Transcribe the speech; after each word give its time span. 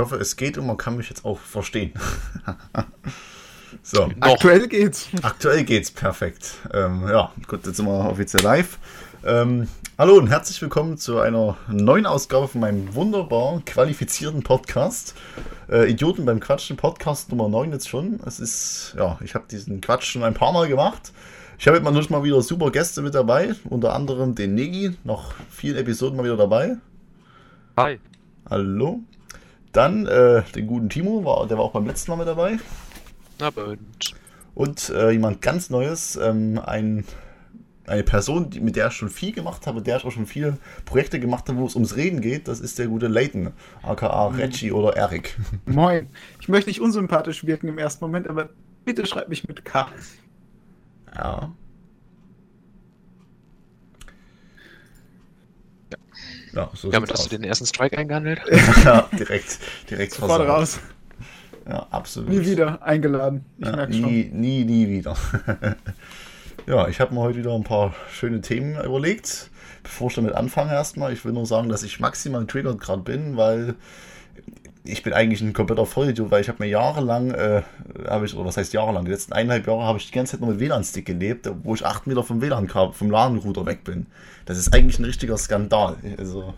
hoffe, 0.00 0.16
es 0.16 0.36
geht 0.36 0.58
und 0.58 0.66
man 0.66 0.76
kann 0.76 0.96
mich 0.96 1.08
jetzt 1.08 1.24
auch 1.24 1.38
verstehen. 1.38 1.92
so. 3.82 4.10
Aktuell 4.20 4.66
geht's. 4.66 5.08
Aktuell 5.22 5.64
geht's, 5.64 5.90
perfekt. 5.90 6.54
Ähm, 6.72 7.06
ja, 7.08 7.32
gut, 7.46 7.66
jetzt 7.66 7.76
sind 7.76 7.86
wir 7.86 8.10
offiziell 8.10 8.42
live. 8.42 8.78
Ähm, 9.22 9.68
hallo 9.98 10.16
und 10.16 10.28
herzlich 10.28 10.60
willkommen 10.62 10.96
zu 10.96 11.20
einer 11.20 11.58
neuen 11.68 12.06
Ausgabe 12.06 12.48
von 12.48 12.62
meinem 12.62 12.94
wunderbar 12.94 13.60
qualifizierten 13.66 14.42
Podcast. 14.42 15.14
Äh, 15.70 15.90
Idioten 15.90 16.24
beim 16.24 16.40
Quatschen, 16.40 16.76
Podcast 16.76 17.28
Nummer 17.28 17.48
9 17.48 17.72
jetzt 17.72 17.88
schon. 17.88 18.18
Es 18.26 18.40
ist, 18.40 18.94
ja, 18.96 19.18
ich 19.22 19.34
habe 19.34 19.44
diesen 19.50 19.80
Quatsch 19.80 20.04
schon 20.04 20.24
ein 20.24 20.34
paar 20.34 20.52
Mal 20.52 20.68
gemacht. 20.68 21.12
Ich 21.58 21.68
habe 21.68 21.76
jetzt 21.76 22.10
mal 22.10 22.24
wieder 22.24 22.40
super 22.40 22.70
Gäste 22.70 23.02
mit 23.02 23.14
dabei, 23.14 23.54
unter 23.64 23.92
anderem 23.92 24.34
den 24.34 24.54
Negi, 24.54 24.96
noch 25.04 25.34
vielen 25.50 25.76
Episoden 25.76 26.16
mal 26.16 26.24
wieder 26.24 26.38
dabei. 26.38 26.78
Hi. 27.76 28.00
Hallo. 28.48 29.00
Dann 29.72 30.06
äh, 30.06 30.42
den 30.54 30.66
guten 30.66 30.88
Timo, 30.88 31.24
war, 31.24 31.46
der 31.46 31.58
war 31.58 31.64
auch 31.64 31.72
beim 31.72 31.86
letzten 31.86 32.10
Mal 32.10 32.16
mit 32.16 32.26
dabei. 32.26 32.58
Na, 33.38 33.48
und. 33.48 34.14
Und 34.54 34.90
äh, 34.90 35.10
jemand 35.12 35.42
ganz 35.42 35.70
Neues, 35.70 36.16
ähm, 36.16 36.60
ein, 36.64 37.04
eine 37.86 38.02
Person, 38.02 38.50
die, 38.50 38.60
mit 38.60 38.74
der 38.74 38.88
ich 38.88 38.94
schon 38.94 39.08
viel 39.08 39.32
gemacht 39.32 39.66
habe, 39.66 39.80
der 39.80 39.98
ich 39.98 40.04
auch 40.04 40.10
schon 40.10 40.26
viele 40.26 40.58
Projekte 40.84 41.20
gemacht 41.20 41.48
habe, 41.48 41.58
wo 41.58 41.66
es 41.66 41.76
ums 41.76 41.96
Reden 41.96 42.20
geht, 42.20 42.48
das 42.48 42.60
ist 42.60 42.78
der 42.78 42.88
gute 42.88 43.06
Leighton, 43.06 43.52
aka 43.82 44.28
mhm. 44.28 44.36
Reggie 44.36 44.72
oder 44.72 44.96
Eric. 44.96 45.38
Moin. 45.66 46.08
Ich 46.40 46.48
möchte 46.48 46.68
nicht 46.68 46.80
unsympathisch 46.80 47.46
wirken 47.46 47.68
im 47.68 47.78
ersten 47.78 48.04
Moment, 48.04 48.28
aber 48.28 48.50
bitte 48.84 49.06
schreib 49.06 49.28
mich 49.28 49.46
mit 49.46 49.64
K. 49.64 49.88
Ja. 51.14 51.52
Ja, 56.52 56.70
so 56.74 56.90
Damit 56.90 57.12
hast 57.12 57.26
du 57.26 57.30
den 57.30 57.44
ersten 57.44 57.66
Strike 57.66 57.96
eingehandelt? 57.96 58.40
ja, 58.84 59.08
direkt, 59.18 59.58
direkt 59.88 60.12
Sofort 60.12 60.48
raus. 60.48 60.80
Ja, 61.68 61.86
absolut. 61.90 62.30
Nie 62.30 62.44
wieder 62.44 62.82
eingeladen. 62.82 63.44
Ich 63.58 63.66
ja, 63.66 63.76
merke 63.76 63.92
nie, 63.92 64.00
schon. 64.00 64.40
Nie, 64.40 64.64
nie 64.64 64.88
wieder. 64.88 65.16
ja, 66.66 66.88
ich 66.88 67.00
habe 67.00 67.14
mir 67.14 67.20
heute 67.20 67.38
wieder 67.38 67.54
ein 67.54 67.64
paar 67.64 67.94
schöne 68.12 68.40
Themen 68.40 68.82
überlegt. 68.82 69.50
Bevor 69.82 70.08
ich 70.08 70.14
damit 70.14 70.34
anfange 70.34 70.72
erstmal, 70.72 71.12
ich 71.12 71.24
will 71.24 71.32
nur 71.32 71.46
sagen, 71.46 71.68
dass 71.68 71.82
ich 71.82 72.00
maximal 72.00 72.44
triggert 72.46 72.80
gerade 72.80 73.02
bin, 73.02 73.36
weil 73.36 73.76
ich 74.84 75.02
bin 75.02 75.12
eigentlich 75.12 75.40
ein 75.42 75.52
kompletter 75.52 75.84
Vollidiot, 75.84 76.30
weil 76.30 76.40
ich 76.40 76.48
habe 76.48 76.62
mir 76.62 76.68
jahrelang, 76.68 77.30
äh, 77.32 77.62
habe 78.08 78.24
ich, 78.24 78.34
oder 78.34 78.46
was 78.46 78.56
heißt 78.56 78.72
jahrelang, 78.72 79.04
die 79.04 79.10
letzten 79.10 79.32
eineinhalb 79.32 79.66
Jahre 79.66 79.82
habe 79.82 79.98
ich 79.98 80.06
die 80.06 80.12
ganze 80.12 80.32
Zeit 80.32 80.40
nur 80.40 80.50
mit 80.50 80.60
WLAN-Stick 80.60 81.06
gelebt, 81.06 81.50
wo 81.62 81.74
ich 81.74 81.84
acht 81.84 82.06
Meter 82.06 82.22
vom 82.22 82.40
WLAN-Kabel, 82.40 82.94
vom 82.94 83.10
LAN-Router 83.10 83.66
weg 83.66 83.84
bin. 83.84 84.06
Das 84.46 84.58
ist 84.58 84.72
eigentlich 84.74 84.98
ein 84.98 85.04
richtiger 85.04 85.36
Skandal. 85.36 85.96
Also, 86.18 86.54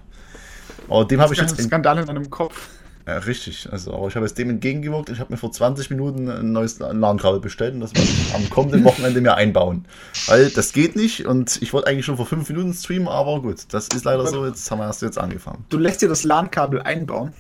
aber 0.89 1.05
dem 1.05 1.21
habe 1.21 1.35
ich 1.35 1.41
jetzt. 1.41 1.59
Ein 1.59 1.67
Skandal 1.67 1.99
in 1.99 2.07
meinem 2.07 2.31
Kopf. 2.31 2.69
Ja, 3.07 3.19
richtig. 3.19 3.69
Also, 3.73 3.93
aber 3.93 4.07
ich 4.07 4.15
habe 4.15 4.25
jetzt 4.25 4.39
dem 4.39 4.51
entgegengewirkt. 4.51 5.11
Ich 5.11 5.19
habe 5.19 5.33
mir 5.33 5.37
vor 5.37 5.51
20 5.51 5.91
Minuten 5.91 6.31
ein 6.31 6.53
neues 6.53 6.79
LAN-Kabel 6.79 7.41
bestellt 7.41 7.75
und 7.75 7.81
das 7.81 7.93
werde 7.95 8.09
ich 8.09 8.35
am 8.35 8.49
kommenden 8.49 8.85
Wochenende 8.85 9.21
mir 9.21 9.35
einbauen. 9.35 9.87
Weil 10.27 10.51
das 10.51 10.73
geht 10.73 10.95
nicht 10.95 11.27
und 11.27 11.61
ich 11.61 11.73
wollte 11.73 11.89
eigentlich 11.89 12.07
schon 12.07 12.17
vor 12.17 12.27
5 12.27 12.49
Minuten 12.49 12.73
streamen, 12.73 13.09
aber 13.09 13.43
gut, 13.43 13.65
das 13.71 13.89
ist 13.89 14.05
leider 14.05 14.25
so. 14.29 14.47
Jetzt 14.47 14.71
haben 14.71 14.79
wir 14.79 14.87
erst 14.87 15.03
jetzt 15.03 15.19
angefangen. 15.19 15.65
Du 15.69 15.79
lässt 15.79 16.01
dir 16.01 16.09
das 16.09 16.23
LAN-Kabel 16.23 16.83
einbauen? 16.83 17.33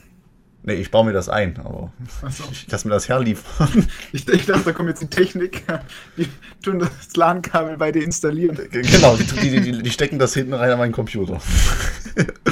Nee, 0.64 0.74
ich 0.74 0.92
baue 0.92 1.04
mir 1.04 1.12
das 1.12 1.28
ein, 1.28 1.58
aber 1.58 1.92
so. 2.30 2.44
ich 2.52 2.70
lasse 2.70 2.86
mir 2.86 2.94
das 2.94 3.08
herliefern. 3.08 3.88
Ich, 4.12 4.28
ich 4.28 4.46
dachte, 4.46 4.64
da 4.66 4.72
kommt 4.72 4.88
jetzt 4.90 5.02
die 5.02 5.08
Technik. 5.08 5.64
Die 6.16 6.28
tun 6.62 6.78
das 6.78 7.16
LAN-Kabel 7.16 7.76
bei 7.78 7.90
dir 7.90 8.04
installieren. 8.04 8.56
Genau, 8.70 9.16
die, 9.16 9.24
die, 9.24 9.60
die, 9.60 9.82
die, 9.82 9.90
stecken 9.90 10.18
das 10.18 10.34
hinten 10.34 10.52
rein 10.54 10.70
an 10.70 10.78
meinen 10.78 10.92
Computer. 10.92 11.40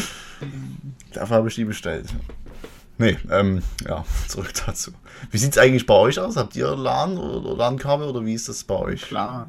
Dafür 1.12 1.36
habe 1.36 1.48
ich 1.48 1.54
die 1.54 1.64
bestellt. 1.64 2.06
Nee, 2.98 3.16
ähm, 3.30 3.62
ja, 3.86 4.04
zurück 4.26 4.52
dazu. 4.66 4.92
Wie 5.30 5.38
sieht 5.38 5.52
es 5.52 5.58
eigentlich 5.58 5.86
bei 5.86 5.94
euch 5.94 6.18
aus? 6.18 6.36
Habt 6.36 6.56
ihr 6.56 6.74
LAN 6.74 7.18
oder 7.18 7.56
LAN-Kabel 7.56 8.08
oder 8.08 8.24
wie 8.24 8.34
ist 8.34 8.48
das 8.48 8.64
bei 8.64 8.74
euch? 8.74 9.02
Klar. 9.02 9.48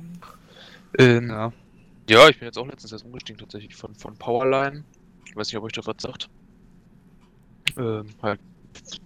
Ähm, 1.00 1.30
ja. 1.30 1.52
ja, 2.10 2.30
ich 2.30 2.38
bin 2.38 2.46
jetzt 2.46 2.58
auch 2.58 2.68
letztens 2.68 2.92
erst 2.92 3.06
umgestiegen 3.06 3.40
tatsächlich 3.40 3.76
von, 3.76 3.96
von 3.96 4.16
Powerline. 4.16 4.84
Ich 5.26 5.36
weiß 5.36 5.48
nicht, 5.48 5.58
ob 5.58 5.64
euch 5.64 5.74
das 5.74 5.88
was 5.88 5.96
sagt. 6.00 6.30
Ähm, 7.78 8.06
halt 8.22 8.40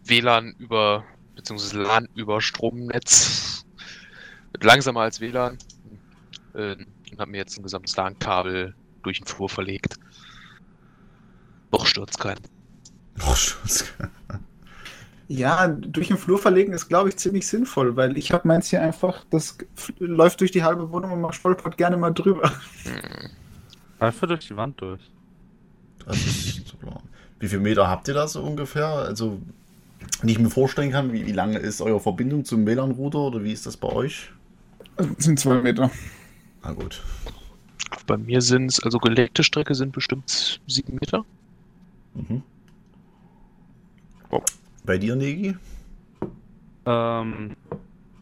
WLAN 0.05 0.55
über, 0.59 1.03
beziehungsweise 1.35 1.81
LAN 1.81 2.07
über 2.15 2.41
Stromnetz. 2.41 3.65
Langsamer 4.61 5.01
als 5.01 5.19
WLAN. 5.19 5.57
Äh, 6.53 6.75
und 7.11 7.19
habe 7.19 7.31
mir 7.31 7.37
jetzt 7.37 7.57
ein 7.57 7.63
gesamtes 7.63 7.95
LAN-Kabel 7.95 8.73
durch 9.03 9.19
den 9.19 9.27
Flur 9.27 9.49
verlegt. 9.49 9.95
Noch 11.71 11.85
stürzt 11.85 12.19
kein. 12.19 12.37
Noch 13.17 13.35
stürzt 13.35 13.97
kein. 13.97 14.11
Ja, 15.27 15.67
durch 15.67 16.09
den 16.09 16.17
Flur 16.17 16.37
verlegen 16.37 16.71
ist, 16.71 16.87
glaube 16.87 17.09
ich, 17.09 17.17
ziemlich 17.17 17.47
sinnvoll, 17.47 17.95
weil 17.95 18.15
ich 18.15 18.31
habe 18.31 18.47
meins 18.47 18.69
hier 18.69 18.83
einfach, 18.83 19.25
das 19.31 19.57
läuft 19.97 20.41
durch 20.41 20.51
die 20.51 20.63
halbe 20.63 20.91
Wohnung 20.91 21.13
und 21.13 21.21
man 21.21 21.33
stolpert 21.33 21.77
gerne 21.77 21.97
mal 21.97 22.11
drüber. 22.11 22.51
Hm. 22.83 23.31
Einfach 23.97 24.27
durch 24.27 24.47
die 24.47 24.55
Wand 24.55 24.79
durch. 24.79 25.01
Das 26.05 26.17
ist 26.17 26.67
so. 26.67 26.77
Wie 27.39 27.47
viele 27.47 27.61
Meter 27.61 27.87
habt 27.87 28.07
ihr 28.07 28.13
da 28.13 28.27
so 28.27 28.41
ungefähr? 28.41 28.87
Also, 28.87 29.39
wenn 30.21 30.29
ich 30.29 30.39
mir 30.39 30.49
vorstellen 30.49 30.91
kann, 30.91 31.11
wie, 31.13 31.25
wie 31.25 31.31
lange 31.31 31.57
ist 31.57 31.81
eure 31.81 31.99
Verbindung 31.99 32.45
zum 32.45 32.65
WLAN-Router 32.65 33.19
oder 33.19 33.43
wie 33.43 33.51
ist 33.51 33.65
das 33.65 33.77
bei 33.77 33.89
euch? 33.89 34.31
Das 34.97 35.07
sind 35.19 35.39
zwei 35.39 35.61
Meter. 35.61 35.91
Na 36.63 36.71
gut. 36.71 37.01
Bei 38.07 38.17
mir 38.17 38.41
sind 38.41 38.67
es, 38.67 38.83
also 38.83 38.97
gelegte 38.99 39.43
Strecke 39.43 39.75
sind 39.75 39.91
bestimmt 39.91 40.59
sieben 40.67 40.95
Meter. 40.95 41.25
Mhm. 42.13 42.43
Oh. 44.29 44.41
Bei 44.85 44.97
dir, 44.97 45.15
Negi? 45.15 45.55
Ähm, 46.85 47.55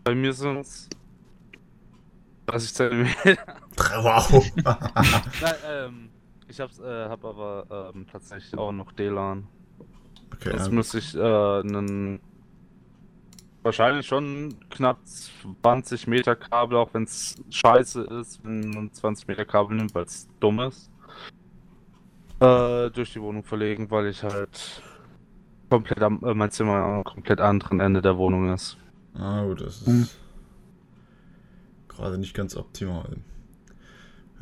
bei 0.03 0.16
mir 0.16 0.34
sind 0.34 0.57
es 0.57 0.90
30 2.47 2.74
Zentimeter. 2.74 3.38
Wow. 3.75 4.51
Nein, 4.63 5.56
ähm, 5.68 6.09
ich 6.49 6.59
hab's, 6.59 6.79
äh, 6.79 7.09
hab 7.09 7.23
aber 7.25 7.91
ähm, 7.93 8.05
tatsächlich 8.11 8.57
auch 8.57 8.71
noch 8.71 8.91
DLAN. 8.91 9.47
Okay. 10.33 10.51
Jetzt 10.51 10.67
ja. 10.67 10.73
müsste 10.73 10.97
ich 10.97 11.15
äh, 11.15 11.19
einen 11.19 12.19
wahrscheinlich 13.63 14.05
schon 14.05 14.55
knapp 14.69 14.99
20 15.61 16.07
Meter 16.07 16.35
Kabel, 16.35 16.77
auch 16.77 16.93
wenn 16.93 17.03
es 17.03 17.41
scheiße 17.49 18.01
ist, 18.19 18.43
wenn 18.43 18.69
man 18.69 18.91
20 18.91 19.27
Meter 19.27 19.45
Kabel 19.45 19.77
nimmt, 19.77 19.95
weil 19.95 20.03
es 20.03 20.27
dumm 20.39 20.59
ist, 20.59 20.91
äh, 22.39 22.89
durch 22.91 23.13
die 23.13 23.21
Wohnung 23.21 23.43
verlegen, 23.43 23.89
weil 23.89 24.07
ich 24.07 24.23
halt 24.23 24.81
komplett 25.69 26.01
am, 26.01 26.21
äh, 26.23 26.33
mein 26.33 26.51
Zimmer 26.51 26.75
am 26.75 27.03
komplett 27.03 27.39
anderen 27.39 27.79
Ende 27.79 28.01
der 28.01 28.17
Wohnung 28.17 28.53
ist. 28.53 28.77
Ah 29.15 29.43
gut, 29.43 29.61
das 29.61 29.81
ist 29.81 29.87
hm. 29.87 30.07
gerade 31.87 32.17
nicht 32.17 32.33
ganz 32.33 32.55
optimal. 32.55 33.17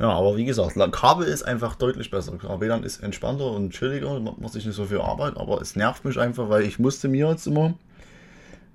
Ja, 0.01 0.09
aber 0.09 0.35
wie 0.35 0.45
gesagt, 0.45 0.75
Kabel 0.93 1.27
ist 1.27 1.43
einfach 1.43 1.75
deutlich 1.75 2.09
besser. 2.09 2.33
WLAN 2.59 2.83
ist 2.83 3.03
entspannter 3.03 3.51
und 3.51 3.69
chilliger, 3.69 4.19
macht 4.19 4.53
sich 4.53 4.65
nicht 4.65 4.73
so 4.73 4.85
viel 4.85 4.99
Arbeit, 4.99 5.37
aber 5.37 5.61
es 5.61 5.75
nervt 5.75 6.05
mich 6.05 6.17
einfach, 6.17 6.49
weil 6.49 6.63
ich 6.63 6.79
musste 6.79 7.07
mir 7.07 7.29
jetzt 7.29 7.45
immer, 7.45 7.75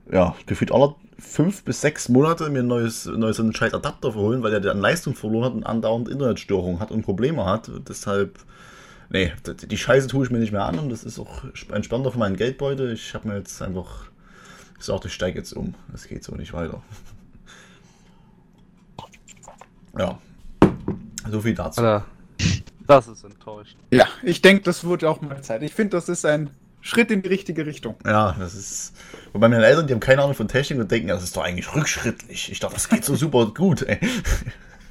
ja, 0.08 0.36
gefühlt 0.46 0.70
alle 0.70 0.94
fünf 1.18 1.64
bis 1.64 1.80
sechs 1.80 2.08
Monate 2.08 2.48
mir 2.48 2.60
ein 2.60 2.68
neues, 2.68 3.06
neues 3.06 3.40
einen 3.40 3.52
scheiß 3.52 3.74
Adapter 3.74 4.12
verholen, 4.12 4.44
weil 4.44 4.52
der 4.52 4.60
dann 4.60 4.80
Leistung 4.80 5.16
verloren 5.16 5.46
hat 5.46 5.54
und 5.54 5.64
andauernd 5.64 6.08
Internetstörungen 6.08 6.78
hat 6.78 6.92
und 6.92 7.02
Probleme 7.02 7.44
hat. 7.44 7.72
Deshalb, 7.88 8.38
nee, 9.10 9.32
die 9.68 9.78
Scheiße 9.78 10.06
tue 10.06 10.24
ich 10.24 10.30
mir 10.30 10.38
nicht 10.38 10.52
mehr 10.52 10.64
an 10.64 10.78
und 10.78 10.90
das 10.90 11.02
ist 11.02 11.18
auch 11.18 11.42
entspannter 11.72 12.12
für 12.12 12.20
meinen 12.20 12.36
Geldbeutel. 12.36 12.92
Ich 12.92 13.14
habe 13.14 13.26
mir 13.26 13.38
jetzt 13.38 13.60
einfach 13.62 14.12
gesagt, 14.78 15.06
ich 15.06 15.12
steige 15.12 15.38
jetzt 15.38 15.54
um. 15.54 15.74
Das 15.90 16.06
geht 16.06 16.22
so 16.22 16.36
nicht 16.36 16.52
weiter. 16.52 16.84
Ja, 19.98 20.18
so 21.30 21.40
viel 21.40 21.54
dazu. 21.54 21.80
Alter, 21.80 22.06
das 22.86 23.08
ist 23.08 23.24
enttäuschend. 23.24 23.80
Ja, 23.90 24.06
ich 24.22 24.42
denke, 24.42 24.62
das 24.62 24.84
wurde 24.84 25.08
auch 25.08 25.20
mal 25.20 25.42
Zeit. 25.42 25.62
Ich 25.62 25.74
finde, 25.74 25.96
das 25.96 26.08
ist 26.08 26.24
ein 26.24 26.50
Schritt 26.80 27.10
in 27.10 27.22
die 27.22 27.28
richtige 27.28 27.66
Richtung. 27.66 27.96
Ja, 28.04 28.36
das 28.38 28.54
ist. 28.54 28.94
Wobei 29.32 29.48
meine 29.48 29.64
Eltern, 29.66 29.86
die 29.86 29.92
haben 29.92 30.00
keine 30.00 30.22
Ahnung 30.22 30.34
von 30.34 30.48
Technik 30.48 30.78
und 30.78 30.90
denken, 30.90 31.08
das 31.08 31.22
ist 31.22 31.36
doch 31.36 31.42
eigentlich 31.42 31.74
rückschrittlich. 31.74 32.52
Ich 32.52 32.60
dachte, 32.60 32.74
das 32.74 32.88
geht 32.88 33.04
so 33.04 33.16
super 33.16 33.46
gut, 33.46 33.82
ey. 33.82 33.98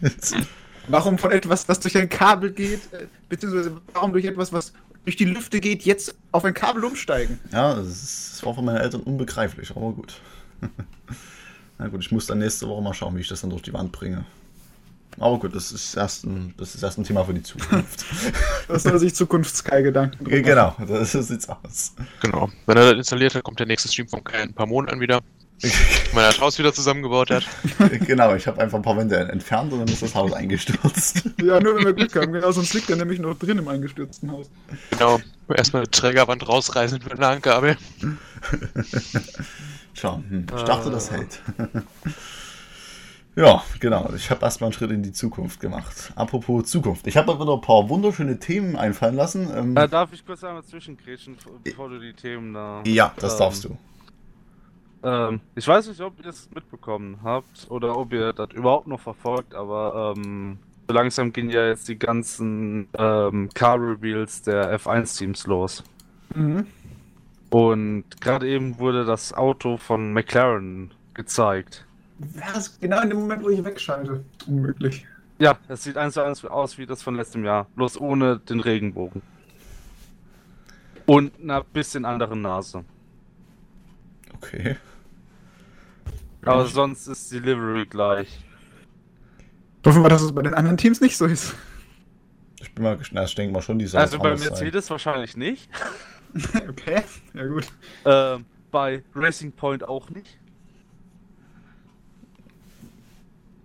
Warum 0.88 1.18
von 1.18 1.32
etwas, 1.32 1.66
das 1.66 1.80
durch 1.80 1.98
ein 1.98 2.10
Kabel 2.10 2.52
geht, 2.52 2.94
äh, 2.94 3.08
beziehungsweise 3.28 3.82
warum 3.94 4.12
durch 4.12 4.26
etwas, 4.26 4.54
was 4.54 4.74
durch 5.04 5.16
die 5.16 5.26
Lüfte 5.26 5.60
geht, 5.60 5.84
jetzt 5.84 6.14
auf 6.32 6.46
ein 6.46 6.54
Kabel 6.54 6.84
umsteigen? 6.84 7.40
Ja, 7.52 7.74
das, 7.74 7.88
ist, 7.88 8.34
das 8.34 8.46
war 8.46 8.54
von 8.54 8.66
meinen 8.66 8.78
Eltern 8.78 9.02
unbegreiflich, 9.02 9.72
aber 9.72 9.94
gut. 9.94 10.20
Na 11.78 11.88
gut, 11.88 12.02
ich 12.02 12.12
muss 12.12 12.28
dann 12.28 12.38
nächste 12.38 12.68
Woche 12.68 12.84
mal 12.84 12.94
schauen, 12.94 13.16
wie 13.16 13.22
ich 13.22 13.28
das 13.28 13.42
dann 13.42 13.50
durch 13.50 13.64
die 13.64 13.74
Wand 13.74 13.92
bringe. 13.92 14.26
Aber 15.18 15.40
gut, 15.40 15.56
das 15.56 15.72
ist 15.72 15.96
erst 15.96 16.26
ein, 16.26 16.54
das 16.58 16.76
ist 16.76 16.84
erst 16.84 16.98
ein 16.98 17.04
Thema 17.04 17.24
für 17.24 17.34
die 17.34 17.44
Zukunft. 17.44 18.06
das 18.68 18.84
soll 18.84 19.00
sich 19.00 19.16
Zukunftssky 19.16 19.84
Gedanken 19.84 20.26
Genau, 20.26 20.76
das, 20.88 21.14
so 21.14 21.22
sieht's 21.22 21.48
aus. 21.48 21.94
Genau. 22.22 22.50
Wenn 22.66 22.78
er 22.78 22.92
das 22.92 22.98
installiert 22.98 23.36
hat, 23.36 23.44
kommt 23.44 23.60
der 23.60 23.68
nächste 23.68 23.90
Stream 23.90 24.08
von 24.08 24.24
Kai 24.24 24.44
in 24.44 24.50
ein 24.50 24.54
paar 24.54 24.68
Monaten 24.68 25.00
wieder. 25.00 25.22
Wenn 25.62 26.24
er 26.24 26.32
das 26.32 26.42
Haus 26.42 26.60
wieder 26.60 26.74
zusammengebaut 26.74 27.32
hat. 27.32 27.46
genau, 28.06 28.36
ich 28.36 28.46
habe 28.46 28.62
einfach 28.62 28.78
ein 28.78 28.82
paar 28.82 28.98
Wände 28.98 29.16
entfernt 29.16 29.72
und 29.72 29.80
dann 29.80 29.88
ist 29.88 30.02
das 30.02 30.14
Haus 30.14 30.34
eingestürzt. 30.34 31.30
ja, 31.42 31.62
nur 31.62 31.78
wenn 31.78 31.86
wir 31.86 31.94
Glück 31.94 32.14
haben. 32.16 32.34
Genau, 32.34 32.52
sonst 32.52 32.74
liegt 32.74 32.90
er 32.90 32.98
nämlich 32.98 33.20
noch 33.20 33.40
drin 33.40 33.58
im 33.58 33.68
eingestürzten 33.68 34.32
Haus. 34.32 34.50
Genau, 34.92 35.22
erstmal 35.48 35.84
eine 35.84 35.92
Trägerwand 35.92 36.48
rausreißen 36.48 37.00
für 37.00 37.12
ein 37.12 37.18
LAN-Kabel. 37.18 37.78
Schau, 39.94 40.18
hm, 40.18 40.46
ich 40.56 40.64
dachte, 40.64 40.92
das 40.92 41.10
hält. 41.10 41.42
Ja, 43.36 43.64
genau. 43.80 44.12
Ich 44.16 44.30
habe 44.30 44.44
erstmal 44.44 44.68
einen 44.68 44.74
Schritt 44.74 44.92
in 44.92 45.04
die 45.04 45.12
Zukunft 45.12 45.60
gemacht. 45.60 46.14
Apropos 46.16 46.66
Zukunft. 46.66 47.08
Ich 47.08 47.18
habe 47.18 47.34
mir 47.34 47.40
wieder 47.40 47.54
ein 47.54 47.62
paar 47.62 47.90
wunderschöne 47.90 48.40
Themen 48.40 48.76
einfallen 48.76 49.16
lassen. 49.16 49.50
Ähm, 49.56 49.76
da 49.76 49.88
darf 49.88 50.14
ich 50.14 50.26
kurz 50.26 50.44
einmal 50.44 50.64
zwischengrätschen, 50.64 51.38
bevor 51.64 51.90
du 51.90 52.00
die 52.00 52.14
Themen 52.14 52.54
da. 52.54 52.82
Ja, 52.86 53.14
das 53.18 53.34
ähm, 53.34 53.40
darfst 53.40 53.64
du. 53.66 53.78
Ähm, 55.04 55.42
ich 55.56 55.68
weiß 55.68 55.88
nicht, 55.88 56.02
ob 56.02 56.18
ihr 56.18 56.24
das 56.24 56.50
mitbekommen 56.54 57.20
habt 57.24 57.68
oder 57.70 57.98
ob 57.98 58.12
ihr 58.14 58.34
das 58.34 58.50
überhaupt 58.54 58.88
noch 58.88 59.00
verfolgt, 59.00 59.54
aber 59.54 60.16
ähm, 60.18 60.58
so 60.88 60.94
langsam 60.94 61.32
gehen 61.32 61.50
ja 61.50 61.68
jetzt 61.68 61.88
die 61.88 61.98
ganzen 61.98 62.88
ähm, 62.98 63.50
Car-Reveals 63.54 64.44
der 64.44 64.80
F1-Teams 64.80 65.46
los. 65.48 65.84
Mhm. 66.34 66.68
Und 67.50 68.04
gerade 68.20 68.48
eben 68.48 68.80
wurde 68.80 69.06
das 69.06 69.34
Auto 69.34 69.78
von 69.78 70.12
McLaren 70.14 70.94
gezeigt. 71.14 71.86
Was? 72.20 72.80
Genau 72.80 73.02
in 73.02 73.10
dem 73.10 73.20
Moment, 73.20 73.44
wo 73.44 73.50
ich 73.50 73.64
wegschalte. 73.64 74.24
Unmöglich. 74.48 75.06
Ja, 75.38 75.58
es 75.68 75.84
sieht 75.84 75.98
eins 75.98 76.14
zu 76.14 76.22
eins 76.22 76.46
aus 76.46 76.78
wie 76.78 76.86
das 76.86 77.04
von 77.04 77.16
letztem 77.16 77.44
Jahr, 77.44 77.68
bloß 77.76 78.00
ohne 78.00 78.40
den 78.40 78.62
Regenbogen. 78.62 79.22
Und 81.06 81.40
einer 81.42 81.64
bisschen 81.64 82.06
anderen 82.06 82.42
Nase. 82.42 82.86
Okay. 84.34 84.78
Aber 86.44 86.66
sonst 86.68 87.08
ist 87.08 87.32
die 87.32 87.40
Livery 87.40 87.86
gleich. 87.86 88.46
Hoffen 89.86 90.04
wir, 90.04 90.10
dass 90.10 90.22
es 90.22 90.34
bei 90.34 90.42
den 90.42 90.54
anderen 90.54 90.78
Teams 90.78 91.02
nicht 91.02 91.18
so 91.18 91.26
ist. 91.26 91.56
Ich 92.62 92.74
bin 92.74 92.84
mal 92.84 92.98
gespannt, 92.98 93.30
ich 93.30 93.36
denke 93.36 93.54
mal 93.54 93.62
schon, 93.62 93.78
die 93.78 93.86
sollen 93.86 94.02
Also 94.02 94.18
bei 94.18 94.36
Mercedes 94.36 94.86
sein. 94.88 94.92
wahrscheinlich 94.92 95.38
nicht. 95.38 95.70
okay, 96.70 97.04
ja 97.34 97.46
gut. 97.46 97.68
Äh, 98.04 98.44
bei 98.72 99.04
Racing 99.14 99.52
Point 99.52 99.88
auch 99.88 100.10
nicht. 100.10 100.40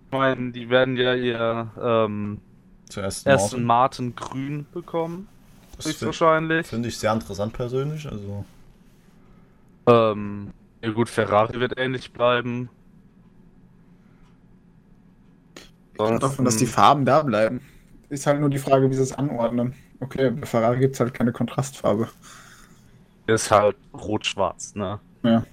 meine, 0.11 0.51
die 0.51 0.69
werden 0.69 0.97
ja 0.97 1.15
ihr 1.15 1.71
ähm, 1.81 2.41
Zuerst 2.89 3.25
ersten 3.25 3.63
Martin. 3.63 4.13
Martin 4.13 4.15
grün 4.15 4.65
bekommen. 4.73 5.27
Höchstwahrscheinlich. 5.83 6.67
Finde 6.67 6.89
ich 6.89 6.97
sehr 6.97 7.13
interessant 7.13 7.53
persönlich. 7.53 8.07
Also. 8.09 8.45
Ähm, 9.87 10.51
ja 10.81 10.91
gut, 10.91 11.09
Ferrari 11.09 11.59
wird 11.59 11.77
ähnlich 11.77 12.11
bleiben. 12.11 12.69
Sonst, 15.97 16.21
davon, 16.21 16.45
dass 16.45 16.57
die 16.57 16.65
Farben 16.65 17.05
da 17.05 17.21
bleiben. 17.21 17.61
Ist 18.09 18.27
halt 18.27 18.39
nur 18.39 18.49
die 18.49 18.57
Frage, 18.57 18.89
wie 18.89 18.95
sie 18.95 19.03
es 19.03 19.13
anordnen. 19.13 19.73
Okay, 19.99 20.31
bei 20.31 20.45
Ferrari 20.45 20.79
gibt 20.79 20.95
es 20.95 20.99
halt 20.99 21.13
keine 21.13 21.31
Kontrastfarbe. 21.31 22.09
Ist 23.27 23.51
halt 23.51 23.77
rot-schwarz, 23.93 24.75
ne? 24.75 24.99
Ja. 25.23 25.43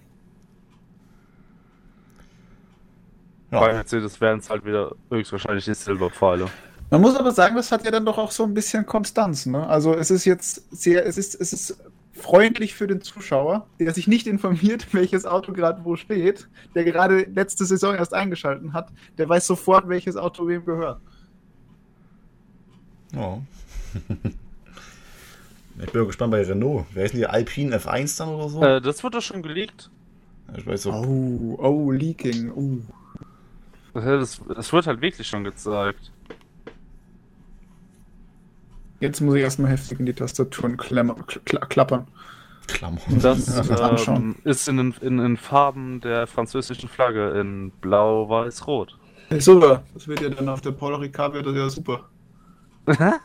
Ja. 3.51 3.61
Bei 3.61 3.73
Mercedes 3.73 4.21
wären 4.21 4.41
es 4.41 4.51
halt 4.51 4.65
wieder 4.65 4.95
höchstwahrscheinlich 5.11 5.65
die 5.65 5.75
Silberpfeile. 5.75 6.47
Man 6.91 7.01
muss 7.01 7.17
aber 7.17 7.33
sagen, 7.33 7.57
das 7.57 7.71
hat 7.71 7.85
ja 7.85 7.91
dann 7.91 8.07
doch 8.07 8.19
auch 8.19 8.31
so 8.31 8.45
ein 8.45 8.55
bisschen 8.55 8.87
Konstanz, 8.87 9.47
ne? 9.47 9.67
Also 9.67 9.95
es 9.95 10.11
ist 10.11 10.25
jetzt 10.25 10.65
sehr, 10.71 11.07
es 11.07 11.19
ist, 11.19 11.35
es 11.35 11.53
ist 11.53 11.79
freundlich 12.13 12.75
für 12.75 12.87
den 12.87 13.01
Zuschauer, 13.01 13.67
der 13.79 13.93
sich 13.95 14.09
nicht 14.09 14.27
informiert, 14.27 14.89
welches 14.93 15.25
Auto 15.25 15.53
gerade 15.53 15.85
wo 15.85 15.97
steht, 15.97 16.49
der 16.75 16.85
gerade 16.85 17.23
letzte 17.23 17.65
Saison 17.65 17.95
erst 17.95 18.15
eingeschalten 18.15 18.73
hat, 18.73 18.91
der 19.17 19.29
weiß 19.29 19.47
sofort, 19.47 19.89
welches 19.89 20.17
Auto 20.17 20.47
wem 20.47 20.65
gehört. 20.65 21.01
Oh. 23.17 23.39
ich 25.83 25.93
bin 25.93 26.07
gespannt 26.07 26.33
bei 26.33 26.43
Renault. 26.43 26.85
Wer 26.93 27.05
ist 27.05 27.13
denn 27.13 27.21
die 27.21 27.27
Alpine 27.27 27.79
F1 27.79 28.19
dann 28.19 28.29
oder 28.29 28.49
so? 28.49 28.63
Äh, 28.63 28.81
das 28.81 29.03
wird 29.03 29.15
doch 29.15 29.23
schon 29.23 29.43
geleakt. 29.43 29.91
Ich 30.57 30.67
weiß 30.67 30.83
so. 30.83 30.93
Oh, 30.93 31.59
oh, 31.59 31.91
Leaking. 31.91 32.51
Oh. 32.51 32.79
Das, 34.01 34.41
das 34.55 34.73
wird 34.73 34.87
halt 34.87 35.01
wirklich 35.01 35.27
schon 35.27 35.45
gezeigt. 35.45 36.13
Jetzt 39.01 39.21
muss 39.21 39.37
ich 39.37 39.43
erstmal 39.43 39.71
heftig 39.71 40.01
in 40.01 40.07
die 40.07 40.13
Tastaturen 40.13 40.77
klammer, 40.77 41.15
kla 41.45 41.61
klappern. 41.67 42.09
Klammern. 42.67 43.01
Das 43.23 44.09
ähm, 44.09 44.37
ist 44.45 44.69
in 44.69 44.77
den, 44.77 44.95
in 45.01 45.19
den 45.19 45.37
Farben 45.37 46.01
der 46.01 46.27
französischen 46.27 46.89
Flagge 46.89 47.31
in 47.41 47.71
Blau, 47.81 48.29
Weiß, 48.29 48.67
Rot. 48.67 48.99
Hey, 49.29 49.41
super. 49.41 49.83
Das 49.95 50.09
wird 50.09 50.21
ja 50.21 50.31
dann 50.31 50.49
auf 50.49 50.61
der 50.61 50.73
Paul 50.73 50.95
Ricard 50.97 51.35
wird 51.35 51.47
das 51.47 51.55
ja 51.55 51.69
super. 51.69 52.09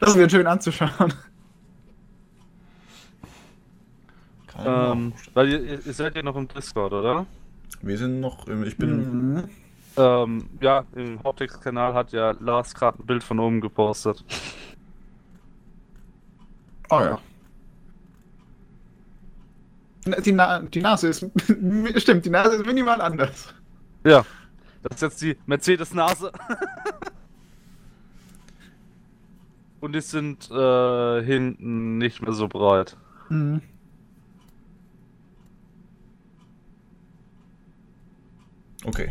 das 0.00 0.16
wird 0.16 0.30
schön 0.30 0.46
anzuschauen. 0.46 1.12
Ähm, 4.64 5.12
weil 5.34 5.50
ihr, 5.50 5.86
ihr, 5.86 5.92
seid 5.92 6.16
ja 6.16 6.22
noch 6.22 6.36
im 6.36 6.48
Discord, 6.48 6.92
oder? 6.92 7.26
Wir 7.82 7.98
sind 7.98 8.20
noch, 8.20 8.48
im, 8.48 8.64
ich 8.64 8.76
bin. 8.76 9.34
Mhm. 9.34 9.44
Ähm, 9.96 10.48
ja, 10.60 10.84
im 10.94 11.22
Haupttext-Kanal 11.22 11.94
hat 11.94 12.12
ja 12.12 12.32
Lars 12.40 12.74
gerade 12.74 13.02
ein 13.02 13.06
Bild 13.06 13.24
von 13.24 13.38
oben 13.38 13.60
gepostet. 13.60 14.24
Oh 16.90 17.00
ja. 17.00 17.18
Die, 20.24 20.32
Na 20.32 20.60
die 20.60 20.80
Nase 20.80 21.08
ist. 21.08 21.26
Stimmt, 21.96 22.24
die 22.24 22.30
Nase 22.30 22.56
ist 22.56 22.66
minimal 22.66 23.00
anders. 23.00 23.54
Ja. 24.04 24.24
Das 24.82 24.96
ist 24.96 25.02
jetzt 25.02 25.22
die 25.22 25.36
Mercedes-Nase. 25.46 26.30
Und 29.80 29.94
die 29.94 30.00
sind 30.00 30.50
äh, 30.50 31.22
hinten 31.22 31.98
nicht 31.98 32.22
mehr 32.22 32.32
so 32.32 32.48
breit. 32.48 32.96
Mhm. 33.28 33.62
Okay. 38.86 39.10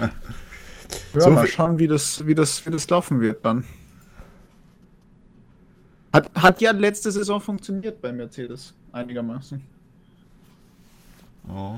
ja, 0.00 0.10
so 1.20 1.30
mal 1.30 1.46
schauen, 1.46 1.78
wie 1.78 1.86
das, 1.86 2.26
wie, 2.26 2.34
das, 2.34 2.64
wie 2.66 2.70
das 2.70 2.88
laufen 2.88 3.20
wird 3.20 3.44
dann. 3.44 3.64
Hat, 6.12 6.30
hat 6.34 6.60
ja 6.62 6.70
letzte 6.72 7.12
Saison 7.12 7.40
funktioniert 7.40 8.00
bei 8.00 8.10
Mercedes, 8.10 8.72
einigermaßen. 8.92 9.62
Oh. 11.48 11.74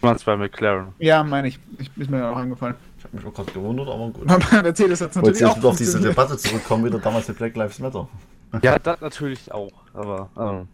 Du 0.00 0.06
meinst 0.06 0.24
bei 0.24 0.36
McLaren? 0.36 0.94
Ja, 0.98 1.22
meine 1.22 1.48
ich. 1.48 1.58
ich. 1.78 1.90
Ist 1.96 2.10
mir 2.10 2.26
auch 2.26 2.36
angefallen. 2.36 2.74
Ich 2.98 3.04
habe 3.04 3.16
mich 3.16 3.26
auch 3.26 3.34
gerade 3.34 3.52
gewundert, 3.52 3.88
aber 3.88 4.08
gut. 4.08 4.26
Mercedes 4.62 5.02
hat 5.02 5.14
natürlich 5.14 5.42
Wollt 5.42 5.58
auch 5.58 5.64
auf 5.64 5.76
diese 5.76 6.00
Debatte 6.00 6.36
zurückkommen, 6.38 6.86
wieder 6.86 6.98
damals 6.98 7.28
mit 7.28 7.36
Black 7.36 7.54
Lives 7.54 7.78
Matter. 7.78 8.08
Ja, 8.62 8.78
das 8.78 9.00
natürlich 9.00 9.52
auch, 9.52 9.72
aber... 9.92 10.30
Ähm. 10.38 10.68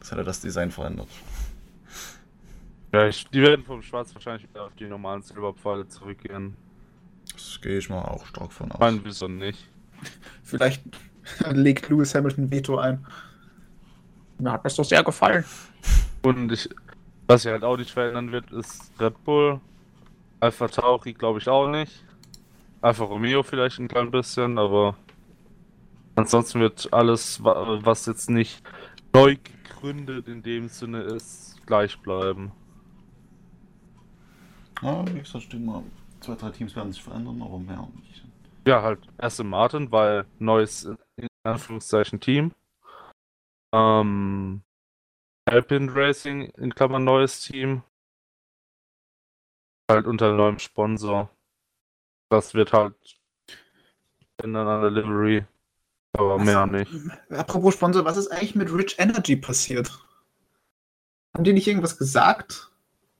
Das 0.00 0.10
hat 0.10 0.18
ja 0.18 0.24
das 0.24 0.40
Design 0.40 0.72
verändert. 0.72 1.08
Ja, 2.92 3.06
ich, 3.06 3.26
die 3.28 3.40
werden 3.40 3.64
vom 3.64 3.80
Schwarz 3.80 4.14
wahrscheinlich 4.14 4.48
wieder 4.48 4.64
auf 4.66 4.74
die 4.74 4.84
normalen 4.84 5.22
Silberpfeile 5.22 5.88
zurückgehen. 5.88 6.54
Das 7.32 7.58
gehe 7.62 7.78
ich 7.78 7.88
mal 7.88 8.02
auch 8.02 8.26
stark 8.26 8.52
von 8.52 8.70
aus. 8.70 8.78
Mein 8.78 9.02
wieso 9.04 9.28
nicht. 9.28 9.66
Vielleicht 10.42 10.82
legt 11.50 11.88
Lewis 11.88 12.14
Hamilton 12.14 12.50
Veto 12.50 12.76
ein. 12.78 13.06
Mir 14.38 14.52
hat 14.52 14.64
das 14.64 14.74
doch 14.74 14.84
sehr 14.84 15.02
gefallen. 15.02 15.44
Und 16.22 16.52
ich, 16.52 16.68
was 17.26 17.42
sich 17.42 17.52
halt 17.52 17.64
auch 17.64 17.78
nicht 17.78 17.90
verändern 17.90 18.30
wird, 18.30 18.50
ist 18.50 18.92
Red 19.00 19.24
Bull. 19.24 19.60
Alpha 20.40 20.68
Tauri 20.68 21.14
glaube 21.14 21.38
ich 21.38 21.48
auch 21.48 21.68
nicht. 21.68 22.04
Alpha 22.82 23.04
Romeo 23.04 23.42
vielleicht 23.42 23.78
ein 23.78 23.88
klein 23.88 24.10
bisschen, 24.10 24.58
aber 24.58 24.96
ansonsten 26.16 26.60
wird 26.60 26.92
alles, 26.92 27.42
was 27.42 28.04
jetzt 28.06 28.28
nicht 28.28 28.62
neu 29.14 29.36
gegründet 29.36 30.28
in 30.28 30.42
dem 30.42 30.68
Sinne 30.68 31.02
ist, 31.02 31.64
gleich 31.64 31.98
bleiben. 32.00 32.52
Ja, 34.82 35.06
wie 35.06 35.20
gesagt, 35.20 35.44
stimmt 35.44 35.66
mal. 35.66 35.82
Zwei, 36.20 36.34
drei 36.34 36.50
Teams 36.50 36.74
werden 36.76 36.92
sich 36.92 37.02
verändern, 37.02 37.40
aber 37.42 37.58
mehr 37.58 37.88
nicht. 37.96 38.24
Ja, 38.66 38.82
halt 38.82 39.00
Aston 39.18 39.48
Martin, 39.48 39.90
weil 39.90 40.26
neues, 40.38 40.84
in 41.16 41.28
Anführungszeichen, 41.44 42.20
Team. 42.20 42.52
Ähm, 43.74 44.62
Alpine 45.46 45.94
Racing, 45.94 46.50
in 46.56 46.74
Klammern 46.74 47.04
neues 47.04 47.40
Team. 47.40 47.82
Halt 49.90 50.06
unter 50.06 50.32
neuem 50.32 50.58
Sponsor. 50.58 51.28
Das 52.30 52.54
wird 52.54 52.72
halt 52.72 52.94
ändern 54.42 54.68
an 54.68 54.82
der 54.82 54.90
Livery. 54.90 55.44
Aber 56.14 56.38
was, 56.38 56.44
mehr 56.44 56.66
nicht. 56.66 56.92
Apropos 57.30 57.74
Sponsor, 57.74 58.04
was 58.04 58.16
ist 58.16 58.28
eigentlich 58.28 58.54
mit 58.54 58.72
Rich 58.72 58.98
Energy 58.98 59.36
passiert? 59.36 59.90
Haben 61.34 61.44
die 61.44 61.52
nicht 61.52 61.66
irgendwas 61.66 61.98
gesagt? 61.98 62.71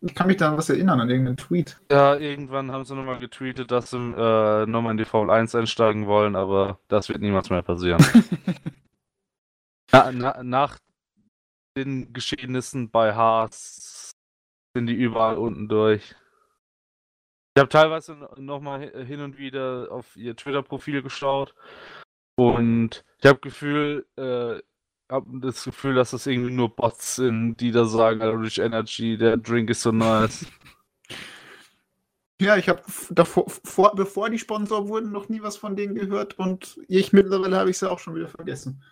Ich 0.04 0.16
kann 0.16 0.26
mich 0.26 0.36
da 0.36 0.50
an 0.50 0.56
was 0.58 0.68
erinnern, 0.68 1.00
an 1.00 1.08
irgendeinen 1.08 1.36
Tweet. 1.36 1.80
Ja, 1.90 2.16
irgendwann 2.16 2.72
haben 2.72 2.84
sie 2.84 2.96
nochmal 2.96 3.20
getweetet, 3.20 3.70
dass 3.70 3.90
sie 3.90 3.96
äh, 3.96 4.66
nochmal 4.66 4.92
in 4.92 4.96
die 4.96 5.04
Formel 5.04 5.30
1 5.30 5.54
einsteigen 5.54 6.06
wollen, 6.06 6.34
aber 6.34 6.80
das 6.88 7.08
wird 7.08 7.20
niemals 7.20 7.50
mehr 7.50 7.62
passieren. 7.62 8.04
na, 9.92 10.10
na, 10.10 10.42
nach 10.42 10.78
den 11.76 12.12
Geschehnissen 12.12 12.90
bei 12.90 13.14
Haas 13.14 14.10
sind 14.74 14.86
die 14.88 14.94
überall 14.94 15.38
unten 15.38 15.68
durch. 15.68 16.16
Ich 17.54 17.60
habe 17.60 17.68
teilweise 17.68 18.16
nochmal 18.36 18.90
hin 19.04 19.20
und 19.20 19.38
wieder 19.38 19.88
auf 19.90 20.16
ihr 20.16 20.34
Twitter-Profil 20.34 21.02
geschaut 21.02 21.54
und 22.36 23.04
ich 23.18 23.26
habe 23.28 23.38
Gefühl, 23.38 24.06
äh, 24.16 24.60
habe 25.12 25.40
das 25.40 25.64
Gefühl, 25.64 25.94
dass 25.94 26.10
das 26.12 26.26
irgendwie 26.26 26.52
nur 26.52 26.74
Bots 26.74 27.16
sind, 27.16 27.56
die 27.56 27.70
da 27.70 27.84
sagen, 27.84 28.22
Rich 28.22 28.58
Energy, 28.58 29.18
der 29.18 29.36
Drink 29.36 29.70
ist 29.70 29.82
so 29.82 29.92
nice. 29.92 30.46
Ja, 32.40 32.56
ich 32.56 32.68
habe 32.68 32.82
davor, 33.10 33.48
vor, 33.48 33.94
bevor 33.94 34.30
die 34.30 34.38
Sponsor 34.38 34.88
wurden, 34.88 35.12
noch 35.12 35.28
nie 35.28 35.42
was 35.42 35.56
von 35.56 35.76
denen 35.76 35.94
gehört 35.94 36.38
und 36.38 36.80
ich 36.88 37.12
mittlerweile 37.12 37.58
habe 37.58 37.70
ich 37.70 37.78
sie 37.78 37.88
auch 37.88 37.98
schon 37.98 38.16
wieder 38.16 38.28
vergessen. 38.28 38.82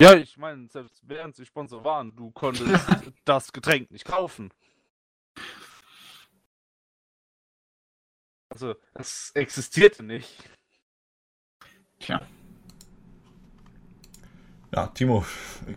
Ja, 0.00 0.14
ich 0.14 0.38
meine, 0.38 0.66
selbst 0.68 1.02
während 1.06 1.36
sie 1.36 1.44
Sponsor 1.44 1.84
waren, 1.84 2.16
du 2.16 2.30
konntest 2.30 2.64
das 3.24 3.52
Getränk 3.52 3.90
nicht 3.90 4.06
kaufen. 4.06 4.50
Also, 8.48 8.74
es 8.94 9.30
existierte 9.34 10.02
nicht. 10.02 10.42
Tja. 12.00 12.26
Ja, 14.72 14.86
Timo, 14.86 15.24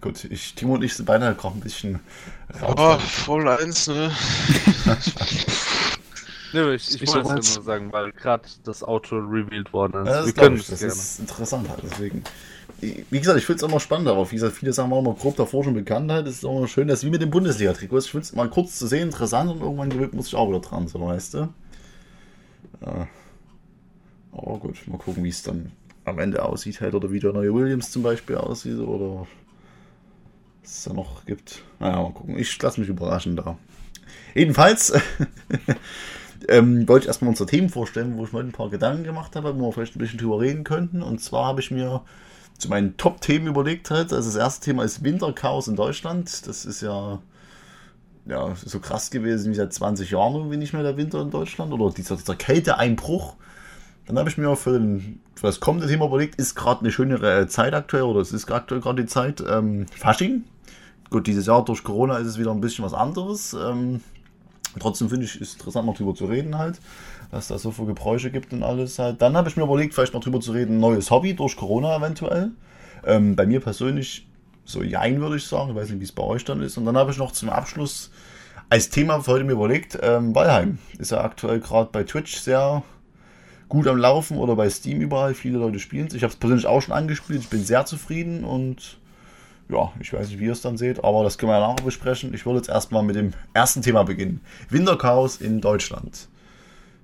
gut, 0.01 0.23
ich, 0.25 0.53
Timo 0.53 0.75
und 0.75 0.83
ich 0.83 0.93
sind 0.93 1.05
beinahe 1.05 1.33
gerade 1.33 1.57
ein 1.57 1.61
bisschen. 1.61 1.99
Oh, 2.61 2.97
voll 2.99 3.47
eins, 3.47 3.87
ne? 3.87 4.11
ne 6.53 6.75
ich, 6.75 7.01
ich 7.01 7.13
wollte 7.13 7.39
es 7.39 7.55
nur 7.55 7.63
sagen, 7.63 7.91
weil 7.91 8.11
gerade 8.11 8.43
das 8.63 8.83
Auto 8.83 9.15
revealed 9.15 9.73
worden 9.73 10.03
ist. 10.03 10.09
Ja, 10.09 10.17
das 10.17 10.25
Wir 10.27 10.33
können 10.33 10.57
ich, 10.57 10.67
das 10.67 10.79
gerne. 10.79 10.93
ist 10.93 11.19
interessant 11.19 11.69
halt, 11.69 11.79
deswegen. 11.83 12.23
Wie 12.81 13.19
gesagt, 13.19 13.39
ich 13.39 13.45
finde 13.45 13.65
es 13.65 13.71
immer 13.71 13.79
spannend 13.79 14.07
darauf. 14.07 14.31
Wie 14.31 14.35
gesagt, 14.35 14.57
viele 14.57 14.73
sagen 14.73 14.89
wir 14.89 14.99
immer 14.99 15.13
grob 15.13 15.37
davor 15.37 15.63
schon 15.63 15.73
bekannt 15.73 16.11
halt. 16.11 16.27
Es 16.27 16.35
ist 16.35 16.43
immer 16.43 16.67
schön, 16.67 16.87
dass 16.87 17.03
wie 17.03 17.09
mit 17.09 17.21
dem 17.21 17.31
Bundesliga-Trikot 17.31 17.99
Ich 17.99 18.11
finde 18.11 18.25
es 18.25 18.33
mal 18.33 18.49
kurz 18.49 18.77
zu 18.77 18.87
sehen, 18.87 19.03
interessant 19.03 19.49
und 19.49 19.61
irgendwann 19.61 19.89
gewöhnt 19.89 20.13
muss 20.13 20.27
ich 20.27 20.35
auch 20.35 20.49
wieder 20.49 20.59
dran, 20.59 20.87
so 20.87 20.99
weißt 20.99 21.33
du. 21.35 21.49
Ja. 22.85 23.07
Aber 24.33 24.57
gut, 24.57 24.85
mal 24.87 24.97
gucken, 24.97 25.23
wie 25.23 25.29
es 25.29 25.43
dann 25.43 25.71
am 26.05 26.19
Ende 26.19 26.43
aussieht, 26.43 26.81
halt, 26.81 26.95
oder 26.95 27.11
wie 27.11 27.19
der 27.19 27.33
neue 27.33 27.53
Williams 27.53 27.91
zum 27.91 28.03
Beispiel 28.03 28.35
aussieht, 28.35 28.79
oder 28.79 29.27
was 30.61 30.77
es 30.77 30.83
da 30.83 30.93
noch 30.93 31.25
gibt. 31.25 31.63
Naja, 31.79 32.01
mal 32.01 32.11
gucken. 32.11 32.37
Ich 32.37 32.61
lasse 32.61 32.79
mich 32.79 32.89
überraschen 32.89 33.35
da. 33.35 33.57
Jedenfalls 34.33 34.93
ähm, 36.47 36.87
wollte 36.87 37.05
ich 37.05 37.07
erstmal 37.07 37.29
unsere 37.29 37.49
Themen 37.49 37.69
vorstellen, 37.69 38.17
wo 38.17 38.25
ich 38.25 38.33
mir 38.33 38.39
ein 38.39 38.51
paar 38.51 38.69
Gedanken 38.69 39.03
gemacht 39.03 39.35
habe, 39.35 39.57
wo 39.57 39.67
wir 39.67 39.73
vielleicht 39.73 39.95
ein 39.95 39.99
bisschen 39.99 40.19
drüber 40.19 40.39
reden 40.39 40.63
könnten. 40.63 41.01
Und 41.01 41.21
zwar 41.21 41.45
habe 41.45 41.61
ich 41.61 41.71
mir 41.71 42.01
zu 42.57 42.69
meinen 42.69 42.97
Top-Themen 42.97 43.47
überlegt 43.47 43.91
halt. 43.91 44.13
Also 44.13 44.29
das 44.29 44.35
erste 44.35 44.65
Thema 44.65 44.83
ist 44.83 45.03
Winterchaos 45.03 45.67
in 45.67 45.75
Deutschland. 45.75 46.47
Das 46.47 46.65
ist 46.65 46.81
ja, 46.81 47.19
ja 48.25 48.55
so 48.55 48.79
krass 48.79 49.11
gewesen 49.11 49.51
wie 49.51 49.55
seit 49.55 49.73
20 49.73 50.11
Jahren 50.11 50.35
irgendwie 50.35 50.57
nicht 50.57 50.73
mehr 50.73 50.83
der 50.83 50.97
Winter 50.97 51.21
in 51.21 51.31
Deutschland. 51.31 51.73
Oder 51.73 51.91
dieser, 51.91 52.15
dieser 52.15 52.35
Kälteeinbruch. 52.35 53.35
Dann 54.05 54.17
habe 54.17 54.29
ich 54.29 54.37
mir 54.37 54.55
für, 54.55 54.73
den, 54.73 55.21
für, 55.35 55.47
das 55.47 55.59
kommende 55.59 55.87
Thema 55.87 56.05
überlegt, 56.05 56.35
ist 56.35 56.55
gerade 56.55 56.81
eine 56.81 56.91
schönere 56.91 57.47
Zeit 57.47 57.73
aktuell, 57.73 58.03
oder 58.03 58.19
es 58.19 58.33
ist 58.33 58.51
aktuell 58.51 58.81
gerade 58.81 59.03
die 59.03 59.07
Zeit, 59.07 59.41
ähm, 59.47 59.85
Fasching. 59.97 60.43
Gut, 61.09 61.27
dieses 61.27 61.45
Jahr 61.45 61.63
durch 61.63 61.83
Corona 61.83 62.17
ist 62.17 62.27
es 62.27 62.37
wieder 62.37 62.51
ein 62.51 62.61
bisschen 62.61 62.83
was 62.83 62.93
anderes. 62.93 63.53
Ähm, 63.53 64.01
trotzdem 64.79 65.09
finde 65.09 65.25
ich 65.25 65.39
es 65.39 65.53
interessant, 65.53 65.85
noch 65.85 65.95
drüber 65.95 66.15
zu 66.15 66.25
reden 66.25 66.57
halt, 66.57 66.79
dass 67.31 67.47
da 67.47 67.57
so 67.57 67.71
viele 67.71 67.89
Gebräuche 67.89 68.31
gibt 68.31 68.51
und 68.51 68.63
alles 68.63 68.99
halt. 68.99 69.21
Dann 69.21 69.37
habe 69.37 69.47
ich 69.47 69.55
mir 69.55 69.63
überlegt, 69.63 69.93
vielleicht 69.93 70.13
noch 70.13 70.23
drüber 70.23 70.41
zu 70.41 70.51
reden, 70.51 70.79
neues 70.79 71.11
Hobby 71.11 71.33
durch 71.33 71.55
Corona 71.55 71.95
eventuell. 71.95 72.51
Ähm, 73.05 73.35
bei 73.35 73.45
mir 73.45 73.59
persönlich 73.59 74.27
so 74.65 74.81
jein, 74.81 75.21
würde 75.21 75.37
ich 75.37 75.45
sagen. 75.45 75.69
Ich 75.69 75.75
weiß 75.75 75.89
nicht, 75.89 75.99
wie 75.99 76.05
es 76.05 76.11
bei 76.11 76.23
euch 76.23 76.43
dann 76.43 76.61
ist. 76.61 76.77
Und 76.77 76.85
dann 76.85 76.97
habe 76.97 77.11
ich 77.11 77.17
noch 77.17 77.31
zum 77.31 77.49
Abschluss 77.49 78.11
als 78.69 78.89
Thema 78.89 79.21
für 79.21 79.33
heute 79.33 79.43
mir 79.43 79.51
überlegt, 79.51 79.99
ähm, 80.01 80.33
Valheim 80.33 80.79
ist 80.97 81.11
ja 81.11 81.21
aktuell 81.21 81.59
gerade 81.59 81.89
bei 81.91 82.03
Twitch 82.03 82.37
sehr 82.37 82.81
gut 83.73 83.87
am 83.87 83.97
Laufen 83.97 84.37
oder 84.37 84.55
bei 84.55 84.69
Steam 84.69 85.01
überall. 85.01 85.33
Viele 85.33 85.57
Leute 85.57 85.79
spielen 85.79 86.05
es. 86.05 86.13
Ich 86.13 86.21
habe 86.21 86.31
es 86.31 86.37
persönlich 86.37 86.67
auch 86.67 86.79
schon 86.79 86.93
angespielt. 86.93 87.41
Ich 87.41 87.49
bin 87.49 87.65
sehr 87.65 87.85
zufrieden 87.85 88.43
und 88.43 88.99
ja, 89.67 89.91
ich 89.99 90.13
weiß 90.13 90.29
nicht, 90.29 90.39
wie 90.39 90.45
ihr 90.45 90.51
es 90.51 90.61
dann 90.61 90.77
seht, 90.77 91.03
aber 91.03 91.23
das 91.23 91.39
können 91.39 91.51
wir 91.51 91.59
ja 91.59 91.67
nachher 91.67 91.83
besprechen. 91.83 92.35
Ich 92.35 92.45
würde 92.45 92.57
jetzt 92.57 92.69
erstmal 92.69 93.01
mit 93.01 93.15
dem 93.15 93.31
ersten 93.55 93.81
Thema 93.81 94.03
beginnen. 94.03 94.41
Winterchaos 94.69 95.37
in 95.37 95.59
Deutschland. 95.59 96.27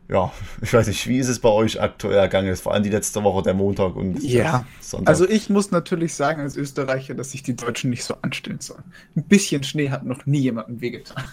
Ja, 0.09 0.31
ich 0.61 0.71
weiß 0.71 0.85
nicht, 0.87 1.07
wie 1.07 1.17
ist 1.17 1.27
es 1.27 1.39
bei 1.39 1.49
euch 1.49 1.81
aktuell 1.81 2.19
ergangen? 2.19 2.55
Vor 2.55 2.75
allem 2.75 2.83
die 2.83 2.91
letzte 2.91 3.23
Woche, 3.23 3.41
der 3.41 3.55
Montag 3.55 3.95
und 3.95 4.21
ja. 4.21 4.63
Sonntag. 4.79 5.09
Also 5.09 5.27
ich 5.27 5.49
muss 5.49 5.71
natürlich 5.71 6.13
sagen 6.13 6.41
als 6.41 6.55
Österreicher, 6.55 7.15
dass 7.15 7.31
sich 7.31 7.41
die 7.41 7.55
Deutschen 7.55 7.89
nicht 7.89 8.03
so 8.03 8.13
anstellen 8.21 8.59
sollen. 8.59 8.83
Ein 9.15 9.23
bisschen 9.23 9.63
Schnee 9.63 9.89
hat 9.89 10.05
noch 10.05 10.27
nie 10.27 10.41
jemandem 10.41 10.81
wehgetan. 10.81 11.23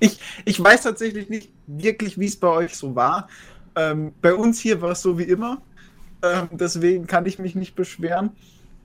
Ich, 0.00 0.18
ich 0.44 0.62
weiß 0.62 0.82
tatsächlich 0.82 1.28
nicht 1.28 1.50
wirklich, 1.66 2.18
wie 2.20 2.26
es 2.26 2.38
bei 2.38 2.48
euch 2.48 2.76
so 2.76 2.94
war. 2.94 3.28
Ähm, 3.76 4.12
bei 4.20 4.34
uns 4.34 4.60
hier 4.60 4.80
war 4.80 4.90
es 4.90 5.02
so 5.02 5.18
wie 5.18 5.24
immer. 5.24 5.62
Ähm, 6.22 6.48
deswegen 6.52 7.06
kann 7.06 7.26
ich 7.26 7.38
mich 7.38 7.54
nicht 7.54 7.74
beschweren. 7.74 8.30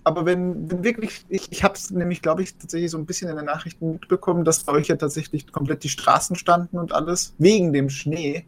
Aber 0.04 0.26
wenn, 0.26 0.72
wenn 0.72 0.84
wirklich, 0.84 1.26
ich, 1.28 1.52
ich 1.52 1.64
habe 1.64 1.74
es 1.74 1.92
nämlich, 1.92 2.22
glaube 2.22 2.42
ich, 2.42 2.56
tatsächlich 2.56 2.92
so 2.92 2.98
ein 2.98 3.06
bisschen 3.06 3.30
in 3.30 3.36
den 3.36 3.46
Nachrichten 3.46 3.94
mitbekommen, 3.94 4.46
dass 4.46 4.64
bei 4.64 4.72
euch 4.72 4.88
ja 4.88 4.96
tatsächlich 4.96 5.52
komplett 5.52 5.84
die 5.84 5.90
Straßen 5.90 6.38
standen 6.38 6.78
und 6.78 6.94
alles, 6.94 7.36
wegen 7.40 7.74
dem 7.74 7.90
Schnee. 7.90 8.46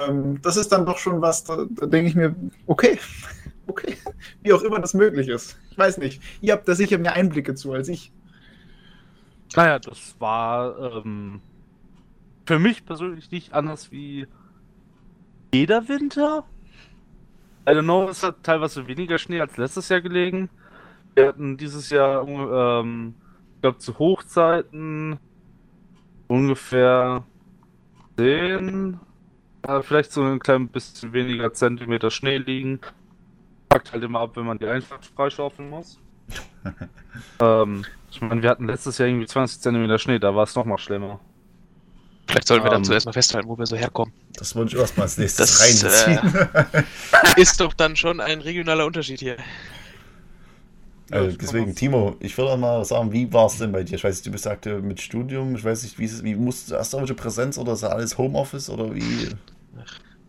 Ähm, 0.00 0.40
das 0.42 0.56
ist 0.56 0.72
dann 0.72 0.86
doch 0.86 0.98
schon 0.98 1.20
was, 1.20 1.44
da, 1.44 1.64
da 1.70 1.86
denke 1.86 2.08
ich 2.08 2.16
mir, 2.16 2.34
okay, 2.66 2.98
okay, 3.68 3.96
wie 4.42 4.52
auch 4.52 4.62
immer 4.62 4.80
das 4.80 4.94
möglich 4.94 5.28
ist. 5.28 5.56
Ich 5.70 5.78
weiß 5.78 5.98
nicht. 5.98 6.20
Ihr 6.40 6.54
habt 6.54 6.66
da 6.66 6.74
sicher 6.74 6.98
mehr 6.98 7.12
Einblicke 7.12 7.54
zu 7.54 7.72
als 7.72 7.88
ich. 7.88 8.12
Naja, 9.54 9.78
das 9.78 10.16
war 10.18 10.96
ähm, 11.04 11.40
für 12.46 12.58
mich 12.58 12.84
persönlich 12.84 13.30
nicht 13.30 13.52
anders 13.52 13.92
wie 13.92 14.26
jeder 15.52 15.88
Winter. 15.88 16.44
I 17.68 17.72
don't 17.72 17.82
know, 17.82 18.08
es 18.08 18.22
hat 18.22 18.42
teilweise 18.42 18.86
weniger 18.86 19.18
Schnee 19.18 19.40
als 19.40 19.56
letztes 19.56 19.88
Jahr 19.88 20.00
gelegen. 20.00 20.48
Wir 21.14 21.28
hatten 21.28 21.56
dieses 21.56 21.90
Jahr, 21.90 22.26
ähm, 22.26 23.14
ich 23.56 23.62
glaube, 23.62 23.78
zu 23.78 23.98
Hochzeiten 23.98 25.18
ungefähr 26.28 27.24
10, 28.16 28.98
äh, 29.62 29.82
vielleicht 29.82 30.12
so 30.12 30.22
ein 30.22 30.38
klein 30.38 30.68
bisschen 30.68 31.12
weniger 31.12 31.52
Zentimeter 31.52 32.10
Schnee 32.10 32.38
liegen. 32.38 32.80
Packt 33.68 33.92
halt 33.92 34.02
immer 34.02 34.20
ab, 34.20 34.36
wenn 34.36 34.46
man 34.46 34.58
die 34.58 34.66
Einfahrt 34.66 35.04
freischaufeln 35.06 35.70
muss. 35.70 36.00
ähm, 37.40 37.84
ich 38.10 38.20
meine, 38.20 38.42
wir 38.42 38.50
hatten 38.50 38.66
letztes 38.66 38.98
Jahr 38.98 39.08
irgendwie 39.08 39.26
20 39.26 39.60
Zentimeter 39.60 39.98
Schnee, 39.98 40.18
da 40.18 40.34
war 40.34 40.44
es 40.44 40.54
noch 40.54 40.64
mal 40.64 40.78
schlimmer. 40.78 41.20
Vielleicht 42.30 42.46
sollten 42.46 42.64
wir 42.64 42.70
dann 42.70 42.78
um, 42.78 42.82
ähm. 42.82 42.88
zuerst 42.88 43.06
mal 43.06 43.12
festhalten, 43.12 43.48
wo 43.48 43.58
wir 43.58 43.66
so 43.66 43.76
herkommen. 43.76 44.14
Das 44.34 44.54
wollte 44.54 44.74
ich 44.74 44.80
erstmal 44.80 45.04
als 45.04 45.18
nächstes 45.18 45.58
das, 45.58 45.60
reinziehen. 45.60 46.48
Äh, 46.74 46.82
ist 47.40 47.60
doch 47.60 47.74
dann 47.74 47.96
schon 47.96 48.20
ein 48.20 48.40
regionaler 48.40 48.86
Unterschied 48.86 49.20
hier. 49.20 49.36
Also 51.10 51.36
deswegen, 51.36 51.74
Timo, 51.74 52.16
ich 52.20 52.38
würde 52.38 52.56
mal 52.56 52.84
sagen, 52.84 53.12
wie 53.12 53.32
war 53.32 53.46
es 53.46 53.58
denn 53.58 53.72
bei 53.72 53.82
dir? 53.82 53.96
Ich 53.96 54.04
weiß 54.04 54.14
nicht, 54.14 54.26
du 54.26 54.30
bist 54.30 54.44
sagte 54.44 54.80
mit 54.80 55.00
Studium, 55.00 55.56
ich 55.56 55.64
weiß 55.64 55.82
nicht, 55.82 55.98
wie, 55.98 56.08
wie 56.22 56.36
musst 56.36 56.70
du 56.70 56.76
erst 56.76 56.92
welche 56.92 57.14
Präsenz 57.14 57.58
oder 57.58 57.72
ist 57.72 57.82
das 57.82 57.90
alles 57.90 58.16
Homeoffice 58.16 58.70
oder 58.70 58.94
wie? 58.94 59.28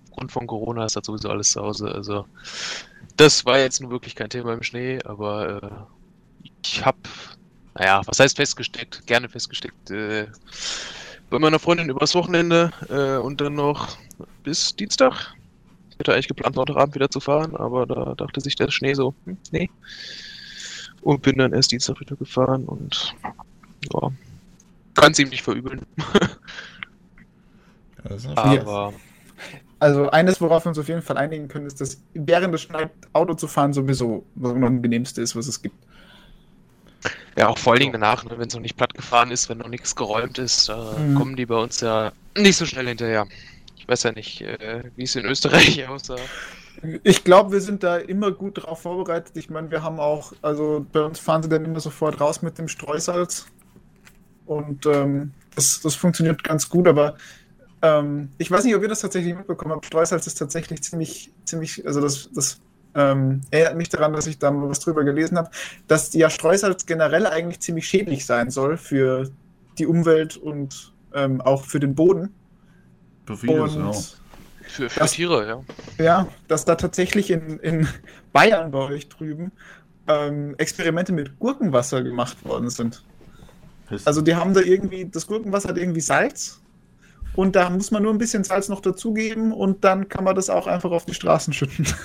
Aufgrund 0.09 0.31
von 0.31 0.47
Corona 0.47 0.85
ist 0.85 0.95
das 0.95 1.05
sowieso 1.05 1.29
alles 1.29 1.51
zu 1.51 1.61
Hause. 1.61 1.93
Also, 1.93 2.25
das 3.15 3.45
war 3.45 3.59
jetzt 3.59 3.79
nun 3.79 3.91
wirklich 3.91 4.15
kein 4.15 4.31
Thema 4.31 4.53
im 4.53 4.63
Schnee, 4.63 4.99
aber 5.05 5.61
äh, 5.61 6.49
ich 6.65 6.83
habe, 6.83 6.97
naja, 7.75 8.01
was 8.05 8.19
heißt 8.19 8.37
festgesteckt? 8.37 9.05
Gerne 9.05 9.29
festgesteckt. 9.29 9.91
Äh, 9.91 10.27
bei 11.31 11.39
meiner 11.39 11.59
Freundin 11.59 11.89
übers 11.89 12.13
Wochenende 12.13 12.71
äh, 12.89 13.17
und 13.17 13.41
dann 13.41 13.55
noch 13.55 13.97
bis 14.43 14.75
Dienstag. 14.75 15.33
Ich 15.89 15.97
hätte 15.97 16.13
eigentlich 16.13 16.27
geplant, 16.27 16.55
Sonntagabend 16.55 16.93
wieder 16.93 17.09
zu 17.09 17.21
fahren, 17.21 17.55
aber 17.55 17.85
da 17.85 18.13
dachte 18.15 18.41
sich 18.41 18.55
der 18.55 18.69
Schnee 18.69 18.93
so, 18.93 19.15
hm, 19.25 19.37
nee. 19.51 19.69
Und 21.01 21.21
bin 21.23 21.37
dann 21.37 21.53
erst 21.53 21.71
Dienstag 21.71 21.99
wieder 22.01 22.17
gefahren 22.17 22.65
und 22.65 23.15
ja, 23.93 24.11
kann 24.93 25.13
es 25.13 25.19
ihm 25.19 25.29
nicht 25.29 25.41
verübeln. 25.41 25.81
aber. 28.35 28.93
Also 29.79 30.11
eines, 30.11 30.41
worauf 30.41 30.65
wir 30.65 30.69
uns 30.69 30.77
auf 30.77 30.89
jeden 30.89 31.01
Fall 31.01 31.17
einigen 31.17 31.47
können, 31.47 31.65
ist, 31.65 31.81
dass 31.81 32.03
während 32.13 32.53
des 32.53 32.61
Schneit 32.61 32.91
Auto 33.13 33.33
zu 33.33 33.47
fahren 33.47 33.73
sowieso 33.73 34.25
das 34.35 34.51
angenehmste 34.51 35.21
ist, 35.21 35.35
was 35.35 35.47
es 35.47 35.61
gibt. 35.61 35.77
Ja, 37.37 37.47
auch 37.47 37.57
vor 37.57 37.73
allen 37.73 37.81
Dingen 37.81 37.93
danach, 37.93 38.25
ne, 38.25 38.31
wenn 38.37 38.47
es 38.47 38.53
noch 38.53 38.61
nicht 38.61 38.77
platt 38.77 38.93
gefahren 38.93 39.31
ist, 39.31 39.49
wenn 39.49 39.57
noch 39.59 39.69
nichts 39.69 39.95
geräumt 39.95 40.37
ist, 40.37 40.69
mhm. 40.69 41.15
kommen 41.15 41.35
die 41.35 41.45
bei 41.45 41.55
uns 41.55 41.79
ja 41.79 42.11
nicht 42.37 42.57
so 42.57 42.65
schnell 42.65 42.87
hinterher. 42.87 43.27
Ich 43.77 43.87
weiß 43.87 44.03
ja 44.03 44.11
nicht, 44.11 44.41
äh, 44.41 44.83
wie 44.95 45.03
es 45.03 45.15
in 45.15 45.25
Österreich 45.25 45.87
aussah. 45.89 46.17
Ich 47.03 47.23
glaube, 47.23 47.51
wir 47.51 47.61
sind 47.61 47.83
da 47.83 47.97
immer 47.97 48.31
gut 48.31 48.57
darauf 48.57 48.81
vorbereitet. 48.81 49.35
Ich 49.35 49.49
meine, 49.49 49.69
wir 49.71 49.83
haben 49.83 49.99
auch, 49.99 50.33
also 50.41 50.85
bei 50.91 51.01
uns 51.01 51.19
fahren 51.19 51.43
sie 51.43 51.49
dann 51.49 51.65
immer 51.65 51.79
sofort 51.79 52.19
raus 52.19 52.41
mit 52.41 52.57
dem 52.57 52.67
Streusalz. 52.67 53.45
Und 54.45 54.85
ähm, 54.85 55.33
das, 55.55 55.81
das 55.81 55.95
funktioniert 55.95 56.43
ganz 56.43 56.69
gut, 56.69 56.87
aber 56.87 57.15
ähm, 57.81 58.29
ich 58.37 58.49
weiß 58.49 58.63
nicht, 58.63 58.75
ob 58.75 58.81
ihr 58.81 58.87
das 58.87 59.01
tatsächlich 59.01 59.35
mitbekommen 59.35 59.73
habt. 59.73 59.85
Streusalz 59.85 60.27
ist 60.27 60.35
tatsächlich 60.35 60.81
ziemlich, 60.83 61.31
ziemlich, 61.45 61.85
also 61.85 62.01
das, 62.01 62.29
das 62.33 62.59
ähm, 62.95 63.41
erinnert 63.51 63.77
mich 63.77 63.89
daran, 63.89 64.13
dass 64.13 64.27
ich 64.27 64.39
da 64.39 64.51
mal 64.51 64.69
was 64.69 64.79
drüber 64.79 65.03
gelesen 65.03 65.37
habe, 65.37 65.49
dass 65.87 66.13
ja 66.13 66.29
Streusalz 66.29 66.85
generell 66.85 67.25
eigentlich 67.25 67.59
ziemlich 67.61 67.87
schädlich 67.87 68.25
sein 68.25 68.49
soll 68.49 68.77
für 68.77 69.29
die 69.77 69.85
Umwelt 69.85 70.37
und 70.37 70.93
ähm, 71.13 71.41
auch 71.41 71.63
für 71.63 71.79
den 71.79 71.95
Boden. 71.95 72.33
Für 73.25 73.37
vieles, 73.37 73.75
und. 73.75 74.21
Für, 74.63 74.89
für 74.89 74.99
dass, 74.99 75.11
Tiere, 75.11 75.47
ja. 75.47 75.63
Ja, 76.03 76.27
dass 76.47 76.65
da 76.65 76.75
tatsächlich 76.75 77.31
in, 77.31 77.59
in 77.59 77.87
Bayern 78.33 78.71
bei 78.71 78.79
euch 78.79 79.09
drüben 79.09 79.51
ähm, 80.07 80.55
Experimente 80.57 81.13
mit 81.13 81.37
Gurkenwasser 81.39 82.01
gemacht 82.03 82.43
worden 82.45 82.69
sind. 82.69 83.03
Also 84.05 84.21
die 84.21 84.35
haben 84.35 84.53
da 84.53 84.61
irgendwie, 84.61 85.05
das 85.05 85.27
Gurkenwasser 85.27 85.69
hat 85.69 85.77
irgendwie 85.77 85.99
Salz 85.99 86.61
und 87.35 87.55
da 87.55 87.69
muss 87.69 87.91
man 87.91 88.03
nur 88.03 88.13
ein 88.13 88.17
bisschen 88.17 88.43
Salz 88.43 88.69
noch 88.69 88.79
dazugeben 88.79 89.51
und 89.51 89.83
dann 89.83 90.07
kann 90.07 90.23
man 90.23 90.35
das 90.35 90.49
auch 90.49 90.67
einfach 90.67 90.91
auf 90.91 91.05
die 91.05 91.13
Straßen 91.13 91.53
schütten. 91.53 91.85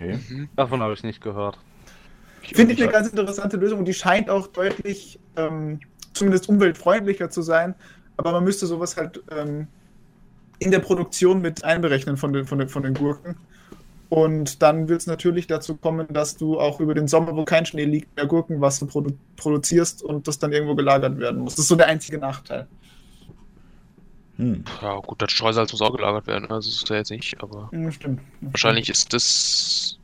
Okay. 0.00 0.18
Mhm. 0.28 0.48
Davon 0.56 0.80
habe 0.80 0.94
ich 0.94 1.02
nicht 1.02 1.20
gehört. 1.20 1.58
Finde 2.42 2.72
ich 2.72 2.82
eine 2.82 2.90
ganz 2.90 3.08
interessante 3.08 3.56
Lösung 3.58 3.80
und 3.80 3.84
die 3.84 3.94
scheint 3.94 4.30
auch 4.30 4.46
deutlich, 4.46 5.20
ähm, 5.36 5.80
zumindest 6.14 6.48
umweltfreundlicher 6.48 7.30
zu 7.30 7.42
sein, 7.42 7.74
aber 8.16 8.32
man 8.32 8.44
müsste 8.44 8.66
sowas 8.66 8.96
halt 8.96 9.22
ähm, 9.30 9.68
in 10.58 10.70
der 10.70 10.80
Produktion 10.80 11.42
mit 11.42 11.64
einberechnen 11.64 12.16
von 12.16 12.32
den, 12.32 12.46
von 12.46 12.58
den, 12.58 12.68
von 12.68 12.82
den 12.82 12.94
Gurken. 12.94 13.36
Und 14.08 14.62
dann 14.62 14.88
wird 14.88 15.02
es 15.02 15.06
natürlich 15.06 15.46
dazu 15.46 15.76
kommen, 15.76 16.08
dass 16.12 16.36
du 16.36 16.58
auch 16.58 16.80
über 16.80 16.94
den 16.94 17.06
Sommer, 17.06 17.36
wo 17.36 17.44
kein 17.44 17.64
Schnee 17.64 17.84
liegt, 17.84 18.16
mehr 18.16 18.26
Gurkenwasser 18.26 18.86
produ 18.86 19.12
produzierst 19.36 20.02
und 20.02 20.26
das 20.26 20.38
dann 20.38 20.52
irgendwo 20.52 20.74
gelagert 20.74 21.18
werden 21.18 21.42
muss. 21.42 21.54
Das 21.54 21.60
ist 21.60 21.68
so 21.68 21.76
der 21.76 21.86
einzige 21.86 22.18
Nachteil. 22.18 22.66
Hm. 24.40 24.64
Ja, 24.80 24.96
gut, 25.00 25.20
das 25.20 25.32
Streusalz 25.32 25.70
muss 25.70 25.82
auch 25.82 25.94
gelagert 25.94 26.26
werden, 26.26 26.50
also 26.50 26.70
das 26.70 26.78
ist 26.78 26.88
ja 26.88 26.96
jetzt 26.96 27.10
nicht, 27.10 27.42
aber. 27.42 27.68
Ja, 27.72 27.92
stimmt. 27.92 28.22
Wahrscheinlich 28.40 28.88
ist 28.88 29.12
das. 29.12 29.98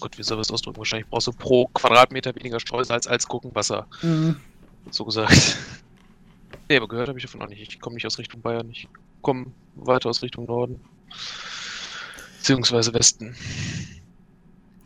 Gott, 0.00 0.18
wie 0.18 0.24
soll 0.24 0.38
ich 0.38 0.48
das 0.48 0.52
ausdrücken? 0.52 0.78
Wahrscheinlich 0.78 1.08
brauchst 1.08 1.28
du 1.28 1.32
pro 1.32 1.68
Quadratmeter 1.68 2.34
weniger 2.34 2.58
Streusalz 2.58 3.06
als 3.06 3.28
Gurkenwasser. 3.28 3.86
Mhm. 4.02 4.36
So 4.90 5.04
gesagt. 5.04 5.56
nee, 6.68 6.76
aber 6.76 6.88
gehört 6.88 7.08
habe 7.08 7.18
ich 7.18 7.24
davon 7.24 7.42
auch 7.42 7.48
nicht. 7.48 7.60
Ich 7.60 7.78
komme 7.78 7.94
nicht 7.94 8.06
aus 8.06 8.18
Richtung 8.18 8.40
Bayern, 8.40 8.68
ich 8.70 8.88
komme 9.22 9.46
weiter 9.76 10.10
aus 10.10 10.20
Richtung 10.20 10.46
Norden. 10.46 10.80
Beziehungsweise 12.38 12.92
Westen. 12.92 13.36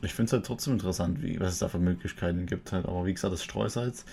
Ich 0.02 0.12
finde 0.12 0.26
es 0.26 0.32
halt 0.34 0.46
trotzdem 0.46 0.74
interessant, 0.74 1.22
wie, 1.22 1.40
was 1.40 1.54
es 1.54 1.58
da 1.60 1.68
für 1.68 1.78
Möglichkeiten 1.78 2.44
gibt. 2.44 2.70
Halt. 2.72 2.84
Aber 2.84 3.06
wie 3.06 3.14
gesagt, 3.14 3.32
das 3.32 3.42
Streusalz 3.42 4.04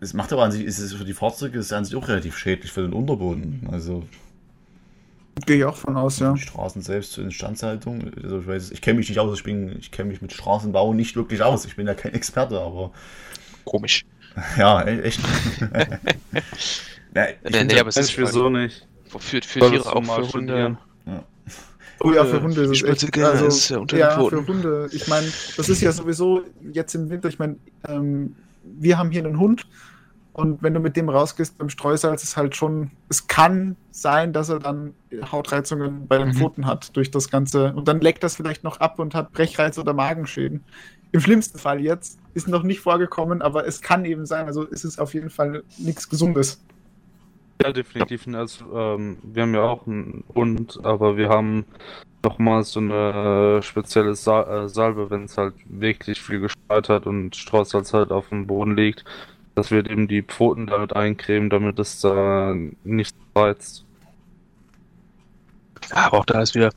es 0.00 0.14
macht 0.14 0.32
aber 0.32 0.44
an 0.44 0.52
sich, 0.52 0.64
ist 0.64 0.78
es 0.78 0.92
für 0.92 1.04
die 1.04 1.12
Fahrzeuge 1.12 1.58
ist 1.58 1.72
an 1.72 1.84
sich 1.84 1.94
auch 1.96 2.08
relativ 2.08 2.36
schädlich 2.36 2.72
für 2.72 2.82
den 2.82 2.92
Unterboden. 2.92 3.68
Also. 3.70 4.04
Gehe 5.46 5.58
ich 5.58 5.64
auch 5.64 5.76
von 5.76 5.96
aus, 5.96 6.18
ja. 6.18 6.34
Die 6.34 6.40
Straßen 6.40 6.82
selbst 6.82 7.12
zur 7.12 7.24
Instandhaltung. 7.24 8.12
Also 8.22 8.40
ich 8.40 8.46
weiß, 8.46 8.70
ich 8.70 8.80
kenne 8.82 8.98
mich 8.98 9.08
nicht 9.08 9.18
aus, 9.18 9.38
ich 9.38 9.44
bin, 9.44 9.78
ich 9.78 9.90
kenne 9.90 10.10
mich 10.10 10.20
mit 10.20 10.32
Straßenbau 10.32 10.92
nicht 10.92 11.16
wirklich 11.16 11.42
aus. 11.42 11.64
Ich 11.64 11.76
bin 11.76 11.86
ja 11.86 11.94
kein 11.94 12.12
Experte, 12.14 12.60
aber. 12.60 12.90
Komisch. 13.64 14.04
Ja, 14.56 14.80
e-, 14.86 15.02
echt. 15.02 15.20
ja, 17.14 17.26
nee, 17.50 17.64
nee, 17.64 17.78
aber 17.78 17.90
es 17.90 17.98
ist 17.98 18.12
für 18.12 18.26
so 18.26 18.48
nicht. 18.48 18.86
Für, 19.18 19.42
für 19.42 19.60
Tiere 19.60 19.94
auch 19.94 20.02
für 20.02 20.32
Hunde. 20.32 20.78
Ja. 21.06 21.24
Oh 22.00 22.12
ja, 22.12 22.24
für 22.24 22.42
Hunde 22.42 22.62
ist 22.62 22.70
es 22.70 22.82
echt. 22.82 23.18
Also, 23.18 23.46
ist 23.46 23.68
ja, 23.68 23.84
ja 23.94 24.28
für 24.28 24.46
Hunde. 24.46 24.88
Ich 24.92 25.06
meine, 25.06 25.26
das 25.56 25.68
ist 25.68 25.82
ja 25.82 25.92
sowieso 25.92 26.42
jetzt 26.72 26.94
im 26.94 27.10
Winter, 27.10 27.28
ich 27.28 27.38
meine, 27.38 27.56
ähm, 27.86 28.34
wir 28.64 28.98
haben 28.98 29.10
hier 29.10 29.24
einen 29.24 29.38
Hund 29.38 29.66
und 30.32 30.62
wenn 30.62 30.72
du 30.72 30.80
mit 30.80 30.96
dem 30.96 31.08
rausgehst 31.08 31.58
beim 31.58 31.68
Streusalz, 31.68 32.22
ist 32.22 32.36
halt 32.36 32.56
schon, 32.56 32.90
es 33.08 33.26
kann 33.26 33.76
sein, 33.90 34.32
dass 34.32 34.48
er 34.48 34.60
dann 34.60 34.94
Hautreizungen 35.30 36.06
bei 36.06 36.16
den 36.18 36.28
mhm. 36.28 36.34
Pfoten 36.34 36.66
hat 36.66 36.96
durch 36.96 37.10
das 37.10 37.30
Ganze 37.30 37.74
und 37.74 37.86
dann 37.86 38.00
leckt 38.00 38.22
das 38.22 38.36
vielleicht 38.36 38.64
noch 38.64 38.80
ab 38.80 38.98
und 38.98 39.14
hat 39.14 39.32
Brechreiz 39.32 39.78
oder 39.78 39.92
Magenschäden. 39.92 40.64
Im 41.12 41.20
schlimmsten 41.20 41.58
Fall 41.58 41.80
jetzt 41.80 42.18
ist 42.32 42.48
noch 42.48 42.62
nicht 42.62 42.80
vorgekommen, 42.80 43.42
aber 43.42 43.66
es 43.66 43.82
kann 43.82 44.06
eben 44.06 44.24
sein, 44.24 44.46
also 44.46 44.62
ist 44.64 44.84
es 44.84 44.98
auf 44.98 45.12
jeden 45.12 45.28
Fall 45.28 45.62
nichts 45.76 46.08
Gesundes. 46.08 46.64
Ja, 47.62 47.70
definitiv. 47.70 48.26
Also, 48.28 48.64
ähm, 48.74 49.18
wir 49.22 49.42
haben 49.42 49.54
ja 49.54 49.62
auch 49.62 49.86
einen 49.86 50.24
Hund, 50.34 50.80
aber 50.82 51.18
wir 51.18 51.28
haben 51.28 51.66
nochmal 52.22 52.62
so 52.64 52.80
eine 52.80 53.58
äh, 53.58 53.62
spezielle 53.62 54.14
Sa 54.14 54.64
äh, 54.64 54.68
Salbe, 54.68 55.10
wenn 55.10 55.24
es 55.24 55.36
halt 55.36 55.54
wirklich 55.64 56.20
viel 56.20 56.40
gestreut 56.40 56.88
hat 56.88 57.06
und 57.06 57.36
Streusalz 57.36 57.92
halt 57.92 58.10
auf 58.10 58.28
dem 58.28 58.46
Boden 58.46 58.76
liegt, 58.76 59.04
dass 59.54 59.70
wir 59.70 59.78
eben 59.88 60.08
die 60.08 60.22
Pfoten 60.22 60.66
damit 60.66 60.94
eincremen, 60.94 61.50
damit 61.50 61.78
es 61.78 62.00
da 62.00 62.54
nicht 62.84 63.16
reizt. 63.34 63.84
Ja, 65.90 66.06
aber 66.06 66.20
auch 66.20 66.24
da 66.24 66.40
ist 66.40 66.54
wieder 66.54 66.70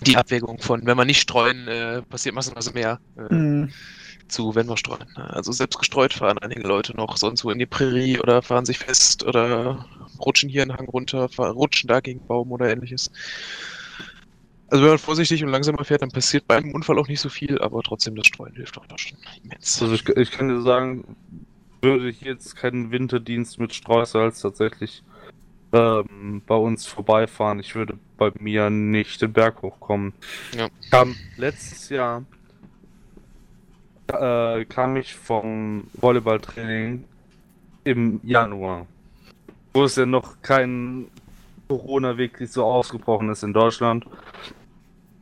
die 0.00 0.16
Abwägung 0.16 0.58
von, 0.58 0.84
wenn 0.84 0.96
wir 0.96 1.04
nicht 1.04 1.20
streuen, 1.20 1.68
äh, 1.68 2.02
passiert 2.02 2.34
massenweise 2.34 2.72
mehr. 2.72 3.00
Äh, 3.16 3.34
mhm. 3.34 3.70
Zu, 4.28 4.54
wenn 4.54 4.66
wir 4.66 4.76
streuen. 4.76 5.06
Ne? 5.16 5.34
Also 5.34 5.52
selbst 5.52 5.78
gestreut 5.78 6.14
fahren 6.14 6.38
einige 6.38 6.66
Leute 6.66 6.96
noch 6.96 7.16
sonst 7.18 7.44
wo 7.44 7.50
in 7.50 7.58
die 7.58 7.66
Prärie 7.66 8.18
oder 8.18 8.40
fahren 8.40 8.64
sich 8.64 8.78
fest 8.78 9.22
oder 9.22 9.84
rutschen 10.18 10.48
hier 10.48 10.62
einen 10.62 10.72
Hang 10.72 10.88
runter, 10.88 11.28
rutschen 11.38 11.88
da 11.88 12.00
gegen 12.00 12.26
Baum 12.26 12.50
oder 12.50 12.70
ähnliches. 12.70 13.10
Also 14.74 14.86
wenn 14.86 14.90
man 14.90 14.98
vorsichtig 14.98 15.44
und 15.44 15.50
langsamer 15.50 15.84
fährt, 15.84 16.02
dann 16.02 16.10
passiert 16.10 16.48
bei 16.48 16.56
einem 16.56 16.74
Unfall 16.74 16.98
auch 16.98 17.06
nicht 17.06 17.20
so 17.20 17.28
viel, 17.28 17.60
aber 17.60 17.80
trotzdem 17.84 18.16
das 18.16 18.26
Streuen 18.26 18.56
hilft 18.56 18.76
auch 18.76 18.86
da 18.86 18.98
schon 18.98 19.16
immens. 19.44 19.80
Also 19.80 19.94
ich, 19.94 20.08
ich 20.08 20.32
kann 20.32 20.48
dir 20.48 20.62
sagen, 20.62 21.16
würde 21.80 22.08
ich 22.08 22.22
jetzt 22.22 22.56
keinen 22.56 22.90
Winterdienst 22.90 23.60
mit 23.60 23.72
Streusalz 23.72 24.40
tatsächlich 24.40 25.04
ähm, 25.72 26.42
bei 26.44 26.56
uns 26.56 26.86
vorbeifahren, 26.86 27.60
ich 27.60 27.76
würde 27.76 27.96
bei 28.16 28.32
mir 28.40 28.68
nicht 28.68 29.22
den 29.22 29.32
Berg 29.32 29.62
hochkommen. 29.62 30.12
Ja. 30.58 30.66
Kam 30.90 31.14
letztes 31.36 31.88
Jahr 31.90 32.24
äh, 34.08 34.64
kam 34.64 34.96
ich 34.96 35.14
vom 35.14 35.86
Volleyballtraining 35.92 37.04
im 37.84 38.18
Januar, 38.24 38.88
wo 39.72 39.84
es 39.84 39.94
ja 39.94 40.04
noch 40.04 40.42
kein 40.42 41.06
Corona 41.68 42.18
wirklich 42.18 42.50
so 42.50 42.64
ausgebrochen 42.64 43.28
ist 43.28 43.44
in 43.44 43.52
Deutschland 43.52 44.04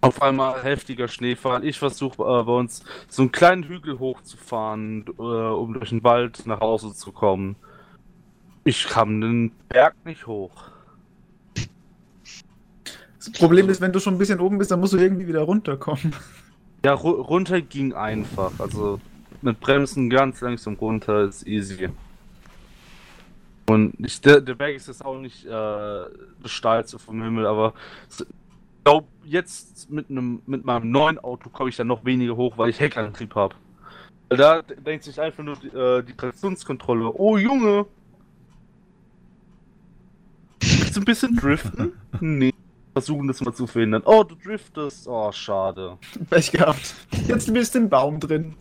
auf 0.02 0.20
einmal 0.20 0.62
heftiger 0.62 1.08
Schneefall. 1.08 1.64
Ich 1.64 1.78
versuche 1.78 2.22
äh, 2.22 2.42
bei 2.42 2.52
uns 2.52 2.84
so 3.08 3.22
einen 3.22 3.32
kleinen 3.32 3.62
Hügel 3.62 3.98
hochzufahren, 3.98 5.06
äh, 5.18 5.22
um 5.22 5.72
durch 5.74 5.90
den 5.90 6.04
Wald 6.04 6.44
nach 6.46 6.60
Hause 6.60 6.92
zu 6.92 7.12
kommen. 7.12 7.56
Ich 8.64 8.86
kam 8.88 9.20
den 9.20 9.52
Berg 9.68 9.94
nicht 10.04 10.26
hoch. 10.26 10.64
Das 13.16 13.30
Problem 13.32 13.68
ist, 13.68 13.80
wenn 13.80 13.92
du 13.92 14.00
schon 14.00 14.14
ein 14.14 14.18
bisschen 14.18 14.40
oben 14.40 14.58
bist, 14.58 14.72
dann 14.72 14.80
musst 14.80 14.92
du 14.92 14.98
irgendwie 14.98 15.28
wieder 15.28 15.42
runterkommen. 15.42 16.14
Ja, 16.84 16.94
ru 16.94 17.10
runter 17.10 17.60
ging 17.60 17.92
einfach. 17.92 18.50
Also 18.58 19.00
mit 19.40 19.60
Bremsen 19.60 20.10
ganz 20.10 20.40
langsam 20.40 20.74
runter 20.74 21.22
ist 21.22 21.46
easy. 21.46 21.88
Und 23.68 23.94
ich, 23.98 24.20
der, 24.20 24.40
der 24.40 24.54
Berg 24.56 24.74
ist 24.74 24.88
jetzt 24.88 25.04
auch 25.04 25.18
nicht 25.18 25.44
äh, 25.44 25.48
das 25.48 26.50
steilste 26.50 26.98
vom 26.98 27.22
Himmel, 27.22 27.46
aber 27.46 27.74
glaube, 28.84 29.06
jetzt 29.24 29.90
mit 29.90 30.10
einem 30.10 30.42
mit 30.46 30.64
meinem 30.64 30.90
neuen 30.90 31.18
Auto 31.18 31.50
komme 31.50 31.70
ich 31.70 31.76
dann 31.76 31.86
noch 31.86 32.04
weniger 32.04 32.36
hoch, 32.36 32.58
weil 32.58 32.70
ich 32.70 32.80
Heckantrieb 32.80 33.34
habe. 33.34 33.54
Da 34.28 34.62
denkt 34.62 35.04
sich 35.04 35.20
einfach 35.20 35.44
nur 35.44 35.56
die, 35.56 35.68
äh, 35.68 36.02
die 36.02 36.14
Traktionskontrolle. 36.14 37.12
Oh 37.14 37.36
Junge! 37.36 37.86
Willst 40.60 40.96
du 40.96 41.00
ein 41.00 41.04
bisschen 41.04 41.36
driften? 41.36 41.92
nee. 42.20 42.54
Versuchen 42.92 43.26
das 43.26 43.40
mal 43.40 43.52
zu 43.52 43.66
verhindern. 43.66 44.02
Oh, 44.04 44.22
du 44.22 44.34
driftest. 44.34 45.08
Oh, 45.08 45.32
schade. 45.32 45.98
Pech 46.28 46.52
gehabt. 46.52 46.94
Jetzt 47.26 47.52
bist 47.52 47.74
du 47.74 47.78
im 47.78 47.88
Baum 47.88 48.20
drin. 48.20 48.54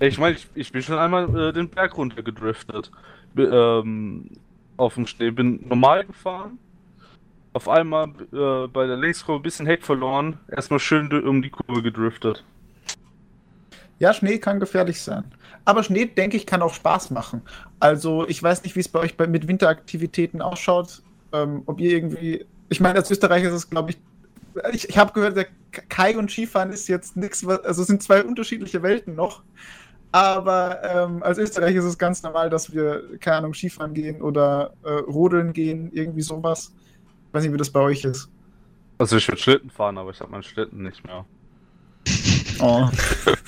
Ich 0.00 0.18
meine, 0.18 0.36
ich, 0.36 0.48
ich, 0.54 0.72
bin 0.72 0.82
schon 0.82 0.98
einmal 0.98 1.34
äh, 1.36 1.52
den 1.52 1.68
Berg 1.68 1.96
runter 1.96 2.22
gedriftet. 2.22 2.90
B 3.34 3.44
ähm, 3.44 4.30
auf 4.76 4.94
dem 4.94 5.06
Schnee. 5.06 5.30
Bin 5.30 5.64
normal 5.68 6.04
gefahren 6.04 6.58
auf 7.56 7.70
einmal 7.70 8.08
äh, 8.34 8.68
bei 8.68 8.86
der 8.86 8.98
Linkskurve 8.98 9.40
ein 9.40 9.42
bisschen 9.42 9.64
Heck 9.64 9.82
verloren, 9.82 10.38
erstmal 10.54 10.78
schön 10.78 11.10
um 11.26 11.40
die 11.40 11.48
Kurve 11.48 11.82
gedriftet. 11.82 12.44
Ja, 13.98 14.12
Schnee 14.12 14.36
kann 14.36 14.60
gefährlich 14.60 15.00
sein. 15.00 15.24
Aber 15.64 15.82
Schnee, 15.82 16.04
denke 16.04 16.36
ich, 16.36 16.44
kann 16.44 16.60
auch 16.60 16.74
Spaß 16.74 17.12
machen. 17.12 17.40
Also, 17.80 18.28
ich 18.28 18.42
weiß 18.42 18.62
nicht, 18.62 18.76
wie 18.76 18.80
es 18.80 18.88
bei 18.88 18.98
euch 18.98 19.16
bei, 19.16 19.26
mit 19.26 19.48
Winteraktivitäten 19.48 20.42
ausschaut. 20.42 21.02
Ähm, 21.32 21.62
ob 21.64 21.80
ihr 21.80 21.92
irgendwie. 21.92 22.44
Ich 22.68 22.80
meine, 22.80 22.98
als 22.98 23.10
Österreicher 23.10 23.48
ist 23.48 23.54
es, 23.54 23.70
glaube 23.70 23.92
ich. 23.92 23.98
Ich, 24.74 24.90
ich 24.90 24.98
habe 24.98 25.14
gehört, 25.14 25.38
der 25.38 25.46
Kai 25.88 26.18
und 26.18 26.30
Skifahren 26.30 26.72
ist 26.72 26.88
jetzt 26.88 27.16
nichts, 27.16 27.46
also 27.46 27.84
sind 27.84 28.02
zwei 28.02 28.22
unterschiedliche 28.22 28.82
Welten 28.82 29.14
noch. 29.14 29.42
Aber 30.12 30.82
ähm, 30.84 31.22
als 31.22 31.38
Österreicher 31.38 31.78
ist 31.78 31.84
es 31.84 31.96
ganz 31.96 32.22
normal, 32.22 32.50
dass 32.50 32.74
wir, 32.74 33.18
keine 33.18 33.38
Ahnung, 33.38 33.54
Skifahren 33.54 33.94
gehen 33.94 34.20
oder 34.20 34.74
äh, 34.82 34.90
Rodeln 34.90 35.54
gehen, 35.54 35.90
irgendwie 35.92 36.22
sowas 36.22 36.72
weiß 37.36 37.44
nicht, 37.44 37.52
wie 37.52 37.58
das 37.58 37.70
bei 37.70 37.80
euch 37.80 38.04
ist. 38.04 38.30
Also 38.98 39.16
ich 39.18 39.28
würde 39.28 39.40
Schlitten 39.40 39.70
fahren, 39.70 39.98
aber 39.98 40.10
ich 40.10 40.20
habe 40.20 40.30
meinen 40.30 40.42
Schlitten 40.42 40.82
nicht 40.82 41.04
mehr. 41.04 41.26
Oh. 42.60 42.88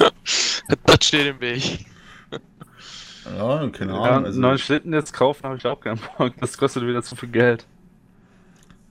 das 0.85 1.05
steht 1.07 1.27
im 1.27 1.41
Weg. 1.41 1.87
Ja, 3.25 3.69
keine 3.71 3.95
Ahnung. 3.95 4.05
Ja, 4.05 4.23
also 4.23 4.41
neuen 4.41 4.59
Schlitten 4.59 4.93
jetzt 4.93 5.13
kaufen 5.13 5.45
habe 5.45 5.57
ich 5.57 5.67
auch 5.67 5.81
keinen 5.81 6.01
Bock. 6.19 6.35
Das 6.41 6.59
kostet 6.59 6.87
wieder 6.87 7.03
zu 7.03 7.17
viel 7.17 7.31
Geld. 7.31 7.67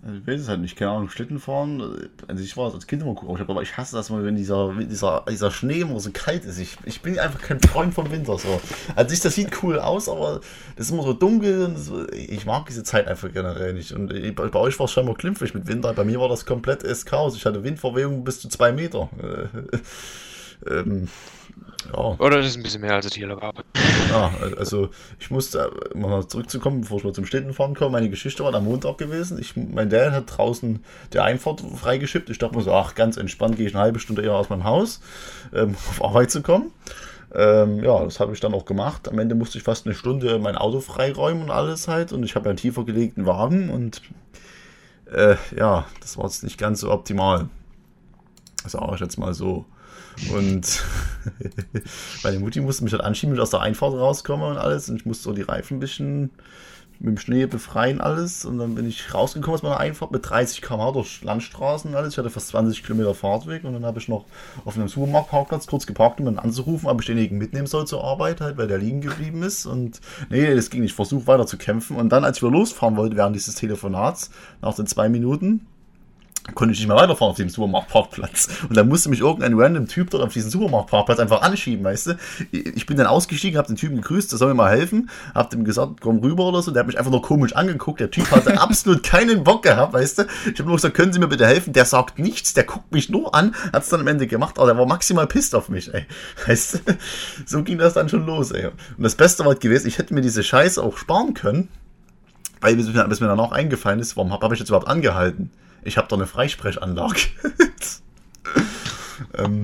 Ich 0.04 0.28
weiß 0.28 0.42
es 0.42 0.48
halt 0.48 0.62
nicht, 0.62 0.78
keine 0.78 0.92
Ahnung, 0.92 1.10
Schlitten 1.10 1.40
fahren. 1.40 2.10
Also 2.28 2.44
ich 2.44 2.56
war 2.56 2.72
als 2.74 2.86
Kind 2.86 3.02
immer 3.02 3.16
cool, 3.24 3.42
aber 3.42 3.62
ich 3.62 3.78
hasse 3.78 3.96
das 3.96 4.10
mal, 4.10 4.24
wenn 4.24 4.36
dieser, 4.36 4.74
dieser, 4.74 5.26
dieser 5.28 5.52
Schnee 5.52 5.82
immer 5.82 6.00
so 6.00 6.12
kalt 6.12 6.46
ist. 6.46 6.60
Ich, 6.60 6.78
ich 6.86 7.02
bin 7.02 7.18
einfach 7.20 7.42
kein 7.42 7.60
Freund 7.60 7.94
vom 7.94 8.12
Winter. 8.12 8.38
So. 8.38 8.62
Also 8.96 9.14
ich, 9.14 9.20
das 9.20 9.36
sieht 9.36 9.64
cool 9.64 9.80
aus, 9.80 10.08
aber 10.08 10.42
das 10.76 10.86
ist 10.86 10.92
immer 10.94 11.04
so 11.04 11.14
dunkel 11.14 11.66
und 11.66 11.78
so, 11.78 12.08
ich 12.10 12.46
mag 12.46 12.68
diese 12.68 12.84
Zeit 12.84 13.08
einfach 13.08 13.34
generell 13.34 13.74
nicht. 13.74 13.92
Und 13.92 14.10
bei, 14.36 14.48
bei 14.48 14.60
euch 14.60 14.78
war 14.80 14.86
es 14.86 14.92
scheinbar 14.92 15.16
klimpfig 15.16 15.54
mit 15.54 15.68
Winter. 15.68 15.94
Bei 15.94 16.04
mir 16.04 16.20
war 16.20 16.30
das 16.30 16.46
komplett 16.46 16.84
Chaos. 17.06 17.36
Ich 17.36 17.46
hatte 17.46 17.64
Windverwehung 17.64 18.24
bis 18.24 18.40
zu 18.40 18.50
zwei 18.50 18.72
Meter. 18.72 19.10
Ähm, 20.66 21.08
ja. 21.94 22.16
Oder 22.20 22.38
das 22.38 22.48
ist 22.48 22.58
ein 22.58 22.64
bisschen 22.64 22.82
mehr 22.82 22.94
als 22.94 23.06
es 23.06 23.14
hier 23.14 23.28
gab. 23.28 23.64
Ja, 24.10 24.32
also 24.58 24.90
ich 25.20 25.32
musste, 25.32 25.70
um 25.94 26.02
mal 26.02 26.28
zurückzukommen, 26.28 26.82
bevor 26.82 26.98
ich 26.98 27.04
mal 27.04 27.14
zum 27.14 27.26
Städtenfahren 27.26 27.76
komme, 27.76 27.92
meine 27.92 28.10
Geschichte 28.10 28.44
war 28.44 28.54
am 28.54 28.66
Montag 28.66 28.98
gewesen. 28.98 29.40
Ich, 29.40 29.56
mein 29.56 29.90
Dad 29.90 30.12
hat 30.14 30.38
draußen 30.38 30.84
die 31.14 31.20
Einfahrt 31.20 31.62
freigeschippt. 31.62 32.30
Ich 32.30 32.38
dachte 32.38 32.56
mir 32.56 32.64
so, 32.64 32.74
ach, 32.74 32.96
ganz 32.96 33.18
entspannt, 33.18 33.58
gehe 33.58 33.68
ich 33.68 33.76
eine 33.76 33.84
halbe 33.84 34.00
Stunde 34.00 34.22
eher 34.22 34.34
aus 34.34 34.50
meinem 34.50 34.64
Haus, 34.64 35.02
ähm, 35.54 35.76
auf 35.90 36.04
Arbeit 36.04 36.32
zu 36.32 36.42
kommen. 36.42 36.72
Ähm, 37.34 37.84
ja, 37.84 38.04
das 38.04 38.20
habe 38.20 38.34
ich 38.34 38.40
dann 38.40 38.54
auch 38.54 38.66
gemacht. 38.66 39.08
Am 39.08 39.20
Ende 39.20 39.36
musste 39.36 39.58
ich 39.58 39.64
fast 39.64 39.86
eine 39.86 39.96
Stunde 39.96 40.40
mein 40.40 40.56
Auto 40.56 40.80
freiräumen 40.80 41.44
und 41.44 41.52
alles 41.52 41.88
halt. 41.88 42.14
Und 42.14 42.24
ich 42.24 42.36
habe 42.36 42.50
einen 42.50 42.58
tiefer 42.58 42.86
gelegten 42.86 43.26
Wagen 43.26 43.70
und 43.70 44.02
äh, 45.12 45.36
ja, 45.56 45.86
das 46.02 46.18
war 46.18 46.26
jetzt 46.26 46.44
nicht 46.44 46.58
ganz 46.58 46.82
so 46.82 46.92
optimal. 46.92 47.50
Das 48.64 48.74
sage 48.74 48.96
ich 48.96 49.02
jetzt 49.02 49.18
mal 49.18 49.34
so. 49.34 49.66
Und 50.32 50.84
meine 52.24 52.40
Mutti 52.40 52.62
musste 52.62 52.84
mich 52.84 52.94
halt 52.94 53.04
anschieben, 53.04 53.34
mit 53.34 53.42
aus 53.42 53.52
der 53.52 53.62
Einfahrt 53.62 53.94
rauskomme 53.94 54.48
und 54.48 54.58
alles. 54.58 54.90
Und 54.90 54.98
ich 54.98 55.06
musste 55.06 55.24
so 55.24 55.34
die 55.34 55.44
Reifen 55.44 55.78
ein 55.78 55.80
bisschen 55.80 56.32
mit 57.00 57.10
dem 57.10 57.18
Schnee 57.18 57.46
befreien 57.46 58.02
alles. 58.02 58.46
Und 58.46 58.58
dann 58.58 58.76
bin 58.76 58.88
ich 58.88 59.14
rausgekommen 59.14 59.56
aus 59.56 59.64
meiner 59.64 59.80
Einfahrt 59.80 60.12
mit 60.12 60.28
30 60.28 60.62
km 60.62 60.94
durch 60.94 61.24
Landstraßen 61.24 61.92
und 61.92 61.98
alles. 61.98 62.14
Ich 62.14 62.18
hatte 62.18 62.30
fast 62.30 62.50
20 62.50 62.84
Kilometer 62.84 63.14
Fahrtweg. 63.14 63.64
Und 63.64 63.74
dann 63.74 63.86
habe 63.86 64.00
ich 64.00 64.08
noch 64.08 64.26
auf 64.66 64.76
einem 64.76 64.88
Supermarktparkplatz 64.88 65.68
kurz 65.68 65.86
geparkt, 65.86 66.20
um 66.20 66.28
ihn 66.28 66.40
anzurufen, 66.40 66.90
ob 66.90 67.02
ich 67.02 67.08
denjenigen 67.08 67.38
mitnehmen 67.38 67.68
soll 67.68 67.86
zur 67.86 68.04
Arbeit, 68.04 68.42
halt, 68.42 68.58
weil 68.58 68.68
der 68.68 68.80
liegen 68.80 69.02
geblieben 69.02 69.44
ist. 69.44 69.66
Und 69.66 70.02
nee, 70.30 70.54
das 70.54 70.70
ging 70.70 70.82
nicht. 70.82 70.92
Ich 70.92 70.96
versuche 70.96 71.28
weiter 71.28 71.46
zu 71.46 71.58
kämpfen. 71.58 71.96
Und 71.96 72.10
dann, 72.10 72.24
als 72.24 72.38
ich 72.38 72.44
wieder 72.44 72.52
losfahren 72.52 72.98
wollte 72.98 73.16
während 73.16 73.36
dieses 73.36 73.56
Telefonats, 73.56 74.32
nach 74.62 74.76
den 74.76 74.88
zwei 74.88 75.10
Minuten, 75.10 75.68
konnte 76.56 76.74
ich 76.74 76.80
nicht 76.80 76.88
mehr 76.88 76.98
weiterfahren 76.98 77.32
auf 77.32 77.38
dem 77.38 77.50
Supermarktparkplatz. 77.50 78.50
Und 78.68 78.76
dann 78.76 78.88
musste 78.88 79.10
mich 79.10 79.20
irgendein 79.20 79.54
random 79.54 79.88
Typ 79.88 80.10
dort 80.10 80.24
auf 80.24 80.34
diesen 80.34 80.50
Supermarktparkplatz 80.50 81.20
einfach 81.20 81.42
anschieben, 81.42 81.84
weißt 81.84 82.08
du. 82.08 82.18
Ich 82.52 82.86
bin 82.86 82.98
dann 82.98 83.08
ausgestiegen, 83.08 83.58
hab 83.58 83.68
den 83.68 83.76
Typen 83.76 83.98
gegrüßt, 83.98 84.32
der 84.32 84.38
soll 84.38 84.50
mir 84.50 84.56
mal 84.56 84.70
helfen, 84.70 85.10
hab 85.34 85.50
dem 85.50 85.64
gesagt, 85.64 86.02
komm 86.02 86.20
rüber 86.20 86.46
oder 86.46 86.62
so. 86.62 86.72
Der 86.72 86.82
hat 86.82 86.88
mich 86.88 86.98
einfach 86.98 87.12
nur 87.12 87.22
komisch 87.22 87.54
angeguckt. 87.54 88.00
Der 88.00 88.12
Typ 88.12 88.30
hatte 88.32 88.60
absolut 88.62 89.04
keinen 89.04 89.44
Bock 89.44 89.64
gehabt, 89.64 89.94
weißt 89.94 90.20
du. 90.20 90.24
Ich 90.52 90.60
habe 90.60 90.64
nur 90.64 90.76
gesagt, 90.76 90.96
können 90.96 91.14
Sie 91.14 91.20
mir 91.20 91.28
bitte 91.28 91.46
helfen? 91.46 91.74
Der 91.74 91.86
sagt 91.86 92.20
nichts, 92.20 92.54
der 92.54 92.64
guckt 92.64 92.92
mich 92.92 93.10
nur 93.10 93.36
an, 93.36 93.56
hat's 93.74 93.90
dann 93.90 94.02
am 94.02 94.08
Ende 94.08 94.28
gemacht, 94.28 94.58
aber 94.58 94.68
der 94.68 94.78
war 94.78 94.86
maximal 94.86 95.28
pisst 95.28 95.56
auf 95.56 95.70
mich, 95.70 95.94
ey. 95.94 96.06
Weißt 96.48 96.76
du? 96.76 96.80
So 97.46 97.64
ging 97.64 97.78
das 97.78 97.94
dann 97.94 98.10
schon 98.10 98.26
los, 98.26 98.52
ey. 98.52 98.68
Und 98.68 99.04
das 99.04 99.16
Beste 99.16 99.46
war 99.46 99.56
gewesen, 99.56 99.88
ich 99.88 99.98
hätte 99.98 100.14
mir 100.14 100.22
diese 100.22 100.44
Scheiße 100.44 100.82
auch 100.82 100.98
sparen 100.98 101.34
können, 101.34 101.70
weil 102.62 102.76
bis 102.76 102.88
mir, 102.88 103.08
bis 103.08 103.20
mir 103.20 103.28
dann 103.28 103.40
auch 103.40 103.52
eingefallen 103.52 104.00
ist, 104.00 104.18
warum 104.18 104.32
habe 104.32 104.46
hab 104.46 104.54
ich 104.54 104.60
jetzt 104.60 104.70
überhaupt 104.70 104.88
angehalten? 104.88 105.52
Ich 105.88 105.98
habe 105.98 106.08
doch 106.08 106.18
eine 106.18 106.28
Freisprechanlage. 106.28 107.22
ähm, 109.38 109.64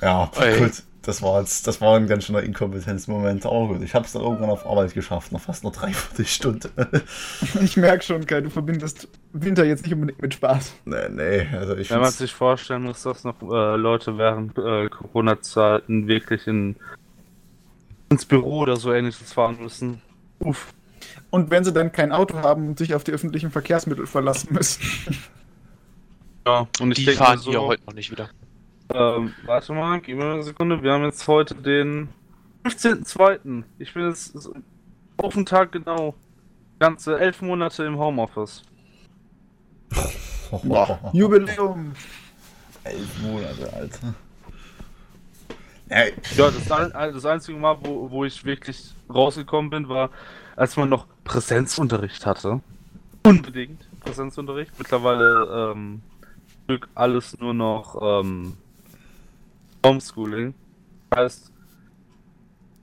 ja, 0.00 0.30
Oi. 0.36 0.58
gut. 0.58 0.82
Das 1.02 1.22
war, 1.22 1.40
jetzt, 1.40 1.66
das 1.66 1.80
war 1.80 1.96
ein 1.96 2.06
ganz 2.06 2.24
schöner 2.24 2.42
Inkompetenzmoment. 2.42 3.46
Aber 3.46 3.68
gut, 3.68 3.82
ich 3.82 3.94
habe 3.94 4.04
es 4.04 4.12
dann 4.12 4.20
irgendwann 4.20 4.50
auf 4.50 4.66
Arbeit 4.66 4.92
geschafft, 4.92 5.32
noch 5.32 5.40
fast 5.40 5.64
eine 5.64 5.72
Dreiviertelstunde. 5.72 6.70
ich 7.62 7.76
merke 7.78 8.04
schon, 8.04 8.26
Kai, 8.26 8.42
du 8.42 8.50
verbindest 8.50 9.08
Winter 9.32 9.64
jetzt 9.64 9.84
nicht 9.84 9.94
unbedingt 9.94 10.20
mit 10.20 10.34
Spaß. 10.34 10.74
Nee, 10.84 11.08
nee. 11.10 11.46
Also 11.56 11.76
ich 11.76 11.90
Wenn 11.90 12.00
man 12.00 12.10
sich 12.10 12.34
vorstellen 12.34 12.82
muss, 12.82 13.04
dass 13.04 13.24
noch 13.24 13.40
äh, 13.40 13.76
Leute 13.76 14.18
während 14.18 14.58
äh, 14.58 14.88
Corona-Zeiten 14.88 16.08
wirklich 16.08 16.46
in, 16.46 16.76
ins 18.10 18.26
Büro 18.26 18.58
oder 18.58 18.76
so 18.76 18.92
ähnliches 18.92 19.32
fahren 19.32 19.58
müssen. 19.60 20.02
Uff. 20.40 20.74
Und 21.30 21.50
wenn 21.50 21.64
sie 21.64 21.72
dann 21.72 21.92
kein 21.92 22.12
Auto 22.12 22.38
haben 22.38 22.68
und 22.68 22.78
sich 22.78 22.94
auf 22.94 23.04
die 23.04 23.12
öffentlichen 23.12 23.50
Verkehrsmittel 23.50 24.06
verlassen 24.06 24.54
müssen. 24.54 24.82
Ja, 26.46 26.66
und 26.80 26.92
ich 26.92 26.98
die 26.98 27.04
denke 27.04 27.22
fahren 27.22 27.38
so, 27.38 27.50
hier 27.50 27.60
heute 27.60 27.82
noch 27.86 27.94
nicht 27.94 28.10
wieder. 28.10 28.30
Ähm, 28.94 29.34
warte 29.44 29.72
mal, 29.74 30.00
gib 30.00 30.16
mir 30.16 30.32
eine 30.32 30.42
Sekunde. 30.42 30.82
Wir 30.82 30.92
haben 30.92 31.04
jetzt 31.04 31.28
heute 31.28 31.54
den 31.54 32.08
15.02. 32.64 33.64
Ich 33.78 33.92
bin 33.92 34.08
jetzt 34.08 34.50
auf 35.18 35.34
den 35.34 35.44
Tag 35.44 35.72
genau. 35.72 36.14
Ganze 36.78 37.18
elf 37.18 37.42
Monate 37.42 37.84
im 37.84 37.98
Homeoffice. 37.98 38.62
Boah, 40.62 40.98
Jubiläum. 41.12 41.92
Elf 42.84 43.22
Monate, 43.22 43.72
Alter. 43.74 44.14
Ja, 45.90 46.04
das, 46.36 46.92
das 46.92 47.26
einzige 47.26 47.58
Mal, 47.58 47.76
wo, 47.82 48.10
wo 48.10 48.24
ich 48.24 48.44
wirklich 48.44 48.94
rausgekommen 49.12 49.70
bin, 49.70 49.88
war, 49.88 50.10
als 50.58 50.76
man 50.76 50.88
noch 50.88 51.06
Präsenzunterricht 51.24 52.26
hatte. 52.26 52.60
Unbedingt 53.24 53.86
Präsenzunterricht. 54.00 54.72
Mittlerweile 54.78 55.74
ähm, 55.76 56.02
alles 56.94 57.38
nur 57.38 57.54
noch 57.54 58.22
ähm, 58.22 58.56
Homeschooling. 59.84 60.54
Heißt, 61.14 61.52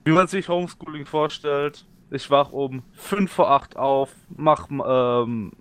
wie 0.06 0.12
man 0.12 0.28
sich 0.28 0.48
Homeschooling 0.48 1.06
vorstellt, 1.06 1.86
ich 2.12 2.30
wach 2.32 2.52
um 2.52 2.84
5 2.94 3.32
vor 3.32 3.52
8 3.52 3.76
auf, 3.76 4.10
mach 4.30 4.70
ähm, 4.70 5.52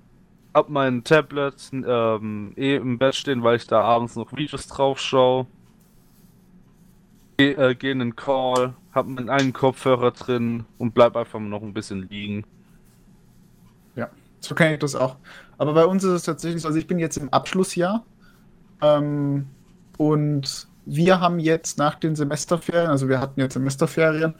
hab 0.54 0.68
mein 0.68 1.02
Tablet 1.02 1.70
ähm, 1.72 2.52
eh 2.56 2.76
im 2.76 2.98
Bett 2.98 3.16
stehen, 3.16 3.42
weil 3.42 3.56
ich 3.56 3.66
da 3.66 3.80
abends 3.80 4.14
noch 4.14 4.32
Videos 4.36 4.68
drauf 4.68 5.00
schaue. 5.00 5.46
Geh, 7.36 7.52
äh, 7.52 7.74
geh 7.74 7.90
in 7.90 7.98
den 7.98 8.16
Call, 8.16 8.74
hab 8.92 9.06
einen 9.06 9.52
Kopfhörer 9.52 10.12
drin 10.12 10.64
und 10.78 10.94
bleib 10.94 11.16
einfach 11.16 11.40
noch 11.40 11.62
ein 11.62 11.74
bisschen 11.74 12.08
liegen. 12.08 12.44
Ja, 13.96 14.08
so 14.40 14.54
kenne 14.54 14.74
ich 14.74 14.80
das 14.80 14.94
auch. 14.94 15.16
Aber 15.58 15.74
bei 15.74 15.84
uns 15.84 16.04
ist 16.04 16.12
es 16.12 16.22
tatsächlich 16.22 16.62
so, 16.62 16.68
also 16.68 16.78
ich 16.78 16.86
bin 16.86 16.98
jetzt 16.98 17.16
im 17.16 17.32
Abschlussjahr 17.32 18.04
ähm, 18.82 19.46
und 19.98 20.68
wir 20.86 21.20
haben 21.20 21.38
jetzt 21.38 21.78
nach 21.78 21.96
den 21.96 22.14
Semesterferien, 22.14 22.90
also 22.90 23.08
wir 23.08 23.20
hatten 23.20 23.40
jetzt 23.40 23.54
Semesterferien 23.54 24.34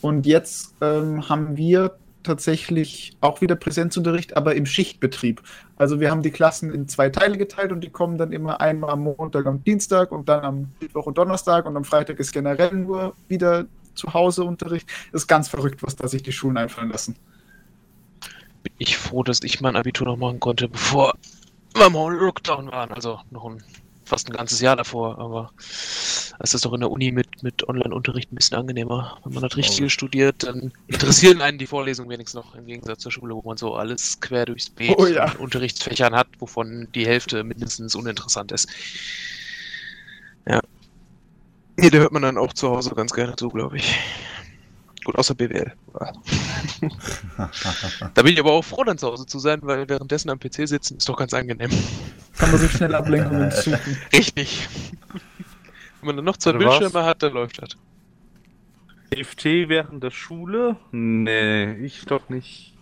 und 0.00 0.26
jetzt 0.26 0.74
ähm, 0.80 1.28
haben 1.28 1.56
wir 1.56 1.96
tatsächlich 2.24 3.16
auch 3.20 3.40
wieder 3.40 3.54
Präsenzunterricht, 3.54 4.36
aber 4.36 4.54
im 4.54 4.66
Schichtbetrieb. 4.66 5.42
Also 5.76 6.00
wir 6.00 6.10
haben 6.10 6.22
die 6.22 6.30
Klassen 6.30 6.72
in 6.72 6.88
zwei 6.88 7.10
Teile 7.10 7.38
geteilt 7.38 7.70
und 7.70 7.82
die 7.82 7.90
kommen 7.90 8.18
dann 8.18 8.32
immer 8.32 8.60
einmal 8.60 8.90
am 8.90 9.02
Montag 9.02 9.46
und 9.46 9.66
Dienstag 9.66 10.10
und 10.10 10.28
dann 10.28 10.44
am 10.44 10.72
Mittwoch 10.80 11.06
und 11.06 11.18
Donnerstag 11.18 11.66
und 11.66 11.76
am 11.76 11.84
Freitag 11.84 12.18
ist 12.18 12.32
generell 12.32 12.74
nur 12.74 13.14
wieder 13.28 13.66
zu 13.94 14.12
Hause 14.12 14.44
Unterricht. 14.44 14.88
Das 15.12 15.22
ist 15.22 15.28
ganz 15.28 15.48
verrückt, 15.48 15.82
was 15.82 15.96
da 15.96 16.08
sich 16.08 16.22
die 16.22 16.32
Schulen 16.32 16.56
einfallen 16.56 16.90
lassen. 16.90 17.16
Bin 18.62 18.72
ich 18.78 18.96
froh, 18.96 19.22
dass 19.22 19.42
ich 19.42 19.60
mein 19.60 19.76
Abitur 19.76 20.06
noch 20.06 20.16
machen 20.16 20.40
konnte, 20.40 20.68
bevor 20.68 21.14
wir 21.74 21.86
im 21.86 21.92
Lockdown 21.92 22.72
waren. 22.72 22.92
Also 22.92 23.20
noch 23.30 23.44
ein 23.44 23.62
fast 24.04 24.28
ein 24.28 24.32
ganzes 24.32 24.60
Jahr 24.60 24.76
davor, 24.76 25.18
aber 25.18 25.52
es 25.58 26.54
ist 26.54 26.64
doch 26.64 26.72
in 26.72 26.80
der 26.80 26.90
Uni 26.90 27.12
mit, 27.12 27.42
mit 27.42 27.68
Online-Unterricht 27.68 28.32
ein 28.32 28.36
bisschen 28.36 28.58
angenehmer. 28.58 29.18
Wenn 29.24 29.34
man 29.34 29.42
das 29.42 29.56
Richtige 29.56 29.86
oh. 29.86 29.90
studiert, 29.90 30.42
dann 30.42 30.72
interessieren 30.86 31.40
einen 31.40 31.58
die 31.58 31.66
Vorlesungen 31.66 32.10
wenigstens 32.10 32.42
noch 32.42 32.54
im 32.54 32.66
Gegensatz 32.66 33.00
zur 33.00 33.12
Schule, 33.12 33.34
wo 33.34 33.42
man 33.42 33.56
so 33.56 33.74
alles 33.74 34.20
quer 34.20 34.46
durchs 34.46 34.70
Beet 34.70 34.96
oh, 34.98 35.06
ja. 35.06 35.32
Unterrichtsfächern 35.38 36.14
hat, 36.14 36.28
wovon 36.38 36.88
die 36.94 37.06
Hälfte 37.06 37.44
mindestens 37.44 37.94
uninteressant 37.94 38.52
ist. 38.52 38.68
Ja. 40.46 40.60
Hier, 41.78 41.90
da 41.90 41.98
hört 41.98 42.12
man 42.12 42.22
dann 42.22 42.38
auch 42.38 42.52
zu 42.52 42.68
Hause 42.70 42.94
ganz 42.94 43.12
gerne 43.12 43.34
zu, 43.36 43.48
glaube 43.48 43.76
ich. 43.78 43.98
Gut, 45.04 45.16
außer 45.16 45.34
BWL. 45.34 45.72
da 48.14 48.22
bin 48.22 48.32
ich 48.32 48.40
aber 48.40 48.52
auch 48.52 48.64
froh, 48.64 48.84
dann 48.84 48.96
zu 48.96 49.06
Hause 49.06 49.26
zu 49.26 49.38
sein, 49.38 49.60
weil 49.62 49.86
währenddessen 49.88 50.30
am 50.30 50.40
PC 50.40 50.66
sitzen 50.66 50.96
ist 50.96 51.08
doch 51.08 51.16
ganz 51.16 51.34
angenehm. 51.34 51.70
Kann 52.38 52.50
man 52.50 52.58
sich 52.58 52.72
schnell 52.72 52.94
Ablenkungen 52.94 53.50
suchen. 53.50 53.98
Richtig. 54.12 54.66
Wenn 56.00 56.06
man 56.06 56.16
dann 56.16 56.24
noch 56.24 56.38
zwei 56.38 56.50
Oder 56.50 56.60
Bildschirme 56.60 56.94
was? 56.94 57.06
hat, 57.06 57.22
dann 57.22 57.34
läuft 57.34 57.60
das. 57.62 57.76
FT 59.14 59.44
während 59.68 60.02
der 60.02 60.10
Schule? 60.10 60.76
Nee, 60.90 61.74
ich 61.74 62.04
doch 62.06 62.30
nicht. 62.30 62.74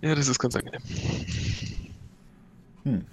ja, 0.00 0.14
das 0.14 0.28
ist 0.28 0.38
ganz 0.38 0.56
angenehm. 0.56 0.82
Hm. 2.84 3.04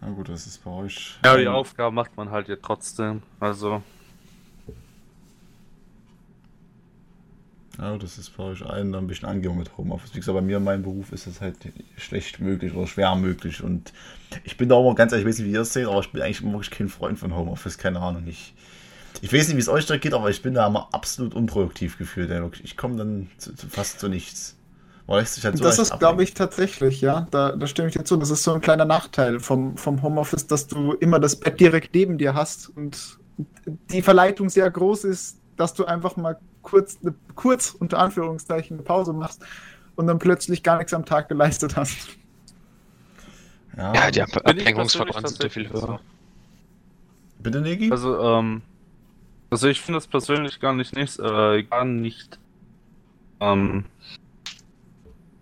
Na 0.00 0.10
gut, 0.10 0.28
das 0.28 0.46
ist 0.46 0.62
bei 0.64 0.70
euch. 0.70 1.18
Ja, 1.24 1.36
die 1.36 1.48
Aufgaben 1.48 1.94
macht 1.94 2.16
man 2.16 2.30
halt 2.30 2.48
ja 2.48 2.56
trotzdem. 2.60 3.22
Also. 3.40 3.82
Ja, 7.78 7.96
das 7.98 8.18
ist 8.18 8.36
bei 8.36 8.44
euch 8.44 8.64
allen 8.64 8.94
ein 8.94 9.06
bisschen 9.06 9.28
angenehm 9.28 9.58
mit 9.58 9.76
Homeoffice. 9.76 10.14
Wie 10.14 10.20
gesagt, 10.20 10.36
bei 10.36 10.42
mir 10.42 10.58
in 10.58 10.64
meinem 10.64 10.82
Beruf 10.82 11.12
ist 11.12 11.26
es 11.26 11.40
halt 11.40 11.56
schlecht 11.96 12.40
möglich 12.40 12.74
oder 12.74 12.86
schwer 12.86 13.14
möglich. 13.16 13.62
Und 13.62 13.92
ich 14.44 14.56
bin 14.56 14.68
da 14.68 14.76
auch 14.76 14.84
mal 14.84 14.94
ganz 14.94 15.12
ehrlich, 15.12 15.24
ich 15.26 15.28
weiß 15.28 15.38
nicht, 15.38 15.48
wie 15.48 15.54
ihr 15.54 15.62
es 15.62 15.72
seht, 15.72 15.86
aber 15.86 16.00
ich 16.00 16.12
bin 16.12 16.22
eigentlich 16.22 16.42
wirklich 16.42 16.70
kein 16.70 16.88
Freund 16.88 17.18
von 17.18 17.34
Homeoffice, 17.34 17.78
keine 17.78 18.00
Ahnung. 18.00 18.24
Ich, 18.26 18.54
ich 19.22 19.32
weiß 19.32 19.48
nicht, 19.48 19.56
wie 19.56 19.60
es 19.60 19.68
euch 19.68 19.86
da 19.86 19.96
geht, 19.96 20.14
aber 20.14 20.30
ich 20.30 20.42
bin 20.42 20.54
da 20.54 20.66
immer 20.66 20.88
absolut 20.92 21.34
unproduktiv 21.34 21.98
gefühlt. 21.98 22.30
Ich 22.62 22.76
komme 22.76 22.96
dann 22.96 23.30
zu, 23.38 23.54
zu 23.54 23.68
fast 23.68 23.98
zu 23.98 24.08
nichts. 24.08 24.56
Halt 25.06 25.28
so 25.28 25.64
das 25.64 25.78
ist, 25.78 25.98
glaube 25.98 26.22
ich, 26.22 26.32
tatsächlich, 26.32 27.02
ja. 27.02 27.26
Da, 27.30 27.52
da 27.52 27.66
stimme 27.66 27.88
ich 27.88 27.94
dir 27.94 28.04
zu. 28.04 28.16
Das 28.16 28.30
ist 28.30 28.42
so 28.42 28.54
ein 28.54 28.62
kleiner 28.62 28.86
Nachteil 28.86 29.38
vom, 29.38 29.76
vom 29.76 30.02
Homeoffice, 30.02 30.46
dass 30.46 30.66
du 30.66 30.92
immer 30.92 31.20
das 31.20 31.36
Bett 31.36 31.60
direkt 31.60 31.94
neben 31.94 32.16
dir 32.16 32.32
hast 32.34 32.70
und 32.74 33.18
die 33.90 34.00
Verleitung 34.00 34.48
sehr 34.48 34.70
groß 34.70 35.04
ist, 35.04 35.40
dass 35.56 35.74
du 35.74 35.84
einfach 35.84 36.16
mal 36.16 36.38
kurz, 36.64 36.98
eine, 37.02 37.14
kurz 37.34 37.70
unter 37.70 37.98
Anführungszeichen 37.98 38.76
eine 38.76 38.82
Pause 38.82 39.12
machst 39.12 39.44
und 39.94 40.06
dann 40.06 40.18
plötzlich 40.18 40.62
gar 40.62 40.78
nichts 40.78 40.92
am 40.92 41.04
Tag 41.04 41.28
geleistet 41.28 41.76
hast. 41.76 42.16
Ja, 43.76 43.94
ja 43.94 44.10
die 44.10 44.22
Ab 44.22 44.36
Abhängungsverfahren 44.44 45.26
sind 45.26 45.42
ja 45.42 45.48
viel 45.48 45.70
höher. 45.70 46.00
Bitte, 47.38 47.60
Negi? 47.60 47.90
Also, 47.90 48.18
ähm, 48.18 48.62
also 49.50 49.68
ich 49.68 49.80
finde 49.80 49.98
das 49.98 50.06
persönlich 50.06 50.58
gar 50.58 50.72
nicht, 50.72 50.96
nicht 50.96 51.18
äh, 51.18 51.62
gar 51.62 51.84
nicht, 51.84 52.38
ähm, 53.40 53.84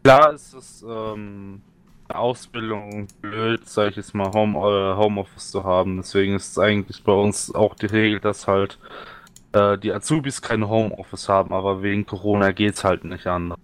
klar 0.03 0.33
ist 0.33 0.53
es, 0.53 0.85
ähm, 0.87 1.63
Ausbildung 2.09 3.09
blöd, 3.21 3.69
sag 3.69 3.91
ich 3.91 3.97
jetzt 3.97 4.15
mal, 4.15 4.33
Home, 4.33 4.59
äh, 4.59 4.97
Homeoffice 4.97 5.51
zu 5.51 5.65
haben. 5.65 5.97
Deswegen 5.97 6.35
ist 6.35 6.51
es 6.51 6.59
eigentlich 6.59 7.03
bei 7.05 7.13
uns 7.13 7.55
auch 7.55 7.75
die 7.75 7.87
Regel, 7.87 8.21
dass 8.21 8.47
halt 8.47 8.79
äh, 9.53 9.79
die 9.79 9.93
Azubis 9.93 10.43
kein 10.43 10.69
Homeoffice 10.69 11.29
haben, 11.29 11.53
aber 11.53 11.83
wegen 11.83 12.07
Corona 12.07 12.53
geht's 12.53 12.85
halt 12.85 13.05
nicht 13.05 13.27
anders. 13.27 13.59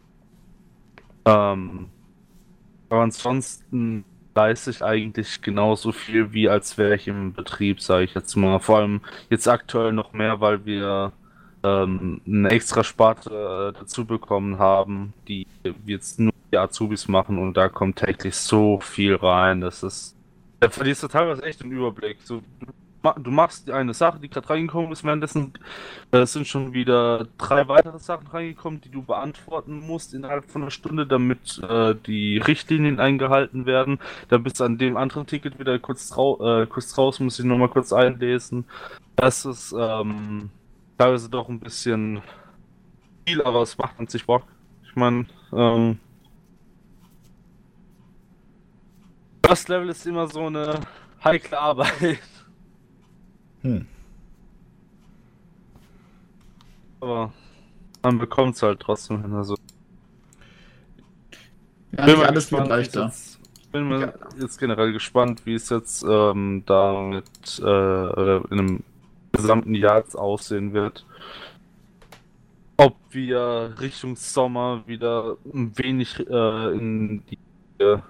Ähm, 1.25 1.89
aber 2.89 3.03
ansonsten 3.03 4.05
leiste 4.35 4.71
ich 4.71 4.85
eigentlich 4.85 5.43
genauso 5.43 5.93
viel, 5.93 6.33
wie 6.33 6.49
als 6.49 6.79
wäre 6.79 6.95
ich 6.95 7.09
im 7.09 7.33
Betrieb, 7.33 7.81
sage 7.81 8.05
ich 8.05 8.15
jetzt 8.15 8.37
mal. 8.37 8.61
Vor 8.61 8.79
allem 8.79 9.01
jetzt 9.31 9.49
aktuell 9.49 9.93
noch 9.93 10.13
mehr, 10.13 10.41
weil 10.41 10.65
wir 10.65 11.13
ähm, 11.65 12.21
eine 12.27 12.51
extra 12.51 12.85
Sparte 12.85 13.31
äh, 13.31 13.79
dazu 13.79 14.05
bekommen 14.07 14.59
haben, 14.59 15.13
die 15.27 15.47
jetzt 15.87 16.21
nur 16.21 16.33
die 16.53 16.57
Azubis 16.57 17.09
machen 17.09 17.39
und 17.39 17.57
da 17.57 17.69
kommt 17.69 17.97
täglich 17.97 18.37
so 18.37 18.81
viel 18.81 19.17
rein. 19.17 19.61
Das 19.61 19.83
ist. 19.83 20.17
Da 20.61 20.69
verlierst 20.71 21.03
du 21.03 21.09
teilweise 21.09 21.43
echt 21.43 21.63
den 21.63 21.73
Überblick. 21.73 22.19
So, 22.23 22.43
du 22.61 22.67
machst 23.03 23.71
eine 23.71 23.95
Sache, 23.95 24.19
die 24.19 24.29
gerade 24.29 24.51
reingekommen 24.51 24.93
ist, 24.93 25.05
währenddessen 25.05 25.53
äh, 26.11 26.27
sind 26.27 26.47
schon 26.47 26.73
wieder 26.73 27.27
drei 27.39 27.69
weitere 27.69 27.99
Sachen 27.99 28.27
reingekommen, 28.27 28.81
die 28.81 28.91
du 28.91 29.03
beantworten 29.03 29.81
musst 29.87 30.15
innerhalb 30.15 30.51
von 30.51 30.63
einer 30.63 30.71
Stunde, 30.71 31.07
damit 31.07 31.61
äh, 31.63 31.95
die 31.95 32.39
Richtlinien 32.39 33.01
eingehalten 33.01 33.67
werden. 33.67 33.99
Dann 34.29 34.43
bist 34.43 34.61
du 34.61 34.65
an 34.65 34.79
dem 34.79 34.97
anderen 34.97 35.27
Ticket 35.27 35.59
wieder 35.59 35.79
kurz, 35.79 36.11
äh, 36.11 36.67
kurz 36.67 36.99
raus, 36.99 37.21
muss 37.21 37.39
ich 37.39 37.45
nochmal 37.45 37.69
kurz 37.69 37.93
einlesen. 37.93 38.65
Das 39.17 39.45
ist 39.45 39.75
ähm, 39.79 40.51
teilweise 40.97 41.29
doch 41.29 41.49
ein 41.49 41.61
bisschen 41.61 42.21
viel, 43.27 43.43
aber 43.43 43.63
es 43.63 43.79
macht 43.79 43.99
an 43.99 44.09
sich 44.09 44.27
Bock. 44.27 44.45
Ich 44.85 44.97
meine, 44.97 45.27
ähm, 45.53 45.99
First 49.47 49.69
Level 49.69 49.89
ist 49.89 50.07
immer 50.07 50.27
so 50.27 50.47
eine 50.47 50.81
heikle 51.25 51.59
Arbeit. 51.59 52.19
Hm. 53.69 53.87
Aber 57.01 57.33
man 58.03 58.19
bekommt 58.19 58.57
es 58.57 58.63
halt 58.63 58.81
trotzdem 58.81 59.21
hin. 59.23 59.35
Also. 59.35 59.57
Ja, 61.93 62.07
bin 62.07 62.17
alles 62.17 62.49
gespannt, 62.49 62.69
leichter. 62.69 63.05
Jetzt, 63.05 63.39
bin 63.73 63.89
mir 63.89 64.01
ja. 64.01 64.13
jetzt 64.41 64.59
generell 64.59 64.93
gespannt, 64.93 65.45
wie 65.45 65.55
es 65.55 65.69
jetzt 65.69 66.03
ähm, 66.03 66.63
da 66.65 67.03
mit 67.03 67.59
äh, 67.59 68.37
in 68.37 68.59
einem 68.59 68.85
gesamten 69.33 69.75
Jahr 69.75 70.03
aussehen 70.15 70.73
wird. 70.73 71.05
Ob 72.79 72.97
wir 73.11 73.75
Richtung 73.81 74.17
Sommer 74.17 74.85
wieder 74.87 75.37
ein 75.53 75.77
wenig 75.77 76.21
äh, 76.21 76.73
in 76.73 77.23
die 77.27 77.39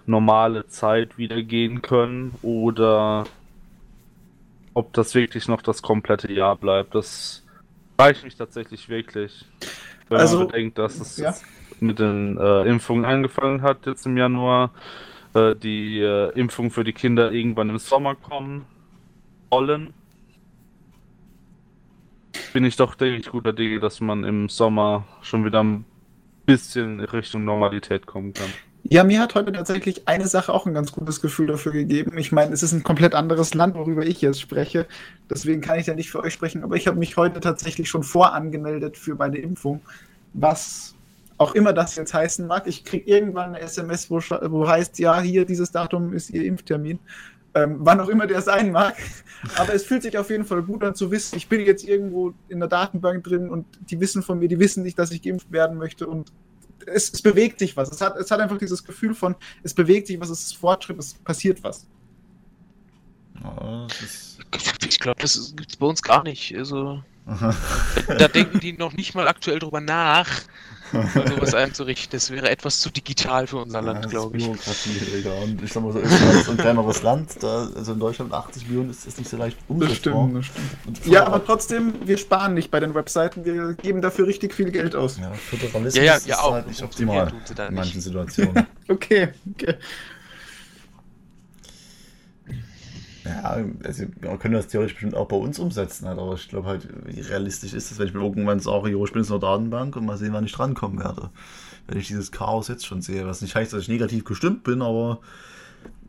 normale 0.07 0.67
Zeit 0.69 1.19
wieder 1.19 1.43
gehen 1.43 1.83
können 1.83 2.35
oder 2.43 3.25
ob 4.79 4.93
das 4.93 5.17
wirklich 5.17 5.49
noch 5.49 5.61
das 5.61 5.83
komplette 5.83 6.33
Jahr 6.33 6.55
bleibt. 6.55 6.95
Das 6.95 7.45
reicht 7.99 8.23
mich 8.23 8.37
tatsächlich 8.37 8.89
wirklich. 8.89 9.45
Wenn 10.09 10.21
also, 10.21 10.39
man 10.39 10.47
bedenkt, 10.47 10.79
dass 10.79 11.01
es 11.01 11.17
ja. 11.17 11.35
mit 11.81 11.99
den 11.99 12.39
äh, 12.39 12.63
Impfungen 12.63 13.05
angefangen 13.05 13.63
hat, 13.63 13.87
jetzt 13.87 14.07
im 14.07 14.17
Januar, 14.17 14.71
äh, 15.35 15.57
die 15.57 15.99
äh, 15.99 16.31
Impfungen 16.39 16.71
für 16.71 16.85
die 16.85 16.93
Kinder 16.93 17.33
irgendwann 17.33 17.71
im 17.71 17.79
Sommer 17.79 18.15
kommen 18.15 18.67
wollen. 19.51 19.95
Bin 22.53 22.65
ich 22.65 22.77
doch, 22.77 22.95
denke 22.95 23.19
ich, 23.19 23.31
guter 23.31 23.53
Dinge, 23.53 23.81
dass 23.81 24.01
man 24.01 24.23
im 24.23 24.49
Sommer 24.49 25.07
schon 25.23 25.45
wieder 25.45 25.65
ein 25.65 25.85
bisschen 26.47 27.01
Richtung 27.01 27.45
Normalität 27.45 28.07
kommen 28.07 28.33
kann. 28.33 28.53
Ja, 28.85 29.05
mir 29.05 29.21
hat 29.21 29.35
heute 29.35 29.53
tatsächlich 29.53 30.09
eine 30.09 30.29
Sache 30.29 30.53
auch 30.53 30.67
ein 30.67 30.73
ganz 30.73 30.93
gutes 30.93 31.21
Gefühl 31.21 31.47
dafür 31.47 31.73
gegeben. 31.73 32.17
Ich 32.17 32.33
meine, 32.33 32.55
es 32.55 32.63
ist 32.63 32.73
ein 32.73 32.83
komplett 32.83 33.15
anderes 33.15 33.53
Land, 33.53 33.75
worüber 33.75 34.07
ich 34.07 34.21
jetzt 34.23 34.41
spreche. 34.41 34.87
Deswegen 35.29 35.61
kann 35.61 35.79
ich 35.79 35.87
ja 35.87 35.95
nicht 35.95 36.11
für 36.11 36.21
euch 36.21 36.33
sprechen. 36.33 36.65
Aber 36.65 36.77
ich 36.77 36.87
habe 36.87 36.99
mich 36.99 37.17
heute 37.17 37.41
tatsächlich 37.41 37.89
schon 37.89 38.03
vorangemeldet 38.03 38.97
für 38.97 39.15
meine 39.15 39.39
Impfung. 39.39 39.83
Was 40.33 40.95
auch 41.39 41.55
immer 41.55 41.73
das 41.73 41.97
jetzt 41.97 42.13
heißen 42.15 42.47
mag. 42.47 42.67
Ich 42.67 42.85
kriege 42.85 43.09
irgendwann 43.09 43.55
eine 43.55 43.61
SMS, 43.61 44.11
wo, 44.11 44.19
wo 44.19 44.69
heißt, 44.69 44.99
ja, 44.99 45.21
hier, 45.21 45.45
dieses 45.45 45.71
Datum 45.71 46.13
ist 46.13 46.31
Ihr 46.31 46.45
Impftermin. 46.45 46.99
Ähm, 47.55 47.77
wann 47.79 48.01
auch 48.01 48.09
immer 48.09 48.27
der 48.27 48.43
sein 48.43 48.73
mag. 48.73 48.95
Aber 49.57 49.73
es 49.73 49.85
fühlt 49.85 50.03
sich 50.03 50.19
auf 50.19 50.31
jeden 50.31 50.45
Fall 50.45 50.63
gut 50.63 50.85
an 50.85 50.95
zu 50.95 51.11
wissen, 51.11 51.37
ich 51.37 51.49
bin 51.49 51.61
jetzt 51.61 51.87
irgendwo 51.87 52.35
in 52.49 52.59
der 52.59 52.69
Datenbank 52.69 53.25
drin 53.25 53.51
und 53.51 53.67
die 53.89 54.01
wissen 54.01 54.23
von 54.23 54.39
mir, 54.39 54.49
die 54.49 54.59
wissen 54.59 54.83
nicht, 54.83 54.99
dass 54.99 55.13
ich 55.13 55.23
geimpft 55.23 55.51
werden 55.53 55.79
möchte 55.79 56.07
und 56.07 56.33
es, 56.95 57.13
es, 57.13 57.23
bewegt 57.23 57.59
sich 57.59 57.77
was. 57.77 57.91
Es 57.91 58.01
hat, 58.01 58.17
es 58.17 58.31
hat 58.31 58.41
einfach 58.41 58.59
dieses 58.59 58.85
Gefühl 58.85 59.15
von, 59.15 59.35
es 59.63 59.75
bewegt 59.75 60.07
sich 60.07 60.19
was, 60.21 60.31
es 60.31 60.43
ist 60.43 60.57
Fortschritt, 60.57 60.99
es 60.99 61.15
passiert 61.15 61.63
was. 61.63 61.87
Oh, 63.45 63.87
ich 64.87 64.99
glaube, 64.99 65.21
das 65.21 65.55
gibt 65.57 65.71
es 65.71 65.77
bei 65.77 65.87
uns 65.87 66.03
gar 66.03 66.23
nicht. 66.25 66.55
Also, 66.57 67.03
da 68.19 68.29
denken 68.29 68.61
die 68.61 68.73
noch 68.73 68.93
nicht 68.95 69.15
mal 69.15 69.29
aktuell 69.29 69.59
drüber 69.59 69.81
nach, 69.81 70.29
sowas 70.93 71.55
einzurichten. 71.55 72.13
Das 72.13 72.31
wäre 72.31 72.49
etwas 72.49 72.81
zu 72.81 72.91
digital 72.91 73.47
für 73.47 73.59
unser 73.59 73.83
Land, 73.83 74.05
ja, 74.05 74.11
glaube 74.11 74.37
ich. 74.39 74.45
Bürokratie, 74.45 74.91
Digga. 74.91 75.33
Und 75.43 75.63
ich 75.63 75.73
sag 75.73 75.83
mal 75.83 75.93
so, 75.93 75.99
ist 75.99 76.45
so 76.45 76.53
ein 76.53 76.57
kleineres 76.57 77.03
Land, 77.03 77.43
da, 77.43 77.69
also 77.75 77.93
in 77.93 78.01
Deutschland 78.01 78.33
80 78.33 78.67
Millionen 78.69 78.91
ist 78.91 79.07
das 79.07 79.19
nicht 79.19 79.29
so 79.29 79.37
leicht 79.37 79.59
umsetzbar. 79.69 80.29
Das 80.33 80.47
stimmt, 80.47 80.65
das 80.87 80.97
stimmt. 80.97 81.07
Ja, 81.07 81.27
aber 81.27 81.45
trotzdem, 81.45 81.95
wir 82.05 82.17
sparen 82.17 82.55
nicht 82.55 82.71
bei 82.71 82.81
den 82.81 82.95
Webseiten, 82.95 83.45
wir 83.45 83.75
geben 83.75 84.01
dafür 84.01 84.27
richtig 84.27 84.55
viel 84.55 84.71
Geld 84.71 84.97
aus. 84.97 85.19
Ja, 85.19 85.31
Föderalismus 85.33 85.95
ja, 85.97 86.03
ja, 86.03 86.13
ja, 86.13 86.17
ist 86.17 86.39
auch. 86.39 86.53
halt 86.53 86.67
nicht 86.67 86.83
optimal 86.83 87.33
in 87.69 87.75
manchen 87.75 88.01
Situationen. 88.01 88.67
okay, 88.89 89.29
okay. 89.53 89.75
Ja, 93.29 93.59
also 93.85 94.05
wir 94.21 94.39
können 94.39 94.55
das 94.55 94.69
theoretisch 94.69 94.95
bestimmt 94.95 95.15
auch 95.15 95.29
bei 95.29 95.37
uns 95.37 95.59
umsetzen, 95.59 96.09
halt, 96.09 96.19
aber 96.19 96.35
ich 96.35 96.49
glaube 96.49 96.69
halt, 96.69 96.89
wie 97.05 97.21
realistisch 97.21 97.75
ist 97.75 97.91
es, 97.91 97.99
wenn 97.99 98.07
ich 98.07 98.15
mir 98.15 98.23
irgendwann 98.23 98.61
sage, 98.61 98.91
jo, 98.91 99.05
ich 99.05 99.13
bin 99.13 99.23
jetzt 99.23 99.31
in 99.31 99.41
der 99.41 99.49
Datenbank 99.49 99.97
und 99.97 100.07
mal 100.07 100.17
sehen, 100.17 100.33
wann 100.33 100.45
ich 100.45 100.53
drankommen 100.53 100.99
werde. 100.99 101.31
Wenn 101.87 101.99
ich 101.99 102.07
dieses 102.07 102.33
Chaos 102.33 102.69
jetzt 102.69 102.87
schon 102.87 103.03
sehe, 103.03 103.27
was 103.27 103.43
nicht 103.43 103.55
heißt, 103.55 103.73
dass 103.73 103.83
ich 103.83 103.89
negativ 103.89 104.25
gestimmt 104.25 104.65
bin, 104.65 104.83
aber 104.83 105.19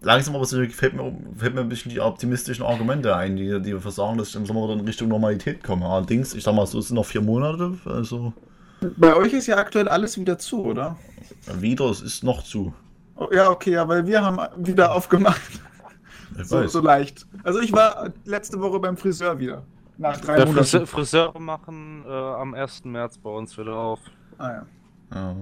langsam 0.01 0.36
aber 0.36 0.45
so 0.45 0.63
fällt 0.65 0.93
mir, 0.93 1.13
fällt 1.36 1.55
mir 1.55 1.62
ein 1.62 1.69
bisschen 1.69 1.91
die 1.91 1.99
optimistischen 1.99 2.63
Argumente 2.63 3.15
ein, 3.15 3.36
die, 3.36 3.62
die 3.62 3.73
versagen, 3.79 4.17
dass 4.17 4.29
ich 4.29 4.36
im 4.36 4.45
Sommer 4.45 4.67
dann 4.67 4.79
in 4.79 4.86
Richtung 4.86 5.10
Normalität 5.10 5.63
komme. 5.63 5.86
Allerdings, 5.86 6.34
ich 6.34 6.43
sag 6.43 6.55
mal, 6.55 6.65
so 6.65 6.79
sind 6.82 6.95
noch 6.95 7.05
vier 7.05 7.21
Monate, 7.21 7.77
also. 7.86 8.34
Bei 8.97 9.15
euch 9.15 9.34
ist 9.34 9.47
ja 9.47 9.58
aktuell 9.58 9.89
alles 9.89 10.17
wieder 10.17 10.38
zu, 10.38 10.63
oder? 10.63 10.95
Wieder, 11.60 11.86
es 11.89 12.01
ist 12.01 12.23
noch 12.23 12.43
zu. 12.43 12.73
Oh, 13.15 13.27
ja, 13.34 13.49
okay, 13.49 13.71
ja, 13.71 13.88
weil 13.88 14.08
wir 14.08 14.21
haben 14.21 14.39
wieder 14.65 14.93
aufgemacht. 14.93 15.41
So, 16.43 16.67
so, 16.67 16.82
leicht. 16.82 17.25
Also 17.43 17.60
ich 17.60 17.71
war 17.71 18.12
letzte 18.25 18.60
Woche 18.60 18.80
beim 18.80 18.97
Friseur 18.97 19.38
wieder. 19.39 19.63
Nach 19.97 20.17
drei 20.17 20.38
Der 20.38 20.45
Monaten. 20.45 20.65
Friseur, 20.65 20.88
Friseure 20.88 21.39
machen 21.39 22.06
äh, 22.08 22.12
am 22.12 22.54
1. 22.54 22.86
März 22.86 23.17
bei 23.17 23.30
uns 23.30 23.58
wieder 23.58 23.75
auf. 23.75 23.99
Ah 24.38 24.49
ja. 24.49 24.65
ja. 25.13 25.36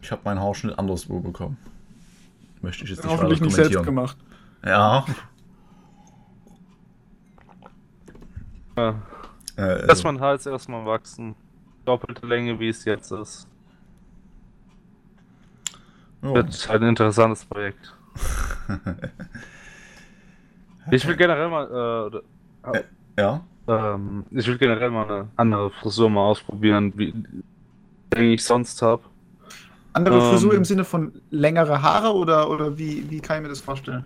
Ich 0.00 0.10
habe 0.10 0.22
meinen 0.24 0.40
Haarschnitt 0.40 0.78
anderswo 0.78 1.20
bekommen. 1.20 1.58
Möchte 2.62 2.84
ich 2.84 2.90
jetzt 2.90 3.04
nicht 3.04 3.12
Hoffentlich 3.12 3.40
nicht 3.40 3.54
selbst 3.54 3.82
gemacht. 3.82 4.16
Ja. 4.64 5.04
ja. 8.76 8.94
Äh, 9.56 9.86
Lass 9.86 10.02
mein 10.02 10.20
Hals 10.20 10.46
erstmal 10.46 10.86
wachsen. 10.86 11.34
Doppelte 11.84 12.26
Länge, 12.26 12.58
wie 12.58 12.68
es 12.68 12.84
jetzt 12.84 13.12
ist. 13.12 13.46
Oh. 16.22 16.34
Wird 16.34 16.70
ein 16.70 16.82
interessantes 16.82 17.44
Projekt. 17.44 17.94
Ich 20.90 21.06
will 21.06 21.16
generell 21.16 21.48
mal. 21.48 22.20
Äh, 22.64 22.78
äh, 22.78 22.82
ja. 23.18 23.40
Ähm, 23.66 24.24
ich 24.30 24.46
will 24.46 24.58
generell 24.58 24.90
mal 24.90 25.10
eine 25.10 25.28
andere 25.36 25.70
Frisur 25.70 26.10
mal 26.10 26.26
ausprobieren, 26.26 26.92
wie, 26.96 27.14
wie 28.14 28.34
ich 28.34 28.44
sonst 28.44 28.80
habe. 28.82 29.02
Andere 29.94 30.16
ähm, 30.16 30.30
Frisur 30.30 30.54
im 30.54 30.64
Sinne 30.64 30.84
von 30.84 31.12
längere 31.30 31.80
Haare 31.80 32.12
oder, 32.14 32.50
oder 32.50 32.76
wie, 32.76 33.08
wie 33.10 33.20
kann 33.20 33.38
ich 33.38 33.42
mir 33.44 33.48
das 33.48 33.60
vorstellen? 33.60 34.04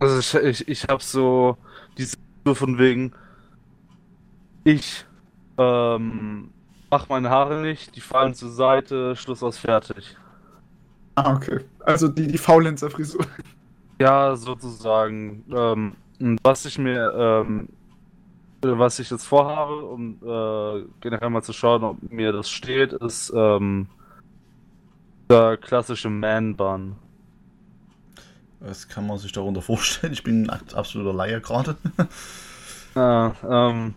Also 0.00 0.18
ich, 0.18 0.34
ich, 0.34 0.68
ich 0.68 0.84
habe 0.88 1.02
so 1.02 1.56
diese 1.96 2.16
Frisur 2.42 2.56
von 2.56 2.78
wegen, 2.78 3.12
ich 4.64 5.06
ähm, 5.56 6.50
mach 6.90 7.08
meine 7.08 7.30
Haare 7.30 7.62
nicht, 7.62 7.96
die 7.96 8.00
fallen 8.00 8.34
zur 8.34 8.50
Seite, 8.50 9.16
Schluss 9.16 9.42
aus 9.42 9.56
fertig. 9.56 10.16
Ah, 11.14 11.34
okay. 11.34 11.60
Also 11.80 12.08
die, 12.08 12.26
die 12.26 12.38
Faulenzer-Frisur. 12.38 13.24
Ja, 14.00 14.36
sozusagen. 14.36 15.44
Ähm, 15.54 15.96
was 16.42 16.64
ich 16.64 16.78
mir, 16.78 17.12
ähm, 17.16 17.68
was 18.62 18.98
ich 18.98 19.10
jetzt 19.10 19.26
vorhabe, 19.26 19.84
um 19.84 20.14
äh, 20.22 20.84
generell 21.00 21.30
mal 21.30 21.42
zu 21.42 21.52
schauen, 21.52 21.84
ob 21.84 22.10
mir 22.10 22.32
das 22.32 22.48
steht, 22.48 22.92
ist 22.92 23.32
ähm, 23.34 23.88
der 25.30 25.56
klassische 25.56 26.10
Man-Bun. 26.10 26.96
Was 28.60 28.88
kann 28.88 29.06
man 29.06 29.18
sich 29.18 29.32
darunter 29.32 29.62
vorstellen? 29.62 30.12
Ich 30.12 30.22
bin 30.22 30.48
ein 30.48 30.74
absoluter 30.74 31.12
Laie 31.12 31.40
gerade. 31.40 31.76
Ja, 32.94 33.34
ähm, 33.70 33.94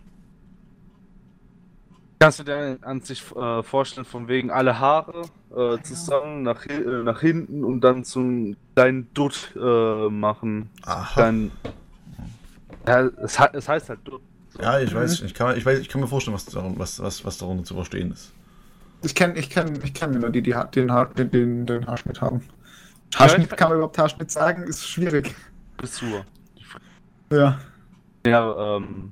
kannst 2.20 2.40
du 2.40 2.44
dir 2.44 2.78
an 2.82 3.02
sich 3.02 3.24
äh, 3.36 3.64
vorstellen, 3.64 4.06
von 4.06 4.28
wegen 4.28 4.50
alle 4.52 4.80
Haare 4.80 5.24
äh, 5.56 5.82
zusammen 5.84 6.44
nach, 6.44 6.66
äh, 6.66 6.80
nach 7.04 7.22
hinten 7.22 7.64
und 7.64 7.82
dann 7.82 8.04
zum 8.04 8.56
kleinen 8.76 9.14
Dutt 9.14 9.54
äh, 9.56 10.10
machen. 10.10 10.70
Aha. 10.86 11.14
Kleinen, 11.14 11.52
ja, 12.88 13.02
es, 13.02 13.38
es, 13.54 13.70
heißt 13.70 13.90
halt 13.90 14.00
Dutt. 14.04 14.22
So. 14.50 14.62
Ja, 14.62 14.80
ich 14.80 14.94
weiß, 14.94 15.22
ich 15.22 15.34
kann, 15.34 15.58
ich 15.58 15.66
weiß, 15.66 15.80
ich 15.80 15.90
kann 15.90 16.02
mir 16.02 16.08
vorstellen, 16.08 16.36
was, 16.36 16.46
darum, 16.46 16.80
was, 16.80 17.02
was, 17.02 17.24
was 17.26 17.38
darunter 17.38 17.64
zu 17.64 17.76
verstehen 17.76 18.12
ist. 18.12 18.34
Ich 19.04 19.14
kann, 19.14 19.36
ich 19.36 19.50
kann, 19.50 19.80
ich 19.84 19.94
kann 19.94 20.12
nur 20.12 20.30
die, 20.30 20.42
die 20.42 20.56
den, 20.74 20.92
Haar, 20.92 21.14
den, 21.14 21.30
den, 21.30 21.66
den 21.66 21.86
Haarschnitt 21.86 22.20
haben. 22.22 22.42
Haarschnitt, 23.16 23.56
kann 23.56 23.70
man 23.70 23.78
überhaupt 23.78 23.98
Haarschnitt 23.98 24.32
sagen? 24.32 24.64
Ist 24.64 24.88
schwierig. 24.88 25.36
Frisur. 25.78 26.26
Ja. 27.32 27.60
Ja, 28.26 28.78
ähm, 28.78 29.12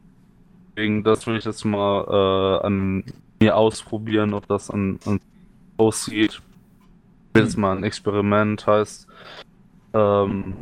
deswegen, 0.76 1.04
das 1.04 1.26
will 1.28 1.38
ich 1.38 1.46
jetzt 1.46 1.64
mal 1.66 2.62
äh, 2.62 2.66
an 2.66 3.04
mir 3.40 3.56
ausprobieren, 3.56 4.34
ob 4.34 4.48
das 4.48 4.70
an, 4.70 5.00
an 5.06 5.20
aussieht. 5.78 6.42
Jetzt 7.36 7.58
mal 7.58 7.76
ein 7.76 7.84
Experiment 7.84 8.66
heißt, 8.66 9.08
ähm, 9.94 10.54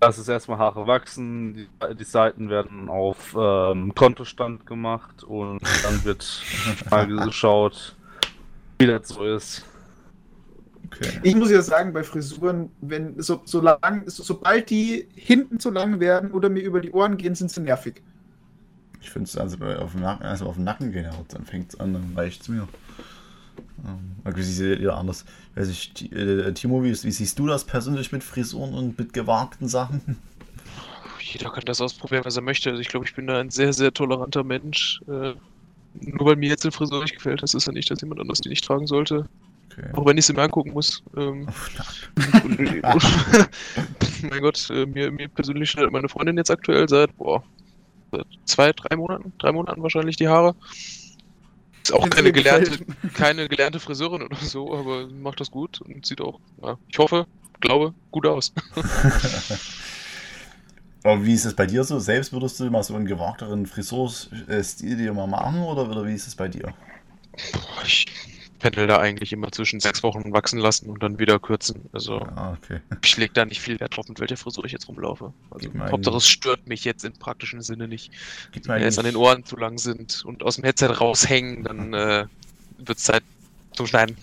das 0.00 0.18
ist 0.18 0.28
erstmal 0.28 0.58
Haare 0.58 0.86
wachsen, 0.86 1.54
die, 1.54 1.68
die 1.98 2.04
Seiten 2.04 2.50
werden 2.50 2.88
auf 2.88 3.34
ähm, 3.38 3.94
Kontostand 3.94 4.66
gemacht 4.66 5.24
und 5.24 5.62
dann 5.82 6.04
wird 6.04 6.42
mal 6.90 7.06
geschaut, 7.06 7.96
wie 8.78 8.86
das 8.86 9.08
so 9.08 9.24
ist. 9.24 9.64
Okay. 10.86 11.18
Ich 11.22 11.34
muss 11.34 11.50
ja 11.50 11.62
sagen, 11.62 11.92
bei 11.92 12.04
Frisuren, 12.04 12.70
wenn 12.80 13.20
so, 13.20 13.40
so 13.44 13.60
lang, 13.60 14.04
so, 14.06 14.22
sobald 14.22 14.70
die 14.70 15.08
hinten 15.14 15.58
zu 15.58 15.70
lang 15.70 15.98
werden 15.98 16.30
oder 16.30 16.48
mir 16.48 16.62
über 16.62 16.80
die 16.80 16.92
Ohren 16.92 17.16
gehen, 17.16 17.34
sind 17.34 17.50
sie 17.50 17.60
nervig. 17.60 18.02
Ich 19.00 19.10
finde 19.10 19.28
es 19.28 19.36
also 19.36 19.56
auf 19.64 19.92
dem 19.92 20.00
Nacken, 20.00 20.26
also 20.26 20.46
auf 20.46 20.56
den 20.56 20.64
Nacken 20.64 20.92
gehen, 20.92 21.08
dann 21.28 21.44
fängt 21.44 21.72
es 21.72 21.80
an, 21.80 21.92
dann 21.92 22.12
reicht 22.14 22.42
es 22.42 22.48
mir. 22.48 22.66
Ähm, 23.84 24.80
ihr 24.80 24.94
anders? 24.94 25.24
Weiß 25.54 25.68
ich, 25.68 26.12
äh, 26.12 26.52
Timo, 26.52 26.82
wie, 26.82 26.90
wie, 26.90 27.10
siehst 27.10 27.38
du 27.38 27.46
das 27.46 27.64
persönlich 27.64 28.12
mit 28.12 28.24
Frisuren 28.24 28.74
und 28.74 28.98
mit 28.98 29.12
gewagten 29.12 29.68
Sachen? 29.68 30.18
Jeder 31.20 31.50
kann 31.50 31.64
das 31.66 31.80
ausprobieren, 31.80 32.24
was 32.24 32.36
er 32.36 32.42
möchte. 32.42 32.70
Also 32.70 32.80
ich 32.80 32.88
glaube, 32.88 33.06
ich 33.06 33.14
bin 33.14 33.26
da 33.26 33.40
ein 33.40 33.50
sehr, 33.50 33.72
sehr 33.72 33.92
toleranter 33.92 34.44
Mensch. 34.44 35.00
Äh, 35.08 35.34
nur 36.00 36.26
weil 36.26 36.36
mir 36.36 36.48
jetzt 36.48 36.64
eine 36.64 36.72
Frisur 36.72 37.02
nicht 37.02 37.14
gefällt, 37.14 37.42
das 37.42 37.54
ist 37.54 37.66
ja 37.66 37.72
nicht, 37.72 37.90
dass 37.90 38.00
jemand 38.00 38.20
anders 38.20 38.40
die 38.40 38.48
nicht 38.48 38.64
tragen 38.64 38.86
sollte. 38.86 39.28
Okay. 39.72 39.88
Auch 39.92 40.06
wenn 40.06 40.16
ich 40.16 40.26
sie 40.26 40.32
mir 40.32 40.42
angucken 40.42 40.72
muss. 40.72 41.02
Ähm, 41.16 41.48
mein 44.30 44.40
Gott, 44.40 44.70
äh, 44.70 44.86
mir, 44.86 45.10
mir 45.10 45.28
persönlich 45.28 45.70
schneidet 45.70 45.92
meine 45.92 46.08
Freundin 46.08 46.36
jetzt 46.36 46.50
aktuell 46.50 46.88
seit, 46.88 47.14
boah, 47.16 47.42
zwei, 48.44 48.72
drei 48.72 48.96
Monaten, 48.96 49.32
drei 49.38 49.52
Monaten 49.52 49.82
wahrscheinlich 49.82 50.16
die 50.16 50.28
Haare. 50.28 50.54
Ist 51.82 51.92
auch 51.92 52.08
keine 52.10 52.32
gelernte, 52.32 52.84
keine 53.14 53.48
gelernte 53.48 53.80
Friseurin 53.80 54.22
oder 54.22 54.36
so, 54.36 54.74
aber 54.74 55.06
macht 55.08 55.40
das 55.40 55.50
gut 55.50 55.80
und 55.80 56.04
sieht 56.06 56.20
auch, 56.20 56.40
ja, 56.62 56.78
ich 56.88 56.98
hoffe, 56.98 57.26
glaube, 57.60 57.94
gut 58.10 58.26
aus. 58.26 58.52
aber 61.02 61.24
wie 61.24 61.34
ist 61.34 61.44
es 61.44 61.54
bei 61.54 61.66
dir 61.66 61.84
so? 61.84 61.98
Selbst 61.98 62.32
würdest 62.32 62.58
du 62.60 62.70
mal 62.70 62.82
so 62.82 62.94
einen 62.94 63.06
gewagteren 63.06 63.66
Friseurstil 63.66 64.96
dir 64.96 65.12
mal 65.12 65.26
machen 65.26 65.62
oder, 65.62 65.88
oder 65.88 66.06
wie 66.06 66.14
ist 66.14 66.26
es 66.26 66.34
bei 66.34 66.48
dir? 66.48 66.74
Ich 67.84 68.06
pendel 68.58 68.86
da 68.86 68.98
eigentlich 68.98 69.32
immer 69.32 69.50
zwischen 69.52 69.80
sechs 69.80 70.02
Wochen 70.02 70.32
wachsen 70.32 70.58
lassen 70.58 70.88
und 70.90 71.02
dann 71.02 71.18
wieder 71.18 71.38
kürzen. 71.38 71.88
Also 71.92 72.20
ah, 72.20 72.56
okay. 72.56 72.80
ich 73.02 73.16
lege 73.16 73.32
da 73.34 73.44
nicht 73.44 73.60
viel 73.60 73.78
Wert 73.80 73.96
drauf, 73.96 74.08
mit 74.08 74.20
welcher 74.20 74.36
Frisur 74.36 74.64
ich 74.64 74.72
jetzt 74.72 74.88
rumlaufe. 74.88 75.32
Also 75.50 75.70
Hauptsache 75.78 76.16
es 76.16 76.28
stört 76.28 76.66
mich 76.66 76.84
jetzt 76.84 77.04
im 77.04 77.12
praktischen 77.12 77.62
Sinne 77.62 77.88
nicht. 77.88 78.10
Wenn 78.64 78.82
jetzt 78.82 78.98
an 78.98 79.04
den 79.04 79.16
Ohren 79.16 79.44
zu 79.44 79.56
lang 79.56 79.78
sind 79.78 80.24
und 80.24 80.42
aus 80.42 80.56
dem 80.56 80.64
Headset 80.64 80.86
raushängen, 80.86 81.64
dann 81.64 81.94
äh, 81.94 82.26
wird 82.78 82.98
es 82.98 83.04
Zeit 83.04 83.22
zum 83.72 83.86
Schneiden. 83.86 84.16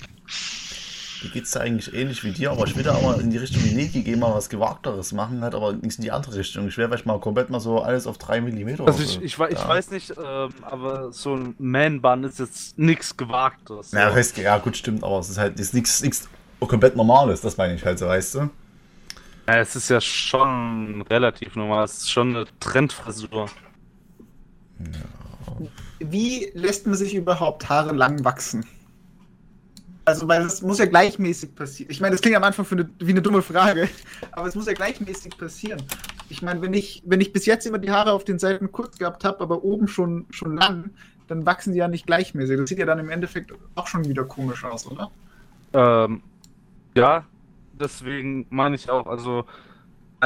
Mir 1.23 1.29
geht 1.29 1.45
es 1.45 1.51
da 1.51 1.61
eigentlich 1.61 1.93
ähnlich 1.93 2.23
wie 2.23 2.31
dir, 2.31 2.51
aber 2.51 2.65
ich 2.67 2.75
will 2.75 2.83
da 2.83 2.95
auch 2.95 3.01
mal 3.01 3.19
in 3.19 3.29
die 3.29 3.37
Richtung 3.37 3.63
Niki 3.63 4.03
gehen, 4.03 4.19
mal 4.19 4.33
was 4.33 4.49
Gewagteres 4.49 5.13
machen, 5.13 5.41
halt, 5.41 5.55
aber 5.55 5.73
nicht 5.73 5.97
in 5.97 6.03
die 6.03 6.11
andere 6.11 6.35
Richtung. 6.35 6.67
Ich 6.67 6.77
wäre 6.77 6.89
vielleicht 6.89 7.05
mal 7.05 7.19
komplett 7.19 7.49
mal 7.49 7.59
so 7.59 7.81
alles 7.81 8.07
auf 8.07 8.17
3 8.17 8.41
mm. 8.41 8.81
Also 8.85 9.03
ich, 9.03 9.21
ich, 9.21 9.39
ich 9.39 9.67
weiß 9.67 9.91
nicht, 9.91 10.11
ähm, 10.11 10.53
aber 10.61 11.11
so 11.11 11.35
ein 11.35 11.55
Man-Bun 11.57 12.25
ist 12.25 12.39
jetzt 12.39 12.77
nichts 12.77 13.15
Gewagtes. 13.15 13.91
So. 13.91 13.97
Ja, 13.97 14.13
heißt, 14.13 14.37
ja, 14.37 14.57
gut, 14.57 14.75
stimmt, 14.75 15.03
aber 15.03 15.19
es 15.19 15.29
ist 15.29 15.37
halt 15.37 15.57
nichts 15.73 16.27
komplett 16.67 16.95
Normales, 16.95 17.41
das 17.41 17.57
meine 17.57 17.75
ich 17.75 17.85
halt 17.85 17.99
so, 17.99 18.07
weißt 18.07 18.35
du? 18.35 18.49
Ja, 19.47 19.57
es 19.57 19.75
ist 19.75 19.89
ja 19.89 19.99
schon 19.99 21.01
relativ 21.09 21.55
normal, 21.55 21.85
es 21.85 21.97
ist 21.99 22.11
schon 22.11 22.35
eine 22.35 22.45
Trendfrisur. 22.59 23.49
Ja. 24.79 25.67
Wie 25.99 26.51
lässt 26.53 26.87
man 26.87 26.95
sich 26.95 27.13
überhaupt 27.13 27.69
Haare 27.69 27.93
lang 27.93 28.23
wachsen? 28.23 28.65
Also, 30.05 30.27
weil 30.27 30.41
es 30.41 30.61
muss 30.61 30.79
ja 30.79 30.85
gleichmäßig 30.85 31.55
passieren. 31.55 31.89
Ich 31.89 32.01
meine, 32.01 32.11
das 32.13 32.21
klingt 32.21 32.35
am 32.35 32.43
Anfang 32.43 32.65
eine, 32.71 32.89
wie 32.99 33.11
eine 33.11 33.21
dumme 33.21 33.41
Frage, 33.41 33.87
aber 34.31 34.47
es 34.47 34.55
muss 34.55 34.67
ja 34.67 34.73
gleichmäßig 34.73 35.37
passieren. 35.37 35.81
Ich 36.29 36.41
meine, 36.41 36.61
wenn 36.61 36.73
ich, 36.73 37.01
wenn 37.05 37.21
ich 37.21 37.31
bis 37.31 37.45
jetzt 37.45 37.65
immer 37.65 37.77
die 37.77 37.91
Haare 37.91 38.11
auf 38.11 38.25
den 38.25 38.39
Seiten 38.39 38.71
kurz 38.71 38.97
gehabt 38.97 39.23
habe, 39.23 39.39
aber 39.39 39.63
oben 39.63 39.87
schon, 39.87 40.25
schon 40.29 40.57
lang, 40.57 40.89
dann 41.27 41.45
wachsen 41.45 41.71
die 41.71 41.79
ja 41.79 41.87
nicht 41.87 42.05
gleichmäßig. 42.05 42.57
Das 42.57 42.69
sieht 42.69 42.79
ja 42.79 42.85
dann 42.85 42.99
im 42.99 43.09
Endeffekt 43.09 43.53
auch 43.75 43.87
schon 43.87 44.05
wieder 44.05 44.25
komisch 44.25 44.65
aus, 44.65 44.85
oder? 44.87 45.09
Ähm, 45.73 46.21
ja, 46.95 47.25
deswegen 47.79 48.45
meine 48.49 48.75
ich 48.75 48.89
auch, 48.89 49.07
also 49.07 49.45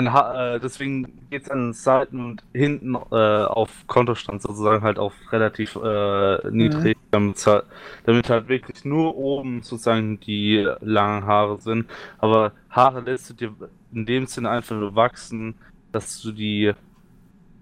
äh, 0.05 0.60
deswegen 0.60 1.27
geht 1.29 1.43
es 1.43 1.49
an 1.49 1.67
den 1.67 1.73
Seiten 1.73 2.23
und 2.23 2.43
hinten 2.53 2.95
äh, 2.95 3.43
auf 3.45 3.71
Kontostand 3.88 4.41
sozusagen 4.41 4.83
halt 4.83 4.99
auf 4.99 5.13
relativ 5.31 5.75
äh, 5.75 6.49
niedrig, 6.51 6.97
mhm. 6.97 7.01
damit, 7.12 7.47
halt, 7.47 7.65
damit, 8.05 8.29
halt, 8.29 8.47
wirklich 8.47 8.86
nur 8.86 9.15
oben 9.15 9.63
sozusagen 9.63 10.19
die 10.19 10.67
langen 10.81 11.25
Haare 11.25 11.60
sind. 11.60 11.89
Aber 12.19 12.51
Haare 12.69 13.01
lässt 13.01 13.29
du 13.29 13.33
dir 13.33 13.55
in 13.91 14.05
dem 14.05 14.27
Sinne 14.27 14.49
einfach 14.49 14.75
nur 14.75 14.95
wachsen, 14.95 15.55
dass 15.91 16.21
du 16.21 16.31
die 16.31 16.73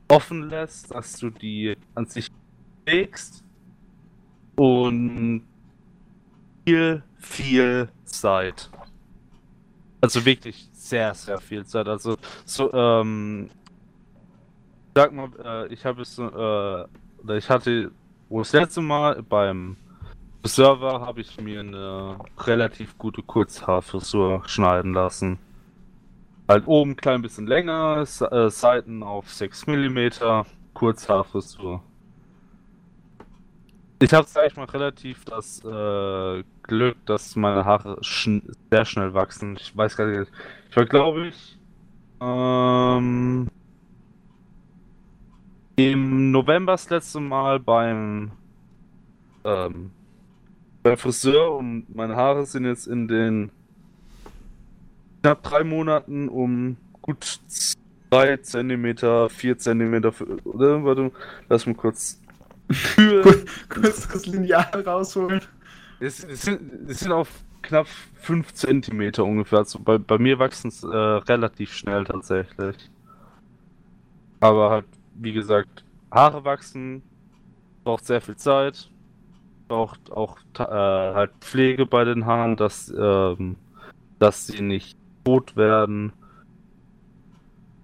offen 0.07 0.49
lässt, 0.49 0.93
dass 0.93 1.17
du 1.17 1.29
die 1.29 1.75
an 1.93 2.05
sich 2.05 2.29
legst 2.85 3.43
und 4.55 5.43
viel, 6.65 7.03
viel 7.17 7.89
Zeit. 8.03 8.69
Also 10.05 10.23
wirklich 10.23 10.69
sehr, 10.71 11.15
sehr 11.15 11.39
viel 11.39 11.65
Zeit. 11.65 11.87
Also, 11.87 12.15
so, 12.45 12.71
ähm, 12.71 13.49
sag 14.93 15.11
mal, 15.11 15.29
äh, 15.43 15.73
ich 15.73 15.83
habe 15.83 16.03
es, 16.03 16.19
äh, 16.19 17.37
ich 17.37 17.49
hatte, 17.49 17.89
wo 18.29 18.37
das 18.37 18.53
letzte 18.53 18.81
Mal 18.81 19.23
beim 19.23 19.77
Server 20.43 21.01
habe 21.01 21.21
ich 21.21 21.41
mir 21.41 21.61
eine 21.61 22.19
relativ 22.37 22.99
gute 22.99 23.23
Kurzhaarfrisur 23.23 24.43
schneiden 24.45 24.93
lassen. 24.93 25.39
Halt 26.47 26.67
oben 26.67 26.91
ein 26.91 26.95
klein 26.97 27.23
bisschen 27.23 27.47
länger, 27.47 28.01
äh, 28.03 28.49
Seiten 28.51 29.01
auf 29.01 29.33
6 29.33 29.65
mm, 29.65 30.09
Kurzhaarfrisur. 30.75 31.81
Ich 34.05 34.13
habe, 34.13 34.27
sag 34.27 34.45
ich 34.45 34.55
mal, 34.55 34.65
relativ 34.65 35.25
das 35.25 35.65
äh, 35.65 36.43
Glück, 36.61 36.95
dass 37.07 37.35
meine 37.35 37.65
Haare 37.65 37.97
schn 38.01 38.43
sehr 38.69 38.85
schnell 38.85 39.15
wachsen. 39.15 39.57
Ich 39.59 39.75
weiß 39.75 39.97
gar 39.97 40.05
nicht. 40.05 40.31
Ich 40.69 40.77
war, 40.77 40.85
glaube 40.85 41.29
ich, 41.29 41.57
ähm, 42.21 43.47
im 45.75 46.29
November 46.29 46.73
das 46.73 46.87
letzte 46.91 47.19
Mal 47.19 47.59
beim, 47.59 48.33
ähm, 49.43 49.89
beim 50.83 50.97
Friseur 50.97 51.55
und 51.55 51.87
meine 51.95 52.15
Haare 52.15 52.45
sind 52.45 52.65
jetzt 52.65 52.85
in 52.85 53.07
den 53.07 53.49
knapp 55.23 55.41
drei 55.41 55.63
Monaten 55.63 56.29
um 56.29 56.77
gut 57.01 57.39
3 58.11 58.37
cm, 58.37 59.29
4 59.29 59.57
cm, 59.57 59.95
oder? 60.43 60.83
Warte, 60.83 61.11
lass 61.49 61.65
mal 61.65 61.73
kurz 61.73 62.21
kurz, 62.95 63.45
kurz 63.69 64.07
das 64.07 64.25
Lineal 64.25 64.81
rausholen. 64.85 65.41
Es, 65.99 66.23
es, 66.23 66.41
sind, 66.41 66.89
es 66.89 66.99
sind 66.99 67.11
auf 67.11 67.29
knapp 67.61 67.87
5 68.21 68.53
cm 68.53 69.13
ungefähr. 69.19 69.59
Also 69.59 69.79
bei, 69.79 69.97
bei 69.97 70.17
mir 70.17 70.39
wachsen 70.39 70.67
es 70.69 70.83
äh, 70.83 70.87
relativ 70.87 71.73
schnell 71.73 72.05
tatsächlich. 72.05 72.89
Aber 74.39 74.69
halt, 74.69 74.85
wie 75.15 75.33
gesagt, 75.33 75.83
Haare 76.11 76.43
wachsen, 76.43 77.01
braucht 77.83 78.05
sehr 78.05 78.21
viel 78.21 78.35
Zeit, 78.35 78.89
braucht 79.67 80.11
auch 80.11 80.37
äh, 80.59 80.63
halt 80.63 81.31
Pflege 81.39 81.85
bei 81.85 82.03
den 82.03 82.25
Haaren, 82.25 82.55
dass, 82.55 82.93
ähm, 82.97 83.55
dass 84.19 84.47
sie 84.47 84.61
nicht 84.61 84.97
tot 85.23 85.55
werden. 85.55 86.13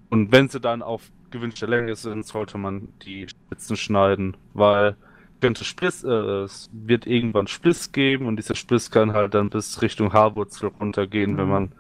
Und 0.10 0.32
wenn 0.32 0.50
sie 0.50 0.60
dann 0.60 0.82
auf 0.82 1.10
gewünschte 1.32 1.66
Länge 1.66 1.96
sind, 1.96 2.26
sollte 2.26 2.58
man 2.58 2.90
die 3.04 3.28
Spitzen 3.28 3.76
schneiden, 3.76 4.38
weil 4.54 4.96
könnte 5.42 5.66
Spliss, 5.66 6.04
äh, 6.04 6.44
es 6.44 6.70
wird 6.72 7.08
irgendwann 7.08 7.48
Spliss 7.48 7.92
geben 7.92 8.28
und 8.28 8.38
dieser 8.38 8.56
Spliss 8.56 8.92
kann 8.92 9.14
halt 9.14 9.34
dann 9.34 9.50
bis 9.50 9.82
Richtung 9.82 10.14
Haarwurzel 10.14 10.72
runtergehen, 10.80 11.34
mhm. 11.34 11.38
wenn 11.38 11.50
man 11.50 11.72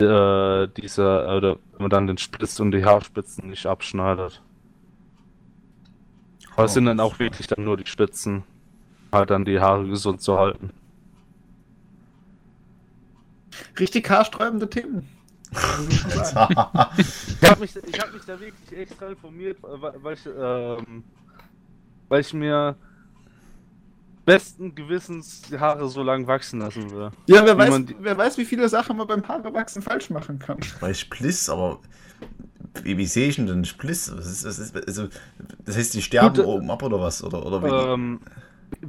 äh, 0.00 0.68
diese, 0.76 1.02
oder 1.02 1.56
wenn 1.72 1.80
man 1.80 1.90
dann 1.90 2.06
den 2.06 2.18
Spliss 2.18 2.60
und 2.60 2.70
die 2.70 2.84
Haarspitzen 2.84 3.48
nicht 3.48 3.66
abschneidet. 3.66 4.42
Aber 6.54 6.64
es 6.64 6.74
sind 6.74 6.86
dann 6.86 7.00
auch 7.00 7.18
wirklich 7.18 7.46
dann 7.46 7.64
nur 7.64 7.76
die 7.76 7.86
Spitzen, 7.86 8.44
halt 9.12 9.30
dann 9.30 9.44
die 9.44 9.58
Haare 9.60 9.86
gesund 9.86 10.20
zu 10.20 10.38
halten. 10.38 10.70
Richtig 13.78 14.08
haarsträubende 14.10 14.68
Themen. 14.68 15.08
Ich 15.52 16.04
habe 17.48 17.60
mich, 17.60 17.74
hab 17.74 18.12
mich 18.12 18.24
da 18.26 18.38
wirklich 18.38 18.78
extra 18.78 19.08
informiert, 19.08 19.58
weil 19.62 20.14
ich, 20.14 20.26
ähm, 20.26 21.04
weil 22.08 22.20
ich 22.20 22.34
mir 22.34 22.76
besten 24.24 24.74
Gewissens 24.74 25.42
die 25.42 25.58
Haare 25.58 25.88
so 25.88 26.02
lang 26.02 26.26
wachsen 26.26 26.60
lassen 26.60 26.90
will. 26.90 27.10
Ja, 27.26 27.46
wer, 27.46 27.56
weiß, 27.56 27.82
wer 27.98 28.18
weiß, 28.18 28.36
wie 28.36 28.44
viele 28.44 28.68
Sachen 28.68 28.98
man 28.98 29.06
beim 29.06 29.26
Haarewachsen 29.26 29.80
falsch 29.80 30.10
machen 30.10 30.38
kann. 30.38 30.58
Bei 30.80 30.92
Spliss, 30.92 31.48
aber 31.48 31.80
wie, 32.82 32.98
wie 32.98 33.06
sehe 33.06 33.28
ich 33.28 33.36
denn 33.36 33.46
den 33.46 33.64
Spliss? 33.64 34.14
Was 34.14 34.26
ist, 34.26 34.44
was 34.44 34.58
ist, 34.58 34.76
also, 34.76 35.08
das 35.64 35.76
heißt, 35.78 35.94
die 35.94 36.02
sterben 36.02 36.36
Gut, 36.36 36.44
oben 36.44 36.70
ab 36.70 36.82
oder 36.82 37.00
was? 37.00 37.24
Oder, 37.24 37.44
oder 37.44 37.62
wie, 37.62 37.92
ähm, 37.92 38.20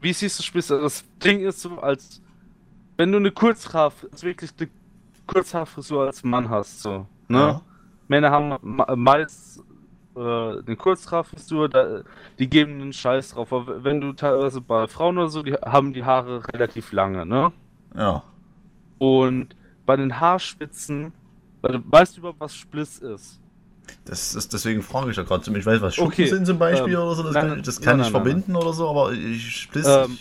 wie 0.02 0.12
siehst 0.12 0.40
du 0.40 0.44
Spliss? 0.44 0.68
Das 0.68 1.06
Ding 1.24 1.40
ist 1.40 1.62
so, 1.62 1.80
als 1.80 2.22
wenn 2.98 3.14
du 3.14 3.18
eine 3.18 3.32
Kurzhaar, 3.32 3.94
wirklich 4.20 4.52
eine 4.60 4.70
Kurzhaarfrisur 5.30 6.08
als 6.08 6.24
Mann 6.24 6.50
hast, 6.50 6.82
so. 6.82 7.06
Ne? 7.28 7.38
Ja. 7.38 7.62
Männer 8.08 8.32
haben 8.32 8.58
meist 8.96 9.64
äh, 10.16 10.20
eine 10.20 10.76
Kurzhaarfrisur, 10.76 11.70
da, 11.70 12.02
die 12.40 12.50
geben 12.50 12.82
einen 12.82 12.94
Scheiß 12.94 13.34
drauf. 13.34 13.54
Aber 13.54 13.84
wenn 13.84 14.02
du 14.02 14.14
teilweise 14.14 14.60
bei 14.60 14.88
Frauen 14.88 15.18
oder 15.18 15.30
so, 15.30 15.44
die 15.44 15.54
haben 15.54 15.94
die 15.94 16.04
Haare 16.04 16.42
relativ 16.52 16.92
lange, 16.92 17.26
ne? 17.26 17.52
Ja. 17.96 18.24
Und 18.98 19.56
bei 19.86 19.96
den 19.96 20.20
Haarspitzen, 20.20 21.14
weißt 21.62 22.18
du 22.18 22.22
überhaupt, 22.22 22.40
was 22.40 22.56
Spliss 22.56 22.98
ist? 22.98 23.40
Das 24.06 24.36
ist 24.36 24.52
deswegen 24.54 24.82
frage 24.82 25.12
ich 25.12 25.18
ja 25.18 25.24
gerade. 25.24 25.58
Ich 25.58 25.66
weiß, 25.66 25.82
was 25.82 25.96
Schuppen 25.96 26.12
okay. 26.12 26.28
sind 26.28 26.46
zum 26.46 26.60
Beispiel 26.60 26.94
ähm, 26.94 27.00
oder 27.00 27.16
so. 27.16 27.24
Das 27.24 27.34
nein, 27.34 27.50
kann, 27.50 27.64
das 27.64 27.82
kann 27.82 27.98
nein, 27.98 28.08
ich 28.08 28.14
nein, 28.14 28.24
verbinden 28.24 28.56
oder 28.56 28.74
so, 28.74 28.90
aber 28.90 29.14
ich 29.14 29.62
Spliss. 29.62 29.88
Ähm, 29.88 30.18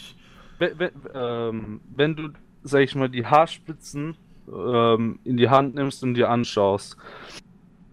wenn, 0.59 0.79
wenn, 0.79 0.91
ähm, 1.15 1.81
wenn 1.95 2.17
du, 2.17 2.29
sag 2.63 2.81
ich 2.81 2.95
mal, 2.95 3.09
die 3.09 3.27
Haarspitzen 3.27 4.17
ähm, 4.53 5.18
in 5.24 5.36
die 5.36 5.49
Hand 5.49 5.74
nimmst 5.74 6.03
und 6.03 6.14
dir 6.14 6.30
anschaust, 6.30 6.96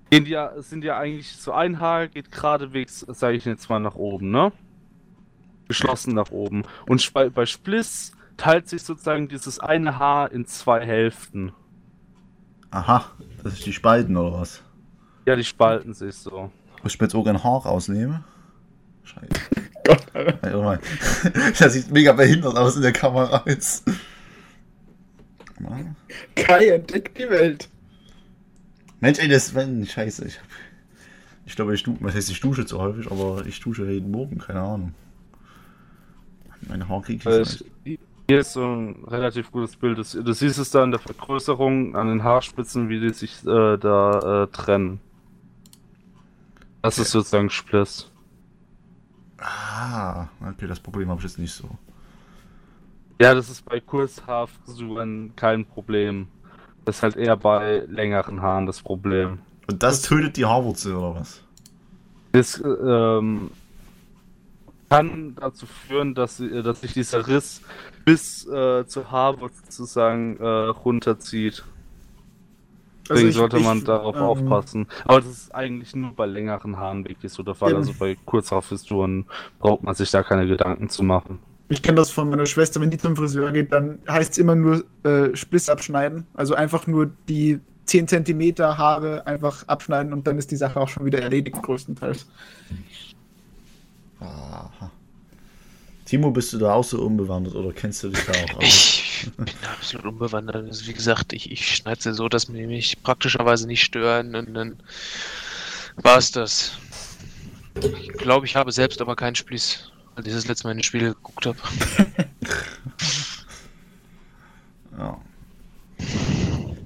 gehen 0.10 0.26
die, 0.26 0.38
sind 0.62 0.84
ja 0.84 0.98
eigentlich 0.98 1.36
so 1.36 1.52
ein 1.52 1.80
Haar 1.80 2.08
geht 2.08 2.32
geradewegs, 2.32 3.02
sage 3.10 3.38
ich 3.38 3.46
jetzt 3.46 3.70
mal, 3.70 3.80
nach 3.80 3.96
oben, 3.96 4.32
ne? 4.32 4.52
Geschlossen 5.68 6.14
nach 6.14 6.32
oben. 6.32 6.64
Und 6.88 7.14
bei, 7.14 7.30
bei 7.30 7.46
Spliss 7.46 8.12
teilt 8.38 8.70
sich 8.70 8.84
sozusagen 8.84 9.28
dieses 9.28 9.60
eine 9.60 9.98
Haar 10.00 10.32
in 10.32 10.46
zwei 10.46 10.86
Hälften. 10.86 11.54
Aha, 12.72 13.06
das 13.44 13.54
ist 13.54 13.66
die 13.66 13.74
Spalten 13.74 14.16
oder 14.18 14.40
was? 14.40 14.62
Ja, 15.26 15.36
die 15.36 15.44
spalten 15.44 15.94
sich 15.94 16.16
so. 16.16 16.52
Muss 16.84 16.94
ich 16.94 17.00
mir 17.00 17.08
jetzt 17.08 17.16
auch 17.16 17.26
ein 17.26 17.44
Haar 17.44 17.66
rausnehmen? 17.66 18.24
Scheiße. 19.04 19.28
Gott, 19.86 20.06
Alter. 20.14 20.80
Das 21.60 21.74
sieht 21.74 21.92
mega 21.92 22.14
behindert 22.14 22.58
aus 22.58 22.76
in 22.76 22.82
der 22.82 22.92
Kamera 22.92 23.44
jetzt. 23.46 23.90
Kai 26.36 26.70
entdeckt 26.70 27.18
die 27.18 27.30
Welt. 27.30 27.70
Mensch, 29.00 29.20
ey, 29.20 29.28
das 29.28 29.54
wenn 29.54 29.86
Scheiße. 29.86 30.26
Ich, 30.26 30.40
ich 31.46 31.56
glaube, 31.56 31.76
ich 31.76 31.84
dusche, 31.84 31.98
was 32.02 32.16
heißt, 32.16 32.30
ich 32.30 32.40
dusche 32.40 32.66
zu 32.66 32.80
häufig, 32.80 33.12
aber 33.12 33.46
ich 33.46 33.60
dusche 33.60 33.90
jeden 33.90 34.12
Morgen, 34.12 34.38
keine 34.38 34.62
Ahnung. 34.62 34.96
Meine 36.68 36.90
Haare 36.90 37.02
kriege 37.02 37.30
ich 37.30 37.60
nicht. 37.86 38.00
Hier 38.28 38.40
ist 38.40 38.54
so 38.54 38.66
ein 38.66 39.04
relativ 39.06 39.52
gutes 39.52 39.76
Bild. 39.76 39.98
Du 39.98 40.34
siehst 40.34 40.58
es 40.58 40.72
da 40.72 40.84
in 40.84 40.90
der 40.90 41.00
Vergrößerung 41.00 41.96
an 41.96 42.08
den 42.08 42.24
Haarspitzen, 42.24 42.90
wie 42.90 43.00
die 43.00 43.14
sich 43.14 43.46
äh, 43.46 43.78
da 43.78 44.44
äh, 44.44 44.48
trennen. 44.48 45.00
Das 46.82 46.96
okay. 46.96 47.04
ist 47.04 47.12
sozusagen 47.12 47.52
Spliss. 47.52 48.12
Ah, 49.38 50.28
okay, 50.42 50.66
das 50.66 50.80
Problem 50.80 51.10
habe 51.10 51.20
ich 51.20 51.26
jetzt 51.26 51.38
nicht 51.38 51.54
so. 51.54 51.70
Ja, 53.20 53.34
das 53.34 53.50
ist 53.50 53.64
bei 53.66 53.80
Kurzhaarfrisuren 53.80 55.34
kein 55.36 55.66
Problem. 55.66 56.28
Das 56.84 56.98
ist 56.98 57.04
halt 57.04 57.16
eher 57.16 57.38
bei 57.38 57.84
längeren 57.88 58.42
Haaren 58.42 58.66
das 58.66 58.82
Problem. 58.82 59.40
Und 59.68 59.82
das 59.82 60.02
tötet 60.02 60.38
die 60.38 60.46
Haarwurzel 60.46 60.96
oder 60.96 61.16
was? 61.16 61.42
Das 62.34 62.62
ähm, 62.64 63.50
kann 64.90 65.36
dazu 65.36 65.66
führen, 65.66 66.14
dass, 66.14 66.38
dass 66.38 66.82
sich 66.82 66.94
dieser 66.94 67.28
Riss 67.28 67.62
bis 68.04 68.46
äh, 68.48 68.86
zur 68.86 69.10
Haarwurzel 69.10 69.64
sozusagen 69.70 70.38
äh, 70.38 70.46
runterzieht. 70.46 71.64
Deswegen 73.04 73.28
also 73.28 73.28
ich, 73.28 73.36
sollte 73.36 73.60
man 73.60 73.78
ich, 73.80 73.84
darauf 73.86 74.16
ähm, 74.16 74.24
aufpassen. 74.24 74.88
Aber 75.06 75.22
das 75.22 75.30
ist 75.30 75.56
eigentlich 75.56 75.96
nur 75.96 76.12
bei 76.12 76.26
längeren 76.26 76.78
Haaren 76.78 77.08
wirklich 77.08 77.32
so 77.32 77.44
der 77.44 77.56
Fall. 77.56 77.70
Eben. 77.70 77.80
Also 77.80 77.94
bei 77.98 78.18
Kurzhaarfrisuren 78.26 79.26
braucht 79.60 79.84
man 79.84 79.96
sich 79.96 80.12
da 80.12 80.22
keine 80.22 80.46
Gedanken 80.48 80.90
zu 80.90 81.04
machen. 81.04 81.40
Ich 81.68 81.82
kenne 81.82 81.96
das 81.96 82.12
von 82.12 82.30
meiner 82.30 82.46
Schwester, 82.46 82.80
wenn 82.80 82.92
die 82.92 82.98
zum 82.98 83.16
Friseur 83.16 83.52
geht, 83.52 83.72
dann 83.72 84.00
heißt 84.08 84.34
es 84.34 84.38
immer 84.38 84.56
nur 84.56 84.86
äh, 85.04 85.36
Spliss 85.36 85.68
abschneiden. 85.68 86.28
Also 86.36 86.54
einfach 86.54 86.86
nur 86.86 87.12
die 87.28 87.60
10 87.86 88.08
cm 88.08 88.58
Haare 88.60 89.26
einfach 89.26 89.68
abschneiden 89.68 90.14
und 90.14 90.28
dann 90.28 90.38
ist 90.38 90.52
die 90.52 90.56
Sache 90.56 90.80
auch 90.80 90.90
schon 90.90 91.06
wieder 91.06 91.22
erledigt, 91.22 91.62
größtenteils. 91.62 92.28
Aha. 94.20 94.92
Timo, 96.06 96.30
bist 96.30 96.54
du 96.54 96.60
da 96.60 96.74
auch 96.74 96.84
so 96.84 97.02
unbewandert 97.02 97.56
oder 97.56 97.74
kennst 97.74 98.04
du 98.04 98.10
dich 98.10 98.24
da 98.26 98.34
auch 98.34 98.58
aus? 98.58 98.64
Ich 98.64 99.32
bin 99.36 99.48
da 99.64 99.72
absolut 99.72 100.06
unbewandert. 100.06 100.56
Also 100.56 100.86
wie 100.86 100.94
gesagt, 100.94 101.34
ich, 101.34 101.52
ich 101.52 101.76
schneide 101.76 102.02
sie 102.02 102.14
so, 102.14 102.30
dass 102.30 102.48
mir 102.48 102.68
mich 102.68 103.02
praktischerweise 103.02 103.66
nicht 103.66 103.84
stören 103.84 104.36
und 104.36 104.54
dann 104.54 104.78
war 105.96 106.18
es 106.18 106.32
das. 106.32 106.78
Ich 107.82 108.10
glaube, 108.14 108.46
ich 108.46 108.56
habe 108.56 108.72
selbst 108.72 109.02
aber 109.02 109.16
keinen 109.16 109.36
Spliss 109.36 109.92
als 110.16 110.28
ich 110.28 110.34
das 110.34 110.48
letzte 110.48 110.68
Mal 110.68 110.72
in 110.72 110.78
den 110.78 110.84
Spiel 110.84 111.14
geguckt 111.14 111.46
habe. 111.46 111.58
ja. 114.98 115.22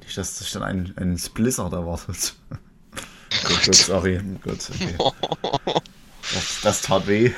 Nicht, 0.02 0.18
dass 0.18 0.40
sich 0.40 0.52
dann 0.52 0.64
ein, 0.64 0.94
ein 0.98 1.18
Splitter 1.18 1.72
erwartet. 1.72 2.36
gut, 3.48 3.66
gut, 3.66 3.76
sorry. 3.76 4.20
Gut, 4.44 4.70
okay. 4.70 4.96
Das, 6.32 6.62
das 6.62 6.82
tat 6.84 7.08
weh. 7.08 7.32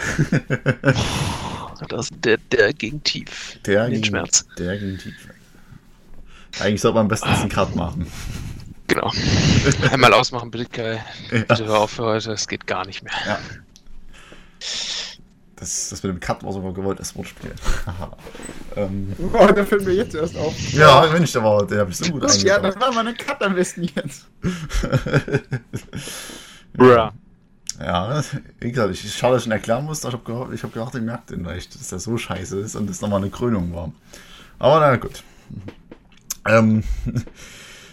das, 1.88 2.10
der, 2.12 2.36
der 2.52 2.74
ging 2.74 3.02
tief. 3.04 3.58
Der 3.66 3.90
ging, 3.90 4.04
Schmerz. 4.04 4.46
Der 4.58 4.78
ging 4.78 4.98
tief. 4.98 5.16
Eigentlich 6.60 6.82
sollte 6.82 6.96
man 6.96 7.04
am 7.04 7.08
besten 7.08 7.30
einen 7.30 7.48
Cut 7.48 7.74
machen. 7.74 8.12
Genau. 8.88 9.10
Einmal 9.90 10.14
ausmachen, 10.14 10.52
bitte, 10.52 10.66
Kai. 10.66 11.06
Bitte 11.30 11.66
hör 11.66 11.80
auf 11.80 11.92
für 11.92 12.04
heute, 12.04 12.34
es 12.34 12.50
geht 12.50 12.68
gar 12.68 12.86
nicht 12.86 13.02
mehr. 13.04 13.14
Ja. 13.26 13.40
Das, 15.62 15.90
das 15.90 16.02
mit 16.02 16.12
dem 16.12 16.20
Cut 16.20 16.44
war 16.44 16.54
sogar 16.54 16.74
gewollt, 16.74 17.00
das 17.00 17.16
Wortspiel. 17.16 17.54
ähm, 18.76 19.16
oh, 19.32 19.46
der 19.46 19.64
fällt 19.64 19.86
mir 19.86 19.94
jetzt 19.94 20.16
erst 20.16 20.36
auf. 20.36 20.56
Ja, 20.74 21.08
Mensch, 21.14 21.34
der, 21.34 21.44
war, 21.44 21.68
der 21.68 21.82
hab 21.82 21.90
ich 21.90 21.98
so 21.98 22.12
gut. 22.12 22.24
Ja, 22.44 22.58
das 22.58 22.80
war 22.80 22.92
mal 22.92 23.08
ein 23.08 23.16
Cut 23.16 23.44
am 23.44 23.54
besten 23.54 23.84
jetzt. 23.84 24.26
ja. 26.80 27.14
Ja, 27.80 28.24
wie 28.60 28.72
gesagt, 28.72 28.92
ich 28.92 29.16
schade, 29.16 29.36
dass 29.36 29.44
ich 29.44 29.50
ihn 29.50 29.52
erklären 29.52 29.86
musste. 29.86 30.08
Ich 30.08 30.14
habe 30.14 30.24
gedacht, 30.24 30.52
ich, 30.52 30.64
hab 30.64 30.74
gedacht, 30.74 30.96
ich 30.96 31.02
merke 31.04 31.36
den 31.36 31.44
leicht, 31.44 31.76
dass 31.76 31.90
der 31.90 32.00
so 32.00 32.18
scheiße 32.18 32.60
ist 32.60 32.76
und 32.76 32.90
das 32.90 33.02
nochmal 33.02 33.22
eine 33.22 33.30
Krönung 33.30 33.72
war. 33.76 33.92
Aber 34.58 34.80
na 34.80 34.96
gut. 34.96 35.24
Ähm, 36.48 36.84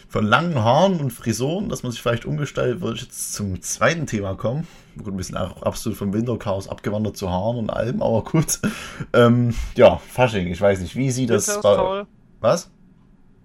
von 0.08 0.24
langen 0.24 0.54
Haaren 0.54 1.00
und 1.00 1.10
Frisuren, 1.10 1.68
dass 1.68 1.82
man 1.82 1.92
sich 1.92 2.00
vielleicht 2.00 2.24
umgestellt, 2.24 2.80
würde 2.80 2.96
ich 2.96 3.02
jetzt 3.02 3.34
zum 3.34 3.60
zweiten 3.60 4.06
Thema 4.06 4.36
kommen. 4.36 4.66
Gut, 5.02 5.16
wir 5.16 5.24
sind 5.24 5.36
auch 5.36 5.62
absolut 5.62 5.96
vom 5.96 6.12
Winterchaos 6.12 6.68
abgewandert 6.68 7.16
zu 7.16 7.30
Haaren 7.30 7.58
und 7.58 7.70
allem, 7.70 8.02
aber 8.02 8.24
gut. 8.24 8.60
Ähm, 9.12 9.54
ja, 9.74 9.96
Fasching, 9.96 10.48
ich 10.48 10.60
weiß 10.60 10.80
nicht, 10.80 10.96
wie 10.96 11.10
sieht 11.10 11.30
Winter 11.30 11.34
das 11.34 11.60
bei. 11.60 11.76
Toll. 11.76 12.06
Was? 12.40 12.70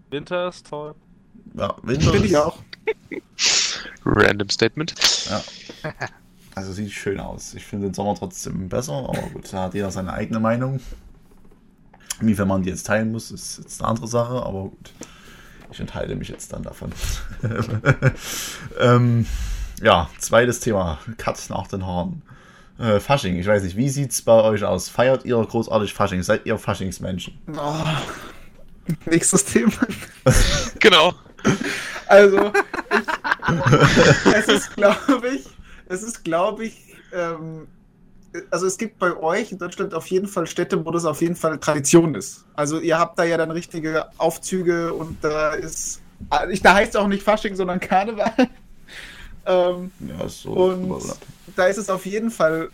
Winter 0.10 0.50
ist 0.50 0.68
toll. 0.68 0.96
Ja, 1.56 1.76
Winter 1.84 2.12
Finde 2.12 2.28
ich 2.28 2.38
auch. 2.38 2.58
Random 4.06 4.50
Statement. 4.50 4.94
Ja. 5.30 5.42
Also 6.56 6.72
sieht 6.74 6.92
schön 6.92 7.20
aus. 7.20 7.54
Ich 7.54 7.66
finde 7.66 7.88
den 7.88 7.94
Sommer 7.94 8.16
trotzdem 8.16 8.70
besser, 8.70 8.94
aber 8.94 9.22
gut, 9.34 9.52
da 9.52 9.64
hat 9.64 9.74
jeder 9.74 9.92
seine 9.92 10.14
eigene 10.14 10.40
Meinung. 10.40 10.80
Inwiefern 12.20 12.48
man 12.48 12.64
die 12.64 12.70
jetzt 12.70 12.86
teilen 12.86 13.12
muss, 13.12 13.32
ist 13.32 13.60
jetzt 13.60 13.82
eine 13.82 13.90
andere 13.90 14.08
Sache, 14.08 14.44
aber 14.44 14.64
gut. 14.64 14.92
Ich 15.72 15.80
enthalte 15.80 16.16
mich 16.16 16.30
jetzt 16.30 16.54
dann 16.54 16.62
davon. 16.62 16.92
ähm, 18.80 19.26
ja, 19.82 20.10
zweites 20.20 20.60
Thema. 20.60 21.00
Cut 21.18 21.40
nach 21.50 21.68
den 21.68 21.86
Haaren. 21.86 22.22
Äh, 22.80 23.00
Fasching, 23.00 23.38
ich 23.38 23.48
weiß 23.48 23.64
nicht, 23.64 23.78
wie 23.78 23.90
sieht 23.90 24.12
es 24.12 24.22
bei 24.22 24.42
euch 24.44 24.64
aus? 24.64 24.90
Feiert 24.90 25.26
ihr 25.26 25.38
großartig 25.38 25.94
Fasching? 25.94 26.24
Seid 26.24 26.46
ihr 26.46 26.58
Faschingsmenschen? 26.58 27.38
Oh, 27.56 27.86
nächstes 29.06 29.46
Thema. 29.46 29.74
genau. 30.80 31.14
Also, 32.08 32.52
ich, 33.48 34.34
es 34.34 34.48
ist, 34.48 34.76
glaube 34.76 35.30
ich, 35.30 35.46
es 35.88 36.04
ist, 36.04 36.24
glaube 36.24 36.66
ich, 36.66 36.96
ähm, 37.14 37.68
also 38.50 38.66
es 38.66 38.78
gibt 38.78 38.98
bei 39.00 39.16
euch 39.16 39.52
in 39.52 39.60
Deutschland 39.60 39.94
auf 39.94 40.08
jeden 40.08 40.28
Fall 40.28 40.48
Städte, 40.48 40.84
wo 40.84 40.92
das 40.92 41.06
auf 41.06 41.22
jeden 41.22 41.36
Fall 41.36 41.60
Tradition 41.60 42.16
ist. 42.16 42.46
Also 42.56 42.80
ihr 42.80 42.98
habt 42.98 43.20
da 43.20 43.24
ja 43.24 43.38
dann 43.38 43.52
richtige 43.52 44.08
Aufzüge 44.18 44.94
und 44.94 45.24
da 45.24 45.54
ist 45.54 46.02
ich, 46.50 46.62
da 46.62 46.76
heißt 46.76 46.92
es 46.92 46.96
auch 46.96 47.08
nicht 47.08 47.24
Fasching, 47.24 47.56
sondern 47.56 47.80
Karneval. 47.80 48.32
Ähm, 49.46 49.92
ja, 50.00 50.28
so. 50.28 50.52
Und 50.52 51.02
da 51.56 51.66
ist 51.66 51.78
es 51.78 51.90
auf 51.90 52.06
jeden 52.06 52.32
Fall. 52.32 52.70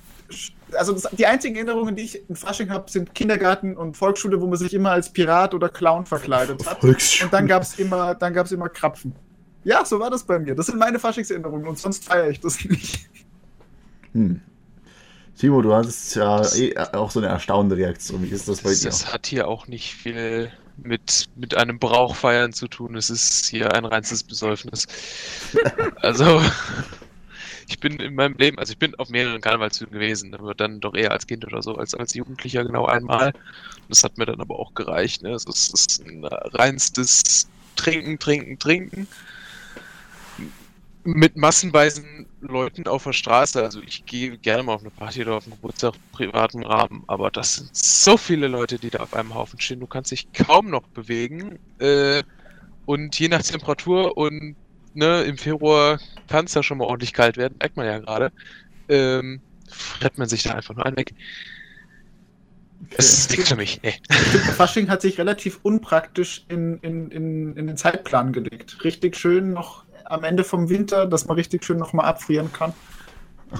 Also 0.73 0.93
das, 0.93 1.07
die 1.11 1.25
einzigen 1.25 1.55
Erinnerungen, 1.55 1.95
die 1.95 2.03
ich 2.03 2.29
in 2.29 2.35
Fasching 2.35 2.69
habe, 2.69 2.89
sind 2.91 3.15
Kindergarten 3.15 3.75
und 3.75 3.97
Volksschule, 3.97 4.39
wo 4.39 4.45
man 4.45 4.57
sich 4.57 4.73
immer 4.73 4.91
als 4.91 5.11
Pirat 5.11 5.55
oder 5.55 5.69
Clown 5.69 6.05
verkleidet 6.05 6.65
hat. 6.67 6.83
Und 6.83 6.97
dann 7.31 7.47
gab 7.47 7.63
es 7.63 7.79
immer, 7.79 8.13
dann 8.13 8.33
gab's 8.33 8.51
immer 8.51 8.69
Krapfen. 8.69 9.15
Ja, 9.63 9.83
so 9.83 9.99
war 9.99 10.09
das 10.11 10.23
bei 10.23 10.37
mir. 10.37 10.55
Das 10.55 10.67
sind 10.67 10.77
meine 10.77 10.99
Faschingserinnerungen 10.99 11.67
und 11.67 11.79
sonst 11.79 12.05
feiere 12.05 12.29
ich 12.29 12.39
das 12.39 12.63
nicht. 12.63 13.09
Hm. 14.13 14.41
Timo, 15.37 15.61
du 15.61 15.73
hattest 15.73 16.15
ja 16.15 16.45
eh 16.55 16.77
auch 16.77 17.11
so 17.11 17.19
eine 17.19 17.29
erstaunende 17.29 17.77
Reaktion. 17.77 18.23
Wie 18.23 18.29
ist 18.29 18.47
das 18.47 18.61
bei 18.61 18.69
das, 18.69 18.81
dir? 18.81 18.89
Das 18.89 19.13
hat 19.13 19.25
hier 19.25 19.47
auch 19.47 19.67
nicht 19.67 19.95
viel 19.95 20.51
mit, 20.83 21.29
mit 21.35 21.55
einem 21.55 21.79
Brauch 21.79 22.15
feiern 22.15 22.53
zu 22.53 22.67
tun. 22.67 22.95
Es 22.95 23.09
ist 23.09 23.47
hier 23.47 23.73
ein 23.73 23.85
reinstes 23.85 24.23
Besäufnis. 24.23 24.87
also, 25.97 26.41
ich 27.67 27.79
bin 27.79 27.99
in 27.99 28.15
meinem 28.15 28.35
Leben, 28.37 28.57
also 28.59 28.71
ich 28.71 28.79
bin 28.79 28.95
auf 28.95 29.09
mehreren 29.09 29.41
Karnevalszügen 29.41 29.93
gewesen, 29.93 30.33
aber 30.33 30.53
dann 30.55 30.79
doch 30.79 30.95
eher 30.95 31.11
als 31.11 31.27
Kind 31.27 31.45
oder 31.45 31.61
so, 31.61 31.75
als 31.75 31.93
als 31.93 32.13
Jugendlicher 32.13 32.63
genau 32.63 32.85
einmal. 32.85 33.33
Das 33.87 34.03
hat 34.03 34.17
mir 34.17 34.25
dann 34.25 34.41
aber 34.41 34.59
auch 34.59 34.73
gereicht. 34.73 35.23
Ne? 35.23 35.31
Es 35.31 35.45
ist, 35.45 35.73
ist 35.73 36.05
ein 36.05 36.23
reinstes 36.25 37.47
Trinken, 37.75 38.19
Trinken, 38.19 38.59
Trinken 38.59 39.07
mit 41.13 41.37
massenweisen 41.37 42.27
Leuten 42.41 42.87
auf 42.87 43.03
der 43.03 43.13
Straße. 43.13 43.61
Also 43.61 43.81
ich 43.81 44.05
gehe 44.05 44.37
gerne 44.37 44.63
mal 44.63 44.73
auf 44.73 44.81
eine 44.81 44.91
Party 44.91 45.21
oder 45.21 45.35
auf 45.35 45.45
einen 45.45 45.53
Geburtstag 45.53 45.93
privaten 46.11 46.63
Rahmen, 46.63 47.03
aber 47.07 47.31
das 47.31 47.55
sind 47.55 47.75
so 47.75 48.17
viele 48.17 48.47
Leute, 48.47 48.77
die 48.79 48.89
da 48.89 48.99
auf 48.99 49.13
einem 49.13 49.33
Haufen 49.33 49.59
stehen. 49.59 49.79
Du 49.79 49.87
kannst 49.87 50.11
dich 50.11 50.31
kaum 50.33 50.69
noch 50.69 50.83
bewegen. 50.89 51.59
Äh, 51.79 52.23
und 52.85 53.19
je 53.19 53.27
nach 53.27 53.43
Temperatur 53.43 54.17
und 54.17 54.55
ne, 54.93 55.23
im 55.23 55.37
Februar 55.37 55.99
kann 56.27 56.45
es 56.45 56.53
ja 56.53 56.63
schon 56.63 56.79
mal 56.79 56.85
ordentlich 56.85 57.13
kalt 57.13 57.37
werden, 57.37 57.55
merkt 57.59 57.77
man 57.77 57.85
ja 57.85 57.99
gerade. 57.99 58.31
Ähm, 58.87 59.41
rennt 60.01 60.17
man 60.17 60.27
sich 60.27 60.43
da 60.43 60.55
einfach 60.55 60.75
nur 60.75 60.85
einen 60.85 60.97
weg. 60.97 61.13
Das 62.95 63.13
ist 63.13 63.31
nichts 63.31 63.49
für 63.49 63.55
mich. 63.55 63.81
Nee. 63.83 63.93
Fasching 64.55 64.89
hat 64.89 65.01
sich 65.01 65.17
relativ 65.19 65.59
unpraktisch 65.63 66.45
in, 66.47 66.79
in, 66.79 67.11
in, 67.11 67.55
in 67.57 67.67
den 67.67 67.77
Zeitplan 67.77 68.33
gelegt. 68.33 68.83
Richtig 68.83 69.15
schön 69.15 69.53
noch 69.53 69.85
am 70.09 70.23
Ende 70.23 70.43
vom 70.43 70.69
Winter, 70.69 71.05
dass 71.05 71.25
man 71.25 71.35
richtig 71.35 71.63
schön 71.63 71.77
nochmal 71.77 72.05
abfrieren 72.05 72.51
kann. 72.51 72.73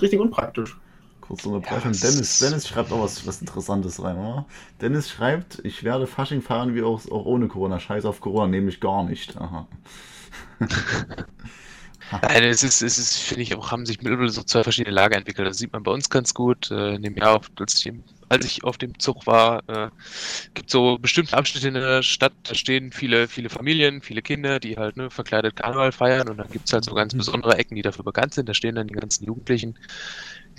Richtig 0.01 0.19
unpraktisch. 0.19 0.77
Kurz 1.21 1.45
Unterbrechung. 1.45 1.93
Ja, 1.93 2.09
Dennis, 2.09 2.39
Dennis 2.39 2.67
schreibt 2.67 2.91
auch 2.91 3.03
was, 3.03 3.25
was 3.25 3.39
Interessantes 3.39 4.01
rein, 4.03 4.17
oder? 4.17 4.45
Dennis 4.81 5.09
schreibt, 5.09 5.59
ich 5.63 5.83
werde 5.83 6.07
Fasching 6.07 6.41
fahren 6.41 6.73
wie 6.73 6.81
auch, 6.81 7.05
auch 7.11 7.25
ohne 7.25 7.47
Corona. 7.47 7.79
Scheiß 7.79 8.05
auf 8.05 8.19
Corona, 8.19 8.47
nehme 8.47 8.69
ich 8.69 8.79
gar 8.79 9.03
nicht. 9.03 9.37
Aha. 9.37 9.67
Nein, 12.21 12.43
es 12.43 12.63
ist, 12.63 12.81
es 12.81 12.97
ist, 12.97 13.17
finde 13.19 13.43
ich, 13.43 13.55
auch 13.55 13.71
haben 13.71 13.85
sich 13.85 14.01
mittlerweile 14.01 14.29
so 14.29 14.41
zwei 14.41 14.63
verschiedene 14.63 14.95
Lager 14.95 15.17
entwickelt. 15.17 15.47
Das 15.47 15.59
sieht 15.59 15.71
man 15.71 15.83
bei 15.83 15.91
uns 15.91 16.09
ganz 16.09 16.33
gut. 16.33 16.71
Äh, 16.71 16.95
in 16.95 17.03
dem 17.03 17.15
Jahr, 17.15 17.35
auch, 17.35 17.45
als 17.59 17.75
ich 17.75 17.85
im 17.85 18.03
als 18.29 18.45
ich 18.45 18.63
auf 18.63 18.77
dem 18.77 18.97
Zug 18.99 19.27
war, 19.27 19.63
äh, 19.67 19.89
gibt 20.53 20.69
so 20.69 20.97
bestimmte 20.99 21.35
Abschnitte 21.35 21.67
in 21.67 21.73
der 21.73 22.03
Stadt, 22.03 22.33
da 22.43 22.55
stehen 22.55 22.91
viele, 22.91 23.27
viele 23.27 23.49
Familien, 23.49 24.01
viele 24.01 24.21
Kinder, 24.21 24.59
die 24.59 24.77
halt 24.77 24.97
ne, 24.97 25.09
verkleidet 25.09 25.55
Karneval 25.55 25.91
feiern 25.91 26.29
und 26.29 26.37
dann 26.37 26.49
gibt 26.49 26.67
es 26.67 26.73
halt 26.73 26.85
so 26.85 26.93
ganz 26.93 27.13
mhm. 27.13 27.19
besondere 27.19 27.57
Ecken, 27.57 27.75
die 27.75 27.81
dafür 27.81 28.05
bekannt 28.05 28.33
sind. 28.33 28.47
Da 28.47 28.53
stehen 28.53 28.75
dann 28.75 28.87
die 28.87 28.93
ganzen 28.93 29.25
Jugendlichen 29.25 29.77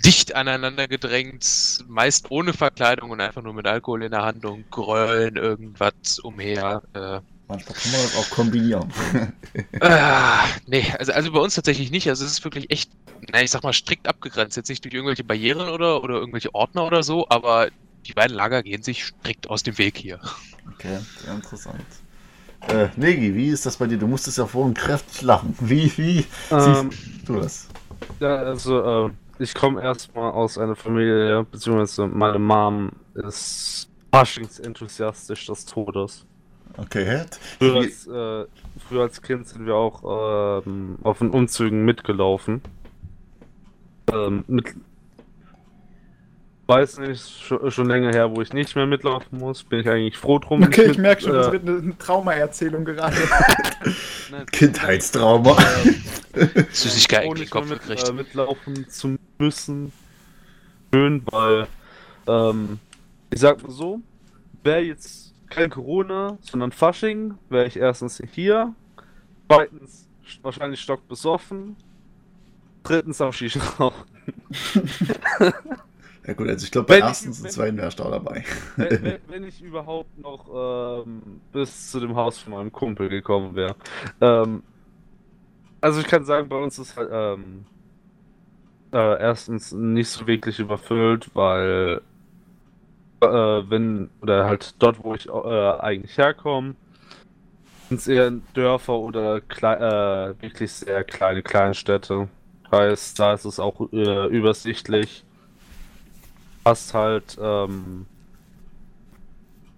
dicht 0.05 0.35
aneinander 0.35 0.87
gedrängt, 0.87 1.85
meist 1.87 2.31
ohne 2.31 2.53
Verkleidung 2.53 3.11
und 3.11 3.21
einfach 3.21 3.41
nur 3.41 3.53
mit 3.53 3.67
Alkohol 3.67 4.03
in 4.03 4.11
der 4.11 4.23
Hand 4.23 4.45
und 4.45 4.69
grölen 4.71 5.35
irgendwas 5.35 6.19
umher. 6.19 6.81
Äh, 6.93 7.21
Manchmal 7.51 7.75
kann 7.75 7.91
man 7.91 8.01
das 8.01 8.15
auch 8.15 8.29
kombinieren. 8.29 8.93
ah, 9.81 10.45
nee, 10.67 10.85
also, 10.97 11.11
also 11.11 11.33
bei 11.33 11.39
uns 11.39 11.55
tatsächlich 11.55 11.91
nicht. 11.91 12.07
Also 12.07 12.23
es 12.23 12.31
ist 12.31 12.43
wirklich 12.45 12.71
echt, 12.71 12.89
na, 13.29 13.41
ich 13.41 13.51
sag 13.51 13.63
mal, 13.63 13.73
strikt 13.73 14.07
abgegrenzt. 14.07 14.55
Jetzt 14.55 14.69
nicht 14.69 14.85
durch 14.85 14.93
irgendwelche 14.93 15.25
Barrieren 15.25 15.67
oder, 15.67 16.01
oder 16.01 16.15
irgendwelche 16.15 16.55
Ordner 16.55 16.85
oder 16.85 17.03
so, 17.03 17.27
aber 17.27 17.67
die 18.07 18.13
beiden 18.13 18.37
Lager 18.37 18.63
gehen 18.63 18.83
sich 18.83 19.03
strikt 19.03 19.49
aus 19.49 19.63
dem 19.63 19.77
Weg 19.77 19.97
hier. 19.97 20.21
Okay, 20.75 20.99
sehr 21.21 21.33
interessant. 21.33 21.83
Äh, 22.69 22.87
Negi, 22.95 23.35
wie 23.35 23.49
ist 23.49 23.65
das 23.65 23.75
bei 23.75 23.87
dir? 23.87 23.97
Du 23.97 24.07
musstest 24.07 24.37
ja 24.37 24.45
vorhin 24.45 24.73
kräftig 24.73 25.21
lachen. 25.21 25.53
Wie, 25.59 25.91
wie 25.97 26.25
ähm, 26.51 26.89
siehst 26.89 27.27
du 27.27 27.35
das? 27.35 27.67
Ja, 28.21 28.33
also, 28.37 29.07
äh, 29.07 29.11
ich 29.39 29.53
komme 29.53 29.81
erstmal 29.81 30.31
aus 30.31 30.57
einer 30.57 30.77
Familie, 30.77 31.43
beziehungsweise 31.51 32.07
meine 32.07 32.39
Mom 32.39 32.93
ist 33.13 33.89
faschingsenthusiastisch 34.13 35.47
des 35.47 35.65
Todes. 35.65 36.25
Okay. 36.77 37.23
Früher 37.59 37.75
als, 37.77 38.07
äh, 38.07 38.45
früher 38.87 39.01
als 39.01 39.21
Kind 39.21 39.47
sind 39.47 39.65
wir 39.65 39.75
auch 39.75 40.63
ähm, 40.65 40.97
auf 41.03 41.19
den 41.19 41.29
Umzügen 41.29 41.83
mitgelaufen. 41.85 42.61
Ähm, 44.11 44.43
mit, 44.47 44.73
weiß 46.67 46.99
nicht, 46.99 47.21
schon, 47.21 47.71
schon, 47.71 47.87
länger 47.87 48.11
her, 48.11 48.35
wo 48.35 48.41
ich 48.41 48.53
nicht 48.53 48.75
mehr 48.75 48.85
mitlaufen 48.85 49.37
muss. 49.37 49.63
Bin 49.63 49.79
ich 49.79 49.89
eigentlich 49.89 50.17
froh 50.17 50.39
drum. 50.39 50.63
Okay, 50.63 50.91
ich 50.91 50.97
merke 50.97 51.21
schon, 51.23 51.31
äh, 51.31 51.37
das 51.37 51.51
wird 51.51 51.67
eine 51.67 51.97
Traumaerzählung 51.97 52.85
gerade. 52.85 53.17
Kindheitstrauma. 54.51 55.57
Süßigkeit 56.71 57.25
in 57.27 57.35
den 57.35 57.49
Kopf 57.49 57.69
mit, 57.69 57.81
gekriegt. 57.81 58.07
Äh, 58.07 58.13
mitlaufen 58.13 58.89
zu 58.89 59.17
müssen. 59.37 59.91
Schön, 60.93 61.23
weil 61.31 61.67
ähm, 62.27 62.79
ich 63.29 63.39
sag 63.39 63.63
mal 63.63 63.71
so, 63.71 63.99
wer 64.63 64.83
jetzt 64.83 65.30
kein 65.51 65.69
Corona, 65.69 66.37
sondern 66.41 66.71
Fasching, 66.71 67.35
wäre 67.49 67.67
ich 67.67 67.77
erstens 67.77 68.21
hier, 68.31 68.73
zweitens 69.47 70.09
wahrscheinlich 70.41 70.79
stockbesoffen, 70.79 71.75
drittens 72.83 73.21
auf 73.21 73.35
Shisha 73.35 73.61
rauchen. 73.79 74.09
ja 76.25 76.33
gut, 76.33 76.47
also 76.47 76.63
ich 76.65 76.71
glaube 76.71 76.87
bei 76.87 76.95
wenn 76.95 77.03
erstens 77.03 77.39
ich, 77.39 77.45
und 77.45 77.51
zweiten 77.51 77.77
wäre 77.77 77.89
ich 77.89 77.95
da 77.95 78.09
dabei. 78.09 78.43
Wenn, 78.77 79.03
wenn, 79.03 79.17
wenn, 79.27 79.43
ich 79.43 79.61
überhaupt 79.61 80.17
noch 80.17 81.03
ähm, 81.05 81.41
bis 81.51 81.91
zu 81.91 81.99
dem 81.99 82.15
Haus 82.15 82.37
von 82.37 82.53
meinem 82.53 82.71
Kumpel 82.71 83.09
gekommen 83.09 83.55
wäre. 83.55 83.75
Ähm, 84.19 84.63
also 85.81 85.99
ich 85.99 86.07
kann 86.07 86.23
sagen, 86.23 86.47
bei 86.47 86.57
uns 86.57 86.79
ist 86.79 86.95
halt 86.95 87.09
ähm, 87.11 87.65
äh, 88.93 89.19
erstens 89.19 89.71
nicht 89.71 90.09
so 90.09 90.27
wirklich 90.27 90.59
überfüllt, 90.59 91.31
weil 91.33 92.01
wenn, 93.21 94.09
oder 94.21 94.45
halt 94.45 94.75
dort, 94.79 95.03
wo 95.03 95.13
ich 95.13 95.27
äh, 95.27 95.71
eigentlich 95.79 96.17
herkomme, 96.17 96.75
sind 97.89 97.99
es 97.99 98.07
eher 98.07 98.31
Dörfer 98.53 98.93
oder 98.93 99.41
klei 99.41 99.75
äh, 99.75 100.41
wirklich 100.41 100.71
sehr 100.71 101.03
kleine 101.03 101.43
Kleinstädte. 101.43 102.29
Heißt, 102.71 103.19
da 103.19 103.33
ist 103.33 103.45
es 103.45 103.59
auch 103.59 103.91
äh, 103.91 104.27
übersichtlich. 104.27 105.25
Hast 106.63 106.93
halt 106.93 107.37
ähm, 107.41 108.05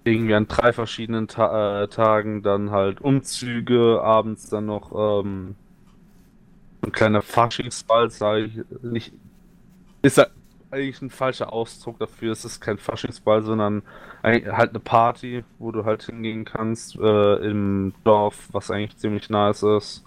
irgendwie 0.04 0.36
an 0.36 0.48
drei 0.48 0.74
verschiedenen 0.74 1.28
Ta 1.28 1.84
äh, 1.84 1.88
Tagen 1.88 2.44
dann 2.44 2.72
halt 2.72 3.02
Umzüge, 3.02 4.02
abends 4.04 4.50
dann 4.50 4.66
noch 4.68 5.24
ähm, 5.24 5.56
ein 6.84 6.92
kleiner 6.92 7.22
Faschingsball, 7.22 8.10
sage 8.10 8.46
ich 8.46 8.60
nicht. 8.84 9.14
Ist 10.02 10.18
eigentlich 10.74 11.02
ein 11.02 11.10
falscher 11.10 11.54
Ausdruck 11.54 12.00
dafür. 12.00 12.32
Es 12.32 12.46
ist 12.46 12.60
kein 12.60 12.78
Faschingsball, 12.78 13.44
sondern 13.44 13.84
halt 14.24 14.70
eine 14.72 14.80
Party, 14.80 15.44
wo 15.60 15.72
du 15.72 15.86
halt 15.86 16.04
hingehen 16.04 16.46
kannst 16.46 16.98
äh, 16.98 17.36
im 17.36 17.94
Dorf, 18.04 18.50
was 18.52 18.72
eigentlich 18.72 18.98
ziemlich 18.98 19.30
nice 19.30 19.64
ist. 19.64 20.04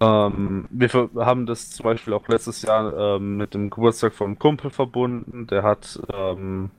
Ähm, 0.00 0.66
wir 0.70 0.88
haben 1.16 1.46
das 1.46 1.70
zum 1.70 1.84
Beispiel 1.84 2.14
auch 2.14 2.26
letztes 2.28 2.62
Jahr 2.62 3.16
ähm, 3.16 3.36
mit 3.36 3.54
dem 3.54 3.70
Geburtstag 3.70 4.14
von 4.14 4.28
einem 4.28 4.38
Kumpel 4.38 4.70
verbunden. 4.70 5.46
Der 5.46 5.62
hat 5.62 6.00
ähm, 6.12 6.70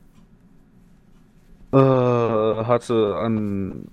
äh, 1.72 1.78
hatte 1.78 3.16
an 3.18 3.88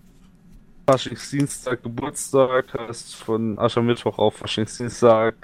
Faschingsdienstag 0.87 1.83
Geburtstag, 1.83 2.73
heißt 2.73 3.17
von 3.17 3.59
Aschermittwoch 3.59 4.19
auf 4.19 4.37
Faschingsdienstag. 4.37 5.35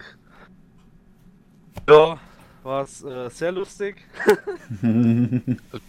Ja, 1.89 2.19
war 2.65 2.83
es 2.83 3.05
äh, 3.05 3.29
sehr 3.31 3.53
lustig. 3.53 3.97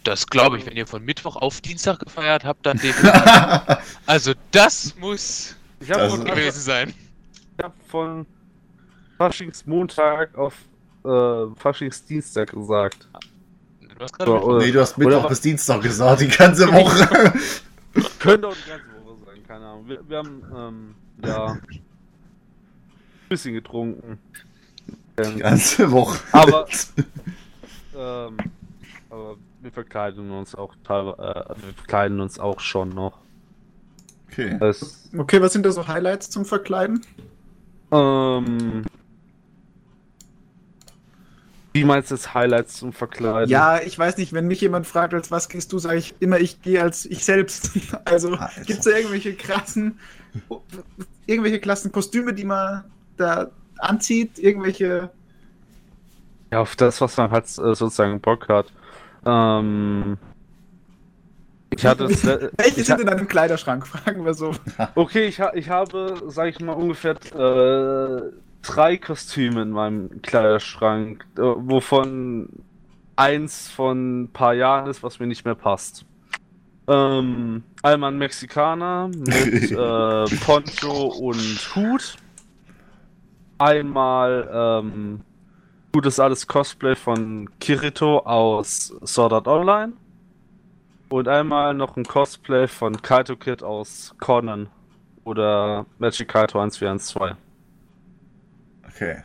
das 0.03 0.27
glaube 0.27 0.57
ich, 0.57 0.65
wenn 0.65 0.75
ihr 0.75 0.87
von 0.87 1.03
Mittwoch 1.03 1.35
auf 1.37 1.61
Dienstag 1.61 1.99
gefeiert 1.99 2.43
habt, 2.43 2.65
dann 2.65 2.79
Also 4.05 4.33
das 4.51 4.95
muss 4.97 5.55
ich 5.79 5.93
also, 5.93 6.23
gewesen 6.23 6.61
sein. 6.61 6.93
Ich 7.57 7.63
habe 7.63 7.73
von 7.87 8.25
Faschingsmontag 9.17 10.37
auf 10.37 10.55
äh, 11.05 11.55
Faschingsdienstag 11.55 12.51
gesagt. 12.51 13.07
Du 13.79 14.03
hast 14.03 14.13
gerade 14.17 14.31
so, 14.31 14.57
Nee, 14.57 14.71
du 14.71 14.81
hast 14.81 14.97
Mittwoch 14.97 15.19
oder 15.19 15.29
bis 15.29 15.41
Dienstag 15.41 15.81
gesagt, 15.81 16.21
die 16.21 16.27
ganze 16.27 16.67
Woche. 16.67 17.33
Könnte 18.19 18.49
auch 18.49 18.55
die 18.55 18.69
ganze 18.69 19.05
Woche 19.05 19.17
sein, 19.25 19.43
keine 19.47 19.65
Ahnung. 19.65 19.87
Wir, 19.87 20.09
wir 20.09 20.17
haben, 20.17 20.43
ähm, 20.53 20.95
ja, 21.25 21.45
ein 21.47 21.81
bisschen 23.29 23.53
getrunken. 23.53 24.19
Die 25.17 25.39
ganze 25.39 25.91
Woche. 25.91 26.19
Aber, 26.31 26.67
ähm, 27.95 28.37
aber 29.09 29.37
wir 29.61 29.71
verkleiden 29.71 30.31
uns 30.31 30.55
auch 30.55 30.73
teilweise, 30.83 31.21
äh, 31.21 31.55
wir 31.63 31.73
verkleiden 31.75 32.19
uns 32.19 32.39
auch 32.39 32.59
schon 32.59 32.89
noch. 32.89 33.19
Okay. 34.27 34.57
Das, 34.59 35.09
okay, 35.17 35.41
was 35.41 35.53
sind 35.53 35.65
da 35.65 35.71
so 35.71 35.87
Highlights 35.87 36.29
zum 36.29 36.43
Verkleiden? 36.43 37.01
Ähm, 37.91 38.83
wie 41.75 41.83
meinst 41.83 42.09
du 42.09 42.15
jetzt 42.15 42.33
Highlights 42.33 42.77
zum 42.77 42.93
Verkleiden? 42.93 43.49
Ja, 43.49 43.81
ich 43.81 43.97
weiß 43.97 44.17
nicht, 44.17 44.33
wenn 44.33 44.47
mich 44.47 44.61
jemand 44.61 44.87
fragt, 44.87 45.13
als 45.13 45.31
was 45.31 45.49
gehst 45.49 45.73
du, 45.73 45.79
sage 45.79 45.97
ich 45.97 46.15
immer, 46.19 46.39
ich 46.39 46.61
gehe 46.61 46.81
als 46.81 47.05
ich 47.05 47.25
selbst. 47.25 47.71
Also 48.05 48.37
gibt 48.65 48.79
es 48.79 48.85
da 48.85 48.91
irgendwelche 48.91 49.35
krassen, 49.35 49.99
irgendwelche 51.25 51.59
klassen 51.59 51.91
Kostüme, 51.91 52.33
die 52.33 52.45
man 52.45 52.85
da 53.17 53.51
anzieht, 53.79 54.39
irgendwelche. 54.39 55.09
Ja, 56.51 56.61
auf 56.61 56.75
das, 56.75 57.01
was 57.01 57.17
man 57.17 57.31
halt 57.31 57.45
äh, 57.45 57.75
sozusagen 57.75 58.19
Bock 58.21 58.47
hat. 58.49 58.71
Ähm, 59.25 60.17
ich 61.71 61.85
hatte 61.85 62.05
es, 62.05 62.23
Welche 62.57 62.83
sind 62.83 63.01
in 63.01 63.07
deinem 63.07 63.27
Kleiderschrank, 63.27 63.87
fragen 63.87 64.25
wir 64.25 64.33
so. 64.33 64.53
Okay, 64.95 65.25
ich, 65.25 65.39
ha 65.39 65.51
ich 65.53 65.69
habe, 65.69 66.21
sag 66.27 66.49
ich 66.49 66.59
mal, 66.59 66.73
ungefähr 66.73 67.15
äh, 67.33 68.21
drei 68.61 68.97
Kostüme 68.97 69.61
in 69.63 69.71
meinem 69.71 70.21
Kleiderschrank, 70.21 71.25
äh, 71.37 71.41
wovon 71.41 72.49
eins 73.15 73.69
von 73.69 74.23
ein 74.23 74.31
paar 74.31 74.53
Jahren 74.53 74.89
ist, 74.89 75.03
was 75.03 75.19
mir 75.19 75.27
nicht 75.27 75.45
mehr 75.45 75.55
passt. 75.55 76.05
Ähm, 76.87 77.63
einmal 77.81 78.11
ein 78.11 78.17
Mexikaner 78.17 79.07
mit 79.07 79.71
äh, 79.71 80.35
Poncho 80.45 81.07
und 81.07 81.75
Hut. 81.75 82.17
Einmal 83.57 84.49
ähm, 84.51 85.21
gutes 85.93 86.19
alles 86.19 86.45
Cosplay 86.47 86.95
von 86.95 87.49
Kirito 87.59 88.19
aus 88.19 88.93
Sword 89.05 89.33
Art 89.33 89.47
Online. 89.47 89.93
Und 91.09 91.27
einmal 91.27 91.73
noch 91.73 91.95
ein 91.95 92.03
Cosplay 92.03 92.67
von 92.67 93.01
Kaito 93.01 93.35
Kid 93.35 93.63
aus 93.63 94.13
Conan 94.19 94.67
oder 95.23 95.85
Magic 95.99 96.27
Kaito 96.27 96.59
1412. 96.59 97.37
Okay. 98.87 99.23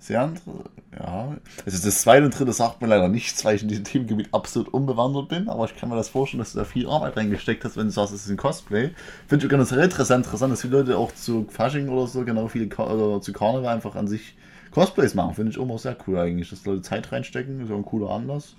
Sehr 0.00 0.22
andere, 0.22 0.64
ja. 0.98 1.36
Also 1.64 1.86
das 1.86 2.00
zweite 2.00 2.24
und 2.24 2.36
dritte 2.36 2.54
sagt 2.54 2.80
mir 2.80 2.88
leider 2.88 3.08
nichts, 3.08 3.44
weil 3.44 3.56
ich 3.56 3.62
in 3.62 3.68
diesem 3.68 3.84
Themengebiet 3.84 4.32
absolut 4.32 4.72
unbewandert 4.72 5.28
bin, 5.28 5.48
aber 5.48 5.66
ich 5.66 5.76
kann 5.76 5.90
mir 5.90 5.96
das 5.96 6.08
vorstellen, 6.08 6.38
dass 6.38 6.52
du 6.52 6.58
da 6.58 6.64
viel 6.64 6.88
Arbeit 6.88 7.18
reingesteckt 7.18 7.64
hast, 7.64 7.76
wenn 7.76 7.86
du 7.86 7.92
sagst, 7.92 8.14
es 8.14 8.24
ist 8.24 8.30
ein 8.30 8.38
Cosplay. 8.38 8.90
Finde 9.28 9.44
ich 9.44 9.50
ganz 9.50 9.70
interessant, 9.70 10.24
interessant, 10.24 10.52
dass 10.52 10.62
viele 10.62 10.78
Leute 10.78 10.96
auch 10.96 11.12
zu 11.12 11.46
Fasching 11.50 11.88
oder 11.90 12.06
so, 12.06 12.24
genau 12.24 12.48
viele 12.48 12.74
oder 12.74 13.20
zu 13.20 13.32
Karneval 13.32 13.74
einfach 13.74 13.94
an 13.94 14.08
sich 14.08 14.36
Cosplays 14.70 15.14
machen. 15.14 15.34
Finde 15.34 15.52
ich 15.52 15.58
immer 15.58 15.76
sehr 15.76 15.96
cool 16.06 16.18
eigentlich, 16.18 16.48
dass 16.48 16.64
Leute 16.64 16.82
Zeit 16.82 17.12
reinstecken, 17.12 17.60
ist 17.60 17.68
ja 17.68 17.76
ein 17.76 17.84
cooler 17.84 18.10
Anlass. 18.10 18.56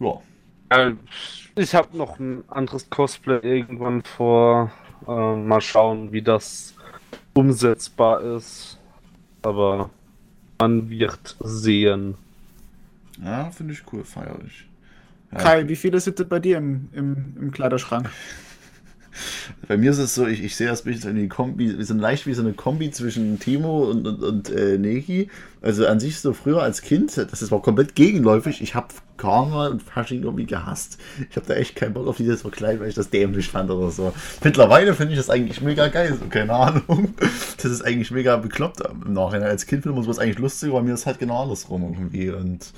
Ja. 0.00 0.20
Ich 1.54 1.74
habe 1.74 1.96
noch 1.96 2.18
ein 2.18 2.42
anderes 2.48 2.90
Cosplay 2.90 3.38
irgendwann 3.40 4.02
vor. 4.02 4.72
Äh, 5.06 5.36
mal 5.36 5.60
schauen, 5.60 6.12
wie 6.12 6.22
das 6.22 6.74
umsetzbar 7.34 8.20
ist 8.20 8.80
aber 9.42 9.90
man 10.60 10.90
wird 10.90 11.36
sehen. 11.40 12.14
Ja, 13.22 13.50
finde 13.50 13.72
ich 13.72 13.82
cool, 13.92 14.04
feierlich. 14.04 14.66
Ja. 15.32 15.38
Kai, 15.38 15.68
wie 15.68 15.76
viele 15.76 16.00
sind 16.00 16.28
bei 16.28 16.38
dir 16.38 16.58
im, 16.58 16.88
im, 16.92 17.36
im 17.40 17.50
Kleiderschrank? 17.50 18.10
Bei 19.68 19.76
mir 19.76 19.90
ist 19.90 19.98
es 19.98 20.14
so, 20.14 20.26
ich, 20.26 20.42
ich 20.42 20.56
sehe 20.56 20.68
das 20.68 20.82
bisschen 20.82 21.16
wie 21.16 21.28
Kombi, 21.28 21.78
wir 21.78 21.84
sind 21.84 21.98
leicht 21.98 22.26
wie 22.26 22.34
so 22.34 22.42
eine 22.42 22.52
Kombi 22.52 22.90
zwischen 22.90 23.38
Timo 23.38 23.84
und, 23.84 24.06
und, 24.06 24.22
und 24.22 24.50
äh, 24.50 24.78
Neki. 24.78 25.28
Also 25.62 25.86
an 25.86 26.00
sich 26.00 26.18
so 26.18 26.32
früher 26.32 26.62
als 26.62 26.82
Kind, 26.82 27.16
das 27.16 27.50
war 27.50 27.60
komplett 27.60 27.94
gegenläufig. 27.94 28.62
Ich 28.62 28.74
habe 28.74 28.88
Karneval 29.18 29.72
und 29.72 29.82
Fasching 29.82 30.22
irgendwie 30.22 30.46
gehasst. 30.46 30.98
Ich 31.28 31.36
habe 31.36 31.46
da 31.46 31.54
echt 31.54 31.76
keinen 31.76 31.92
Bock 31.92 32.06
auf 32.06 32.16
dieses 32.16 32.40
Verkleid, 32.40 32.80
weil 32.80 32.88
ich 32.88 32.94
das 32.94 33.10
dämlich 33.10 33.48
fand 33.48 33.70
oder 33.70 33.90
so. 33.90 34.14
Mittlerweile 34.42 34.94
finde 34.94 35.12
ich 35.12 35.18
das 35.18 35.28
eigentlich 35.28 35.60
mega 35.60 35.88
geil, 35.88 36.16
so 36.18 36.26
keine 36.26 36.54
Ahnung. 36.54 37.14
Das 37.56 37.70
ist 37.70 37.82
eigentlich 37.84 38.10
mega 38.10 38.36
bekloppt 38.36 38.80
im 38.80 39.12
Nachhinein. 39.12 39.50
Als 39.50 39.66
Kind 39.66 39.82
findet 39.82 39.96
man 39.96 40.04
sowas 40.04 40.18
eigentlich 40.18 40.38
lustig, 40.38 40.70
aber 40.70 40.82
mir 40.82 40.94
ist 40.94 41.04
halt 41.04 41.18
genau 41.18 41.42
andersrum 41.42 41.82
irgendwie. 41.82 42.30
Und 42.30 42.72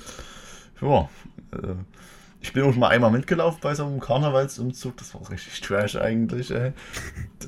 ja, 0.81 1.09
äh, 1.53 1.75
ich 2.43 2.51
bin 2.51 2.63
auch 2.63 2.75
mal 2.75 2.89
einmal 2.89 3.09
mitgelaufen 3.09 3.59
bei 3.61 3.73
so 3.73 3.85
einem 3.85 4.01
Karnevalsumzug. 4.01 4.97
Das 4.97 5.13
war 5.13 5.29
richtig 5.31 5.61
trash 5.61 5.95
eigentlich, 5.95 6.51
ey. 6.51 6.73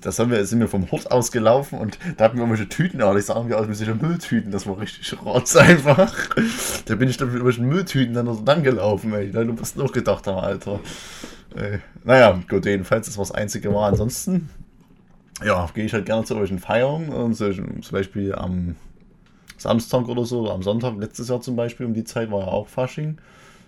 Das 0.02 0.18
haben 0.20 0.32
wir, 0.32 0.43
sind 0.46 0.62
wir 0.62 0.70
vom 0.70 0.89
Hort 0.89 1.12
aus 1.12 1.34
gelaufen 1.34 1.78
und 1.78 2.00
da 2.16 2.24
hatten 2.24 2.38
wir 2.38 2.43
irgendwelche 2.43 2.70
Tüten, 2.70 3.02
aber 3.02 3.16
die 3.16 3.22
sahen 3.22 3.50
wir 3.50 3.60
aus 3.60 3.68
wie 3.68 3.74
solche 3.74 3.93
Mülltüten. 3.93 4.52
Das 4.52 4.66
war 4.66 4.80
richtig 4.80 5.14
rotz 5.22 5.58
einfach. 5.58 6.16
Da 6.86 6.96
bin 6.96 7.10
ich 7.10 7.18
dann 7.18 7.28
mit 7.28 7.36
irgendwelchen 7.36 7.68
Mülltüten 7.68 8.14
dann 8.14 8.26
so 8.26 8.41
lang 8.46 8.64
gelaufen, 8.64 9.14
ey. 9.14 9.32
Du 9.32 9.43
musst 9.43 9.76
noch 9.76 9.91
gedacht 9.91 10.28
haben, 10.28 10.39
Alter. 10.39 10.80
Ey. 11.56 11.80
Naja, 12.06 12.39
gut, 12.50 12.66
jedenfalls, 12.66 13.08
das 13.08 13.18
war 13.18 13.26
das 13.26 13.34
einzige 13.34 13.70
Mal. 13.70 13.89
Ansonsten, 13.89 14.50
ja, 15.43 15.68
gehe 15.74 15.84
ich 15.84 15.93
halt 15.93 16.06
gerne 16.06 16.24
zu 16.24 16.36
solchen 16.36 16.60
Feiern. 16.60 17.10
Und 17.10 17.36
zum 17.36 17.82
Beispiel 17.91 18.34
am 18.34 18.78
Samstag 19.58 20.08
oder 20.08 20.24
so, 20.24 20.43
oder 20.43 20.54
am 20.54 20.64
Sonntag, 20.64 20.96
letztes 20.98 21.28
Jahr 21.28 21.41
zum 21.41 21.58
Beispiel, 21.58 21.86
um 21.86 21.93
die 21.93 22.06
Zeit 22.06 22.32
war 22.32 22.39
ja 22.39 22.48
auch 22.48 22.70
Fasching. 22.70 23.18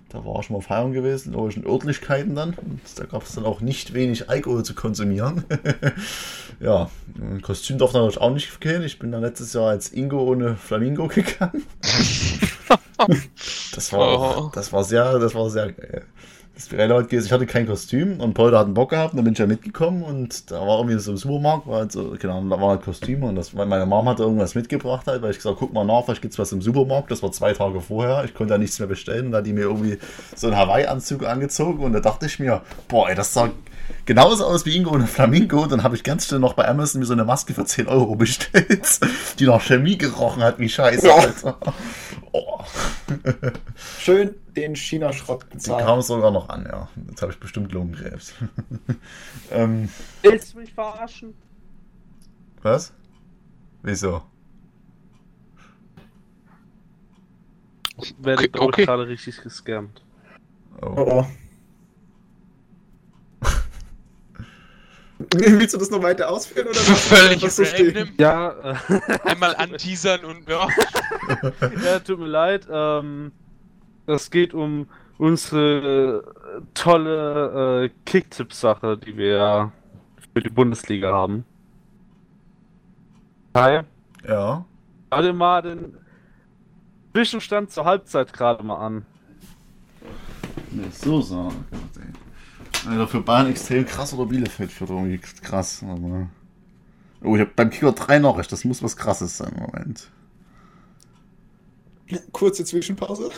Da 0.09 0.23
war 0.23 0.39
ich 0.39 0.49
mal 0.49 0.61
feiern 0.61 0.93
gewesen, 0.93 1.29
in 1.29 1.33
irgendwelchen 1.33 1.69
Örtlichkeiten 1.69 2.33
dann. 2.33 2.53
Und 2.53 2.79
da 2.95 3.03
gab 3.05 3.23
es 3.23 3.33
dann 3.35 3.45
auch 3.45 3.59
nicht 3.59 3.93
wenig 3.93 4.29
Alkohol 4.29 4.63
zu 4.63 4.73
konsumieren. 4.73 5.43
ja, 6.61 6.89
ein 7.19 7.41
Kostüm 7.41 7.77
darf 7.77 7.93
natürlich 7.93 8.17
auch 8.19 8.31
nicht 8.31 8.61
gehen. 8.61 8.83
Ich 8.83 8.99
bin 8.99 9.11
dann 9.11 9.21
letztes 9.21 9.51
Jahr 9.53 9.69
als 9.69 9.91
Ingo 9.91 10.21
ohne 10.23 10.55
Flamingo 10.55 11.07
gegangen. 11.13 11.63
das 13.75 13.91
war, 13.91 14.45
oh. 14.45 14.51
das 14.53 14.71
war 14.71 14.83
sehr, 14.85 15.19
das 15.19 15.35
war 15.35 15.49
sehr 15.49 15.73
geil 15.73 16.05
das 16.57 16.71
Relevant 16.71 17.09
gewesen, 17.09 17.27
ich 17.27 17.31
hatte 17.31 17.45
kein 17.45 17.67
Kostüm 17.67 18.19
und 18.19 18.33
Paul 18.33 18.57
hat 18.57 18.65
einen 18.65 18.73
Bock 18.73 18.89
gehabt 18.89 19.13
und 19.13 19.17
dann 19.17 19.25
bin 19.25 19.33
ich 19.33 19.39
ja 19.39 19.45
mitgekommen 19.45 20.01
und 20.01 20.49
da 20.49 20.59
war 20.59 20.79
irgendwie 20.79 20.97
so 20.97 21.11
im 21.11 21.17
Supermarkt, 21.17 21.67
war 21.67 21.79
halt 21.79 21.91
so, 21.91 22.15
genau, 22.19 22.41
da 22.41 22.59
war 22.59 22.69
halt 22.69 22.81
Kostüme 22.81 23.27
und 23.27 23.35
das, 23.35 23.53
meine 23.53 23.85
Mom 23.85 24.09
hatte 24.09 24.23
irgendwas 24.23 24.55
mitgebracht 24.55 25.05
halt, 25.05 25.21
weil 25.21 25.31
ich 25.31 25.37
gesagt 25.37 25.57
guck 25.59 25.71
mal 25.71 25.85
nach, 25.85 26.03
vielleicht 26.05 26.23
gibt's 26.23 26.39
was 26.39 26.51
im 26.51 26.63
Supermarkt, 26.63 27.11
das 27.11 27.21
war 27.21 27.31
zwei 27.31 27.53
Tage 27.53 27.79
vorher, 27.79 28.25
ich 28.25 28.33
konnte 28.33 28.55
ja 28.55 28.57
nichts 28.57 28.79
mehr 28.79 28.87
bestellen. 28.87 29.27
Und 29.27 29.31
da 29.33 29.37
hat 29.39 29.45
die 29.45 29.53
mir 29.53 29.61
irgendwie 29.61 29.99
so 30.35 30.47
einen 30.47 30.57
Hawaii-Anzug 30.57 31.27
angezogen 31.27 31.83
und 31.83 31.93
da 31.93 31.99
dachte 31.99 32.25
ich 32.25 32.39
mir, 32.39 32.61
boah 32.87 33.07
ey, 33.07 33.15
das 33.15 33.33
sah 33.33 33.49
genauso 34.05 34.45
aus 34.45 34.65
wie 34.65 34.75
Ingo 34.75 34.91
und 34.91 35.07
Flamingo. 35.07 35.65
Dann 35.65 35.83
habe 35.83 35.95
ich 35.95 36.03
ganz 36.03 36.27
schnell 36.27 36.39
noch 36.39 36.53
bei 36.53 36.67
Amazon 36.67 36.99
mir 36.99 37.05
so 37.05 37.13
eine 37.13 37.25
Maske 37.25 37.53
für 37.53 37.65
10 37.65 37.87
Euro 37.87 38.15
bestellt, 38.15 38.99
die 39.39 39.45
nach 39.45 39.61
Chemie 39.61 39.97
gerochen 39.97 40.43
hat, 40.43 40.59
wie 40.59 40.69
scheiße, 40.69 41.13
Alter. 41.13 41.57
Oh. 42.31 42.63
Schön 43.99 44.35
den 44.55 44.75
China-Schrott 44.75 45.49
bezahlt. 45.49 45.81
Die 45.81 45.85
kam 45.85 46.01
sogar 46.01 46.31
noch 46.31 46.49
an, 46.49 46.65
ja. 46.65 46.89
Jetzt 47.09 47.21
habe 47.21 47.31
ich 47.31 47.39
bestimmt 47.39 47.71
Lungenkrebs. 47.71 48.33
ähm, 49.51 49.89
Willst 50.23 50.53
du 50.53 50.59
mich 50.59 50.73
verarschen? 50.73 51.33
Was? 52.61 52.93
Wieso? 53.83 54.23
Ich 58.01 58.15
werde 58.19 58.43
okay, 58.43 58.59
okay. 58.59 58.85
gerade 58.85 59.07
richtig 59.07 59.41
gescammt. 59.41 60.03
Oh. 60.81 60.93
oh, 60.97 61.25
Willst 65.33 65.73
du 65.73 65.79
das 65.79 65.89
noch 65.89 66.03
weiter 66.03 66.29
ausführen 66.29 66.67
oder 66.67 66.75
völlig 66.75 67.41
was 67.41 67.55
so 67.55 67.63
random? 67.63 68.09
Ja, 68.19 68.75
äh, 68.89 69.19
einmal 69.23 69.55
anteasern 69.55 70.23
und 70.25 70.47
ja. 70.47 70.67
ja, 71.83 71.99
tut 71.99 72.19
mir 72.19 72.27
leid. 72.27 72.67
Ähm, 72.69 73.31
es 74.05 74.29
geht 74.29 74.53
um 74.53 74.87
unsere 75.17 76.23
äh, 76.23 76.61
tolle 76.75 77.85
äh, 77.85 77.89
Kicktipp-Sache, 78.05 78.97
die 78.97 79.17
wir 79.17 79.71
für 80.33 80.41
die 80.41 80.49
Bundesliga 80.49 81.11
haben. 81.11 81.45
Hi. 83.55 83.81
Ja. 84.27 84.65
Warte 85.09 85.33
mal 85.33 85.61
den 85.63 85.97
Zwischenstand 87.13 87.71
zur 87.71 87.85
Halbzeit 87.85 88.31
gerade 88.33 88.63
mal 88.63 88.75
an. 88.75 89.05
Ne, 90.69 90.83
so 90.91 91.21
sagen. 91.21 91.65
Alter, 92.87 93.07
für 93.07 93.21
Bayern 93.21 93.49
extrem 93.49 93.85
krass 93.85 94.13
oder 94.13 94.25
Bielefeld 94.25 94.71
für 94.71 94.85
irgendwie 94.85 95.19
krass. 95.19 95.83
Aber... 95.83 96.29
Oh, 97.23 97.35
ich 97.35 97.41
hab 97.41 97.55
beim 97.55 97.69
Kicker 97.69 97.91
drei 97.91 98.19
Nachrichten. 98.19 98.51
Das 98.51 98.63
muss 98.63 98.83
was 98.83 98.95
krasses 98.95 99.37
sein. 99.37 99.53
Moment. 99.57 100.09
Kurze 102.31 102.63
Zwischenpause. 102.63 103.29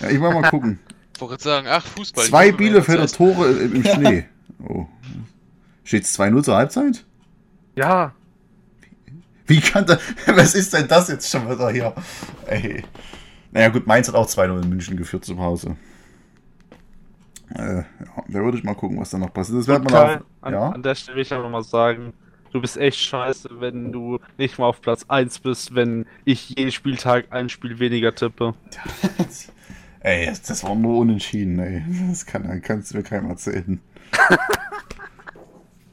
Ja, 0.00 0.08
ich 0.08 0.20
will 0.20 0.32
mal 0.32 0.48
gucken. 0.48 0.78
Ich 1.14 1.20
wollte 1.20 1.42
sagen, 1.42 1.66
ach, 1.68 1.84
Fußball. 1.84 2.24
Zwei 2.24 2.52
Bielefelder 2.52 3.06
Tore 3.06 3.50
im 3.50 3.84
Schnee. 3.94 4.26
Oh. 4.62 4.86
Steht 5.82 6.04
es 6.04 6.18
2-0 6.18 6.42
zur 6.42 6.56
Halbzeit? 6.56 7.04
Ja. 7.76 8.14
Wie 9.46 9.60
kann 9.60 9.86
das. 9.86 10.00
Was 10.26 10.54
ist 10.54 10.72
denn 10.72 10.88
das 10.88 11.08
jetzt 11.08 11.28
schon 11.28 11.50
wieder 11.50 11.70
hier? 11.70 11.94
Ey. 12.46 12.84
Naja, 13.52 13.68
gut, 13.68 13.86
Mainz 13.86 14.08
hat 14.08 14.14
auch 14.14 14.28
2-0 14.28 14.62
in 14.62 14.68
München 14.68 14.96
geführt 14.96 15.24
zur 15.24 15.36
Pause. 15.36 15.76
Äh, 17.54 17.76
ja, 17.76 17.84
da 18.28 18.40
würde 18.40 18.58
ich 18.58 18.64
mal 18.64 18.74
gucken, 18.74 18.98
was 18.98 19.10
da 19.10 19.18
noch 19.18 19.32
passiert. 19.32 19.58
Das 19.58 19.68
wird 19.68 19.84
man 19.84 19.94
auch, 19.94 20.20
an, 20.40 20.52
ja? 20.52 20.68
an 20.70 20.82
der 20.82 20.94
Stelle 20.94 21.16
will 21.16 21.22
ich 21.22 21.32
aber 21.32 21.48
mal 21.48 21.62
sagen, 21.62 22.12
du 22.52 22.60
bist 22.60 22.76
echt 22.76 22.98
scheiße, 22.98 23.48
wenn 23.60 23.92
du 23.92 24.18
nicht 24.38 24.58
mal 24.58 24.66
auf 24.66 24.80
Platz 24.80 25.04
1 25.08 25.40
bist, 25.40 25.74
wenn 25.74 26.06
ich 26.24 26.50
jeden 26.50 26.72
Spieltag 26.72 27.26
ein 27.30 27.48
Spiel 27.48 27.78
weniger 27.78 28.14
tippe. 28.14 28.54
ey, 30.00 30.26
das 30.26 30.64
war 30.64 30.74
nur 30.74 30.98
unentschieden, 30.98 31.58
ey. 31.58 31.84
Das 32.08 32.26
kann, 32.26 32.60
kannst 32.62 32.92
du 32.92 32.96
mir 32.96 33.02
keinem 33.02 33.30
erzählen. 33.30 33.80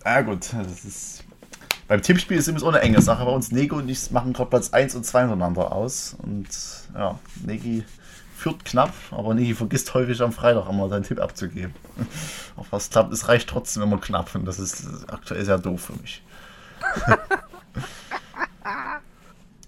Ja 0.06 0.22
gut, 0.22 0.52
das 0.54 0.86
ist. 0.86 1.24
Beim 1.88 2.02
Tippspiel 2.02 2.38
ist 2.38 2.48
immer 2.48 2.60
so 2.60 2.70
eine 2.70 2.80
enge 2.80 3.02
Sache. 3.02 3.26
Bei 3.26 3.32
uns 3.32 3.52
Nego 3.52 3.78
und 3.78 3.90
ich 3.90 4.12
machen 4.12 4.34
gerade 4.34 4.50
Platz 4.50 4.72
1 4.72 4.96
und 4.96 5.06
2 5.06 5.24
untereinander 5.24 5.72
aus. 5.72 6.16
Und 6.22 6.48
ja, 6.96 7.20
Negi 7.46 7.84
führt 8.42 8.66
knapp, 8.66 8.94
aber 9.12 9.36
Negi 9.36 9.54
vergisst 9.54 9.94
häufig 9.94 10.20
am 10.22 10.32
Freitag 10.32 10.68
einmal 10.68 10.90
seinen 10.90 11.04
Tipp 11.04 11.22
abzugeben. 11.22 11.76
Auch 12.58 12.66
was 12.72 12.90
klappt, 12.90 13.14
es 13.14 13.28
reicht 13.28 13.48
trotzdem 13.48 13.84
immer 13.84 14.00
knapp 14.00 14.34
und 14.34 14.46
das 14.46 14.58
ist 14.58 14.84
aktuell 15.08 15.46
sehr 15.46 15.60
doof 15.60 15.82
für 15.82 15.94
mich. 15.94 16.24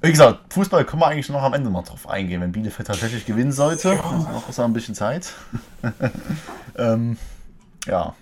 Wie 0.01 0.09
gesagt, 0.09 0.51
Fußball 0.51 0.85
können 0.85 1.03
wir 1.03 1.07
eigentlich 1.07 1.29
noch 1.29 1.43
am 1.43 1.53
Ende 1.53 1.69
mal 1.69 1.83
drauf 1.83 2.09
eingehen, 2.09 2.41
wenn 2.41 2.51
Bielefeld 2.51 2.87
tatsächlich 2.87 3.25
gewinnen 3.25 3.51
sollte. 3.51 3.89
Ja. 3.89 4.11
Noch 4.11 4.49
ist 4.49 4.59
ein 4.59 4.73
bisschen 4.73 4.95
Zeit. 4.95 5.31
ähm, 6.77 7.17
ja, 7.85 8.15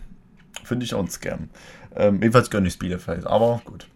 finde 0.66 0.86
ich 0.86 0.94
uns 0.94 1.22
gern. 1.22 1.50
Ähm, 1.96 2.16
jedenfalls 2.16 2.50
gönne 2.50 2.68
ich 2.68 2.78
Bielefeld, 2.78 3.26
aber 3.26 3.62
gut. 3.64 3.88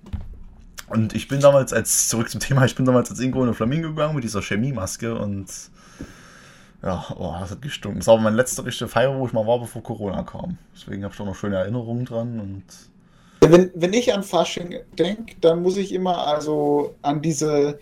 Und 0.87 1.13
ich 1.13 1.27
bin 1.27 1.41
damals, 1.41 1.73
als 1.73 2.07
zurück 2.07 2.29
zum 2.29 2.39
Thema, 2.39 2.63
ich 2.63 2.75
bin 2.75 2.85
damals 2.85 3.11
als 3.11 3.19
Ingo 3.19 3.45
in 3.45 3.53
Flamingo 3.53 3.89
gegangen 3.89 4.15
mit 4.15 4.23
dieser 4.23 4.41
Chemiemaske 4.41 5.15
und 5.15 5.47
ja, 6.83 7.05
oh, 7.17 7.35
das 7.39 7.51
hat 7.51 7.61
gestunken. 7.61 7.99
Das 7.99 8.07
war 8.07 8.17
meine 8.17 8.35
letzte 8.35 8.65
richtige 8.65 8.87
Feier, 8.87 9.17
wo 9.17 9.25
ich 9.25 9.33
mal 9.33 9.47
war, 9.47 9.59
bevor 9.59 9.81
Corona 9.81 10.23
kam. 10.23 10.57
Deswegen 10.73 11.03
habe 11.03 11.13
ich 11.13 11.19
auch 11.19 11.25
noch 11.25 11.35
schöne 11.35 11.57
Erinnerungen 11.57 12.05
dran 12.05 12.39
und 12.39 12.63
wenn, 13.41 13.71
wenn 13.75 13.93
ich 13.93 14.13
an 14.13 14.23
Fasching 14.23 14.79
denke, 14.97 15.35
dann 15.41 15.61
muss 15.61 15.77
ich 15.77 15.93
immer 15.93 16.27
also 16.27 16.95
an 17.01 17.21
diese 17.21 17.79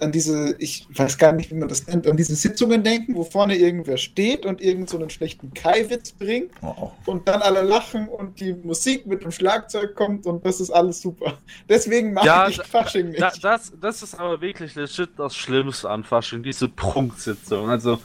an 0.00 0.12
diese, 0.12 0.54
ich 0.58 0.86
weiß 0.90 1.18
gar 1.18 1.32
nicht, 1.32 1.50
wie 1.50 1.54
man 1.54 1.68
das 1.68 1.86
nennt, 1.86 2.06
an 2.06 2.16
diese 2.16 2.34
Sitzungen 2.34 2.82
denken, 2.82 3.14
wo 3.14 3.24
vorne 3.24 3.56
irgendwer 3.56 3.96
steht 3.96 4.44
und 4.44 4.60
irgend 4.60 4.90
so 4.90 4.98
einen 4.98 5.10
schlechten 5.10 5.54
Kai-Witz 5.54 6.12
bringt 6.12 6.50
oh. 6.62 6.92
und 7.06 7.26
dann 7.28 7.42
alle 7.42 7.62
lachen 7.62 8.08
und 8.08 8.40
die 8.40 8.52
Musik 8.52 9.06
mit 9.06 9.22
dem 9.22 9.30
Schlagzeug 9.30 9.94
kommt 9.94 10.26
und 10.26 10.44
das 10.44 10.60
ist 10.60 10.70
alles 10.70 11.00
super. 11.00 11.38
Deswegen 11.68 12.12
mache 12.12 12.26
ja, 12.26 12.48
ich 12.48 12.62
Fasching 12.62 13.10
nicht. 13.10 13.20
Da, 13.20 13.32
das, 13.40 13.72
das 13.80 14.02
ist 14.02 14.14
aber 14.18 14.40
wirklich 14.40 14.74
legit 14.74 15.10
das 15.16 15.34
Schlimmste 15.34 15.88
an 15.88 16.04
Fasching, 16.04 16.42
diese 16.42 16.68
Prunksitzung. 16.68 17.68
Also 17.70 17.98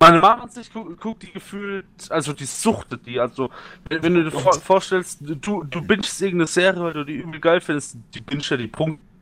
meine 0.00 0.18
Mama 0.18 0.48
sich 0.48 0.72
guckt, 0.72 1.22
die 1.22 1.30
gefühlt, 1.30 1.84
also 2.08 2.32
die 2.32 2.46
suchtet 2.46 3.04
die. 3.04 3.20
Also, 3.20 3.50
wenn, 3.88 4.02
wenn 4.02 4.14
du 4.14 4.24
dir 4.24 4.30
vor, 4.30 4.54
vorstellst, 4.54 5.18
du, 5.20 5.62
du 5.62 5.82
bingst 5.82 6.22
irgendeine 6.22 6.46
Serie, 6.46 6.82
weil 6.82 6.92
du 6.94 7.04
die 7.04 7.16
übel 7.16 7.38
geil 7.38 7.60
findest, 7.60 7.96
die 8.14 8.22
bingst 8.22 8.50
ja 8.50 8.56
die 8.56 8.68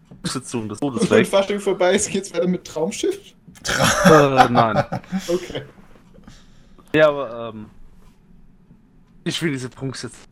Prunksitzung 0.08 0.68
des 0.68 0.80
Todes 0.80 1.02
weg. 1.02 1.10
Wenn 1.10 1.24
Fasching 1.24 1.60
vorbei 1.60 1.94
ist, 1.94 2.10
geht's 2.10 2.32
weiter 2.32 2.46
mit 2.46 2.64
Traumschiff? 2.64 3.18
äh, 4.04 4.48
nein. 4.48 4.84
Okay. 5.28 5.62
Ja, 6.94 7.08
aber, 7.08 7.52
ähm. 7.54 7.66
Ich 9.24 9.42
will 9.42 9.52
diese 9.52 9.68
Prunksitzung. 9.68 10.24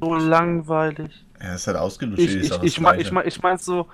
So 0.00 0.14
langweilig. 0.14 1.24
Ja, 1.40 1.54
ist 1.54 1.66
halt 1.66 1.76
ausgenutzt. 1.76 2.20
Ich, 2.20 2.34
ich, 2.34 2.50
ich, 2.50 2.62
ich, 2.62 2.80
mein, 2.80 3.00
ich, 3.00 3.12
mein, 3.12 3.28
ich 3.28 3.40
mein 3.42 3.58
so, 3.58 3.86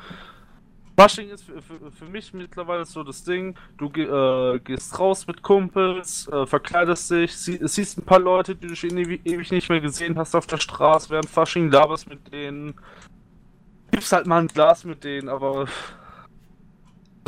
Fasching 0.98 1.30
ist 1.30 1.44
für, 1.44 1.62
für, 1.62 1.92
für, 1.92 2.06
mich 2.06 2.34
mittlerweile 2.34 2.84
so 2.84 3.04
das 3.04 3.22
Ding, 3.22 3.54
du 3.76 3.86
äh, 3.86 4.58
gehst 4.58 4.98
raus 4.98 5.28
mit 5.28 5.42
Kumpels, 5.42 6.26
äh, 6.26 6.44
verkleidest 6.44 7.12
dich, 7.12 7.36
sie, 7.36 7.60
siehst 7.62 7.98
ein 7.98 8.02
paar 8.02 8.18
Leute, 8.18 8.56
die 8.56 8.66
du 8.66 8.74
schon 8.74 8.98
ewig, 8.98 9.20
ewig 9.24 9.52
nicht 9.52 9.68
mehr 9.68 9.80
gesehen 9.80 10.18
hast 10.18 10.34
auf 10.34 10.48
der 10.48 10.56
Straße 10.56 11.08
während 11.10 11.30
Fasching, 11.30 11.70
laberst 11.70 12.08
mit 12.08 12.32
denen, 12.32 12.74
gibst 13.90 14.12
halt 14.12 14.26
mal 14.26 14.40
ein 14.40 14.48
Glas 14.48 14.84
mit 14.84 15.04
denen, 15.04 15.28
aber 15.28 15.66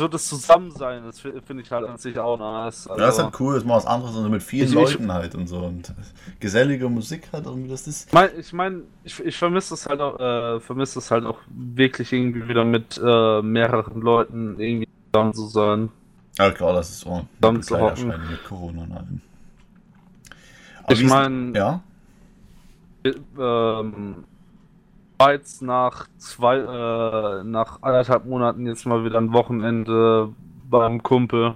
so 0.01 0.07
das 0.07 0.27
Zusammensein, 0.27 1.03
das 1.03 1.19
finde 1.19 1.61
ich 1.61 1.71
halt 1.71 1.87
an 1.87 1.97
sich 1.97 2.17
auch 2.17 2.37
nice. 2.37 2.87
Also, 2.87 3.01
ja, 3.01 3.09
ist 3.09 3.19
halt 3.19 3.39
cool, 3.39 3.55
ist 3.55 3.65
mal 3.65 3.75
was 3.75 3.85
anderes, 3.85 4.15
also 4.15 4.29
mit 4.29 4.41
vielen 4.41 4.67
ich, 4.67 4.73
Leuten 4.73 5.05
ich, 5.05 5.11
halt 5.11 5.35
und 5.35 5.47
so 5.47 5.59
und 5.59 5.93
gesellige 6.39 6.89
Musik 6.89 7.29
halt 7.31 7.45
irgendwie, 7.45 7.69
das 7.69 7.87
ist. 7.87 8.11
Mein, 8.11 8.29
ich 8.37 8.51
meine, 8.51 8.81
ich, 9.03 9.19
ich 9.19 9.37
vermisse 9.37 9.75
es 9.75 9.87
halt 9.87 10.01
auch, 10.01 10.19
äh, 10.19 10.59
vermisse 10.59 10.99
es 10.99 11.11
halt 11.11 11.25
auch 11.25 11.37
wirklich 11.47 12.11
irgendwie 12.11 12.47
wieder 12.47 12.65
mit 12.65 12.99
äh, 13.03 13.41
mehreren 13.41 14.01
Leuten 14.01 14.59
irgendwie 14.59 14.87
zusammen 15.13 15.33
zu 15.33 15.47
sein. 15.47 15.89
Ja 16.37 16.49
klar, 16.51 16.73
das 16.73 16.89
ist 16.89 17.01
so. 17.01 17.27
Zusammen 17.39 17.61
zu 17.61 17.79
hocken. 17.79 18.07
mit 18.07 18.43
Corona 18.43 18.83
und 18.83 18.91
allem. 18.91 19.21
ich 20.89 21.03
meine, 21.03 21.57
ja. 21.57 21.83
Ähm, 23.05 24.23
war 25.21 25.33
jetzt 25.33 25.61
nach 25.61 26.07
zwei, 26.17 26.57
äh, 26.57 27.43
nach 27.43 27.83
anderthalb 27.83 28.25
Monaten 28.25 28.65
jetzt 28.65 28.87
mal 28.87 29.05
wieder 29.05 29.19
ein 29.19 29.33
Wochenende 29.33 30.33
beim 30.67 31.03
Kumpel, 31.03 31.53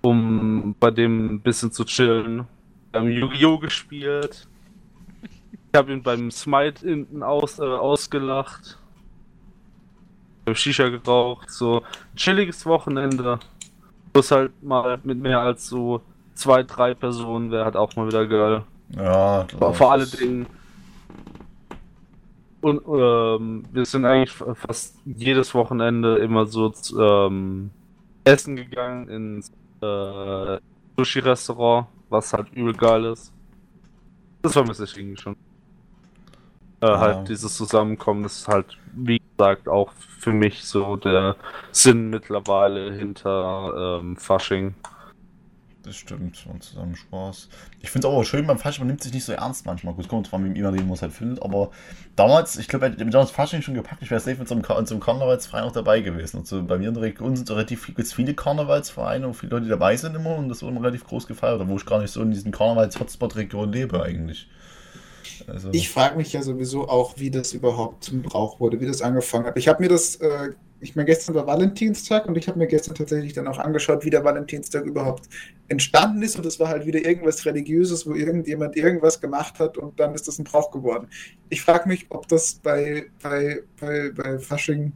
um 0.00 0.74
bei 0.80 0.90
dem 0.90 1.34
ein 1.34 1.40
bisschen 1.40 1.70
zu 1.70 1.84
chillen. 1.84 2.48
Wir 2.90 3.00
haben 3.00 3.10
Yu-Gi-Oh! 3.10 3.58
gespielt. 3.58 4.48
Ich 5.22 5.78
habe 5.78 5.92
ihn 5.92 6.02
beim 6.02 6.32
Smite 6.32 6.84
hinten 6.84 7.22
aus, 7.22 7.60
äh, 7.60 7.62
ausgelacht. 7.62 8.76
Ich 10.40 10.46
habe 10.46 10.56
Shisha 10.56 10.88
geraucht. 10.88 11.52
So 11.52 11.84
chilliges 12.16 12.66
Wochenende. 12.66 13.38
Plus 14.12 14.32
halt 14.32 14.50
mal 14.64 14.98
mit 15.04 15.18
mehr 15.20 15.38
als 15.38 15.68
so 15.68 16.00
zwei, 16.34 16.64
drei 16.64 16.94
Personen 16.94 17.52
wäre 17.52 17.66
halt 17.66 17.76
auch 17.76 17.94
mal 17.94 18.08
wieder 18.08 18.26
geil. 18.26 18.64
Ja, 18.96 19.44
klar. 19.44 19.74
Vor 19.74 19.92
allen 19.92 20.10
Dingen 20.10 20.46
und 22.60 22.82
ähm, 22.88 23.64
wir 23.72 23.84
sind 23.84 24.04
eigentlich 24.04 24.32
fast 24.32 24.96
jedes 25.04 25.54
Wochenende 25.54 26.16
immer 26.18 26.46
so 26.46 26.72
ähm, 26.98 27.70
essen 28.24 28.56
gegangen 28.56 29.08
ins 29.08 29.52
äh, 29.80 30.58
Sushi-Restaurant, 30.96 31.86
was 32.08 32.32
halt 32.32 32.52
übel 32.52 32.74
geil 32.74 33.04
ist. 33.04 33.32
Das 34.42 34.52
vermisse 34.52 34.84
ich 34.84 34.96
irgendwie 34.96 35.20
schon. 35.20 35.36
Äh, 36.80 36.86
ja. 36.86 36.98
Halt 36.98 37.28
dieses 37.28 37.56
Zusammenkommen 37.56 38.24
ist 38.24 38.46
halt, 38.48 38.78
wie 38.94 39.20
gesagt, 39.36 39.68
auch 39.68 39.92
für 39.92 40.32
mich 40.32 40.64
so 40.64 40.96
der 40.96 41.36
Sinn 41.72 42.10
mittlerweile 42.10 42.92
hinter 42.92 44.00
ähm, 44.00 44.16
Fasching. 44.16 44.74
Das 45.84 45.94
stimmt, 45.94 46.44
und 46.50 46.62
zusammen 46.62 46.96
Spaß. 46.96 47.48
Ich 47.80 47.90
finde 47.90 48.08
es 48.08 48.12
aber 48.12 48.24
schön 48.24 48.46
beim 48.46 48.58
Fasching, 48.58 48.80
man 48.80 48.88
nimmt 48.88 49.02
sich 49.02 49.12
nicht 49.12 49.24
so 49.24 49.32
ernst 49.32 49.64
manchmal. 49.64 49.94
Gut, 49.94 50.08
kommt 50.08 50.32
ihm 50.32 50.54
immer, 50.56 50.74
wie 50.74 50.82
man 50.82 50.92
es 50.92 51.02
halt 51.02 51.12
findet, 51.12 51.42
aber 51.42 51.70
damals, 52.16 52.56
ich 52.56 52.66
glaube, 52.66 52.88
ich 52.88 53.00
habe 53.00 53.10
damals 53.10 53.30
Fasching 53.30 53.62
schon 53.62 53.74
gepackt, 53.74 54.02
ich 54.02 54.10
wäre 54.10 54.20
safe 54.20 54.38
mit 54.38 54.48
so 54.48 54.54
einem, 54.54 55.00
Karnevalsverein 55.00 55.64
auch 55.64 55.72
dabei 55.72 56.00
gewesen. 56.00 56.38
Und 56.38 56.48
so 56.48 56.62
bei 56.64 56.78
mir 56.78 56.88
in 56.88 56.94
der 56.94 57.04
Region 57.04 57.36
sind 57.36 57.46
so 57.46 57.54
relativ 57.54 57.92
viele 57.96 58.34
Karnevalsvereine 58.34 59.26
und 59.28 59.34
viele 59.34 59.52
Leute, 59.52 59.68
dabei 59.68 59.96
sind 59.96 60.16
immer 60.16 60.36
und 60.36 60.48
das 60.48 60.62
wird 60.62 60.70
immer 60.72 60.82
relativ 60.82 61.06
groß 61.06 61.28
gefeiert, 61.28 61.66
wo 61.66 61.76
ich 61.76 61.86
gar 61.86 62.00
nicht 62.00 62.10
so 62.10 62.22
in 62.22 62.32
diesen 62.32 62.50
Karnevals-Hotspot-Region 62.50 63.72
lebe 63.72 64.02
eigentlich. 64.02 64.48
Also. 65.46 65.70
Ich 65.72 65.88
frage 65.88 66.16
mich 66.16 66.32
ja 66.32 66.42
sowieso 66.42 66.88
auch, 66.88 67.18
wie 67.18 67.30
das 67.30 67.52
überhaupt 67.52 68.04
zum 68.04 68.22
Brauch 68.22 68.60
wurde, 68.60 68.80
wie 68.80 68.86
das 68.86 69.02
angefangen 69.02 69.46
hat. 69.46 69.56
Ich 69.56 69.68
habe 69.68 69.82
mir 69.82 69.88
das 69.88 70.16
äh, 70.16 70.50
ich 70.80 70.94
meine, 70.94 71.06
gestern 71.06 71.34
war 71.34 71.46
Valentinstag 71.46 72.26
und 72.26 72.36
ich 72.36 72.46
habe 72.46 72.58
mir 72.58 72.66
gestern 72.66 72.94
tatsächlich 72.94 73.32
dann 73.32 73.48
auch 73.48 73.58
angeschaut, 73.58 74.04
wie 74.04 74.10
der 74.10 74.24
Valentinstag 74.24 74.84
überhaupt 74.84 75.28
entstanden 75.66 76.22
ist. 76.22 76.36
Und 76.36 76.46
das 76.46 76.60
war 76.60 76.68
halt 76.68 76.86
wieder 76.86 77.04
irgendwas 77.04 77.44
Religiöses, 77.46 78.06
wo 78.06 78.14
irgendjemand 78.14 78.76
irgendwas 78.76 79.20
gemacht 79.20 79.58
hat 79.58 79.76
und 79.76 79.98
dann 79.98 80.14
ist 80.14 80.28
das 80.28 80.38
ein 80.38 80.44
Brauch 80.44 80.70
geworden. 80.70 81.08
Ich 81.48 81.62
frage 81.62 81.88
mich, 81.88 82.06
ob 82.10 82.28
das 82.28 82.54
bei, 82.54 83.06
bei, 83.22 83.62
bei, 83.80 84.10
bei 84.10 84.38
Fasching 84.38 84.92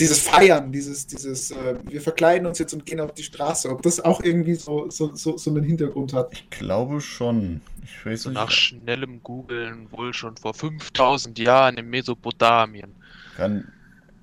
dieses 0.00 0.20
Feiern, 0.20 0.72
dieses, 0.72 1.06
dieses, 1.06 1.50
äh, 1.50 1.76
wir 1.84 2.00
verkleiden 2.00 2.46
uns 2.46 2.58
jetzt 2.58 2.72
und 2.72 2.84
gehen 2.84 3.00
auf 3.00 3.12
die 3.14 3.22
Straße, 3.22 3.70
ob 3.70 3.82
das 3.82 4.00
auch 4.00 4.22
irgendwie 4.22 4.54
so, 4.54 4.90
so, 4.90 5.14
so, 5.14 5.36
so 5.36 5.50
einen 5.50 5.64
Hintergrund 5.64 6.12
hat. 6.12 6.32
Ich 6.32 6.50
glaube 6.50 7.00
schon. 7.00 7.60
Ich 7.82 8.04
weiß 8.04 8.22
so 8.22 8.30
nicht. 8.30 8.36
Nach 8.36 8.50
schnellem 8.50 9.22
Googeln 9.22 9.90
wohl 9.92 10.12
schon 10.12 10.36
vor 10.36 10.54
5000 10.54 11.38
Jahren 11.38 11.76
in 11.76 11.88
Mesopotamien. 11.90 12.92
Kann, 13.36 13.68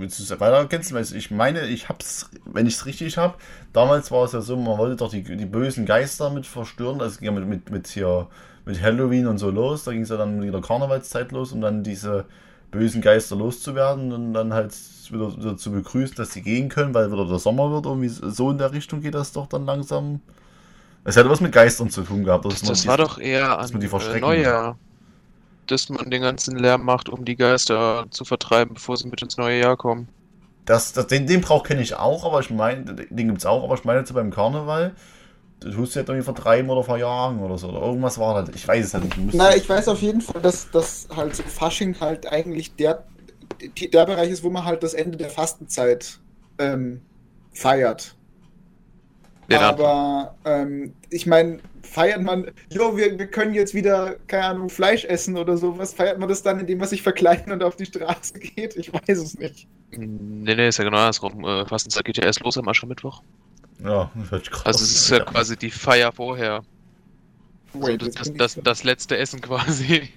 Willst 0.01 0.17
du 0.17 0.23
es 0.23 0.31
weiter 0.31 0.57
ergänzen? 0.57 0.95
Weil 0.95 1.03
ich 1.03 1.29
meine, 1.29 1.67
ich 1.67 1.87
hab's, 1.87 2.31
wenn 2.45 2.65
ich 2.65 2.73
es 2.73 2.85
richtig 2.87 3.17
habe, 3.17 3.35
damals 3.71 4.09
war 4.09 4.25
es 4.25 4.31
ja 4.31 4.41
so, 4.41 4.57
man 4.57 4.79
wollte 4.79 4.95
doch 4.95 5.11
die, 5.11 5.21
die 5.21 5.45
bösen 5.45 5.85
Geister 5.85 6.31
mit 6.31 6.47
verstören. 6.47 6.97
Das 6.97 7.19
ging 7.19 7.27
ja 7.27 7.31
mit, 7.31 7.47
mit, 7.47 7.69
mit 7.69 7.87
hier 7.87 8.27
mit 8.65 8.81
Halloween 8.81 9.27
und 9.27 9.37
so 9.37 9.51
los. 9.51 9.83
Da 9.83 9.91
ging 9.91 10.01
es 10.01 10.09
ja 10.09 10.17
dann 10.17 10.39
mit 10.39 10.51
der 10.51 10.61
Karnevalszeit 10.61 11.31
los, 11.31 11.51
um 11.51 11.61
dann 11.61 11.83
diese 11.83 12.25
bösen 12.71 13.01
Geister 13.01 13.35
loszuwerden 13.35 14.11
und 14.11 14.33
dann 14.33 14.53
halt 14.53 14.73
wieder, 15.11 15.35
wieder 15.35 15.57
zu 15.57 15.71
begrüßen, 15.71 16.15
dass 16.15 16.31
sie 16.31 16.41
gehen 16.41 16.69
können, 16.69 16.93
weil 16.93 17.11
wieder 17.11 17.25
der 17.25 17.39
Sommer 17.39 17.71
wird. 17.71 17.85
Irgendwie 17.85 18.09
so 18.09 18.51
in 18.51 18.57
der 18.57 18.71
Richtung 18.71 19.01
geht 19.01 19.15
das 19.15 19.31
doch 19.31 19.47
dann 19.47 19.65
langsam. 19.65 20.21
Es 21.03 21.15
hätte 21.15 21.29
was 21.29 21.41
mit 21.41 21.51
Geistern 21.51 21.89
zu 21.89 22.03
tun 22.03 22.23
gehabt. 22.23 22.45
Das, 22.45 22.61
das 22.61 22.85
war 22.85 22.97
doch 22.97 23.17
eher 23.17 23.57
an 23.59 23.79
die 23.79 23.87
äh, 23.87 24.19
Neujahr 24.19 24.77
dass 25.71 25.89
man 25.89 26.09
den 26.09 26.21
ganzen 26.21 26.57
Lärm 26.57 26.83
macht, 26.83 27.09
um 27.09 27.25
die 27.25 27.35
Geister 27.35 28.05
zu 28.09 28.25
vertreiben, 28.25 28.75
bevor 28.75 28.97
sie 28.97 29.07
mit 29.07 29.21
ins 29.21 29.37
neue 29.37 29.59
Jahr 29.59 29.77
kommen. 29.77 30.07
Das, 30.65 30.93
das, 30.93 31.07
den, 31.07 31.25
den 31.27 31.41
Brauch 31.41 31.63
kenne 31.63 31.81
ich 31.81 31.95
auch, 31.95 32.25
aber 32.25 32.39
ich 32.39 32.49
meine, 32.49 32.83
den 32.83 33.27
gibt 33.27 33.39
es 33.39 33.45
auch, 33.45 33.63
aber 33.63 33.75
ich 33.75 33.83
meine 33.83 33.99
jetzt 33.99 34.13
beim 34.13 34.31
Karneval, 34.31 34.93
du 35.59 35.71
tust 35.71 35.95
ja 35.95 36.01
irgendwie 36.01 36.23
vertreiben 36.23 36.69
oder 36.69 36.83
verjagen 36.83 37.39
oder 37.39 37.57
so, 37.57 37.69
oder 37.69 37.81
irgendwas 37.81 38.19
war 38.19 38.35
halt, 38.35 38.55
ich 38.55 38.67
weiß 38.67 38.85
es 38.85 38.93
halt 38.93 39.17
nicht. 39.17 39.33
Na, 39.33 39.55
ich 39.55 39.67
weiß 39.67 39.87
auf 39.87 40.01
jeden 40.01 40.21
Fall, 40.21 40.41
dass, 40.41 40.69
dass 40.69 41.07
halt 41.15 41.35
so 41.35 41.43
Fasching 41.43 41.95
halt 41.99 42.31
eigentlich 42.31 42.75
der, 42.75 43.03
der 43.61 44.05
Bereich 44.05 44.29
ist, 44.29 44.43
wo 44.43 44.49
man 44.49 44.65
halt 44.65 44.83
das 44.83 44.93
Ende 44.93 45.17
der 45.17 45.29
Fastenzeit 45.29 46.19
ähm, 46.57 47.01
feiert. 47.53 48.15
aber 49.49 50.35
ähm, 50.45 50.93
ich 51.09 51.25
meine, 51.25 51.59
feiert 51.83 52.21
man, 52.21 52.51
jo, 52.69 52.95
wir, 52.95 53.17
wir 53.19 53.27
können 53.27 53.53
jetzt 53.53 53.73
wieder, 53.73 54.15
keine 54.27 54.45
Ahnung, 54.45 54.69
Fleisch 54.69 55.03
essen 55.05 55.37
oder 55.37 55.57
sowas, 55.57 55.93
feiert 55.93 56.19
man 56.19 56.29
das 56.29 56.41
dann, 56.41 56.59
indem 56.59 56.77
man 56.77 56.87
sich 56.87 57.01
verkleidet 57.01 57.49
und 57.49 57.63
auf 57.63 57.75
die 57.75 57.85
Straße 57.85 58.39
geht? 58.39 58.75
Ich 58.77 58.93
weiß 58.93 59.17
es 59.17 59.37
nicht. 59.37 59.67
Nee, 59.91 60.55
nee, 60.55 60.67
ist 60.67 60.77
ja 60.77 60.85
genau 60.85 60.97
andersrum. 60.97 61.43
Äh, 61.43 61.65
Fastenzeit 61.65 62.05
geht 62.05 62.17
ja 62.17 62.23
erst 62.23 62.41
los 62.41 62.57
am 62.57 62.67
Aschermittwoch. 62.67 63.21
Ja, 63.83 64.09
das 64.15 64.31
hört 64.31 64.45
sich 64.45 64.51
krass 64.51 64.65
Also 64.65 64.83
es 64.83 64.91
ist 64.91 65.09
ja 65.09 65.19
quasi 65.19 65.57
die 65.57 65.71
Feier 65.71 66.11
vorher. 66.11 66.63
Wait, 67.73 68.01
so, 68.01 68.07
das, 68.07 68.15
das 68.15 68.33
das, 68.33 68.53
das, 68.55 68.63
das 68.63 68.83
letzte 68.83 69.17
Essen 69.17 69.41
quasi. 69.41 70.09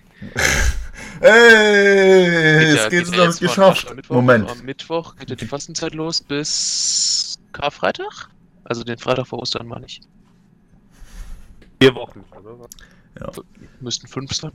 Ey, 1.20 2.58
Geht 2.60 2.74
es 2.74 2.76
ja- 2.76 2.88
geht 2.88 3.08
ja 3.16 3.30
von 3.32 3.38
geschafft. 3.46 3.84
Aschermittwoch. 3.86 4.14
Moment. 4.16 4.50
Am 4.50 4.62
Mittwoch 4.64 5.16
geht 5.16 5.30
ja 5.30 5.36
die 5.36 5.46
Fastenzeit 5.46 5.94
los 5.94 6.20
bis 6.20 7.38
Karfreitag? 7.52 8.28
Also 8.64 8.82
den 8.84 8.98
Freitag 8.98 9.26
vor 9.26 9.38
Ostern 9.40 9.66
meine 9.66 9.86
ich. 9.86 10.00
Vier 11.80 11.94
Wochen, 11.94 12.24
oder? 12.38 12.68
Müssten 13.80 14.06
fünf 14.08 14.32
sein. 14.32 14.52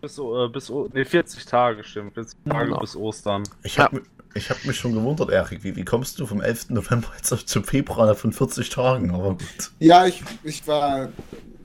Bis, 0.00 0.18
äh, 0.18 0.48
bis 0.52 0.70
nee, 0.92 1.04
40 1.04 1.44
Tage, 1.46 1.84
stimmt. 1.84 2.14
40 2.14 2.38
Tage 2.48 2.64
Genau. 2.66 2.80
bis 2.80 2.96
Ostern. 2.96 3.42
Ich 3.62 3.78
habe 3.78 4.02
ich 4.34 4.50
hab 4.50 4.64
mich 4.64 4.76
schon 4.78 4.92
gewundert, 4.94 5.30
Erik, 5.30 5.62
wie, 5.64 5.76
wie 5.76 5.84
kommst 5.84 6.18
du 6.18 6.26
vom 6.26 6.40
11. 6.40 6.70
November 6.70 7.08
jetzt 7.16 7.32
auf 7.32 7.44
zum 7.46 7.62
Februar 7.64 8.14
von 8.14 8.32
40 8.32 8.68
Tagen? 8.68 9.10
Aber 9.14 9.30
gut. 9.30 9.70
Ja, 9.78 10.06
ich, 10.06 10.22
ich 10.42 10.66
war 10.66 11.08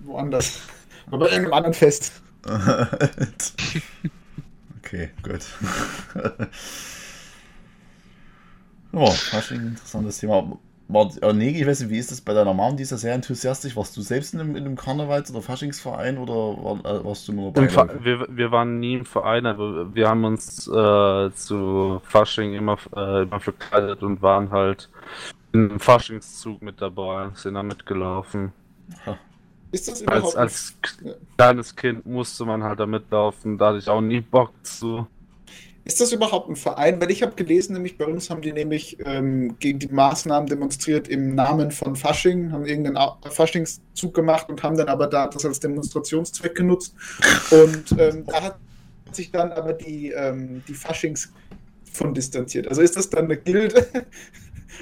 woanders. 0.03 0.59
Aber 1.07 1.19
bei 1.19 1.25
irgendeinem 1.29 1.53
anderen 1.53 1.73
Fest. 1.73 2.21
okay, 4.79 5.09
gut. 5.21 5.45
ja, 8.93 9.11
Fasching, 9.11 9.67
interessantes 9.67 10.19
Thema. 10.19 10.57
War, 10.91 11.07
äh, 11.21 11.33
Negi, 11.33 11.61
ich 11.61 11.67
weiß 11.67 11.81
nicht, 11.81 11.91
wie 11.91 11.99
ist 11.99 12.11
das 12.11 12.19
bei 12.19 12.33
deiner 12.33 12.55
Mom? 12.55 12.75
Die 12.75 12.81
ist 12.81 12.89
ja 12.89 12.97
sehr 12.97 13.13
enthusiastisch. 13.13 13.77
Warst 13.77 13.95
du 13.95 14.01
selbst 14.01 14.33
in 14.33 14.39
einem, 14.39 14.55
in 14.55 14.65
einem 14.65 14.75
Karnevals- 14.75 15.29
oder 15.29 15.43
Faschingsverein 15.43 16.17
oder 16.17 16.33
war, 16.33 16.83
äh, 16.83 17.05
warst 17.05 17.27
du 17.27 17.33
nur 17.33 17.53
dabei? 17.53 18.03
Wir, 18.03 18.25
wir 18.27 18.51
waren 18.51 18.79
nie 18.79 18.95
im 18.95 19.05
Verein, 19.05 19.45
aber 19.45 19.93
wir 19.93 20.09
haben 20.09 20.23
uns 20.23 20.67
äh, 20.67 21.29
zu 21.35 22.01
Fasching 22.05 22.55
immer, 22.55 22.79
äh, 22.95 23.21
immer 23.21 23.39
verkleidet 23.39 24.01
und 24.01 24.23
waren 24.23 24.49
halt 24.49 24.89
im 25.51 25.79
Faschingszug 25.79 26.63
mit 26.63 26.81
dabei, 26.81 27.29
sind 27.35 27.53
da 27.53 27.61
mitgelaufen. 27.61 28.51
Ist 29.71 29.87
das 29.87 30.01
Als, 30.01 30.01
überhaupt 30.01 30.35
als 30.35 30.75
Ja. 31.03 31.13
kleines 31.37 31.75
Kind 31.75 32.05
musste 32.05 32.45
man 32.45 32.63
halt 32.63 32.79
da 32.79 32.85
mitlaufen, 32.85 33.57
da 33.57 33.67
hatte 33.69 33.77
ich 33.79 33.87
auch 33.89 34.01
nie 34.01 34.21
Bock 34.21 34.51
zu. 34.63 35.07
Ist 35.85 36.01
das 36.01 36.11
überhaupt 36.11 36.49
ein 36.49 36.55
Verein? 36.55 37.01
Weil 37.01 37.09
ich 37.09 37.23
habe 37.23 37.33
gelesen, 37.35 37.73
nämlich 37.73 37.97
bei 37.97 38.05
uns 38.05 38.29
haben 38.29 38.41
die 38.41 38.51
nämlich 38.51 38.97
ähm, 39.05 39.57
gegen 39.59 39.79
die 39.79 39.87
Maßnahmen 39.87 40.47
demonstriert 40.47 41.07
im 41.07 41.33
Namen 41.33 41.71
von 41.71 41.95
Fasching, 41.95 42.51
haben 42.51 42.65
irgendeinen 42.65 42.97
Faschingszug 43.31 44.13
gemacht 44.13 44.49
und 44.49 44.61
haben 44.61 44.77
dann 44.77 44.87
aber 44.87 45.07
da 45.07 45.27
das 45.27 45.45
als 45.45 45.59
Demonstrationszweck 45.59 46.53
genutzt. 46.53 46.93
Und 47.49 47.95
ähm, 47.97 48.23
da 48.27 48.41
hat 48.43 48.59
sich 49.11 49.31
dann 49.31 49.51
aber 49.51 49.73
die, 49.73 50.11
ähm, 50.11 50.61
die 50.67 50.75
Faschings 50.75 51.31
von 51.91 52.13
distanziert. 52.13 52.67
Also 52.67 52.81
ist 52.81 52.95
das 52.95 53.09
dann 53.09 53.25
eine 53.25 53.37
Gilde 53.37 53.87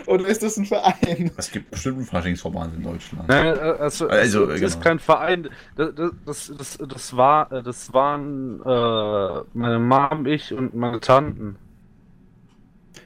oder 0.06 0.26
ist 0.28 0.43
das 0.43 0.58
ein 0.58 0.66
Verein? 0.66 1.32
Es 1.38 1.52
gibt 1.52 1.72
bestimmt 1.72 1.98
einen 1.98 2.06
Faschingsverband 2.06 2.76
in 2.76 2.84
Deutschland. 2.84 3.28
Nein, 3.28 3.45
äh, 3.45 3.50
also, 3.60 4.08
Also, 4.08 4.43
es 4.50 4.56
genau. 4.56 4.68
ist 4.68 4.82
kein 4.82 5.00
Verein. 5.00 5.50
Das, 5.76 5.89
das, 6.26 6.52
das, 6.58 6.78
das, 6.88 7.18
war, 7.18 7.50
das 7.64 7.93
waren 7.93 8.62
äh, 8.62 9.43
meine 9.54 9.80
Mom, 9.80 10.26
ich 10.28 10.54
und 10.54 10.76
meine 10.76 11.00
Tanten. 11.00 11.56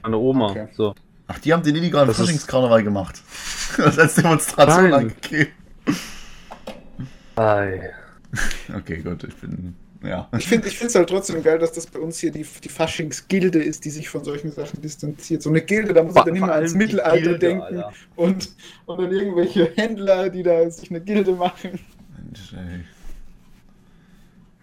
Meine 0.03 0.17
Oma. 0.17 0.47
Okay. 0.51 0.67
So. 0.73 0.95
Ach, 1.27 1.39
die 1.39 1.53
haben 1.53 1.63
den 1.63 1.75
illegalen 1.75 2.07
Das 2.07 2.17
ist- 2.19 2.25
Faschingskarneval 2.25 2.83
gemacht. 2.83 3.21
Das 3.77 3.97
als 3.97 4.15
Demonstration 4.15 4.89
Nein. 4.89 4.93
angegeben. 4.93 5.51
Ei. 7.35 7.89
Okay, 8.77 9.01
gut, 9.01 9.23
ich 9.25 9.35
bin. 9.35 9.75
Ja. 10.03 10.27
Ich 10.37 10.47
finde 10.47 10.67
es 10.67 10.95
halt 10.95 11.09
trotzdem 11.09 11.43
geil, 11.43 11.59
dass 11.59 11.73
das 11.73 11.85
bei 11.85 11.99
uns 11.99 12.17
hier 12.19 12.31
die, 12.31 12.45
die 12.63 12.69
Faschingsgilde 12.69 13.61
ist, 13.61 13.85
die 13.85 13.91
sich 13.91 14.09
von 14.09 14.23
solchen 14.23 14.51
Sachen 14.51 14.81
distanziert. 14.81 15.43
So 15.43 15.49
eine 15.49 15.61
Gilde, 15.61 15.93
da 15.93 16.03
muss 16.03 16.15
ich 16.15 16.23
dann 16.23 16.35
immer 16.35 16.53
ans 16.53 16.73
Mittelalter 16.73 17.37
denken 17.37 17.83
und, 18.15 18.49
und 18.87 18.99
an 18.99 19.11
irgendwelche 19.11 19.71
Händler, 19.75 20.29
die 20.29 20.41
da 20.41 20.69
sich 20.71 20.89
eine 20.89 21.01
Gilde 21.01 21.33
machen. 21.33 21.79
Mensch, 22.17 22.53
ey. 22.53 22.83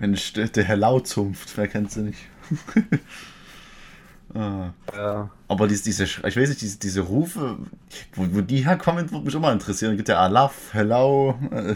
Mensch, 0.00 0.32
der, 0.32 0.48
der 0.48 0.64
Herr 0.64 0.76
Lautzunft, 0.76 1.56
wer 1.56 1.68
kennt 1.68 1.92
sie 1.92 2.02
nicht? 2.02 2.18
ah. 4.34 4.70
Ja. 4.94 5.30
Aber 5.46 5.68
diese, 5.68 5.84
diese, 5.84 6.04
ich 6.04 6.36
weiß 6.36 6.48
nicht, 6.48 6.60
diese, 6.60 6.78
diese 6.78 7.00
Rufe, 7.00 7.58
wo, 8.14 8.26
wo 8.32 8.40
die 8.40 8.64
herkommen, 8.64 9.10
würde 9.10 9.24
mich 9.24 9.34
immer 9.34 9.52
interessieren. 9.52 9.96
Gibt 9.96 10.08
ja 10.08 10.18
Alaf, 10.18 10.72
Hello. 10.72 11.38
äh, 11.52 11.74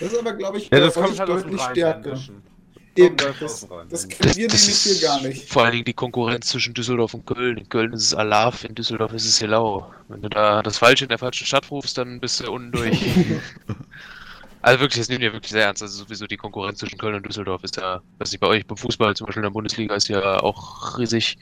Das 0.00 0.12
ist 0.12 0.18
aber, 0.18 0.32
glaube 0.34 0.58
ich, 0.58 0.70
Ja, 0.70 0.80
das 0.80 0.94
kommt 0.94 1.18
halt 1.18 1.28
deutlich 1.28 1.60
stärker. 1.60 2.12
Rheinländischen. 2.12 2.55
Eben, 2.96 3.16
das, 3.40 3.66
das 3.90 4.08
kennen 4.08 4.34
wir 4.36 4.48
nämlich 4.48 4.78
hier 4.78 5.00
gar 5.00 5.20
nicht. 5.22 5.48
vor 5.48 5.62
allen 5.64 5.72
Dingen 5.72 5.84
die 5.84 5.92
Konkurrenz 5.92 6.46
zwischen 6.48 6.72
Düsseldorf 6.74 7.12
und 7.14 7.26
Köln. 7.26 7.58
In 7.58 7.68
Köln 7.68 7.92
ist 7.92 8.02
es 8.04 8.14
Alaf, 8.14 8.64
in 8.64 8.74
Düsseldorf 8.74 9.12
ist 9.12 9.26
es 9.26 9.40
Helau. 9.40 9.92
Wenn 10.08 10.22
du 10.22 10.28
da 10.30 10.62
das 10.62 10.78
Falsche 10.78 11.04
in 11.04 11.10
der 11.10 11.18
falschen 11.18 11.46
Stadt 11.46 11.70
rufst, 11.70 11.98
dann 11.98 12.20
bist 12.20 12.40
du 12.40 12.50
unten 12.50 12.72
durch. 12.72 12.98
also 14.62 14.80
wirklich, 14.80 14.98
das 15.00 15.08
nehmen 15.08 15.20
wir 15.20 15.32
wirklich 15.32 15.52
sehr 15.52 15.64
ernst. 15.66 15.82
Also 15.82 16.04
sowieso 16.04 16.26
die 16.26 16.36
Konkurrenz 16.38 16.78
zwischen 16.78 16.98
Köln 16.98 17.14
und 17.16 17.26
Düsseldorf 17.26 17.62
ist 17.64 17.76
ja, 17.76 18.00
was 18.18 18.32
nicht 18.32 18.40
bei 18.40 18.46
euch 18.48 18.66
beim 18.66 18.76
Fußball, 18.78 19.14
zum 19.14 19.26
Beispiel 19.26 19.40
in 19.40 19.46
der 19.46 19.50
Bundesliga, 19.50 19.94
ist 19.94 20.08
ja 20.08 20.40
auch 20.40 20.96
riesig. 20.98 21.36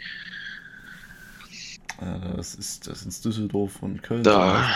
äh, 2.00 2.36
das 2.36 2.54
ist 2.54 2.86
das 2.86 3.02
ist 3.06 3.24
Düsseldorf 3.24 3.82
und 3.82 4.02
Köln. 4.02 4.22
Da 4.24 4.68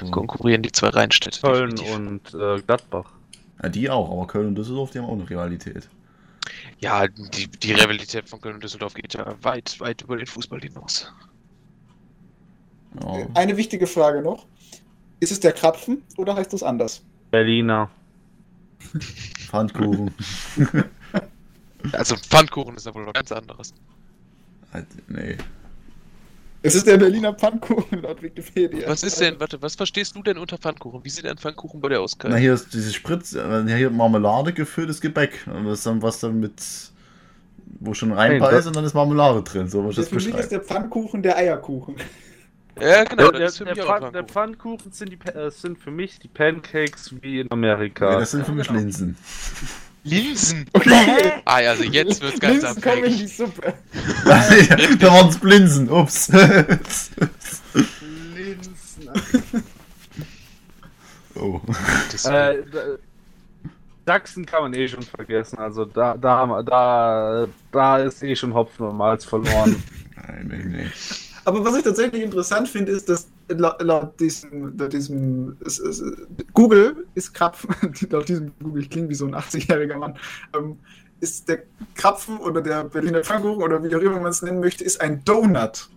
Also, 0.00 0.10
konkurrieren 0.10 0.62
die 0.62 0.72
zwei 0.72 0.88
Rheinstädte. 0.90 1.40
Köln 1.40 1.76
definitiv. 1.76 1.96
und 1.96 2.34
äh, 2.34 2.60
Gladbach. 2.62 3.12
ja, 3.62 3.68
die 3.68 3.90
auch, 3.90 4.10
aber 4.10 4.26
Köln 4.26 4.48
und 4.48 4.54
Düsseldorf, 4.56 4.90
die 4.90 4.98
haben 4.98 5.06
auch 5.06 5.12
eine 5.12 5.28
Rivalität. 5.28 5.88
Ja, 6.80 7.06
die, 7.08 7.48
die 7.48 7.72
Rivalität 7.72 8.28
von 8.28 8.40
Köln 8.40 8.56
und 8.56 8.64
Düsseldorf 8.64 8.94
geht 8.94 9.14
ja 9.14 9.36
weit, 9.42 9.78
weit 9.80 10.02
über 10.02 10.16
den 10.16 10.26
Fußball 10.26 10.60
hinaus. 10.60 11.12
Ja. 13.00 13.26
Eine 13.34 13.56
wichtige 13.56 13.86
Frage 13.86 14.22
noch. 14.22 14.46
Ist 15.20 15.32
es 15.32 15.40
der 15.40 15.52
Krapfen 15.52 16.02
oder 16.16 16.36
heißt 16.36 16.52
das 16.52 16.62
anders? 16.62 17.02
Berliner. 17.30 17.90
Pfannkuchen. 19.48 20.14
Also 21.92 22.16
Pfannkuchen 22.16 22.76
ist 22.76 22.86
ja 22.86 22.94
wohl 22.94 23.06
was 23.06 23.12
ganz 23.12 23.32
anderes. 23.32 23.74
Halt, 24.72 24.86
nee. 25.08 25.36
Es 26.66 26.74
ist 26.74 26.86
der 26.86 26.96
Berliner 26.96 27.32
Pfannkuchen 27.32 28.02
laut 28.02 28.22
Wikipedia. 28.22 28.88
Was 28.88 29.02
ist 29.02 29.20
denn, 29.20 29.38
warte, 29.38 29.60
was 29.62 29.74
verstehst 29.74 30.16
du 30.16 30.22
denn 30.22 30.36
unter 30.38 30.58
Pfannkuchen? 30.58 31.04
Wie 31.04 31.08
sieht 31.10 31.26
ein 31.26 31.38
Pfannkuchen 31.38 31.80
bei 31.80 31.90
dir 31.90 32.00
aus, 32.00 32.18
Kai? 32.18 32.28
Na, 32.28 32.36
hier 32.36 32.54
ist 32.54 32.74
diese 32.74 32.92
Spritz, 32.92 33.34
äh, 33.34 33.64
hier 33.76 33.90
Marmelade 33.90 34.52
gefülltes 34.52 35.00
Gebäck. 35.00 35.46
Und 35.46 35.66
das 35.66 35.82
dann, 35.84 36.02
was 36.02 36.20
dann 36.20 36.40
mit, 36.40 36.60
wo 37.80 37.94
schon 37.94 38.12
reinbeißt 38.12 38.66
und 38.66 38.76
dann 38.76 38.84
ist 38.84 38.94
Marmelade 38.94 39.42
drin, 39.42 39.68
so 39.68 39.84
was 39.84 39.96
das 39.96 40.08
für 40.08 40.16
mich 40.16 40.28
ist 40.28 40.50
der 40.50 40.60
Pfannkuchen 40.60 41.22
der 41.22 41.36
Eierkuchen. 41.36 41.96
Ja, 42.80 43.04
genau, 43.04 43.30
der, 43.30 43.40
das 43.40 43.52
ist 43.52 43.58
für 43.58 43.64
der, 43.64 43.74
mich 43.74 43.84
der, 43.84 44.00
Pfann, 44.00 44.12
der 44.12 44.24
Pfannkuchen. 44.24 44.92
Sind, 44.92 45.10
die, 45.12 45.28
äh, 45.30 45.50
sind 45.50 45.78
für 45.78 45.90
mich 45.90 46.18
die 46.18 46.28
Pancakes 46.28 47.14
wie 47.22 47.40
in 47.40 47.46
Ja, 47.46 47.52
Amerika. 47.52 48.18
das 48.18 48.32
sind 48.32 48.44
für 48.44 48.52
mich 48.52 48.68
genau. 48.68 48.80
Linsen. 48.80 49.16
Linsen! 50.06 50.66
Okay. 50.72 51.32
Ah, 51.44 51.56
also 51.56 51.84
jetzt 51.84 52.20
wird's 52.22 52.38
ganz 52.40 52.62
Linsen 52.62 52.82
kommen 52.82 53.04
in 53.04 53.16
die. 53.18 53.26
Suppe. 53.26 53.74
da 54.24 54.32
waren 55.12 55.28
es 55.28 55.38
Blinsen, 55.38 55.90
ups. 55.90 56.28
Linsen. 58.34 59.10
oh. 61.34 61.60
Das, 62.12 62.24
Äh, 62.26 62.62
da- 62.72 62.98
Sachsen 64.06 64.46
kann 64.46 64.62
man 64.62 64.74
eh 64.74 64.86
schon 64.86 65.02
vergessen. 65.02 65.58
Also 65.58 65.84
da, 65.84 66.16
da, 66.16 66.62
da, 66.62 67.46
da 67.72 67.98
ist 67.98 68.22
eh 68.22 68.36
schon 68.36 68.54
Hopfen 68.54 68.86
und 68.86 68.96
Malz 68.96 69.24
verloren. 69.24 69.82
Nein, 70.14 70.46
nee, 70.48 70.76
nee. 70.82 70.86
Aber 71.44 71.64
was 71.64 71.76
ich 71.76 71.82
tatsächlich 71.82 72.22
interessant 72.22 72.68
finde, 72.68 72.92
ist, 72.92 73.08
dass 73.08 73.26
laut, 73.48 73.82
laut 73.82 74.20
diesem, 74.20 74.76
laut 74.76 74.92
diesem 74.92 75.56
es, 75.64 75.78
es, 75.78 76.02
Google 76.52 77.06
ist 77.14 77.32
Krapfen, 77.32 77.70
laut 78.10 78.28
diesem 78.28 78.52
Google, 78.62 78.82
ich 78.82 78.90
klinge 78.90 79.08
wie 79.08 79.14
so 79.14 79.26
ein 79.26 79.34
80-jähriger 79.34 79.96
Mann, 79.96 80.18
ähm, 80.56 80.78
ist 81.20 81.48
der 81.48 81.62
Krapfen 81.94 82.38
oder 82.38 82.60
der 82.60 82.84
Berliner 82.84 83.22
Pfannkuchen 83.22 83.62
oder 83.62 83.82
wie 83.82 83.94
auch 83.94 84.00
immer 84.00 84.20
man 84.20 84.30
es 84.30 84.42
nennen 84.42 84.60
möchte, 84.60 84.84
ist 84.84 85.00
ein 85.00 85.24
Donut. 85.24 85.88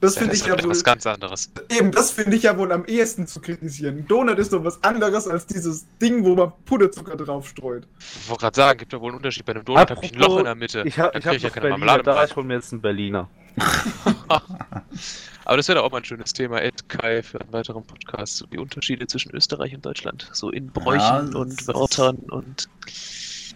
Das 0.00 0.14
ja, 0.14 0.20
finde 0.20 0.34
ich 0.34 0.44
ja 0.44 0.62
wohl, 0.62 0.68
was 0.70 0.84
ganz 0.84 1.06
anderes. 1.06 1.50
eben, 1.70 1.90
das 1.90 2.10
finde 2.10 2.36
ich 2.36 2.42
ja 2.42 2.58
wohl 2.58 2.70
am 2.70 2.84
ehesten 2.84 3.26
zu 3.26 3.40
kritisieren. 3.40 3.96
Ein 3.98 4.06
Donut 4.06 4.38
ist 4.38 4.52
doch 4.52 4.62
was 4.62 4.82
anderes 4.84 5.26
als 5.26 5.46
dieses 5.46 5.86
Ding, 6.02 6.22
wo 6.22 6.34
man 6.34 6.52
Puderzucker 6.66 7.16
drauf 7.16 7.48
streut. 7.48 7.88
Ich 7.98 8.28
wollte 8.28 8.42
gerade 8.42 8.56
sagen, 8.56 8.78
gibt 8.78 8.92
ja 8.92 9.00
wohl 9.00 9.08
einen 9.08 9.16
Unterschied. 9.16 9.46
Bei 9.46 9.54
einem 9.54 9.64
Donut 9.64 9.90
habe 9.90 10.04
ich 10.04 10.12
ein 10.12 10.20
Loch 10.20 10.38
in 10.38 10.44
der 10.44 10.54
Mitte. 10.54 10.82
Ich 10.84 10.98
habe 10.98 11.18
ich 11.18 11.26
hab 11.26 11.34
ich 11.34 11.42
ja 11.42 11.48
keine 11.48 11.68
Berliner, 11.68 11.86
Marmelade 11.86 12.02
da 12.02 12.24
ich 12.24 12.36
hol 12.36 12.44
mir 12.44 12.54
jetzt 12.54 12.72
einen 12.72 12.82
Berliner. 12.82 13.30
Aber 15.46 15.58
das 15.58 15.68
wäre 15.68 15.82
auch 15.84 15.92
mal 15.92 15.98
ein 15.98 16.04
schönes 16.04 16.32
Thema, 16.32 16.60
Ed 16.60 16.88
Kai, 16.88 17.22
für 17.22 17.40
einen 17.40 17.52
weiteren 17.52 17.84
Podcast. 17.84 18.38
So 18.38 18.46
die 18.46 18.58
Unterschiede 18.58 19.06
zwischen 19.06 19.32
Österreich 19.32 19.72
und 19.76 19.86
Deutschland. 19.86 20.28
So 20.32 20.50
in 20.50 20.72
Bräuchen 20.72 20.98
Ja, 21.32 21.38
und 21.38 21.68
Wörtern 21.68 22.16
und. 22.16 22.68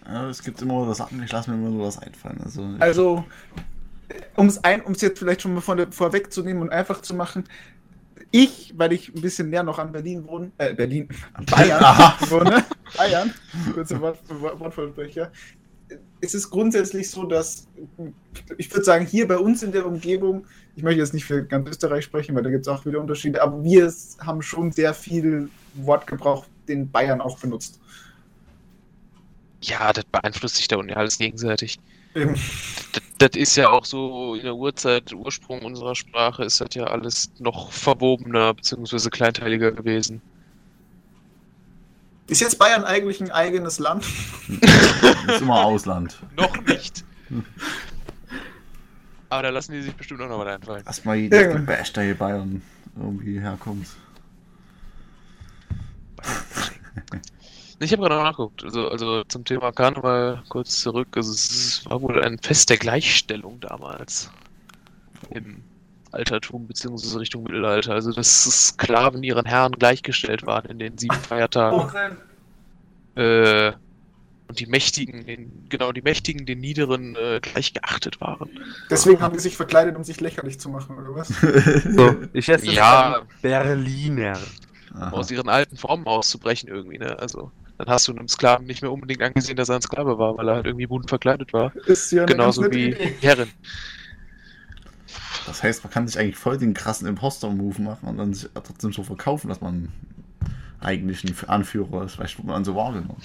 Ja, 0.05 0.29
es 0.29 0.41
gibt 0.41 0.61
immer 0.61 0.85
das 0.85 0.99
Sachen, 0.99 1.21
ich 1.21 1.29
lasse 1.29 1.51
mir 1.51 1.57
immer 1.57 1.69
nur 1.69 1.87
was 1.87 1.97
einfallen. 1.97 2.39
Also, 2.45 2.65
Also, 2.79 3.25
um 4.37 4.47
es 4.47 5.01
jetzt 5.01 5.19
vielleicht 5.19 5.41
schon 5.41 5.53
mal 5.53 5.59
von 5.59 5.75
der, 5.75 5.91
vorwegzunehmen 5.91 6.61
und 6.61 6.69
einfach 6.69 7.01
zu 7.01 7.13
machen, 7.13 7.43
ich, 8.31 8.73
weil 8.77 8.93
ich 8.93 9.13
ein 9.13 9.19
bisschen 9.19 9.49
näher 9.49 9.63
noch 9.63 9.77
an 9.77 9.91
Berlin 9.91 10.25
wohne, 10.25 10.51
äh, 10.59 10.73
Berlin, 10.73 11.09
Bayern 11.51 11.83
wohne, 12.29 12.63
Bayern, 12.95 13.33
kurze 13.73 13.99
Wort, 13.99 14.17
Wortvollbrecher, 14.29 15.29
ist 16.21 16.35
es 16.35 16.49
grundsätzlich 16.49 17.09
so, 17.09 17.25
dass 17.25 17.67
ich 18.57 18.71
würde 18.71 18.85
sagen, 18.85 19.05
hier 19.05 19.27
bei 19.27 19.37
uns 19.37 19.61
in 19.61 19.73
der 19.73 19.85
Umgebung, 19.85 20.45
ich 20.81 20.83
möchte 20.83 20.99
jetzt 20.99 21.13
nicht 21.13 21.25
für 21.25 21.43
ganz 21.43 21.69
Österreich 21.69 22.05
sprechen, 22.05 22.33
weil 22.33 22.41
da 22.41 22.49
gibt 22.49 22.63
es 22.63 22.67
auch 22.67 22.87
wieder 22.87 22.99
Unterschiede, 22.99 23.39
aber 23.43 23.63
wir 23.63 23.93
haben 24.25 24.41
schon 24.41 24.71
sehr 24.71 24.95
viel 24.95 25.47
Wortgebrauch, 25.75 26.47
den 26.67 26.89
Bayern 26.89 27.21
auch 27.21 27.37
benutzt. 27.37 27.79
Ja, 29.61 29.93
das 29.93 30.05
beeinflusst 30.05 30.55
sich 30.55 30.67
da 30.67 30.77
unten 30.77 30.89
ja 30.89 30.95
alles 30.95 31.19
gegenseitig. 31.19 31.77
Das, 32.15 32.39
das, 33.19 33.29
ist 33.35 33.55
ja 33.57 33.69
auch 33.69 33.85
so 33.85 34.33
in 34.33 34.41
der 34.41 34.55
Urzeit, 34.55 35.13
Ursprung 35.13 35.61
unserer 35.61 35.93
Sprache 35.93 36.45
ist 36.45 36.59
das 36.59 36.73
ja 36.73 36.85
alles 36.85 37.31
noch 37.37 37.71
verwobener 37.71 38.55
bzw. 38.55 39.11
kleinteiliger 39.11 39.71
gewesen. 39.71 40.19
Ist 42.25 42.41
jetzt 42.41 42.57
Bayern 42.57 42.85
eigentlich 42.85 43.21
ein 43.21 43.29
eigenes 43.29 43.77
Land? 43.77 44.03
ist 45.27 45.41
immer 45.41 45.63
Ausland. 45.63 46.17
noch 46.35 46.59
nicht. 46.65 47.05
Aber 49.31 49.43
da 49.43 49.49
lassen 49.49 49.71
die 49.71 49.81
sich 49.81 49.95
bestimmt 49.95 50.21
auch 50.21 50.27
noch 50.27 50.39
was 50.39 50.47
einfallen. 50.55 50.83
Erstmal 50.85 51.15
jeder 51.15 51.51
ja. 51.51 51.57
Beste 51.57 52.01
hier 52.01 52.15
Bayern 52.15 52.61
irgendwie 52.97 53.39
herkommt. 53.39 53.87
Ich 57.79 57.93
habe 57.93 58.01
gerade 58.01 58.15
nachgeguckt. 58.15 58.65
Also, 58.65 58.89
also 58.89 59.23
zum 59.23 59.45
Thema 59.45 59.71
Karneval 59.71 60.43
kurz 60.49 60.81
zurück. 60.81 61.07
Also 61.15 61.31
es 61.31 61.81
war 61.85 62.01
wohl 62.01 62.21
ein 62.21 62.39
Fest 62.39 62.69
der 62.69 62.75
Gleichstellung 62.75 63.61
damals. 63.61 64.29
Im 65.29 65.63
Altertum 66.11 66.67
bzw. 66.67 67.19
Richtung 67.19 67.43
Mittelalter. 67.43 67.93
Also 67.93 68.11
dass 68.11 68.43
Sklaven 68.43 69.23
ihren 69.23 69.45
Herren 69.45 69.71
gleichgestellt 69.71 70.45
waren 70.45 70.65
in 70.65 70.77
den 70.77 70.97
sieben 70.97 71.15
Feiertagen. 71.15 72.17
Äh, 73.15 73.71
und 74.51 74.59
die 74.59 74.65
Mächtigen, 74.65 75.25
den, 75.25 75.69
genau, 75.69 75.93
die 75.93 76.01
Mächtigen 76.01 76.45
den 76.45 76.59
Niederen 76.59 77.15
äh, 77.15 77.39
gleich 77.41 77.73
geachtet 77.73 78.19
waren. 78.19 78.49
Deswegen 78.89 79.21
haben 79.21 79.33
die 79.33 79.39
sich 79.39 79.55
verkleidet, 79.55 79.95
um 79.95 80.03
sich 80.03 80.19
lächerlich 80.19 80.59
zu 80.59 80.67
machen, 80.67 80.97
oder 80.97 81.15
was? 81.15 81.29
so, 81.95 82.17
ich 82.33 82.49
esse 82.49 82.69
ja, 82.69 83.21
Berliner. 83.41 84.37
Aha. 84.93 85.11
Aus 85.11 85.31
ihren 85.31 85.47
alten 85.47 85.77
Formen 85.77 86.05
auszubrechen 86.05 86.67
irgendwie, 86.67 86.97
ne? 86.97 87.17
Also 87.17 87.49
dann 87.77 87.87
hast 87.87 88.09
du 88.09 88.11
einem 88.11 88.27
Sklaven 88.27 88.67
nicht 88.67 88.81
mehr 88.81 88.91
unbedingt 88.91 89.21
angesehen, 89.21 89.55
dass 89.55 89.69
er 89.69 89.75
ein 89.75 89.81
Sklave 89.81 90.17
war, 90.17 90.37
weil 90.37 90.49
er 90.49 90.55
halt 90.55 90.65
irgendwie 90.65 90.87
bunt 90.87 91.07
verkleidet 91.07 91.53
war. 91.53 91.73
Ist 91.85 92.11
ja 92.11 92.25
Genauso 92.25 92.69
wie 92.73 92.93
Herren. 93.21 93.47
Das 95.45 95.63
heißt, 95.63 95.85
man 95.85 95.93
kann 95.93 96.09
sich 96.09 96.19
eigentlich 96.19 96.35
voll 96.35 96.57
den 96.57 96.73
krassen 96.73 97.07
Imposter-Move 97.07 97.81
machen 97.81 98.09
und 98.09 98.17
dann 98.17 98.33
sich 98.33 98.49
trotzdem 98.53 98.91
so 98.91 99.03
verkaufen, 99.03 99.47
dass 99.47 99.61
man 99.61 99.87
eigentlich 100.81 101.23
ein 101.23 101.49
Anführer 101.49 102.03
ist. 102.03 102.15
Vielleicht 102.15 102.37
wird 102.37 102.47
man 102.47 102.65
so 102.65 102.75
wahrgenommen. 102.75 103.21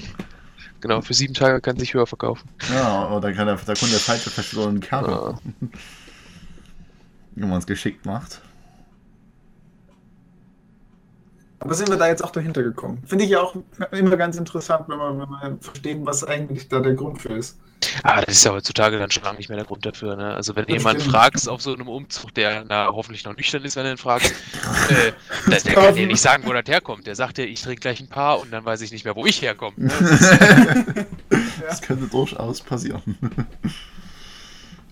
Genau, 0.81 1.01
für 1.01 1.15
sieben 1.15 1.35
Tage 1.35 1.61
kann 1.61 1.79
sich 1.79 1.95
höher 1.95 2.07
verkaufen. 2.07 2.49
Ja, 2.73 3.09
oder 3.11 3.21
dann 3.29 3.35
kann 3.35 3.47
der, 3.47 3.57
der 3.57 3.77
Kunde 3.77 3.97
falsche 3.99 4.31
verschwollenen 4.31 4.81
Kerl. 4.81 5.11
Ja. 5.11 5.39
Wenn 7.35 7.49
man 7.49 7.59
es 7.59 7.67
geschickt 7.67 8.07
macht. 8.07 8.41
Aber 11.59 11.75
sind 11.75 11.89
wir 11.89 11.97
da 11.97 12.09
jetzt 12.09 12.23
auch 12.23 12.31
dahinter 12.31 12.63
gekommen? 12.63 13.03
Finde 13.07 13.25
ich 13.25 13.31
ja 13.31 13.41
auch 13.41 13.57
immer 13.91 14.17
ganz 14.17 14.37
interessant, 14.37 14.89
wenn 14.89 14.99
wir, 14.99 15.19
wenn 15.19 15.29
wir 15.29 15.59
verstehen, 15.61 16.05
was 16.05 16.23
eigentlich 16.23 16.69
da 16.69 16.81
der 16.81 16.95
Grund 16.95 17.21
für 17.21 17.31
ist. 17.31 17.59
Ah, 18.03 18.21
das 18.21 18.37
ist 18.37 18.45
ja 18.45 18.53
heutzutage 18.53 18.99
dann 18.99 19.11
schon 19.11 19.23
lange 19.23 19.39
nicht 19.39 19.49
mehr 19.49 19.59
der 19.59 19.67
Grund 19.67 19.85
dafür. 19.85 20.17
Ne? 20.17 20.35
Also 20.35 20.57
wenn 20.57 20.65
das 20.67 20.77
jemand 20.77 21.01
stimmt. 21.01 21.15
fragst 21.15 21.49
auf 21.49 21.61
so 21.63 21.75
einem 21.75 21.89
Umzug, 21.89 22.35
der 22.35 22.65
na, 22.67 22.89
hoffentlich 22.89 23.25
noch 23.25 23.37
nüchtern 23.37 23.65
ist, 23.65 23.77
wenn 23.77 23.85
du 23.85 23.91
ihn 23.93 23.97
fragst, 23.97 24.33
äh, 24.91 25.13
der, 25.51 25.61
der 25.61 25.75
kann 25.75 25.95
dir 25.95 26.07
nicht 26.07 26.21
sagen, 26.21 26.45
wo 26.47 26.53
das 26.53 26.65
herkommt. 26.67 27.07
Der 27.07 27.15
sagt 27.15 27.39
dir, 27.39 27.45
ich 27.47 27.61
trinke 27.63 27.81
gleich 27.81 28.01
ein 28.01 28.09
paar 28.09 28.41
und 28.41 28.51
dann 28.53 28.65
weiß 28.65 28.81
ich 28.81 28.93
nicht 28.93 29.05
mehr, 29.05 29.15
wo 29.17 29.27
ich 29.27 29.43
herkomme. 29.43 29.77
Ne? 31.29 31.63
das 31.67 31.83
könnte 31.83 32.07
durchaus 32.07 32.61
passieren. 32.61 33.19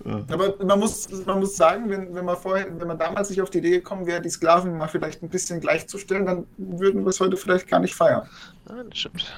Aber 0.04 0.62
man 0.64 0.78
muss, 0.78 1.08
man 1.24 1.38
muss 1.40 1.56
sagen, 1.56 1.88
wenn, 1.88 2.14
wenn, 2.14 2.24
man 2.24 2.36
vorher, 2.36 2.66
wenn 2.78 2.86
man 2.86 2.98
damals 2.98 3.30
nicht 3.30 3.40
auf 3.40 3.50
die 3.50 3.58
Idee 3.58 3.70
gekommen 3.70 4.06
wäre, 4.06 4.20
die 4.20 4.28
Sklaven 4.28 4.76
mal 4.76 4.88
vielleicht 4.88 5.22
ein 5.22 5.30
bisschen 5.30 5.60
gleichzustellen, 5.60 6.26
dann 6.26 6.46
würden 6.58 7.04
wir 7.04 7.08
es 7.08 7.20
heute 7.20 7.36
vielleicht 7.36 7.68
gar 7.68 7.80
nicht 7.80 7.94
feiern. 7.94 8.28
Ja, 8.68 8.82
das 8.82 8.98
stimmt. 8.98 9.32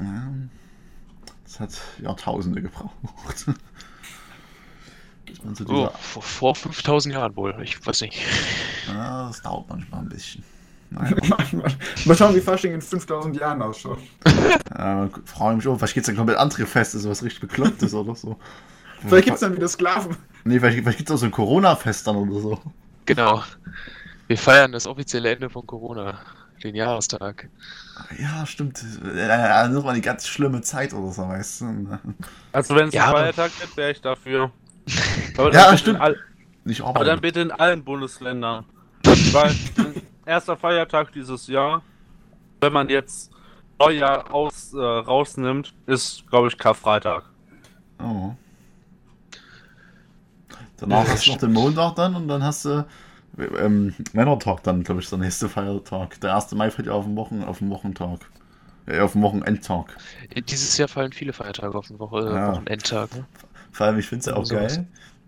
Ja, 0.00 0.32
das 1.44 1.60
hat 1.60 1.80
Jahrtausende 2.00 2.60
gebraucht. 2.60 3.46
So 5.54 5.64
oh, 5.68 5.90
vor, 5.98 6.22
vor 6.22 6.54
5000 6.54 7.14
Jahren 7.14 7.34
wohl, 7.36 7.54
ich 7.62 7.84
weiß 7.84 8.02
nicht. 8.02 8.20
Ja, 8.88 9.28
das 9.28 9.42
dauert 9.42 9.68
manchmal 9.68 10.02
ein 10.02 10.08
bisschen. 10.08 10.44
Mal 12.04 12.16
schauen, 12.16 12.34
wie 12.34 12.40
Fasching 12.40 12.74
in 12.74 12.82
5000 12.82 13.36
Jahren 13.36 13.62
ausschaut. 13.62 13.98
Ja, 14.76 15.08
frage 15.24 15.56
mich 15.56 15.66
auch, 15.66 15.78
vielleicht 15.78 15.94
geht 15.94 16.02
es 16.02 16.06
dann 16.06 16.16
komplett 16.16 16.36
andere 16.36 16.66
Feste, 16.66 16.98
so 16.98 17.08
was 17.08 17.22
richtig 17.22 17.40
Beklopptes 17.40 17.94
oder 17.94 18.14
so. 18.14 18.36
Vielleicht 19.08 19.24
gibt 19.24 19.34
es 19.34 19.40
dann 19.40 19.56
wieder 19.56 19.68
Sklaven. 19.68 20.16
Nee, 20.44 20.58
vielleicht, 20.58 20.78
vielleicht 20.78 20.98
gibt 20.98 21.10
es 21.10 21.14
auch 21.14 21.18
so 21.18 21.26
ein 21.26 21.30
Corona-Fest 21.30 22.06
dann 22.06 22.16
oder 22.16 22.40
so. 22.40 22.58
Genau. 23.06 23.42
Wir 24.26 24.38
feiern 24.38 24.72
das 24.72 24.86
offizielle 24.86 25.30
Ende 25.30 25.50
von 25.50 25.66
Corona, 25.66 26.18
den 26.62 26.74
Jahrestag. 26.74 27.48
Ja, 28.18 28.46
stimmt. 28.46 28.82
Das 29.02 29.84
mal 29.84 29.94
die 29.94 30.00
ganz 30.00 30.26
schlimme 30.26 30.60
Zeit 30.62 30.94
oder 30.94 31.12
so, 31.12 31.28
weißt 31.28 31.60
du. 31.62 31.98
Also 32.52 32.74
wenn 32.74 32.88
es 32.88 32.94
ja, 32.94 33.06
ein 33.06 33.12
Feiertag 33.12 33.52
gibt, 33.60 33.76
wäre 33.76 33.90
ich 33.90 34.00
dafür. 34.00 34.50
ja, 35.52 35.76
stimmt. 35.76 36.00
All... 36.00 36.16
Nicht 36.64 36.82
aber 36.82 37.04
dann 37.04 37.20
bitte 37.20 37.40
in 37.40 37.50
allen 37.50 37.82
Bundesländern. 37.82 38.64
Weil 39.04 39.54
erster 40.26 40.56
Feiertag 40.56 41.12
dieses 41.12 41.46
Jahr, 41.48 41.82
wenn 42.60 42.72
man 42.72 42.88
jetzt 42.88 43.32
Neujahr 43.78 44.32
aus, 44.32 44.72
äh, 44.72 44.78
rausnimmt, 44.78 45.74
ist, 45.86 46.24
glaube 46.30 46.48
ich, 46.48 46.56
Karfreitag. 46.56 47.24
Oh. 48.00 48.34
Danach 50.82 51.08
hast 51.08 51.26
du 51.26 51.30
noch 51.30 51.38
den 51.38 51.52
Montag 51.52 51.94
dann 51.94 52.16
und 52.16 52.28
dann 52.28 52.42
hast 52.42 52.64
du 52.64 52.84
ähm, 53.38 53.94
Männertag 54.12 54.62
dann, 54.64 54.82
glaube 54.82 55.00
ich, 55.00 55.08
der 55.08 55.18
nächste 55.18 55.48
Feiertag. 55.48 56.20
Der 56.20 56.34
1. 56.34 56.52
Mai 56.52 56.70
fällt 56.70 56.88
ja 56.88 56.92
auf 56.92 57.04
den, 57.04 57.16
Wochen, 57.16 57.44
auf 57.44 57.58
den 57.58 57.70
Wochentag. 57.70 58.20
Äh, 58.86 58.98
auf 58.98 59.12
den 59.12 59.22
Wochenendtag. 59.22 59.96
Dieses 60.48 60.76
Jahr 60.76 60.88
fallen 60.88 61.12
viele 61.12 61.32
Feiertage 61.32 61.78
auf 61.78 61.86
den 61.86 61.98
Woche, 62.00 62.24
ja. 62.24 62.52
Wochenendtag. 62.52 63.14
Ne? 63.14 63.24
Vor 63.70 63.86
allem, 63.86 63.98
ich 63.98 64.08
finde 64.08 64.20
es 64.20 64.26
ja 64.26 64.34
auch 64.34 64.44
so 64.44 64.56
geil. 64.56 64.64
Was. 64.64 64.80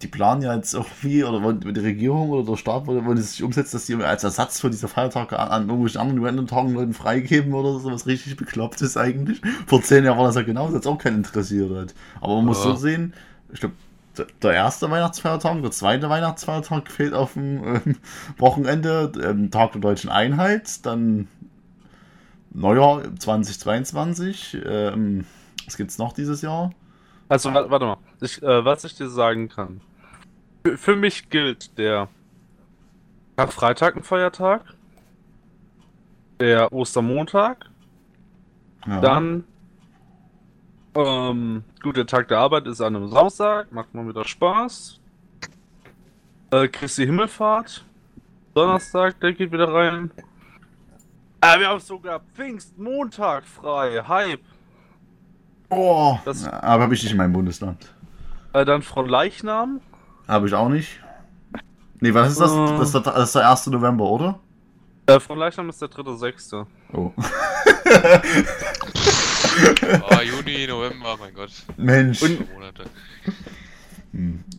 Die 0.02 0.08
planen 0.08 0.42
ja 0.42 0.54
jetzt 0.56 0.74
irgendwie, 0.74 1.22
oder 1.22 1.52
die 1.52 1.80
Regierung 1.80 2.30
oder 2.30 2.44
der 2.50 2.56
Staat 2.56 2.86
wollen 2.86 3.16
es 3.16 3.30
sich 3.30 3.42
umsetzen, 3.44 3.76
dass 3.76 3.86
die 3.86 3.94
als 3.94 4.24
Ersatz 4.24 4.60
für 4.60 4.68
diese 4.68 4.88
Feiertage 4.88 5.38
an, 5.38 5.48
an 5.48 5.62
irgendwelchen 5.62 6.00
anderen 6.00 6.24
Random-Tagen 6.24 6.74
Leuten 6.74 6.94
freigeben 6.94 7.54
oder 7.54 7.78
so, 7.78 7.92
was 7.92 8.06
richtig 8.06 8.36
bekloppt 8.36 8.82
ist 8.82 8.96
eigentlich. 8.96 9.40
Vor 9.66 9.80
zehn 9.82 10.04
Jahren 10.04 10.18
war 10.18 10.26
das 10.26 10.34
ja 10.34 10.42
genau, 10.42 10.66
das 10.66 10.74
hat 10.74 10.86
auch 10.88 10.98
keinen 10.98 11.18
interessiert. 11.18 11.70
Halt. 11.70 11.94
Aber 12.20 12.34
man 12.36 12.46
muss 12.46 12.62
so 12.62 12.74
sehen, 12.74 13.14
ich 13.52 13.60
glaube, 13.60 13.76
der 14.42 14.52
erste 14.52 14.90
Weihnachtsfeiertag, 14.90 15.62
der 15.62 15.70
zweite 15.70 16.08
Weihnachtsfeiertag 16.08 16.90
fehlt 16.90 17.14
auf 17.14 17.34
dem 17.34 17.64
ähm, 17.64 17.96
Wochenende, 18.38 19.12
ähm, 19.22 19.50
Tag 19.50 19.72
der 19.72 19.80
deutschen 19.80 20.10
Einheit, 20.10 20.84
dann 20.86 21.28
Neujahr 22.50 23.02
2022. 23.16 24.58
Ähm, 24.64 25.24
was 25.64 25.76
gibt's 25.76 25.98
noch 25.98 26.12
dieses 26.12 26.42
Jahr? 26.42 26.70
Also, 27.28 27.52
warte 27.52 27.86
mal, 27.86 27.96
ich, 28.20 28.42
äh, 28.42 28.64
was 28.64 28.84
ich 28.84 28.96
dir 28.96 29.08
sagen 29.08 29.48
kann. 29.48 29.80
Für, 30.64 30.76
für 30.76 30.96
mich 30.96 31.30
gilt 31.30 31.76
der 31.78 32.08
Karfreitag 33.36 33.96
ein 33.96 34.02
Feiertag, 34.02 34.62
der 36.38 36.72
Ostermontag, 36.72 37.66
ja. 38.86 39.00
dann 39.00 39.44
ähm, 40.94 41.64
gut, 41.82 41.96
der 41.96 42.06
Tag 42.06 42.28
der 42.28 42.38
Arbeit 42.38 42.66
ist 42.66 42.80
an 42.80 42.96
einem 42.96 43.08
Samstag, 43.08 43.72
macht 43.72 43.94
mal 43.94 44.06
wieder 44.08 44.24
Spaß. 44.24 45.00
Äh, 46.50 46.68
Christi 46.68 47.06
Himmelfahrt. 47.06 47.84
Donnerstag, 48.54 49.18
der 49.20 49.32
geht 49.32 49.50
wieder 49.50 49.72
rein. 49.72 50.10
Äh, 51.40 51.58
wir 51.58 51.68
haben 51.68 51.80
sogar 51.80 52.20
Pfingstmontag 52.34 53.44
frei. 53.44 54.02
Hype. 54.06 54.40
Oh, 55.68 56.18
das, 56.24 56.46
aber 56.46 56.84
habe 56.84 56.94
ich 56.94 57.02
nicht 57.02 57.12
in 57.12 57.18
meinem 57.18 57.32
Bundesland. 57.32 57.92
Äh, 58.52 58.64
dann 58.64 58.82
Frau 58.82 59.02
Leichnam. 59.02 59.80
Habe 60.28 60.46
ich 60.46 60.54
auch 60.54 60.68
nicht. 60.68 61.00
Nee, 62.00 62.14
was 62.14 62.32
ist 62.32 62.40
das? 62.40 62.52
Äh, 62.52 62.78
das, 62.78 62.88
ist 62.88 62.94
der, 62.94 63.00
das 63.00 63.24
ist 63.24 63.34
der 63.34 63.50
1. 63.50 63.66
November, 63.68 64.04
oder? 64.04 64.38
Äh, 65.06 65.18
Frau 65.18 65.34
Leichnam 65.34 65.68
ist 65.68 65.82
der 65.82 65.88
3.6. 65.88 66.66
Oh. 66.92 67.12
oh, 70.10 70.20
Juni, 70.20 70.66
November, 70.66 71.16
mein 71.18 71.34
Gott. 71.34 71.50
Mensch. 71.76 72.22
Und 72.22 72.46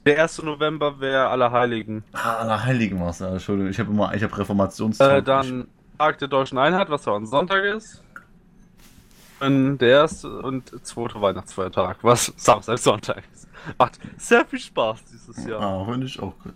der 0.05 0.21
1. 0.21 0.43
November 0.43 0.99
wäre 0.99 1.27
Allerheiligen. 1.29 2.03
Ah, 2.13 2.35
Allerheiligen 2.37 2.99
war 2.99 3.09
es, 3.09 3.19
ja, 3.19 3.29
Entschuldigung. 3.29 3.71
Ich 3.71 3.79
habe 3.79 3.91
immer, 3.91 4.13
ich 4.13 4.23
habe 4.23 4.37
Reformationstag. 4.37 5.19
Äh, 5.19 5.23
dann 5.23 5.67
Tag 5.97 6.19
der 6.19 6.27
Deutschen 6.27 6.57
Einheit, 6.57 6.89
was 6.89 7.05
ja 7.05 7.15
ein 7.15 7.25
Sonntag 7.25 7.63
ist. 7.63 8.01
der 9.39 9.87
erste 9.87 10.29
und 10.41 10.71
zweite 10.85 11.21
Weihnachtsfeiertag, 11.21 11.97
was 12.01 12.33
Samstag, 12.35 12.79
Sonntag 12.79 13.23
ist. 13.33 13.47
Macht 13.77 13.99
sehr 14.17 14.45
viel 14.45 14.59
Spaß 14.59 14.99
dieses 15.11 15.45
Jahr. 15.45 15.61
Ah, 15.61 15.85
finde 15.89 16.07
ich 16.07 16.19
auch 16.19 16.37
gut. 16.39 16.53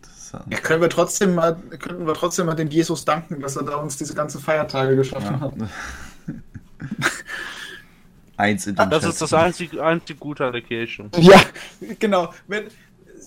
Ja, 0.50 0.58
können 0.60 0.82
wir 0.82 0.90
trotzdem 0.90 1.36
mal, 1.36 1.56
könnten 1.80 2.06
wir 2.06 2.14
trotzdem 2.14 2.46
mal 2.46 2.56
dem 2.56 2.70
Jesus 2.70 3.06
danken, 3.06 3.40
dass 3.40 3.56
er 3.56 3.64
da 3.64 3.78
uns 3.78 3.98
diese 3.98 4.14
ganzen 4.14 4.42
Feiertage 4.42 4.96
geschaffen 4.96 5.36
ja. 5.36 5.42
hat. 5.42 5.54
Eins 8.40 8.68
in 8.68 8.76
den 8.76 8.90
Das 8.90 9.04
Schätzen. 9.04 9.10
ist 9.10 9.22
das 9.22 9.34
einzige, 9.34 9.84
einzige 9.84 10.18
Gute 10.18 10.46
an 10.46 10.54
der 10.54 10.62
Kirche. 10.62 11.10
Ja, 11.18 11.42
genau. 12.00 12.34
Wenn, 12.48 12.68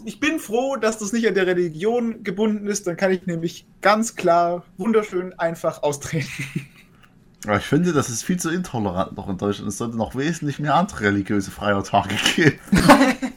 ich 0.07 0.19
bin 0.21 0.39
froh, 0.39 0.77
dass 0.77 0.97
das 0.97 1.13
nicht 1.13 1.29
an 1.29 1.35
der 1.35 1.47
Religion 1.47 2.25
gebunden 2.25 2.67
ist, 2.67 2.87
dann 2.87 2.97
kann 2.97 3.11
ich 3.11 3.27
nämlich 3.27 3.67
ganz 3.83 4.17
klar, 4.17 4.65
wunderschön 4.79 5.39
einfach 5.39 5.83
austreten. 5.83 6.31
Aber 7.47 7.59
ich 7.59 7.65
finde, 7.65 7.93
das 7.93 8.09
ist 8.09 8.23
viel 8.23 8.39
zu 8.39 8.49
intolerant 8.49 9.15
noch 9.15 9.29
in 9.29 9.37
Deutschland. 9.37 9.69
Es 9.69 9.77
sollte 9.77 9.99
noch 9.99 10.17
wesentlich 10.17 10.59
mehr 10.59 10.77
andere 10.77 11.03
religiöse 11.03 11.51
Feiertage 11.51 12.15
geben. 12.35 12.59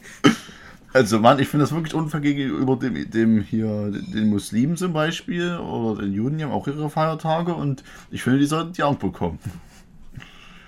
also, 0.94 1.18
Mann, 1.18 1.40
ich 1.40 1.48
finde 1.48 1.64
das 1.64 1.74
wirklich 1.74 1.92
unfair 1.92 2.20
gegenüber 2.20 2.76
dem, 2.76 3.10
dem 3.10 3.42
hier, 3.42 3.90
den 3.90 4.30
Muslimen 4.30 4.78
zum 4.78 4.94
Beispiel 4.94 5.56
oder 5.58 6.02
den 6.02 6.14
Juden, 6.14 6.38
die 6.38 6.44
haben 6.44 6.52
auch 6.52 6.68
ihre 6.68 6.88
Feiertage 6.88 7.52
und 7.52 7.84
ich 8.10 8.22
finde, 8.22 8.38
die 8.38 8.46
sollten 8.46 8.72
die 8.72 8.82
auch 8.82 8.96
bekommen. 8.96 9.40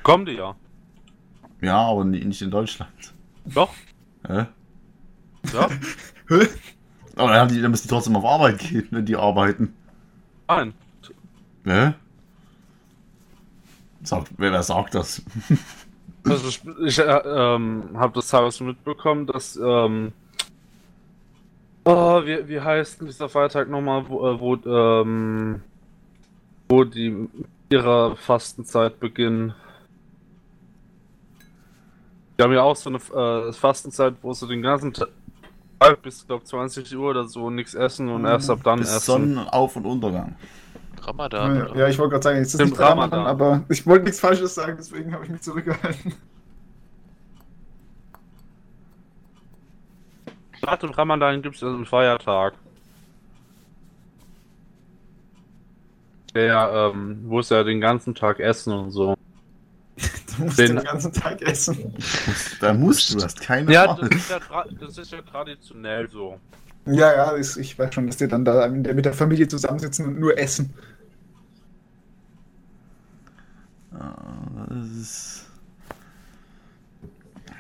Kommen 0.03 0.27
die 0.27 0.33
ja. 0.33 0.55
Ja, 1.61 1.79
aber 1.79 2.05
nicht 2.05 2.41
in 2.43 2.51
Deutschland. 2.51 2.93
Doch. 3.47 3.71
Hä? 4.27 4.47
Ja. 5.53 5.69
aber 7.17 7.33
dann, 7.33 7.49
die, 7.49 7.61
dann 7.61 7.71
müssen 7.71 7.85
die 7.85 7.89
trotzdem 7.89 8.17
auf 8.17 8.25
Arbeit 8.25 8.59
gehen, 8.59 8.89
wenn 8.91 9.07
die 9.07 9.17
arbeiten. 9.17 9.75
Nein. 10.47 10.75
Hä? 11.65 11.95
Sagt, 14.03 14.31
wer, 14.37 14.63
sagt 14.63 14.95
das? 14.95 15.23
also 16.25 16.49
ich, 16.49 16.61
ich 16.87 16.99
äh, 16.99 17.03
ähm, 17.03 17.91
habe 17.95 18.15
das 18.15 18.29
teilweise 18.29 18.65
mitbekommen, 18.65 19.27
dass 19.27 19.57
ähm, 19.57 20.13
oh, 21.85 22.25
wie, 22.25 22.47
wie 22.49 22.61
heißt 22.61 23.03
dieser 23.03 23.29
Feiertag 23.29 23.69
nochmal, 23.69 24.09
wo, 24.09 24.29
äh, 24.29 24.41
wo, 24.41 24.55
ähm, 24.67 25.63
wo 26.69 26.85
die 26.85 27.29
ihrer 27.71 28.17
Fastenzeit 28.17 29.01
beginnen? 29.01 29.55
Die 32.39 32.45
haben 32.45 32.53
ja 32.53 32.63
auch 32.63 32.77
so 32.77 32.91
eine 32.91 33.49
äh, 33.49 33.53
Fastenzeit, 33.53 34.15
wo 34.23 34.33
sie 34.33 34.47
den 34.47 34.63
ganzen 34.63 34.93
Tag 34.93 35.09
bis, 36.03 36.25
glaube 36.25 36.45
20 36.45 36.97
Uhr 36.97 37.11
oder 37.11 37.25
so 37.25 37.51
nichts 37.51 37.75
essen 37.75 38.09
und 38.09 38.25
erst 38.25 38.49
ab 38.49 38.61
dann 38.63 38.79
bis 38.79 38.95
essen. 38.95 39.35
Sonnenauf- 39.35 39.75
und 39.75 39.87
Untergang. 39.87 40.37
Ramadan. 41.03 41.57
Ja, 41.57 41.77
ja 41.77 41.89
ich 41.89 41.99
wollte 41.99 42.13
gerade 42.13 42.23
sagen, 42.23 42.39
es 42.39 42.55
ist 42.55 42.61
nicht 42.61 42.79
Ramadan, 42.79 43.21
Ramadan, 43.21 43.27
aber 43.27 43.65
ich 43.69 43.85
wollte 43.87 44.05
nichts 44.05 44.21
Falsches 44.21 44.55
sagen, 44.55 44.77
deswegen 44.79 45.13
habe 45.13 45.25
ich 45.25 45.31
mich 45.31 45.41
zurückgehalten. 45.41 46.15
Statt 50.59 50.83
dem 50.83 50.91
Ramadan 50.91 51.43
gibt 51.43 51.57
es 51.57 51.63
einen 51.63 51.87
Feiertag. 51.87 52.55
Der, 56.35 56.93
ähm, 56.95 57.25
wo 57.25 57.41
es 57.41 57.49
ja 57.49 57.65
den 57.65 57.81
ganzen 57.81 58.15
Tag 58.15 58.39
essen 58.39 58.73
und 58.73 58.91
so. 58.91 59.17
Du 60.39 60.45
musst 60.45 60.59
den, 60.59 60.77
den 60.77 60.85
ganzen 60.85 61.13
Tag 61.13 61.43
essen. 61.43 61.95
Da 62.61 62.73
musst 62.73 63.15
du, 63.15 63.23
hast 63.23 63.41
keine 63.41 63.73
Ja, 63.73 63.95
das 63.95 64.09
ist 64.11 64.31
ja, 64.31 64.39
das 64.81 64.99
ist 64.99 65.13
ja 65.13 65.23
traditionell 65.23 66.09
so. 66.09 66.39
Ja, 66.87 67.15
ja, 67.15 67.37
ich 67.37 67.79
weiß 67.79 67.95
schon, 67.95 68.07
dass 68.07 68.17
die 68.17 68.29
dann 68.29 68.45
da 68.45 68.67
mit 68.69 69.05
der 69.05 69.13
Familie 69.13 69.47
zusammensitzen 69.47 70.07
und 70.07 70.19
nur 70.19 70.39
essen. 70.39 70.73
Das 73.91 74.91
ist. 75.01 75.45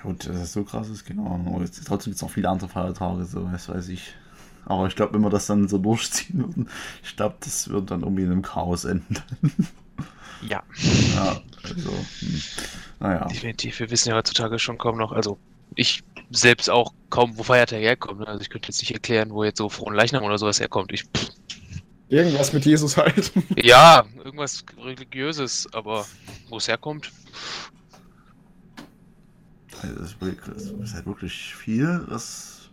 Gut, 0.03 0.29
das 0.29 0.37
ist 0.37 0.53
so 0.53 0.65
krass 0.65 0.89
ist, 0.89 1.11
Ahnung. 1.11 1.55
Aber 1.55 1.65
trotzdem 1.65 2.13
gibt 2.13 2.17
es 2.17 2.23
noch 2.23 2.31
viele 2.31 2.49
andere 2.49 2.69
Feiertage, 2.69 3.25
so, 3.25 3.51
was 3.53 3.69
weiß 3.69 3.89
ich. 3.89 4.15
Aber 4.65 4.87
ich 4.87 4.97
glaube, 4.97 5.15
wenn 5.15 5.23
wir 5.23 5.31
das 5.31 5.47
dann 5.47 5.67
so 5.67 5.79
durchziehen 5.79 6.39
würden, 6.39 6.69
ich 7.03 7.17
glaube, 7.17 7.37
das 7.41 7.69
wird 7.69 7.91
dann 7.91 8.03
irgendwie 8.03 8.23
in 8.23 8.31
einem 8.31 8.43
Chaos 8.43 8.85
enden. 8.85 9.17
Ja. 10.43 10.63
Ja, 11.15 11.41
also, 11.63 11.91
hm. 12.21 12.43
naja. 13.01 13.25
Definitiv, 13.27 13.81
wir 13.81 13.91
wissen 13.91 14.11
ja 14.11 14.17
heutzutage 14.17 14.59
schon 14.59 14.79
kaum 14.79 14.97
noch, 14.99 15.13
also 15.13 15.39
ich 15.75 16.03
selbst 16.31 16.71
auch 16.71 16.93
kaum, 17.11 17.37
wo 17.39 17.43
Feiertag 17.43 17.81
herkommt. 17.81 18.21
Ne? 18.21 18.27
Also 18.27 18.43
ich 18.43 18.51
könnte 18.51 18.69
jetzt 18.69 18.81
nicht 18.81 18.93
erklären, 18.93 19.31
wo 19.31 19.45
jetzt 19.45 19.59
so 19.59 19.69
frohen 19.69 19.95
Leichnam 19.95 20.25
oder 20.25 20.39
sowas 20.39 20.61
herkommt. 20.61 20.93
Ich, 20.93 21.05
pff, 21.05 21.31
Irgendwas 22.09 22.53
mit 22.53 22.65
Jesus 22.65 22.97
halt. 22.97 23.33
Ja, 23.57 24.05
irgendwas 24.25 24.65
religiöses, 24.83 25.69
aber 25.73 26.07
wo 26.49 26.57
es 26.57 26.67
herkommt. 26.67 27.11
Das 29.83 30.13
ist 30.13 30.95
halt 30.95 31.07
wirklich 31.07 31.55
viel. 31.55 32.07
Das 32.09 32.71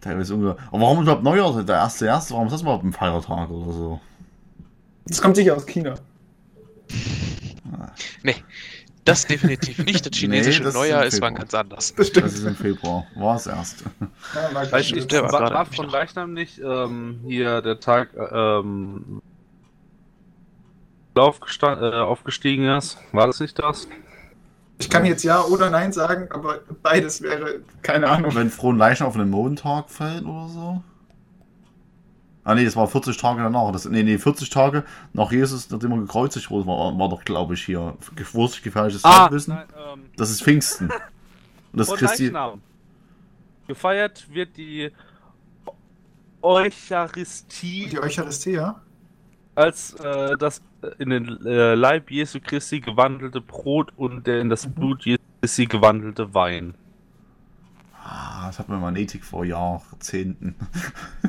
teilweise 0.00 0.34
ungefähr. 0.34 0.62
Aber 0.68 0.82
warum 0.82 1.02
überhaupt 1.02 1.22
Neujahr? 1.22 1.62
Der 1.62 1.76
erste 1.76 2.06
erste, 2.06 2.34
warum 2.34 2.46
ist 2.46 2.52
das 2.52 2.62
überhaupt 2.62 2.84
ein 2.84 2.92
Feiertag 2.92 3.50
oder 3.50 3.72
so? 3.72 4.00
Das 5.06 5.22
kommt 5.22 5.36
sicher 5.36 5.56
aus 5.56 5.66
China. 5.66 5.94
Nee, 8.22 8.36
das 9.06 9.24
definitiv 9.26 9.84
nicht. 9.84 10.04
Das 10.04 10.16
chinesische 10.18 10.60
nee, 10.60 10.64
das 10.64 10.74
Neujahr 10.74 11.04
ist, 11.06 11.14
ist 11.14 11.20
wann 11.22 11.36
ganz 11.36 11.54
anders. 11.54 11.94
Das, 11.94 12.12
das 12.12 12.34
ist 12.34 12.44
im 12.44 12.56
Februar. 12.56 13.06
War 13.14 13.34
das 13.34 13.46
erste. 13.46 13.84
Ja, 14.34 14.78
ich, 14.78 14.94
ich, 14.94 15.10
war, 15.12 15.32
war, 15.32 15.52
war 15.52 15.66
von 15.66 15.88
Leichnam 15.88 16.34
nicht 16.34 16.58
ähm, 16.58 17.20
hier 17.24 17.62
der 17.62 17.78
Tag 17.78 18.10
ähm, 18.32 19.22
äh, 21.16 21.20
aufgestiegen 21.20 22.68
ist? 22.68 22.98
War 23.12 23.28
das 23.28 23.40
nicht 23.40 23.58
das? 23.58 23.88
Ich 24.78 24.90
kann 24.90 25.06
jetzt 25.06 25.22
ja 25.22 25.42
oder 25.42 25.70
nein 25.70 25.92
sagen, 25.92 26.28
aber 26.30 26.60
beides 26.82 27.22
wäre 27.22 27.60
keine 27.82 28.08
Ahnung. 28.08 28.34
Wenn 28.34 28.50
Frohen 28.50 28.76
Leichnam 28.76 29.08
auf 29.08 29.14
einen 29.14 29.30
Montag 29.30 29.88
fällt 29.88 30.24
oder 30.24 30.48
so? 30.48 30.82
Ah 32.46 32.54
nee, 32.54 32.64
das 32.64 32.76
war 32.76 32.86
40 32.86 33.16
Tage 33.16 33.42
danach. 33.42 33.72
Das, 33.72 33.86
nee, 33.86 34.04
nee, 34.04 34.18
40 34.18 34.48
Tage 34.50 34.84
nach 35.12 35.32
Jesus, 35.32 35.68
nachdem 35.68 35.90
er 35.90 35.98
gekreuzigt 35.98 36.48
wurde, 36.48 36.68
war, 36.68 36.96
war 36.96 37.08
doch, 37.08 37.24
glaube 37.24 37.54
ich, 37.54 37.64
hier 37.64 37.96
Wurst 38.32 38.62
gefährliches 38.62 39.04
ah, 39.04 39.22
Halbwissen. 39.22 39.54
Nein, 39.54 39.66
ähm, 39.76 40.04
das 40.16 40.30
ist 40.30 40.44
Pfingsten. 40.44 40.88
Und 41.72 41.80
das 41.80 41.92
Christi 41.92 42.32
Gefeiert 43.66 44.32
wird 44.32 44.56
die 44.56 44.92
Eucharistie. 46.40 47.88
Die 47.90 47.98
Eucharistie, 47.98 48.52
ja? 48.52 48.80
Als 49.56 49.94
äh, 49.94 50.36
das 50.38 50.62
in 51.00 51.10
den 51.10 51.44
äh, 51.44 51.74
Leib 51.74 52.12
Jesu 52.12 52.38
Christi 52.40 52.78
gewandelte 52.78 53.40
Brot 53.40 53.92
und 53.96 54.28
der 54.28 54.40
in 54.40 54.50
das. 54.50 54.68
Blut 54.68 55.04
Jesu 55.04 55.18
Christi 55.40 55.66
gewandelte 55.66 56.32
Wein. 56.32 56.74
Ah, 58.46 58.50
das 58.50 58.60
hat 58.60 58.68
man 58.68 58.80
mal 58.80 58.90
in 58.90 58.96
Ethik 58.96 59.24
vor 59.24 59.44
Jahrzehnten. 59.44 60.54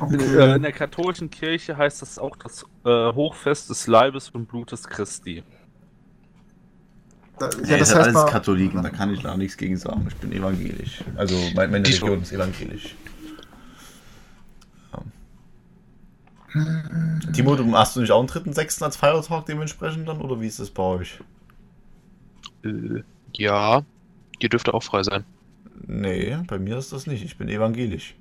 Okay. 0.00 0.54
In 0.54 0.62
der 0.62 0.72
katholischen 0.72 1.28
Kirche 1.28 1.76
heißt 1.76 2.02
das 2.02 2.20
auch 2.20 2.36
das 2.36 2.64
äh, 2.84 3.12
Hochfest 3.12 3.68
des 3.68 3.88
Leibes 3.88 4.30
und 4.30 4.46
Blutes 4.46 4.86
Christi. 4.86 5.42
Da, 7.40 7.50
ja, 7.50 7.70
ja, 7.70 7.78
das, 7.78 7.88
das 7.90 7.98
heißt 7.98 8.16
alles 8.16 8.30
Katholiken, 8.30 8.80
da 8.80 8.90
kann 8.90 9.12
ich 9.12 9.22
da 9.22 9.36
nichts 9.36 9.56
gegen 9.56 9.76
sagen. 9.76 10.06
Ich 10.08 10.14
bin 10.16 10.30
evangelisch. 10.30 11.02
Also 11.16 11.36
meine, 11.56 11.72
meine 11.72 11.84
Religion 11.84 12.22
ist 12.22 12.32
evangelisch. 12.32 12.94
Ja. 14.92 15.02
Timo, 17.32 17.56
du 17.56 17.76
hast 17.76 17.96
du 17.96 18.00
nicht 18.00 18.12
auch 18.12 18.20
einen 18.20 18.28
dritten, 18.28 18.52
sechsten 18.52 18.84
als 18.84 18.96
Feiertag 18.96 19.46
dementsprechend 19.46 20.08
dann, 20.08 20.20
oder 20.20 20.40
wie 20.40 20.46
ist 20.46 20.60
das 20.60 20.70
bei 20.70 20.84
euch? 20.84 21.18
Äh, 22.62 23.02
ja, 23.34 23.82
ihr 24.38 24.48
dürft 24.48 24.68
auch 24.68 24.82
frei 24.84 25.02
sein. 25.02 25.24
Nee, 25.86 26.36
bei 26.46 26.58
mir 26.58 26.78
ist 26.78 26.92
das 26.92 27.06
nicht. 27.06 27.24
Ich 27.24 27.36
bin 27.36 27.48
evangelisch. 27.48 28.14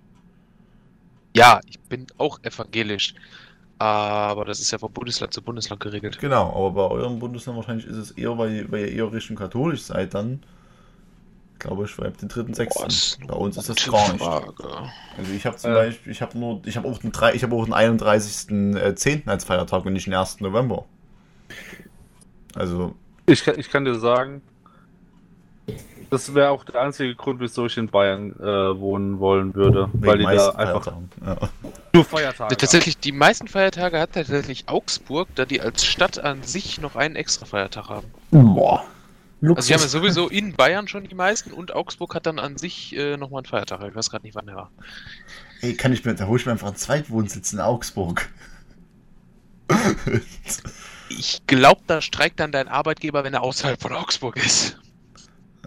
Ja, 1.35 1.59
ich 1.67 1.79
bin 1.79 2.07
auch 2.17 2.39
evangelisch. 2.43 3.13
Aber 3.79 4.45
das 4.45 4.59
ist 4.59 4.71
ja 4.71 4.79
von 4.79 4.91
Bundesland 4.91 5.33
zu 5.33 5.41
Bundesland 5.41 5.81
geregelt. 5.81 6.17
Genau, 6.19 6.49
aber 6.49 6.71
bei 6.71 6.95
eurem 6.95 7.19
Bundesland 7.19 7.57
wahrscheinlich 7.57 7.85
ist 7.85 7.97
es 7.97 8.11
eher, 8.11 8.37
weil, 8.37 8.71
weil 8.71 8.87
ihr 8.87 8.93
eher 8.93 9.13
Richtung 9.13 9.35
katholisch 9.35 9.83
seid, 9.83 10.15
dann 10.15 10.41
glaube 11.59 11.85
ich, 11.85 11.91
schreibt 11.91 12.21
den 12.21 12.29
dritten, 12.29 12.53
sechsten. 12.53 13.27
Bei 13.27 13.35
uns 13.35 13.57
ist 13.57 13.69
das 13.69 13.85
gar 13.85 14.11
nicht. 14.13 14.23
Frage. 14.23 14.53
Also 15.17 15.33
ich 15.33 15.45
habe 15.45 15.57
zum 15.57 15.71
äh. 15.71 15.75
Beispiel, 15.75 16.11
ich 16.11 16.21
habe 16.21 16.37
nur, 16.37 16.61
ich 16.65 16.77
habe 16.77 16.87
auch 16.87 16.99
den 16.99 17.11
drei, 17.11 17.33
ich 17.33 17.43
habe 17.43 17.55
auch 17.55 17.65
den 17.65 17.73
31.10. 17.73 19.25
Äh, 19.25 19.29
als 19.29 19.43
Feiertag 19.43 19.85
und 19.85 19.93
nicht 19.93 20.07
den 20.07 20.13
1. 20.13 20.41
November. 20.41 20.85
Also. 22.55 22.95
Ich 23.25 23.43
kann, 23.43 23.59
ich 23.59 23.69
kann 23.69 23.85
dir 23.85 23.95
sagen, 23.95 24.41
das 26.09 26.33
wäre 26.33 26.49
auch 26.49 26.63
der 26.63 26.81
einzige 26.81 27.15
Grund, 27.15 27.39
wieso 27.39 27.65
ich 27.65 27.77
in 27.77 27.87
Bayern 27.87 28.31
äh, 28.39 28.79
wohnen 28.79 29.19
wollen 29.19 29.55
würde. 29.55 29.89
Wegen 29.93 30.05
weil 30.05 30.17
die 30.17 30.23
da 30.25 30.49
einfach. 30.51 30.93
Ja. 31.25 31.37
Nur 31.93 32.05
Feiertage. 32.05 32.57
Tatsächlich, 32.57 32.97
die 32.97 33.11
meisten 33.11 33.47
Feiertage 33.47 33.99
hat 33.99 34.13
tatsächlich 34.13 34.69
Augsburg, 34.69 35.27
da 35.35 35.45
die 35.45 35.61
als 35.61 35.85
Stadt 35.85 36.19
an 36.19 36.43
sich 36.43 36.79
noch 36.79 36.95
einen 36.95 37.15
extra 37.15 37.45
Feiertag 37.45 37.89
haben. 37.89 38.07
Boah. 38.31 38.85
Luxus. 39.39 39.57
Also, 39.57 39.67
die 39.67 39.73
haben 39.73 39.81
ja 39.81 39.87
sowieso 39.87 40.29
in 40.29 40.53
Bayern 40.53 40.87
schon 40.87 41.03
die 41.03 41.15
meisten 41.15 41.51
und 41.51 41.75
Augsburg 41.75 42.15
hat 42.15 42.25
dann 42.25 42.39
an 42.39 42.57
sich 42.57 42.95
äh, 42.95 43.17
nochmal 43.17 43.39
einen 43.39 43.45
Feiertag. 43.45 43.81
Ich 43.87 43.95
weiß 43.95 44.09
gerade 44.09 44.25
nicht, 44.25 44.35
wann 44.35 44.47
der 44.47 44.55
war. 44.55 44.71
Ey, 45.61 45.75
kann 45.75 45.93
ich 45.93 46.05
mir, 46.05 46.15
da 46.15 46.25
hole 46.25 46.39
ich 46.39 46.45
mir 46.45 46.53
einfach 46.53 46.67
einen 46.67 46.75
Zweitwohnsitz 46.75 47.53
in 47.53 47.59
Augsburg. 47.59 48.29
Ich 51.09 51.41
glaube, 51.47 51.81
da 51.87 52.01
streikt 52.01 52.39
dann 52.39 52.51
dein 52.51 52.67
Arbeitgeber, 52.67 53.23
wenn 53.23 53.33
er 53.33 53.41
außerhalb 53.41 53.81
von 53.81 53.93
Augsburg 53.93 54.37
ist. 54.37 54.77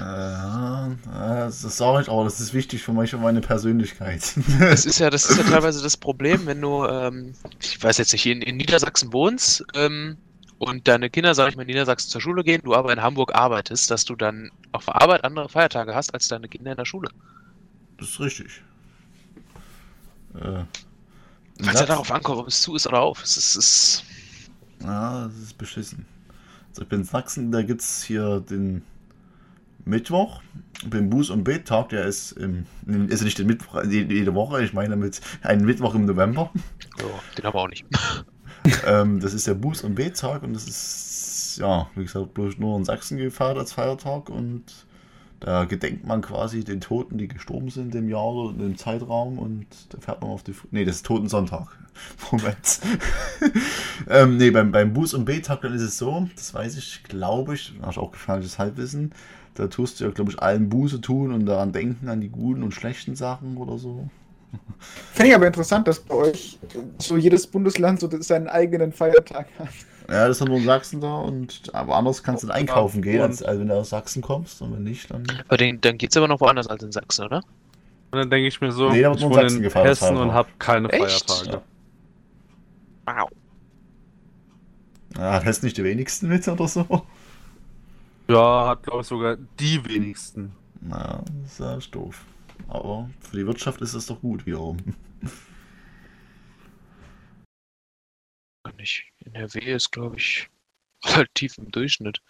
Äh, 0.01 0.97
das 1.05 1.61
sage 1.61 2.03
ich 2.03 2.09
auch, 2.09 2.25
das 2.25 2.41
ist 2.41 2.55
wichtig 2.55 2.83
für 2.83 2.93
mich 2.93 3.15
und 3.15 3.23
meine 3.23 3.41
Persönlichkeit. 3.41 4.35
Das 4.59 4.87
ist 4.87 4.99
ja, 4.99 5.11
das 5.11 5.29
ist 5.29 5.37
ja 5.37 5.45
teilweise 5.45 5.83
das 5.83 5.97
Problem, 5.97 6.47
wenn 6.47 6.61
du, 6.61 6.87
ähm, 6.87 7.35
ich 7.61 7.83
weiß 7.83 7.99
jetzt 7.99 8.13
nicht, 8.13 8.25
in, 8.27 8.41
in 8.41 8.57
Niedersachsen 8.57 9.13
wohnst 9.13 9.65
ähm, 9.75 10.17
und 10.59 10.89
deine 10.89 11.11
Kinder, 11.11 11.35
sag 11.35 11.51
ich 11.51 11.57
mal, 11.57 11.63
in 11.63 11.69
Niedersachsen 11.69 12.11
zur 12.11 12.21
Schule 12.21 12.45
gehen, 12.45 12.63
du 12.65 12.75
aber 12.75 12.93
in 12.93 13.03
Hamburg 13.03 13.35
arbeitest, 13.35 13.91
dass 13.91 14.05
du 14.05 14.17
dann 14.17 14.51
auf 14.73 14.87
der 14.87 15.01
Arbeit 15.01 15.25
andere 15.25 15.49
Feiertage 15.49 15.95
hast 15.95 16.15
als 16.15 16.29
deine 16.29 16.49
Kinder 16.49 16.71
in 16.71 16.77
der 16.79 16.87
Schule. 16.87 17.11
Das 17.99 18.09
ist 18.09 18.21
richtig. 18.21 18.63
Äh, 20.35 20.65
es 21.59 21.81
ja 21.81 21.87
darauf 21.87 22.11
ankommt, 22.11 22.39
ob 22.39 22.49
es 22.49 22.63
zu 22.63 22.75
ist 22.75 22.87
oder 22.87 23.01
auf. 23.01 23.23
Es 23.23 23.37
ist, 23.37 23.57
es 23.57 24.05
ja, 24.83 25.27
das 25.27 25.37
ist 25.37 25.59
beschissen. 25.59 26.07
Also 26.71 26.83
ich 26.83 26.89
bin 26.89 27.01
in 27.01 27.05
Sachsen, 27.05 27.53
da 27.53 27.63
gibt 27.63 27.83
es 27.83 28.03
hier 28.03 28.41
den 28.41 28.83
Mittwoch, 29.91 30.41
den 30.85 31.13
Buß- 31.13 31.31
und 31.31 31.45
Bet-Tag, 31.45 31.91
der 31.91 32.07
ist, 32.07 32.33
im, 32.33 32.67
ist 33.09 33.23
nicht 33.23 33.39
den 33.39 33.47
Mittwoch, 33.47 33.83
jede 33.85 34.35
Woche, 34.35 34.65
ich 34.65 34.73
meine 34.73 34.91
damit 34.91 35.21
einen 35.43 35.67
Mittwoch 35.67 35.95
im 35.95 36.07
November. 36.07 36.51
Ja, 36.99 37.05
den 37.37 37.45
haben 37.45 37.55
wir 37.55 37.61
auch 37.61 37.69
nicht. 37.69 37.85
ähm, 38.87 39.21
das 39.21 39.35
ist 39.35 39.47
der 39.47 39.57
Buß- 39.57 39.85
und 39.85 39.95
Bet-Tag 39.95 40.43
und 40.43 40.55
das 40.55 40.67
ist, 40.67 41.59
ja, 41.61 41.89
wie 41.95 42.05
gesagt, 42.05 42.33
bloß 42.35 42.59
nur 42.59 42.79
in 42.79 42.85
Sachsen 42.85 43.19
gefeiert 43.19 43.59
als 43.59 43.73
Feiertag 43.73 44.31
und 44.31 44.65
da 45.41 45.65
gedenkt 45.65 46.07
man 46.07 46.21
quasi 46.21 46.65
den 46.65 46.83
Toten, 46.83 47.17
die 47.17 47.27
gestorben 47.27 47.71
sind 47.71 47.95
im 47.95 48.11
Jahr 48.11 48.27
oder 48.27 48.63
im 48.63 48.77
Zeitraum 48.77 49.39
und 49.39 49.67
da 49.89 49.99
fährt 49.99 50.21
man 50.21 50.31
auf 50.31 50.43
die. 50.43 50.55
Ne, 50.71 50.85
das 50.85 50.97
ist 50.97 51.07
Totensonntag. 51.07 51.79
Moment. 52.31 52.81
ähm, 54.09 54.37
ne, 54.37 54.51
beim, 54.51 54.71
beim 54.71 54.93
Buß- 54.93 55.15
und 55.15 55.25
B-Tag 55.25 55.63
dann 55.63 55.73
ist 55.73 55.81
es 55.81 55.97
so, 55.97 56.29
das 56.37 56.53
weiß 56.53 56.77
ich, 56.77 57.05
glaube 57.05 57.55
ich, 57.55 57.73
hast 57.81 57.97
auch 57.97 58.13
gefährliches 58.13 58.59
Halbwissen. 58.59 59.13
Da 59.61 59.67
tust 59.67 60.01
du 60.01 60.05
ja, 60.05 60.11
glaube 60.11 60.31
ich, 60.31 60.41
allen 60.41 60.71
Buße 60.71 61.03
tun 61.03 61.33
und 61.33 61.45
daran 61.45 61.71
denken, 61.71 62.09
an 62.09 62.23
die 62.23 62.31
guten 62.31 62.63
und 62.63 62.73
schlechten 62.73 63.15
Sachen 63.15 63.59
oder 63.59 63.77
so. 63.77 64.09
Finde 65.13 65.29
ich 65.29 65.35
aber 65.35 65.49
interessant, 65.49 65.87
dass 65.87 66.01
bei 66.01 66.15
euch 66.15 66.59
so 66.99 67.19
jedes 67.19 67.47
Bundesland 67.47 68.01
so 68.01 68.09
seinen 68.23 68.49
eigenen 68.49 68.91
Feiertag 68.91 69.49
hat. 69.59 69.69
Ja, 70.09 70.27
das 70.27 70.41
ist 70.41 70.49
nur 70.49 70.57
in 70.57 70.65
Sachsen 70.65 71.03
da 71.03 71.15
und 71.19 71.75
aber 71.75 71.95
anders 71.95 72.23
kannst 72.23 72.43
du 72.43 72.47
dann 72.47 72.57
einkaufen 72.57 73.03
gehen, 73.03 73.21
als, 73.21 73.43
als 73.43 73.61
wenn 73.61 73.69
du 73.69 73.75
aus 73.75 73.91
Sachsen 73.91 74.23
kommst 74.23 74.63
und 74.63 74.73
wenn 74.73 74.83
nicht, 74.83 75.11
dann. 75.11 75.25
Aber 75.47 75.59
den, 75.59 75.79
dann 75.83 75.99
geht's 75.99 76.17
aber 76.17 76.27
noch 76.27 76.41
woanders 76.41 76.67
als 76.67 76.83
in 76.83 76.91
Sachsen, 76.91 77.27
oder? 77.27 77.43
Und 78.13 78.19
dann 78.19 78.31
denke 78.31 78.49
ich 78.49 78.63
mir 78.63 78.73
so, 78.73 78.89
nee, 78.89 79.01
ich 79.01 79.21
wohne 79.21 79.47
in 79.47 79.61
gefallen, 79.61 79.89
Hessen 79.89 80.17
und 80.17 80.33
habe 80.33 80.49
keine 80.59 80.89
Echt? 80.89 81.31
Feiertage. 81.31 81.63
Ja. 83.07 83.15
Wow. 83.15 83.29
Ja, 85.19 85.33
hat 85.35 85.45
Hessen 85.45 85.67
nicht 85.67 85.77
die 85.77 85.85
wenigsten 85.85 86.29
mit 86.29 86.49
oder 86.49 86.67
so? 86.67 87.05
Ja, 88.31 88.69
hat 88.69 88.85
glaube 88.85 89.01
ich 89.01 89.09
sogar 89.09 89.37
die 89.37 89.85
wenigsten. 89.85 90.55
Na, 90.81 91.25
das 91.43 91.53
ist 91.53 91.59
ja 91.59 91.77
doof. 91.91 92.25
Aber 92.69 93.11
für 93.19 93.37
die 93.37 93.45
Wirtschaft 93.45 93.81
ist 93.81 93.95
das 93.97 94.07
doch 94.07 94.21
gut 94.21 94.47
wiederum. 94.47 94.77
nicht. 98.77 99.13
NRW 99.25 99.75
ist, 99.75 99.91
glaube 99.91 100.17
ich, 100.17 100.49
relativ 101.05 101.59
im 101.59 101.73
Durchschnitt. 101.73 102.23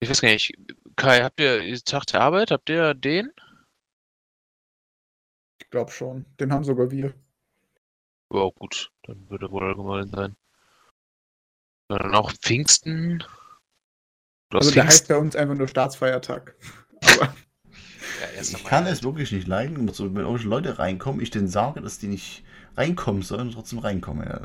Ich 0.00 0.08
weiß 0.08 0.22
gar 0.22 0.30
nicht. 0.30 0.56
Kai, 0.96 1.22
habt 1.22 1.38
ihr 1.38 1.78
Tag 1.84 2.06
der 2.06 2.22
Arbeit? 2.22 2.52
Habt 2.52 2.70
ihr 2.70 2.94
den? 2.94 3.32
Ich 5.60 5.68
glaube 5.68 5.90
schon. 5.90 6.24
Den 6.40 6.54
haben 6.54 6.64
sogar 6.64 6.90
wir. 6.90 7.12
Ja, 8.32 8.48
gut. 8.48 8.90
Dann 9.02 9.28
würde 9.28 9.50
wohl 9.50 9.62
allgemein 9.62 10.08
sein. 10.08 10.36
Dann 11.88 12.14
auch 12.14 12.32
Pfingsten. 12.32 13.22
Also 14.50 14.70
der 14.70 14.86
heißt 14.86 15.08
bei 15.08 15.16
uns 15.16 15.34
einfach 15.34 15.56
nur 15.56 15.68
Staatsfeiertag. 15.68 16.54
Aber 17.02 17.24
ja, 17.24 18.40
ich 18.40 18.64
kann 18.64 18.86
es 18.86 19.02
wirklich 19.02 19.32
nicht 19.32 19.46
leiden, 19.46 19.76
wenn 19.76 19.88
irgendwelche 19.88 20.48
Leute 20.48 20.78
reinkommen, 20.78 21.20
ich 21.20 21.30
denen 21.30 21.48
sage, 21.48 21.80
dass 21.80 21.98
die 21.98 22.06
nicht 22.06 22.44
reinkommen 22.76 23.22
sollen 23.22 23.48
und 23.48 23.54
trotzdem 23.54 23.78
reinkommen. 23.80 24.26
Ja. 24.26 24.40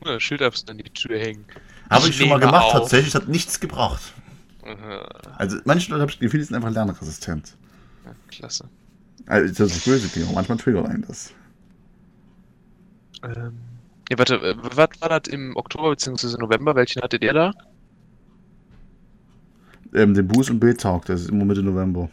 Oder 0.00 0.20
Schild 0.20 0.42
an 0.42 0.78
die 0.78 0.84
Tür 0.84 1.18
hängen. 1.18 1.44
Habe 1.90 2.04
ich, 2.04 2.10
ich 2.10 2.16
schon 2.16 2.28
mal 2.28 2.40
gemacht, 2.40 2.66
auf. 2.66 2.72
tatsächlich, 2.72 3.14
hat 3.14 3.28
nichts 3.28 3.60
gebracht. 3.60 4.14
Also 5.36 5.58
manche 5.64 5.90
Leute 5.90 6.02
habe 6.02 6.10
ich 6.10 6.18
das 6.18 6.22
Gefühl, 6.22 6.40
die 6.40 6.46
sind 6.46 6.56
einfach 6.56 6.70
lernresistent. 6.70 7.56
Ja, 8.04 8.14
klasse. 8.28 8.68
Also 9.26 9.64
das 9.64 9.76
ist 9.76 9.84
böse 9.84 10.08
Klima, 10.08 10.30
manchmal 10.32 10.58
triggert 10.58 10.86
einen 10.86 11.04
das. 11.06 11.32
Ähm, 13.22 13.58
ja, 14.10 14.18
warte, 14.18 14.34
äh, 14.34 14.56
was 14.58 14.88
war 15.00 15.08
das 15.08 15.32
im 15.32 15.56
Oktober 15.56 15.90
bzw. 15.90 16.36
November? 16.38 16.74
Welchen 16.74 17.00
hattet 17.02 17.22
ihr 17.22 17.32
da? 17.32 17.52
Ähm, 19.94 20.14
den 20.14 20.28
Buß- 20.28 20.50
und 20.50 20.60
B-Tag, 20.60 21.06
das 21.06 21.22
ist 21.22 21.30
immer 21.30 21.44
Mitte 21.44 21.62
November. 21.62 22.08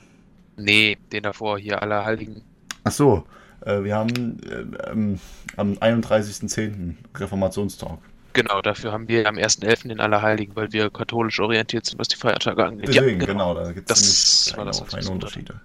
Nee, 0.56 0.98
den 1.11 1.24
davor, 1.24 1.60
hier, 1.60 1.82
Allerheiligen. 1.82 2.41
Ach 2.84 2.91
so, 2.91 3.24
äh, 3.61 3.84
wir 3.84 3.95
haben 3.95 4.40
äh, 4.44 4.91
ähm, 4.91 5.19
am 5.56 5.74
31.10. 5.74 6.95
Reformationstag. 7.15 7.99
Genau, 8.34 8.61
dafür 8.61 8.91
haben 8.91 9.07
wir 9.07 9.28
am 9.28 9.36
1.11. 9.36 9.88
den 9.88 9.99
Allerheiligen, 9.99 10.56
weil 10.56 10.72
wir 10.72 10.90
katholisch 10.91 11.40
orientiert 11.40 11.86
sind, 11.86 11.99
was 11.99 12.07
die 12.07 12.18
Feiertage 12.18 12.64
angeht. 12.65 12.90
Deswegen, 12.90 13.19
ja, 13.19 13.26
genau. 13.26 13.53
genau, 13.53 13.65
da 13.65 13.72
gibt 13.72 13.90
es 13.90 14.53
das 14.56 14.88
kleine 14.90 15.10
Unterschiede. 15.10 15.60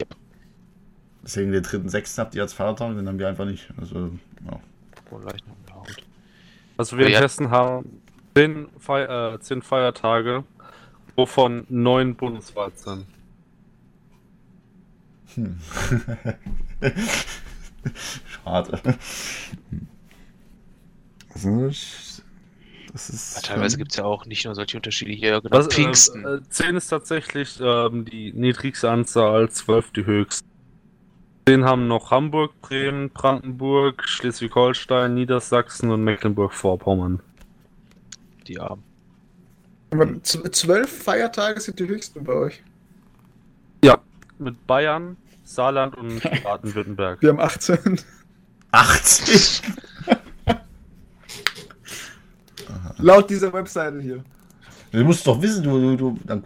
Yep. 0.00 0.14
Deswegen 1.22 1.52
den 1.52 1.64
3.6. 1.64 2.18
habt 2.18 2.34
ihr 2.34 2.42
als 2.42 2.52
Feiertag, 2.52 2.96
den 2.96 3.08
haben 3.08 3.18
wir 3.18 3.28
einfach 3.28 3.46
nicht. 3.46 3.68
Also, 3.78 4.10
ja. 4.46 4.60
Also 6.76 6.98
wir 6.98 7.06
in 7.06 7.14
Hessen 7.14 7.50
haben 7.50 8.02
10, 8.34 8.68
Feier, 8.78 9.34
äh, 9.34 9.40
10 9.40 9.62
Feiertage 9.62 10.44
wovon 11.16 11.66
neun 11.68 12.14
bundesweit 12.14 12.78
sind. 12.78 13.06
Hm. 15.34 15.58
Schade. 18.44 18.80
Also, 21.34 21.66
das 22.92 23.08
ist. 23.08 23.44
teilweise 23.44 23.78
gibt 23.78 23.92
es 23.92 23.96
ja 23.96 24.04
auch 24.04 24.26
nicht 24.26 24.44
nur 24.44 24.54
solche 24.54 24.76
Unterschiede 24.76 25.12
hier, 25.12 25.40
genau. 25.40 25.56
Was, 25.56 25.68
Pfingsten. 25.68 26.24
Äh, 26.24 26.42
10 26.48 26.76
ist 26.76 26.88
tatsächlich 26.88 27.58
ähm, 27.60 28.04
die 28.04 28.32
niedrigste 28.32 28.90
Anzahl, 28.90 29.48
12 29.50 29.92
die 29.92 30.04
höchste. 30.06 30.46
10 31.48 31.64
haben 31.64 31.88
noch 31.88 32.10
Hamburg, 32.10 32.60
Bremen, 32.60 33.10
Brandenburg, 33.10 34.06
Schleswig-Holstein, 34.06 35.14
Niedersachsen 35.14 35.90
und 35.90 36.04
Mecklenburg-Vorpommern. 36.04 37.20
Die 38.46 38.60
Armen. 38.60 38.84
Aber 39.90 40.22
zwölf 40.22 41.02
Feiertage 41.02 41.60
sind 41.60 41.78
die 41.80 41.88
höchsten 41.88 42.22
bei 42.24 42.32
euch. 42.32 42.62
Ja, 43.84 43.98
mit 44.38 44.66
Bayern, 44.66 45.16
Saarland 45.44 45.96
und 45.96 46.22
Baden-Württemberg. 46.44 47.20
Wir 47.20 47.30
haben 47.30 47.40
18. 47.40 48.00
18? 48.70 49.72
Laut 52.98 53.28
dieser 53.28 53.52
Webseite 53.52 54.00
hier. 54.00 54.24
Du 54.92 55.04
musst 55.04 55.26
doch 55.26 55.42
wissen, 55.42 55.64
du, 55.64 55.96
du, 55.96 55.96
du, 55.96 56.18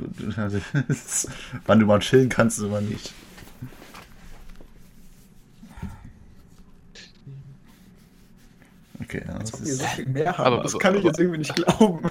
wann 1.66 1.80
du 1.80 1.86
mal 1.86 1.98
chillen 1.98 2.28
kannst 2.28 2.60
oder 2.62 2.80
nicht. 2.80 3.12
Okay, 9.00 9.22
ja, 9.26 9.38
das, 9.38 9.50
ist... 9.50 9.78
so 9.78 9.84
viel 9.84 10.06
mehr 10.06 10.36
haben. 10.36 10.54
Aber, 10.54 10.62
das 10.62 10.74
aber, 10.74 10.80
kann 10.80 10.94
ich 10.94 11.00
aber, 11.00 11.08
jetzt 11.08 11.20
irgendwie 11.20 11.38
nicht 11.38 11.54
glauben. 11.54 12.10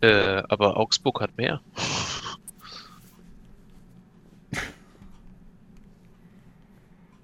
Äh, 0.00 0.42
aber 0.48 0.76
Augsburg 0.76 1.20
hat 1.20 1.36
mehr. 1.36 1.60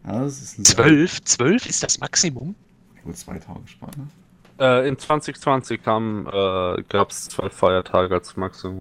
Ja, 0.06 0.22
das 0.22 0.40
ist 0.40 0.66
Zwölf? 0.66 1.22
Zwölf 1.24 1.66
ist 1.66 1.82
das 1.82 1.98
Maximum? 1.98 2.54
Nur 3.04 3.14
zwei 3.14 3.38
Tage 3.38 3.66
Spanne. 3.66 4.08
Äh, 4.58 4.88
in 4.88 4.98
2020 4.98 5.80
äh, 5.80 6.82
gab 6.88 7.10
es 7.10 7.24
zwölf 7.26 7.52
Feiertage 7.52 8.14
als 8.14 8.36
Maximum. 8.36 8.80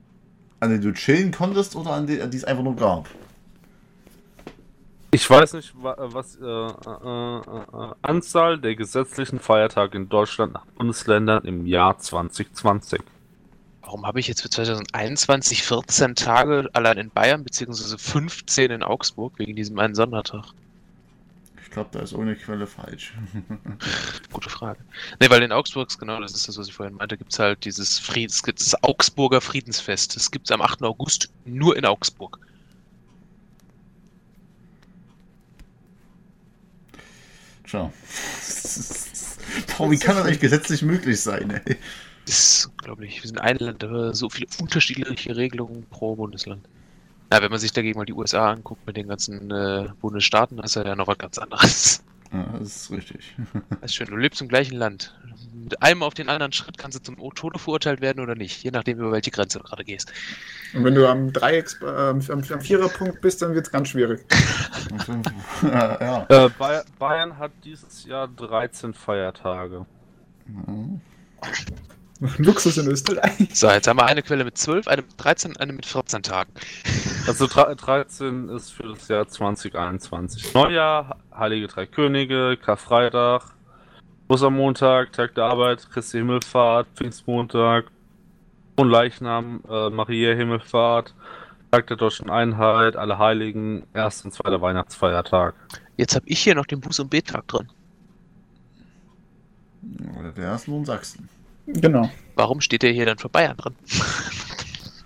An 0.59 0.69
denen 0.69 0.81
du 0.81 0.93
chillen 0.93 1.31
konntest 1.31 1.75
oder 1.75 1.91
an 1.91 2.07
denen 2.07 2.31
es 2.33 2.43
einfach 2.43 2.63
nur 2.63 2.75
gab? 2.75 3.09
Ich 5.11 5.29
weiß 5.29 5.53
nicht, 5.53 5.73
was 5.75 6.35
äh, 6.35 6.45
äh, 6.45 7.37
äh, 7.39 7.93
Anzahl 8.01 8.59
der 8.59 8.75
gesetzlichen 8.75 9.39
Feiertage 9.39 9.97
in 9.97 10.09
Deutschland 10.09 10.53
nach 10.53 10.65
Bundesländern 10.65 11.45
im 11.45 11.65
Jahr 11.65 11.97
2020. 11.97 13.01
Warum 13.83 14.05
habe 14.05 14.19
ich 14.19 14.27
jetzt 14.27 14.41
für 14.41 14.49
2021 14.49 15.63
14 15.63 16.15
Tage 16.15 16.69
allein 16.73 16.97
in 16.97 17.09
Bayern, 17.09 17.45
beziehungsweise 17.45 17.97
15 17.97 18.69
in 18.69 18.83
Augsburg, 18.83 19.39
wegen 19.39 19.55
diesem 19.55 19.79
einen 19.79 19.95
Sondertag? 19.95 20.43
Ich 21.63 21.71
glaube, 21.71 21.89
da 21.93 21.99
ist 21.99 22.13
ohne 22.13 22.35
Quelle 22.35 22.67
falsch. 22.67 23.13
Gute 24.33 24.49
Frage. 24.49 24.79
Ne, 25.21 25.29
weil 25.29 25.41
in 25.41 25.53
Augsburg, 25.53 25.97
genau, 25.97 26.19
das 26.19 26.33
ist 26.33 26.49
das, 26.49 26.57
was 26.57 26.67
ich 26.67 26.73
vorhin 26.73 26.95
meinte, 26.95 27.17
gibt 27.17 27.31
es 27.31 27.39
halt 27.39 27.63
dieses 27.63 27.97
Friedens, 27.97 28.41
das 28.41 28.83
Augsburger 28.83 29.39
Friedensfest. 29.39 30.17
Das 30.17 30.31
gibt 30.31 30.47
es 30.47 30.51
am 30.51 30.61
8. 30.61 30.83
August 30.83 31.29
nur 31.45 31.77
in 31.77 31.85
Augsburg. 31.85 32.39
Tja. 37.67 37.91
Boah, 39.77 39.91
wie 39.91 39.97
kann 39.97 40.15
das 40.15 40.25
eigentlich 40.25 40.39
gesetzlich 40.39 40.81
möglich 40.81 41.21
sein, 41.21 41.61
ey? 41.65 41.77
Das 42.25 42.39
ist 42.39 42.65
unglaublich. 42.67 43.21
Wir 43.21 43.27
sind 43.27 43.39
ein 43.39 43.57
Land, 43.57 43.83
aber 43.83 44.13
so 44.13 44.29
viele 44.29 44.47
unterschiedliche 44.59 45.35
Regelungen 45.35 45.85
pro 45.89 46.15
Bundesland. 46.15 46.65
Ja, 47.31 47.41
wenn 47.41 47.51
man 47.51 47.59
sich 47.59 47.73
dagegen 47.73 47.99
mal 47.99 48.05
die 48.05 48.13
USA 48.13 48.51
anguckt 48.51 48.85
mit 48.87 48.95
den 48.95 49.07
ganzen 49.07 49.51
äh, 49.51 49.89
Bundesstaaten, 50.01 50.59
ist 50.59 50.75
ja 50.75 50.95
noch 50.95 51.07
was 51.07 51.17
ganz 51.17 51.37
anderes. 51.37 52.03
Ja, 52.31 52.43
das 52.59 52.75
ist 52.75 52.91
richtig. 52.91 53.35
Das 53.69 53.91
ist 53.91 53.95
schön, 53.95 54.07
du 54.07 54.17
lebst 54.17 54.41
im 54.41 54.47
gleichen 54.47 54.77
Land. 54.77 55.13
Mit 55.63 55.81
einem 55.81 56.03
auf 56.03 56.13
den 56.13 56.29
anderen 56.29 56.51
Schritt 56.51 56.77
kannst 56.77 56.97
du 56.97 57.03
zum 57.03 57.17
Tode 57.33 57.59
verurteilt 57.59 58.01
werden 58.01 58.21
oder 58.21 58.35
nicht, 58.35 58.63
je 58.63 58.71
nachdem, 58.71 58.99
über 58.99 59.11
welche 59.11 59.31
Grenze 59.31 59.59
du 59.59 59.63
gerade 59.65 59.83
gehst. 59.83 60.11
Und 60.73 60.83
wenn 60.83 60.95
du 60.95 61.07
am 61.07 61.33
Dreiecks, 61.33 61.79
äh, 61.81 61.85
am, 61.85 62.21
am 62.29 62.61
Viererpunkt 62.61 63.21
bist, 63.21 63.41
dann 63.41 63.53
wird 63.53 63.65
es 63.65 63.71
ganz 63.71 63.89
schwierig. 63.89 64.25
ja. 65.63 66.25
äh, 66.47 66.49
Bayern 66.99 67.37
hat 67.37 67.51
dieses 67.63 68.05
Jahr 68.05 68.27
13 68.27 68.93
Feiertage. 68.93 69.85
Mhm. 70.45 71.01
Luxus 72.37 72.77
in 72.77 72.87
Österreich. 72.87 73.49
So, 73.53 73.69
jetzt 73.69 73.87
haben 73.87 73.97
wir 73.97 74.05
eine 74.05 74.23
Quelle 74.23 74.43
mit 74.43 74.57
12, 74.57 74.87
eine 74.87 75.03
mit 75.03 75.13
13 75.17 75.51
und 75.51 75.59
eine 75.59 75.73
mit 75.73 75.85
14 75.85 76.23
Tagen. 76.23 76.51
Also 77.27 77.47
13 77.47 78.49
ist 78.49 78.71
für 78.71 78.83
das 78.83 79.07
Jahr 79.07 79.27
2021. 79.27 80.53
Neujahr, 80.53 81.17
Heilige 81.35 81.67
Drei 81.67 81.85
Könige, 81.85 82.57
Karfreitag, 82.57 83.53
Ostermontag, 84.27 85.13
Tag 85.13 85.35
der 85.35 85.45
Arbeit, 85.45 85.89
Christi 85.89 86.17
Himmelfahrt, 86.17 86.87
Pfingstmontag, 86.95 87.85
und 88.75 88.89
Leichnam, 88.89 89.61
äh, 89.69 89.89
Maria 89.89 90.33
Himmelfahrt, 90.35 91.13
Tag 91.71 91.87
der 91.87 91.97
Deutschen 91.97 92.29
Einheit, 92.29 92.95
Alle 92.95 93.17
Heiligen, 93.17 93.83
erst 93.93 94.25
und 94.25 94.31
zweiter 94.31 94.61
Weihnachtsfeiertag. 94.61 95.55
Jetzt 95.97 96.15
habe 96.15 96.27
ich 96.27 96.39
hier 96.39 96.55
noch 96.55 96.65
den 96.65 96.79
Buß- 96.79 97.01
und 97.01 97.09
Bettag 97.09 97.47
drin. 97.47 97.67
Der 100.35 100.55
ist 100.55 100.67
nur 100.67 100.77
in 100.77 100.85
Sachsen. 100.85 101.29
Genau. 101.65 102.09
Warum 102.35 102.61
steht 102.61 102.83
der 102.83 102.91
hier 102.91 103.05
dann 103.05 103.17
für 103.17 103.29
Bayern 103.29 103.57
drin? 103.57 103.75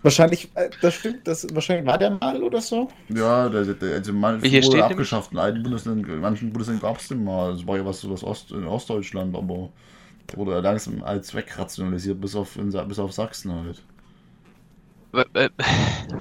Wahrscheinlich, 0.03 0.49
äh, 0.55 0.69
das 0.81 0.95
stimmt, 0.95 1.27
das, 1.27 1.47
wahrscheinlich 1.53 1.85
war 1.85 1.97
der 1.97 2.11
mal 2.11 2.41
oder 2.41 2.59
so. 2.59 2.89
Ja, 3.09 3.47
der, 3.49 3.65
der, 3.65 3.95
also 3.95 4.13
mal 4.13 4.39
Hier 4.41 4.63
steht 4.63 4.81
abgeschafft. 4.81 5.31
In 5.31 5.37
einigen 5.37 5.63
Bundesländern, 5.63 6.11
in 6.11 6.21
manchen 6.21 6.51
Bundesländern 6.51 6.89
gab 6.89 6.99
es 6.99 7.07
den 7.07 7.23
mal. 7.23 7.53
Das 7.53 7.67
war 7.67 7.77
ja 7.77 7.85
was 7.85 8.01
so 8.01 8.09
das 8.09 8.23
Ost, 8.23 8.51
in 8.51 8.65
Ostdeutschland, 8.65 9.35
aber 9.35 9.69
der 10.29 10.37
wurde 10.37 10.59
langsam 10.59 11.03
als 11.03 11.33
wegrationalisiert, 11.35 12.19
bis 12.19 12.35
auf, 12.35 12.55
in, 12.57 12.71
bis 12.87 12.97
auf 12.97 13.11
Sachsen 13.13 13.53
halt. 13.53 13.83
Weil 15.11 15.51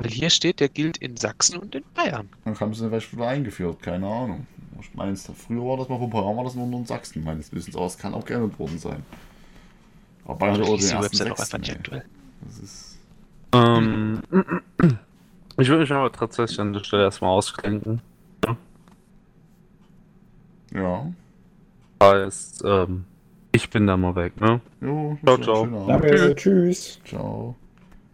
hier 0.09 0.31
steht, 0.31 0.61
der 0.61 0.69
gilt 0.69 0.99
in 0.99 1.17
Sachsen 1.17 1.59
und 1.59 1.75
in 1.75 1.85
Bayern. 1.95 2.29
Dann 2.45 2.59
haben 2.59 2.75
sie 2.75 2.83
den 2.83 2.91
vielleicht 2.91 3.13
wieder 3.15 3.29
eingeführt, 3.29 3.81
keine 3.81 4.07
Ahnung. 4.07 4.47
Ich 4.81 4.93
meine, 4.95 5.17
früher 5.17 5.65
war 5.65 5.77
das 5.77 5.89
mal 5.89 5.97
vor 5.97 6.09
ein 6.09 6.11
paar 6.11 6.25
Jahren 6.25 6.37
war 6.37 6.45
das 6.45 6.55
nur 6.55 6.67
in 6.67 6.85
Sachsen, 6.85 7.23
meines 7.23 7.53
Wissens, 7.53 7.77
aber 7.77 7.87
es 7.87 7.97
kann 7.97 8.13
auch 8.13 8.25
geändert 8.25 8.59
worden 8.59 8.79
sein. 8.79 9.03
Aber 10.25 10.35
Bayern 10.35 10.59
hat 10.59 10.69
auch 10.69 10.77
den 10.77 10.89
ersten 10.91 11.17
Sechsten, 11.17 11.63
Das 12.45 12.59
ist 12.59 12.90
ähm, 13.53 14.23
ich 15.57 15.69
würde 15.69 15.83
mich 15.83 15.93
aber 15.93 16.13
tatsächlich 16.13 16.61
an 16.61 16.73
der 16.73 16.85
Stelle 16.85 17.05
erstmal 17.05 17.31
ausklinken. 17.31 18.01
Ja. 20.73 21.13
Heißt, 22.03 22.63
ähm, 22.65 23.05
ich 23.53 23.69
bin 23.71 23.87
da 23.87 23.97
mal 23.97 24.15
weg, 24.15 24.41
ne? 24.41 24.61
Jo, 24.81 25.19
ciao, 25.25 25.39
ciao. 25.39 25.87
Danke, 25.87 26.35
tschüss. 26.37 27.01
Ciao. 27.05 27.57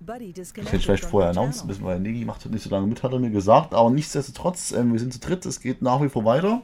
Das 0.06 0.54
hätte 0.54 0.76
ich 0.76 0.86
vielleicht 0.86 1.04
vorher 1.04 1.30
announcen 1.30 1.66
müssen, 1.66 1.84
weil 1.84 1.98
Negi 1.98 2.24
macht 2.24 2.48
nicht 2.48 2.62
so 2.62 2.70
lange 2.70 2.86
mit, 2.86 3.02
hat 3.02 3.12
er 3.12 3.18
mir 3.18 3.30
gesagt. 3.30 3.74
Aber 3.74 3.90
nichtsdestotrotz, 3.90 4.70
ähm, 4.70 4.92
wir 4.92 5.00
sind 5.00 5.12
zu 5.12 5.18
dritt, 5.18 5.44
es 5.46 5.60
geht 5.60 5.82
nach 5.82 6.00
wie 6.00 6.08
vor 6.08 6.24
weiter. 6.24 6.62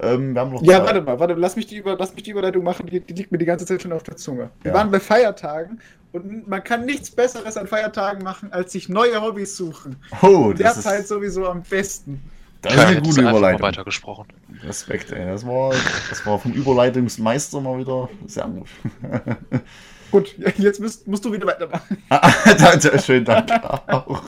Ähm, 0.00 0.34
ja, 0.34 0.48
zwei. 0.48 0.84
warte 0.84 1.00
mal, 1.02 1.20
warte, 1.20 1.34
lass 1.34 1.54
mich, 1.54 1.66
die 1.66 1.76
Über, 1.76 1.96
lass 1.96 2.14
mich 2.14 2.24
die 2.24 2.32
Überleitung 2.32 2.64
machen, 2.64 2.86
die, 2.86 3.00
die, 3.00 3.14
liegt 3.14 3.30
mir 3.30 3.38
die 3.38 3.44
ganze 3.44 3.66
Zeit 3.66 3.82
schon 3.82 3.92
auf 3.92 4.02
der 4.02 4.16
Zunge. 4.16 4.50
Wir 4.62 4.72
ja. 4.72 4.78
waren 4.78 4.90
bei 4.90 4.98
Feiertagen 4.98 5.80
und 6.12 6.46
man 6.48 6.62
kann 6.62 6.84
nichts 6.84 7.10
Besseres 7.10 7.56
an 7.56 7.66
Feiertagen 7.66 8.22
machen, 8.22 8.52
als 8.52 8.72
sich 8.72 8.88
neue 8.88 9.20
Hobbys 9.20 9.56
suchen. 9.56 9.96
Oh, 10.20 10.52
das 10.52 10.84
ist 10.84 11.08
sowieso 11.08 11.46
am 11.46 11.62
besten. 11.62 12.22
Das 12.60 12.74
ist 12.74 12.80
eine 12.80 13.02
gute 13.02 13.20
Überleitung. 13.22 13.62
Weitergesprochen. 13.62 14.26
Respekt, 14.62 15.10
ey. 15.10 15.26
Das 15.26 15.44
war, 15.44 15.72
das 16.10 16.24
war 16.24 16.38
vom 16.38 16.52
Überleitungsmeister 16.52 17.60
mal 17.60 17.78
wieder 17.78 18.08
sehr 18.26 18.46
gut. 18.46 18.68
gut, 20.12 20.36
jetzt 20.58 20.80
musst, 20.80 21.08
musst 21.08 21.24
du 21.24 21.32
wieder 21.32 21.46
weitermachen. 21.46 21.98
Schönen 23.04 23.24
Dank 23.24 23.50
auch. 23.88 24.22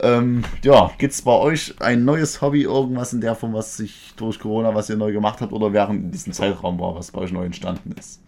Ähm, 0.00 0.42
ja, 0.64 0.90
gibt 0.98 1.12
es 1.12 1.22
bei 1.22 1.32
euch 1.32 1.76
ein 1.80 2.04
neues 2.04 2.40
Hobby, 2.40 2.62
irgendwas 2.62 3.12
in 3.12 3.20
der 3.20 3.36
Form, 3.36 3.52
was 3.52 3.76
sich 3.76 4.12
durch 4.16 4.40
Corona, 4.40 4.74
was 4.74 4.90
ihr 4.90 4.96
neu 4.96 5.12
gemacht 5.12 5.40
habt 5.40 5.52
oder 5.52 5.72
während 5.72 6.12
diesem 6.12 6.32
Zeitraum 6.32 6.80
war, 6.80 6.96
was 6.96 7.12
bei 7.12 7.20
euch 7.20 7.30
neu 7.30 7.44
entstanden 7.44 7.94
ist? 7.96 8.20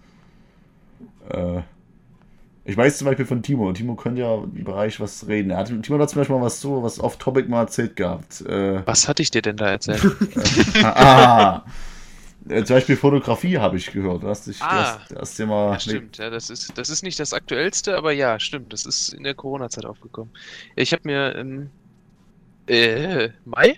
Äh, 1.29 1.63
ich 2.67 2.77
weiß 2.77 2.99
zum 2.99 3.07
Beispiel 3.07 3.27
von 3.27 3.43
Timo. 3.43 3.71
Timo 3.73 3.95
könnte 3.95 4.23
ja 4.23 4.35
im 4.37 4.65
Bereich 4.65 4.99
was 4.99 5.27
reden. 5.27 5.51
Er 5.51 5.59
hat, 5.59 5.69
Timo 5.83 5.99
hat 5.99 6.09
zum 6.09 6.21
Beispiel 6.21 6.37
mal 6.37 6.43
was 6.43 6.61
so, 6.61 6.83
was 6.83 6.99
off-topic 6.99 7.49
mal 7.49 7.63
erzählt 7.63 7.97
gehabt. 7.97 8.41
Äh, 8.43 8.87
was 8.87 9.07
hatte 9.07 9.23
ich 9.23 9.31
dir 9.31 9.43
denn 9.43 9.57
da 9.57 9.69
erzählt? 9.69 10.03
ah, 10.83 11.65
äh, 12.49 12.65
zum 12.65 12.77
Beispiel 12.77 12.97
Fotografie 12.97 13.59
habe 13.59 13.77
ich 13.77 13.93
gehört. 13.93 14.23
Du 14.23 14.29
hast 14.29 14.47
dich 14.47 14.63
ah, 14.63 14.99
das, 15.09 15.19
das 15.19 15.37
Thema. 15.37 15.73
Ja, 15.73 15.81
stimmt, 15.81 16.17
ja, 16.17 16.31
das 16.31 16.49
ist, 16.49 16.77
das 16.79 16.89
ist 16.89 17.03
nicht 17.03 17.21
das 17.21 17.35
aktuellste, 17.35 17.99
aber 17.99 18.13
ja, 18.13 18.41
stimmt. 18.41 18.73
Das 18.73 18.87
ist 18.87 19.13
in 19.13 19.25
der 19.25 19.35
Corona-Zeit 19.35 19.85
aufgekommen. 19.85 20.33
Ich 20.75 20.93
habe 20.93 21.03
mir 21.05 21.35
im 21.35 21.71
äh, 22.67 23.29
Mai, 23.45 23.77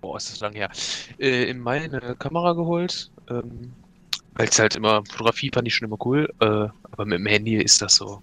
boah, 0.00 0.16
ist 0.16 0.32
das 0.32 0.40
lang 0.40 0.54
her, 0.54 0.70
äh, 1.20 1.48
im 1.50 1.60
Mai 1.60 1.82
eine 1.82 2.16
Kamera 2.16 2.54
geholt. 2.54 3.12
Ähm, 3.30 3.72
weil 4.38 4.48
es 4.48 4.58
halt 4.58 4.76
immer, 4.76 5.04
Fotografie 5.04 5.50
fand 5.52 5.66
ich 5.66 5.74
schon 5.74 5.88
immer 5.88 5.98
cool, 6.06 6.32
äh, 6.40 6.44
aber 6.44 7.04
mit 7.04 7.18
dem 7.18 7.26
Handy 7.26 7.56
ist 7.56 7.82
das 7.82 7.96
so 7.96 8.22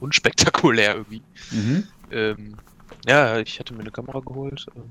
unspektakulär 0.00 0.96
irgendwie. 0.96 1.22
Mhm. 1.50 1.84
Ähm, 2.10 2.56
ja, 3.06 3.38
ich 3.38 3.58
hatte 3.58 3.72
mir 3.72 3.80
eine 3.80 3.90
Kamera 3.90 4.20
geholt. 4.20 4.66
Ähm, 4.76 4.82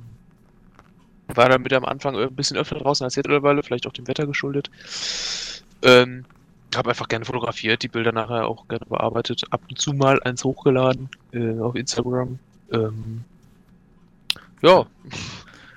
war 1.35 1.49
damit 1.49 1.71
am 1.71 1.85
Anfang 1.85 2.15
ein 2.15 2.35
bisschen 2.35 2.57
öfter 2.57 2.79
draußen 2.79 3.03
als 3.03 3.15
jetzt 3.15 3.27
mittlerweile, 3.27 3.61
vielleicht 3.61 3.85
auch 3.85 3.93
dem 3.93 4.07
Wetter 4.07 4.25
geschuldet. 4.25 4.71
Ähm, 5.83 6.25
habe 6.75 6.89
einfach 6.89 7.07
gerne 7.07 7.25
fotografiert, 7.25 7.83
die 7.83 7.87
Bilder 7.87 8.11
nachher 8.11 8.47
auch 8.47 8.67
gerne 8.67 8.85
bearbeitet, 8.87 9.43
ab 9.51 9.61
und 9.69 9.79
zu 9.79 9.93
mal 9.93 10.21
eins 10.23 10.43
hochgeladen 10.43 11.09
äh, 11.31 11.59
auf 11.59 11.75
Instagram. 11.75 12.39
Ähm, 12.71 13.23
ja, 14.63 14.87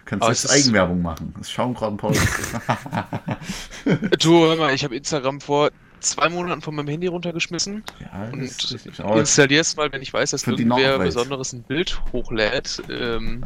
Kannst 0.08 0.26
du 0.26 0.30
jetzt 0.30 0.50
Eigenwerbung 0.50 1.02
machen. 1.02 1.34
Das 1.36 1.50
schauen 1.50 1.74
gerade 1.74 1.92
ein 1.92 1.96
paar 1.98 2.12
Du, 4.18 4.46
hör 4.46 4.56
mal, 4.56 4.72
ich 4.72 4.82
habe 4.82 4.96
Instagram 4.96 5.38
vor 5.38 5.70
zwei 6.00 6.30
Monaten 6.30 6.62
von 6.62 6.74
meinem 6.74 6.88
Handy 6.88 7.08
runtergeschmissen 7.08 7.84
ja, 8.00 8.30
und 8.30 9.18
installier's 9.18 9.76
mal, 9.76 9.92
wenn 9.92 10.00
ich 10.00 10.14
weiß, 10.14 10.30
dass 10.30 10.46
irgendwer 10.46 10.98
Besonderes 10.98 11.52
ein 11.52 11.62
Bild 11.62 12.00
hochlädt. 12.10 12.82
Ähm, 12.88 13.44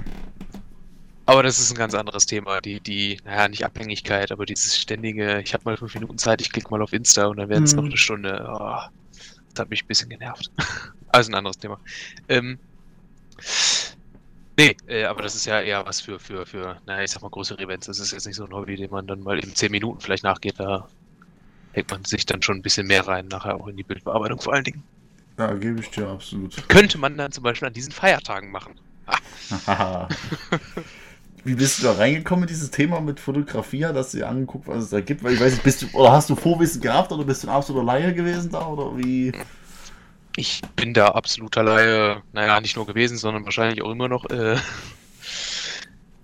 aber 1.27 1.43
das 1.43 1.59
ist 1.59 1.73
ein 1.73 1.77
ganz 1.77 1.95
anderes 1.95 2.27
Thema. 2.27 2.61
Die, 2.61 2.79
die, 2.79 3.19
naja, 3.25 3.49
nicht 3.49 3.65
Abhängigkeit, 3.65 4.31
aber 4.31 4.47
dieses 4.47 4.79
ständige, 4.79 5.41
ich 5.41 5.55
habe 5.55 5.65
mal 5.65 5.77
fünf 5.77 5.95
Minuten 5.95 6.19
Zeit, 6.19 6.41
ich 6.41 6.53
klicke 6.53 6.71
mal 6.71 6.81
auf 6.81 6.93
Insta 6.93 7.27
und 7.27 7.39
dann 7.39 7.49
werden 7.49 7.65
es 7.65 7.73
mhm. 7.73 7.79
noch 7.79 7.87
eine 7.87 7.97
Stunde. 7.97 8.49
Oh, 8.49 8.79
das 9.53 9.63
hat 9.63 9.69
mich 9.69 9.83
ein 9.83 9.89
bisschen 9.89 10.11
genervt. 10.11 10.49
also 11.09 11.33
ein 11.33 11.35
anderes 11.35 11.59
Thema. 11.59 11.81
Ähm, 12.29 12.61
Nee, 14.63 14.77
äh, 14.87 15.05
aber 15.05 15.23
das 15.23 15.35
ist 15.35 15.45
ja 15.45 15.61
eher 15.61 15.85
was 15.85 16.01
für, 16.01 16.21
für, 16.21 16.47
für, 16.47 16.77
naja, 16.87 17.03
ich 17.03 17.11
sag 17.11 17.23
mal, 17.23 17.31
größere 17.31 17.61
Events. 17.61 17.87
Das 17.87 17.99
ist 17.99 18.13
jetzt 18.13 18.27
nicht 18.27 18.37
so 18.37 18.45
ein 18.45 18.53
Hobby, 18.53 18.77
den 18.77 18.91
man 18.91 19.07
dann 19.09 19.21
mal 19.21 19.39
in 19.41 19.55
10 19.55 19.73
Minuten 19.73 20.01
vielleicht 20.01 20.23
nachgeht. 20.23 20.55
Da 20.59 20.87
hängt 21.73 21.91
man 21.91 22.05
sich 22.05 22.27
dann 22.27 22.43
schon 22.43 22.59
ein 22.59 22.63
bisschen 22.63 22.87
mehr 22.87 23.09
rein, 23.09 23.27
nachher 23.27 23.57
auch 23.57 23.67
in 23.67 23.77
die 23.77 23.83
Bildbearbeitung 23.83 24.41
vor 24.41 24.55
allen 24.55 24.65
Dingen. 24.65 24.85
Ja, 25.37 25.53
gebe 25.55 25.81
ich 25.81 25.91
dir 25.91 26.07
absolut. 26.07 26.69
Könnte 26.69 26.99
man 26.99 27.17
dann 27.17 27.33
zum 27.33 27.43
Beispiel 27.43 27.67
an 27.67 27.75
diesen 27.75 27.93
Feiertagen 27.93 28.53
machen. 28.53 28.75
Ah. 29.67 30.09
Wie 31.45 31.55
bist 31.55 31.81
du 31.81 31.83
da 31.83 31.95
reingekommen 31.95 32.45
in 32.45 32.49
dieses 32.49 32.71
Thema 32.71 33.01
mit 33.01 33.19
Fotografie? 33.19 33.85
Hast 33.85 34.15
du 34.15 34.19
dir 34.19 34.29
angeguckt, 34.29 34.69
was 34.69 34.85
es 34.85 34.91
da 34.91 35.01
gibt? 35.01 35.25
Weil 35.25 35.35
ich 35.35 35.41
weiß 35.41 35.55
nicht, 35.55 35.65
bist 35.65 35.83
du, 35.83 35.87
oder 35.93 36.13
hast 36.13 36.31
du 36.31 36.37
Vorwissen 36.37 36.81
gehabt 36.81 37.11
oder 37.11 37.25
bist 37.25 37.43
du 37.43 37.49
ein 37.49 37.55
absoluter 37.55 37.85
Laie 37.85 38.15
gewesen 38.15 38.53
da? 38.53 38.65
Oder 38.65 38.97
wie? 38.97 39.33
Ich 40.37 40.63
bin 40.77 40.95
da 40.95 41.09
absoluter 41.09 41.63
Laie, 41.63 42.23
naja, 42.33 42.61
nicht 42.61 42.77
nur 42.77 42.87
gewesen, 42.87 43.19
sondern 43.19 43.45
wahrscheinlich 43.45 43.83
auch 43.83 43.91
immer 43.91 44.09
noch. 44.09 44.25
Äh, 44.31 44.57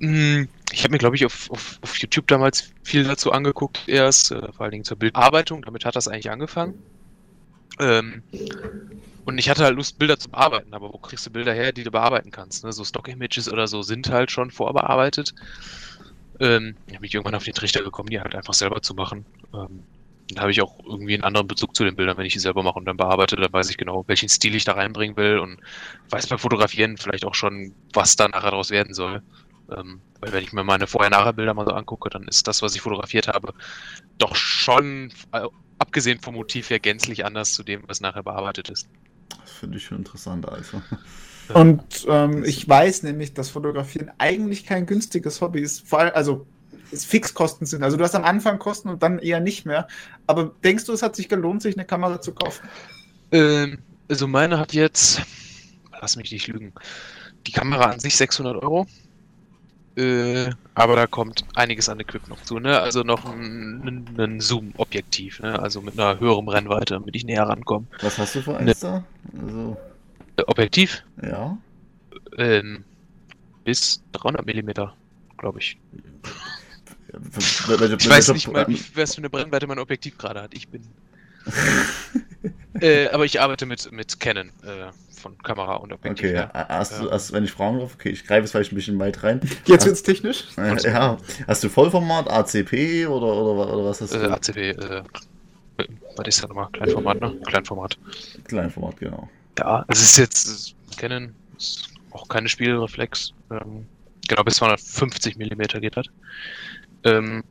hm, 0.01 0.49
ich 0.73 0.83
habe 0.83 0.93
mir, 0.93 0.99
glaube 0.99 1.17
ich, 1.17 1.27
auf, 1.27 1.51
auf, 1.51 1.79
auf, 1.83 1.97
YouTube 1.99 2.27
damals 2.27 2.73
viel 2.83 3.05
dazu 3.05 3.33
angeguckt, 3.33 3.83
erst, 3.87 4.31
äh, 4.31 4.53
vor 4.53 4.63
allen 4.63 4.73
Dingen 4.73 4.85
zur 4.85 4.97
Bildbearbeitung. 4.97 5.63
Damit 5.63 5.85
hat 5.85 5.97
das 5.97 6.09
eigentlich 6.09 6.31
angefangen. 6.31 6.75
Ähm, 7.79 8.23
und 9.25 9.37
ich 9.37 9.51
hatte 9.51 9.65
halt 9.65 9.77
Lust, 9.77 9.99
Bilder 9.99 10.19
zu 10.19 10.31
bearbeiten, 10.31 10.73
aber 10.73 10.93
wo 10.93 10.99
kriegst 10.99 11.27
du 11.27 11.31
Bilder 11.31 11.53
her, 11.53 11.73
die 11.73 11.85
du 11.85 11.91
bearbeiten 11.91 12.31
kannst? 12.31 12.65
Ne? 12.65 12.73
So 12.73 12.85
Stock-Images 12.85 13.53
oder 13.53 13.67
so 13.67 13.83
sind 13.83 14.11
halt 14.11 14.31
schon 14.31 14.51
vorbearbeitet. 14.51 15.35
Ähm, 16.41 16.77
da 16.87 16.95
bin 16.95 17.05
ich 17.05 17.15
irgendwann 17.15 17.35
auf 17.35 17.45
den 17.45 17.55
Trichter 17.55 17.83
gekommen, 17.83 18.09
die 18.09 18.21
halt 18.21 18.35
einfach 18.35 18.55
selber 18.55 18.81
zu 18.81 18.95
machen. 18.95 19.27
Ähm, 19.53 19.83
dann 20.29 20.43
habe 20.43 20.51
ich 20.51 20.61
auch 20.61 20.79
irgendwie 20.85 21.15
einen 21.15 21.25
anderen 21.25 21.47
Bezug 21.47 21.75
zu 21.75 21.85
den 21.85 21.97
Bildern, 21.97 22.17
wenn 22.19 22.27
ich 22.27 22.35
die 22.35 22.39
selber 22.39 22.63
mache 22.63 22.79
und 22.79 22.85
dann 22.85 22.97
bearbeite, 22.97 23.37
dann 23.37 23.53
weiß 23.53 23.71
ich 23.71 23.79
genau, 23.79 24.05
welchen 24.07 24.29
Stil 24.29 24.55
ich 24.55 24.65
da 24.65 24.73
reinbringen 24.73 25.17
will 25.17 25.39
und 25.39 25.59
weiß 26.11 26.27
beim 26.27 26.39
Fotografieren 26.39 26.97
vielleicht 26.99 27.25
auch 27.25 27.35
schon, 27.35 27.75
was 27.95 28.17
da 28.17 28.29
nachher 28.29 28.51
daraus 28.51 28.71
werden 28.71 28.95
soll. 28.95 29.23
Ähm, 29.75 30.01
weil 30.21 30.33
wenn 30.33 30.45
ich 30.45 30.53
mir 30.53 30.65
meine 30.65 30.87
Vorher-Nachher-Bilder 30.87 31.55
mal 31.55 31.67
so 31.67 31.73
angucke, 31.73 32.11
dann 32.11 32.25
ist 32.25 32.47
das, 32.47 32.63
was 32.63 32.75
ich 32.75 32.81
fotografiert 32.81 33.29
habe, 33.29 33.55
doch 34.19 34.35
schon, 34.35 35.13
äh, 35.33 35.47
abgesehen 35.79 36.21
vom 36.21 36.35
Motiv 36.35 36.71
her, 36.71 36.79
gänzlich 36.79 37.25
anders 37.25 37.53
zu 37.53 37.63
dem, 37.63 37.83
was 37.87 38.01
nachher 38.01 38.23
bearbeitet 38.23 38.71
ist. 38.71 38.89
Das 39.41 39.53
finde 39.53 39.79
ich 39.79 39.85
schon 39.85 39.99
interessant, 39.99 40.49
also. 40.49 40.83
Und 41.55 41.83
ähm, 42.09 42.45
ich 42.45 42.69
weiß 42.69 43.05
nämlich, 43.05 43.33
dass 43.33 43.49
Fotografieren 43.51 44.11
eigentlich 44.19 44.67
kein 44.67 44.85
günstiges 44.85 45.41
Hobby 45.41 45.61
ist. 45.61 45.87
Vor 45.89 46.01
allem, 46.01 46.13
also 46.15 46.47
Fixkosten 46.93 47.67
sind. 47.67 47.83
Also 47.83 47.97
du 47.97 48.05
hast 48.05 48.15
am 48.15 48.25
Anfang 48.25 48.59
Kosten 48.59 48.89
und 48.89 49.03
dann 49.03 49.19
eher 49.19 49.41
nicht 49.41 49.67
mehr. 49.67 49.89
Aber 50.27 50.53
denkst 50.65 50.85
du, 50.85 50.93
es 50.93 51.03
hat 51.03 51.17
sich 51.17 51.29
gelohnt, 51.29 51.63
sich 51.63 51.77
eine 51.77 51.85
Kamera 51.85 52.21
zu 52.21 52.33
kaufen? 52.33 52.69
Ähm, 53.33 53.79
also 54.09 54.27
meine 54.27 54.59
hat 54.59 54.73
jetzt, 54.73 55.23
lass 56.01 56.17
mich 56.17 56.33
nicht 56.33 56.47
lügen, 56.47 56.73
die 57.47 57.53
Kamera 57.53 57.87
an 57.87 58.01
sich 58.01 58.17
600 58.17 58.63
Euro. 58.63 58.87
Äh, 59.97 60.51
aber 60.75 60.95
da 60.95 61.09
kommt 61.09 61.45
einiges 61.57 61.89
an 61.89 61.99
Equip 61.99 62.29
noch 62.29 62.41
zu, 62.43 62.61
ne? 62.61 62.81
Also 62.81 63.03
noch 63.03 63.25
ein, 63.25 64.07
ein 64.17 64.41
Zoom-Objektiv, 64.41 65.41
ne? 65.41 65.59
Also 65.59 65.81
mit 65.81 65.99
einer 65.99 66.21
höheren 66.21 66.47
Brennweite, 66.47 66.95
damit 66.95 67.17
ich 67.17 67.25
näher 67.25 67.49
rankomme. 67.49 67.87
Was 68.01 68.17
hast 68.17 68.37
du 68.37 68.43
für 68.43 68.57
eins 68.57 68.81
ne, 68.83 69.05
da? 69.33 69.41
Also... 69.43 69.77
Objektiv? 70.47 71.03
Ja. 71.21 71.59
Ähm, 72.37 72.85
bis 73.65 74.01
300 74.13 74.47
mm, 74.47 74.71
glaube 75.37 75.59
ich. 75.59 75.79
Ich 77.99 78.09
weiß 78.09 78.33
nicht 78.33 78.49
mal, 78.49 78.67
was 78.95 79.15
für 79.15 79.19
eine 79.19 79.31
Brennweite 79.31 79.67
mein 79.67 79.79
Objektiv 79.79 80.19
gerade 80.19 80.43
hat. 80.43 80.55
Ich 80.55 80.69
bin. 80.69 80.83
äh, 82.81 83.09
aber 83.09 83.25
ich 83.25 83.41
arbeite 83.41 83.67
mit, 83.67 83.91
mit 83.93 84.21
Canon 84.21 84.49
äh, 84.63 84.91
von 85.19 85.39
Kamera 85.39 85.77
und 85.77 85.93
Objektiv. 85.93 86.31
Okay, 86.31 86.35
ja. 86.35 86.51
hast 86.69 87.01
du, 87.01 87.11
hast, 87.11 87.33
wenn 87.33 87.45
ich 87.45 87.53
fragen 87.53 87.79
darf, 87.79 87.95
okay, 87.95 88.11
ich 88.11 88.27
greife 88.27 88.43
jetzt 88.43 88.53
vielleicht 88.53 88.73
ein 88.73 88.77
bisschen 88.77 88.99
weit 88.99 89.23
rein. 89.23 89.41
Jetzt 89.67 89.87
wird's 89.87 90.03
technisch. 90.03 90.45
Äh, 90.59 90.77
ja, 90.83 91.17
hast 91.47 91.65
du 91.65 91.69
Vollformat, 91.69 92.29
ACP 92.29 93.07
oder, 93.07 93.27
oder, 93.27 93.75
oder 93.75 93.85
was 93.85 94.01
hast 94.01 94.15
du? 94.15 94.19
Äh, 94.19 94.27
ACP, 94.27 94.57
äh, 94.57 95.03
was 96.17 96.27
ist 96.27 96.43
das 96.43 96.49
nochmal? 96.49 96.69
Kleinformat, 96.73 97.21
ne? 97.21 97.37
Kleinformat. 97.47 97.99
Kleinformat, 98.45 98.97
genau. 98.99 99.29
Ja, 99.59 99.85
es 99.89 100.03
ist 100.03 100.19
jetzt, 100.19 100.75
Canon 100.97 101.35
ist 101.57 101.89
auch 102.11 102.29
keine 102.29 102.49
Spielreflex. 102.49 103.33
Ähm, 103.51 103.87
genau, 104.29 104.45
bis 104.45 104.57
250 104.57 105.37
mm 105.37 105.81
geht 105.81 105.97
das. 105.97 106.07
Ähm, 107.05 107.45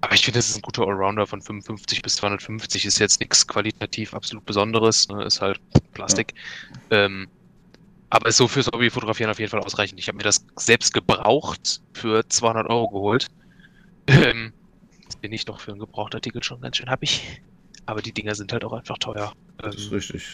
aber 0.00 0.14
ich 0.14 0.24
finde, 0.24 0.38
das 0.38 0.48
ist 0.48 0.56
ein 0.56 0.62
guter 0.62 0.86
Allrounder 0.86 1.26
von 1.26 1.40
55 1.40 2.02
bis 2.02 2.16
250. 2.16 2.84
Ist 2.84 2.98
jetzt 2.98 3.20
nichts 3.20 3.46
qualitativ 3.46 4.14
absolut 4.14 4.44
Besonderes. 4.44 5.08
Ne? 5.08 5.24
Ist 5.24 5.40
halt 5.40 5.60
Plastik. 5.94 6.34
Ja. 6.90 7.04
Ähm, 7.04 7.28
aber 8.10 8.28
ist 8.28 8.36
so 8.36 8.46
fürs 8.46 8.68
Hobbyfotografieren 8.68 9.30
auf 9.30 9.38
jeden 9.38 9.50
Fall 9.50 9.60
ausreichend. 9.60 9.98
Ich 9.98 10.08
habe 10.08 10.16
mir 10.16 10.22
das 10.22 10.44
selbst 10.56 10.94
gebraucht 10.94 11.82
für 11.92 12.26
200 12.28 12.68
Euro 12.68 12.88
geholt. 12.88 13.26
Ähm, 14.06 14.52
bin 15.20 15.32
ich 15.32 15.44
doch 15.44 15.60
für 15.60 15.72
einen 15.72 15.80
Gebrauchtartikel 15.80 16.42
schon 16.42 16.60
ganz 16.60 16.76
schön 16.76 16.88
happig. 16.88 17.42
Aber 17.86 18.02
die 18.02 18.12
Dinger 18.12 18.34
sind 18.34 18.52
halt 18.52 18.64
auch 18.64 18.72
einfach 18.72 18.98
teuer. 18.98 19.32
Das 19.58 19.74
ist 19.74 19.90
richtig. 19.90 20.24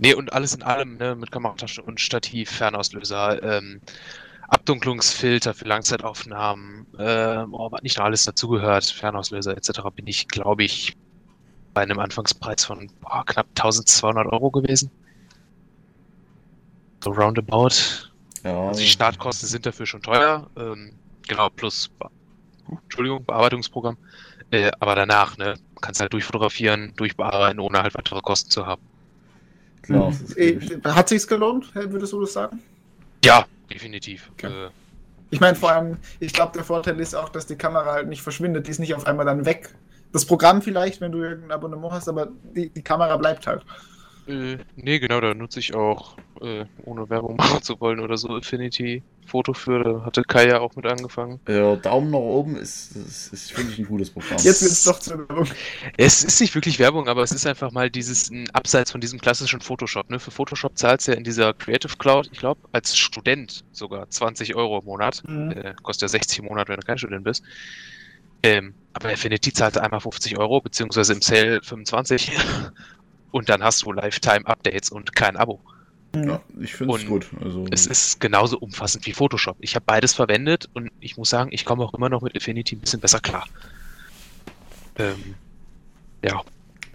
Nee, 0.00 0.14
und 0.14 0.32
alles 0.32 0.54
in 0.54 0.62
allem, 0.62 0.96
ne, 0.96 1.14
mit 1.14 1.30
Kameratasche 1.30 1.82
und 1.82 2.00
Stativ, 2.00 2.50
Fernauslöser, 2.50 3.42
ähm, 3.42 3.80
Abdunklungsfilter 4.48 5.54
für 5.54 5.64
Langzeitaufnahmen, 5.64 6.86
äh, 6.98 7.44
oh, 7.50 7.70
was 7.70 7.82
nicht 7.82 7.98
noch 7.98 8.04
alles 8.04 8.24
dazugehört, 8.24 8.84
Fernauslöser 8.84 9.56
etc., 9.56 9.80
bin 9.94 10.06
ich, 10.06 10.28
glaube 10.28 10.64
ich, 10.64 10.96
bei 11.74 11.82
einem 11.82 11.98
Anfangspreis 11.98 12.64
von 12.64 12.90
boah, 13.00 13.24
knapp 13.24 13.46
1200 13.56 14.26
Euro 14.26 14.50
gewesen. 14.50 14.90
So 17.02 17.10
roundabout. 17.10 18.10
Ja. 18.44 18.68
Also 18.68 18.80
die 18.80 18.88
Startkosten 18.88 19.48
sind 19.48 19.66
dafür 19.66 19.86
schon 19.86 20.02
teuer. 20.02 20.48
Ähm, 20.56 20.92
genau, 21.26 21.48
plus 21.48 21.90
Entschuldigung, 22.68 23.24
Bearbeitungsprogramm. 23.24 23.96
Äh, 24.50 24.70
aber 24.80 24.94
danach, 24.94 25.38
ne, 25.38 25.54
kannst 25.80 26.00
halt 26.00 26.12
durchfotografieren, 26.12 26.92
durchbearbeiten, 26.96 27.58
ohne 27.58 27.82
halt 27.82 27.94
weitere 27.94 28.20
Kosten 28.20 28.50
zu 28.50 28.66
haben. 28.66 28.82
Klar. 29.82 30.10
Mhm. 30.10 30.26
Äh, 30.36 30.60
hat 30.84 31.08
sich's 31.08 31.26
gelohnt, 31.26 31.74
würdest 31.74 32.12
du 32.12 32.20
das 32.20 32.34
sagen? 32.34 32.60
Ja, 33.24 33.46
definitiv. 33.72 34.30
Okay. 34.32 34.66
Äh, 34.66 34.70
ich 35.30 35.40
meine, 35.40 35.56
vor 35.56 35.72
allem, 35.72 35.96
ich 36.20 36.32
glaube, 36.32 36.52
der 36.52 36.64
Vorteil 36.64 37.00
ist 37.00 37.14
auch, 37.14 37.30
dass 37.30 37.46
die 37.46 37.56
Kamera 37.56 37.92
halt 37.92 38.08
nicht 38.08 38.20
verschwindet, 38.20 38.66
die 38.66 38.70
ist 38.70 38.78
nicht 38.78 38.94
auf 38.94 39.06
einmal 39.06 39.24
dann 39.24 39.46
weg. 39.46 39.74
Das 40.12 40.26
Programm 40.26 40.60
vielleicht, 40.60 41.00
wenn 41.00 41.10
du 41.10 41.22
irgendein 41.22 41.52
Abonnement 41.52 41.92
hast, 41.92 42.08
aber 42.08 42.28
die, 42.54 42.68
die 42.68 42.82
Kamera 42.82 43.16
bleibt 43.16 43.46
halt. 43.46 43.64
Äh, 44.26 44.58
nee, 44.76 44.98
genau, 44.98 45.20
da 45.20 45.34
nutze 45.34 45.58
ich 45.60 45.74
auch, 45.74 46.16
äh, 46.40 46.64
ohne 46.84 47.08
Werbung 47.10 47.36
machen 47.38 47.62
zu 47.62 47.80
wollen 47.80 48.00
oder 48.00 48.16
so, 48.16 48.28
Affinity 48.28 49.02
Foto 49.26 49.54
für. 49.54 49.82
Da 49.82 50.04
hatte 50.04 50.22
Kai 50.22 50.48
ja 50.48 50.60
auch 50.60 50.76
mit 50.76 50.86
angefangen. 50.86 51.40
Ja, 51.48 51.76
Daumen 51.76 52.10
nach 52.10 52.18
oben 52.18 52.56
ist, 52.56 52.94
ist, 52.96 53.32
ist 53.32 53.52
finde 53.52 53.72
ich, 53.72 53.78
ein 53.78 53.86
gutes 53.86 54.10
Programm. 54.10 54.38
Jetzt 54.42 54.62
wird 54.62 54.72
es 54.72 54.84
doch 54.84 54.98
zur 54.98 55.18
Werbung. 55.18 55.48
Es 55.96 56.22
ist 56.22 56.40
nicht 56.40 56.54
wirklich 56.54 56.78
Werbung, 56.78 57.08
aber 57.08 57.22
es 57.22 57.32
ist 57.32 57.46
einfach 57.46 57.72
mal 57.72 57.90
dieses, 57.90 58.30
ein 58.30 58.50
Abseits 58.50 58.90
von 58.90 59.00
diesem 59.00 59.20
klassischen 59.20 59.60
Photoshop. 59.60 60.10
Ne? 60.10 60.18
Für 60.18 60.30
Photoshop 60.30 60.76
zahlst 60.76 61.06
du 61.08 61.12
ja 61.12 61.18
in 61.18 61.24
dieser 61.24 61.54
Creative 61.54 61.96
Cloud, 61.96 62.28
ich 62.32 62.38
glaube, 62.38 62.60
als 62.72 62.96
Student 62.96 63.64
sogar 63.72 64.08
20 64.08 64.54
Euro 64.54 64.80
im 64.80 64.84
Monat. 64.84 65.22
Mhm. 65.26 65.52
Äh, 65.52 65.74
kostet 65.82 66.02
ja 66.02 66.08
60 66.08 66.40
im 66.40 66.44
Monat, 66.46 66.68
wenn 66.68 66.78
du 66.78 66.86
kein 66.86 66.98
Student 66.98 67.24
bist. 67.24 67.42
Ähm, 68.42 68.74
aber 68.92 69.10
Affinity 69.10 69.52
zahlt 69.52 69.78
einmal 69.78 70.00
50 70.00 70.36
Euro, 70.38 70.60
beziehungsweise 70.60 71.12
im 71.12 71.22
Sale 71.22 71.60
25. 71.62 72.32
und 73.32 73.48
dann 73.48 73.64
hast 73.64 73.82
du 73.82 73.92
Lifetime-Updates 73.92 74.90
und 74.90 75.14
kein 75.16 75.36
Abo. 75.36 75.60
Ja, 76.14 76.40
ich 76.60 76.74
finde 76.74 76.94
es 76.96 77.06
gut. 77.06 77.26
Also, 77.42 77.64
es 77.70 77.86
ist 77.86 78.20
genauso 78.20 78.58
umfassend 78.58 79.06
wie 79.06 79.12
Photoshop. 79.12 79.56
Ich 79.60 79.74
habe 79.74 79.84
beides 79.86 80.12
verwendet 80.12 80.68
und 80.74 80.90
ich 81.00 81.16
muss 81.16 81.30
sagen, 81.30 81.50
ich 81.52 81.64
komme 81.64 81.82
auch 81.82 81.94
immer 81.94 82.10
noch 82.10 82.20
mit 82.20 82.36
Affinity 82.36 82.76
ein 82.76 82.80
bisschen 82.80 83.00
besser 83.00 83.20
klar. 83.20 83.46
Ähm, 84.98 85.34
ja. 86.22 86.42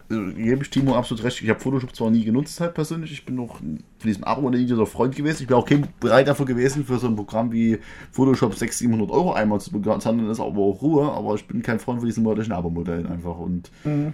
Also, 0.09 0.23
gebe 0.33 0.63
ich 0.63 0.69
Timo 0.69 0.95
absolut 0.95 1.23
recht. 1.23 1.41
Ich 1.41 1.49
habe 1.49 1.59
Photoshop 1.59 1.95
zwar 1.95 2.11
nie 2.11 2.23
genutzt 2.23 2.61
halt 2.61 2.75
persönlich, 2.75 3.11
ich 3.11 3.25
bin 3.25 3.35
noch 3.35 3.57
von 3.57 3.83
diesem 4.03 4.23
Abo 4.23 4.51
nie 4.51 4.67
dieser 4.67 4.85
Freund 4.85 5.15
gewesen. 5.15 5.41
Ich 5.41 5.47
bin 5.47 5.57
auch 5.57 5.65
kein 5.65 5.87
bereit 5.99 6.27
dafür 6.27 6.45
gewesen, 6.45 6.85
für 6.85 6.99
so 6.99 7.07
ein 7.07 7.15
Programm 7.15 7.51
wie 7.51 7.79
Photoshop 8.11 8.53
600, 8.53 8.77
700 8.77 9.09
Euro 9.09 9.33
einmal 9.33 9.59
zu 9.59 9.71
bezahlen. 9.71 10.27
Das 10.27 10.37
ist 10.37 10.43
aber 10.43 10.61
auch 10.61 10.79
Ruhe, 10.79 11.11
aber 11.11 11.33
ich 11.33 11.47
bin 11.47 11.63
kein 11.63 11.79
Freund 11.79 11.99
von 11.99 12.07
diesen 12.07 12.23
monatlichen 12.23 12.53
Abo-Modellen 12.53 13.07
einfach. 13.07 13.39
Und 13.39 13.71
mhm 13.83 14.13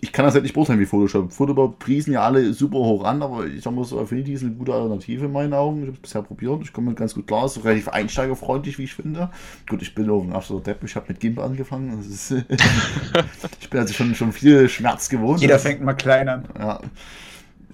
ich 0.00 0.12
kann 0.12 0.24
das 0.24 0.34
halt 0.34 0.44
nicht 0.44 0.54
beurteilen 0.54 0.80
wie 0.80 0.86
Photoshop. 0.86 1.32
Photoshop 1.32 1.78
priesen 1.78 2.12
ja 2.12 2.22
alle 2.22 2.52
super 2.52 2.78
hoch 2.78 3.04
an, 3.04 3.22
aber 3.22 3.46
ich 3.46 3.62
sag 3.62 3.74
mal 3.74 3.84
so, 3.84 4.00
Affinity 4.00 4.32
ist 4.32 4.42
eine 4.42 4.52
gute 4.52 4.72
Alternative 4.72 5.26
in 5.26 5.32
meinen 5.32 5.52
Augen. 5.52 5.80
Ich 5.80 5.86
habe 5.86 5.96
es 5.96 6.00
bisher 6.00 6.22
probiert, 6.22 6.62
ich 6.62 6.72
komme 6.72 6.94
ganz 6.94 7.14
gut 7.14 7.26
klar, 7.26 7.44
ist 7.44 7.62
relativ 7.64 7.88
einsteigerfreundlich, 7.88 8.78
wie 8.78 8.84
ich 8.84 8.94
finde. 8.94 9.30
Gut, 9.68 9.82
ich 9.82 9.94
bin 9.94 10.08
auch 10.10 10.22
ein 10.22 10.32
absoluter 10.32 10.72
Depp, 10.72 10.84
ich 10.84 10.96
habe 10.96 11.06
mit 11.08 11.20
GIMP 11.20 11.38
angefangen. 11.38 11.98
Ist, 12.00 12.30
ich 13.60 13.70
bin 13.70 13.80
also 13.80 13.92
schon, 13.92 14.14
schon 14.14 14.32
viel 14.32 14.68
Schmerz 14.68 15.08
gewohnt. 15.08 15.40
Jeder 15.40 15.58
fängt 15.58 15.82
mal 15.82 15.94
klein 15.94 16.28
an. 16.28 16.44
Ja. 16.58 16.80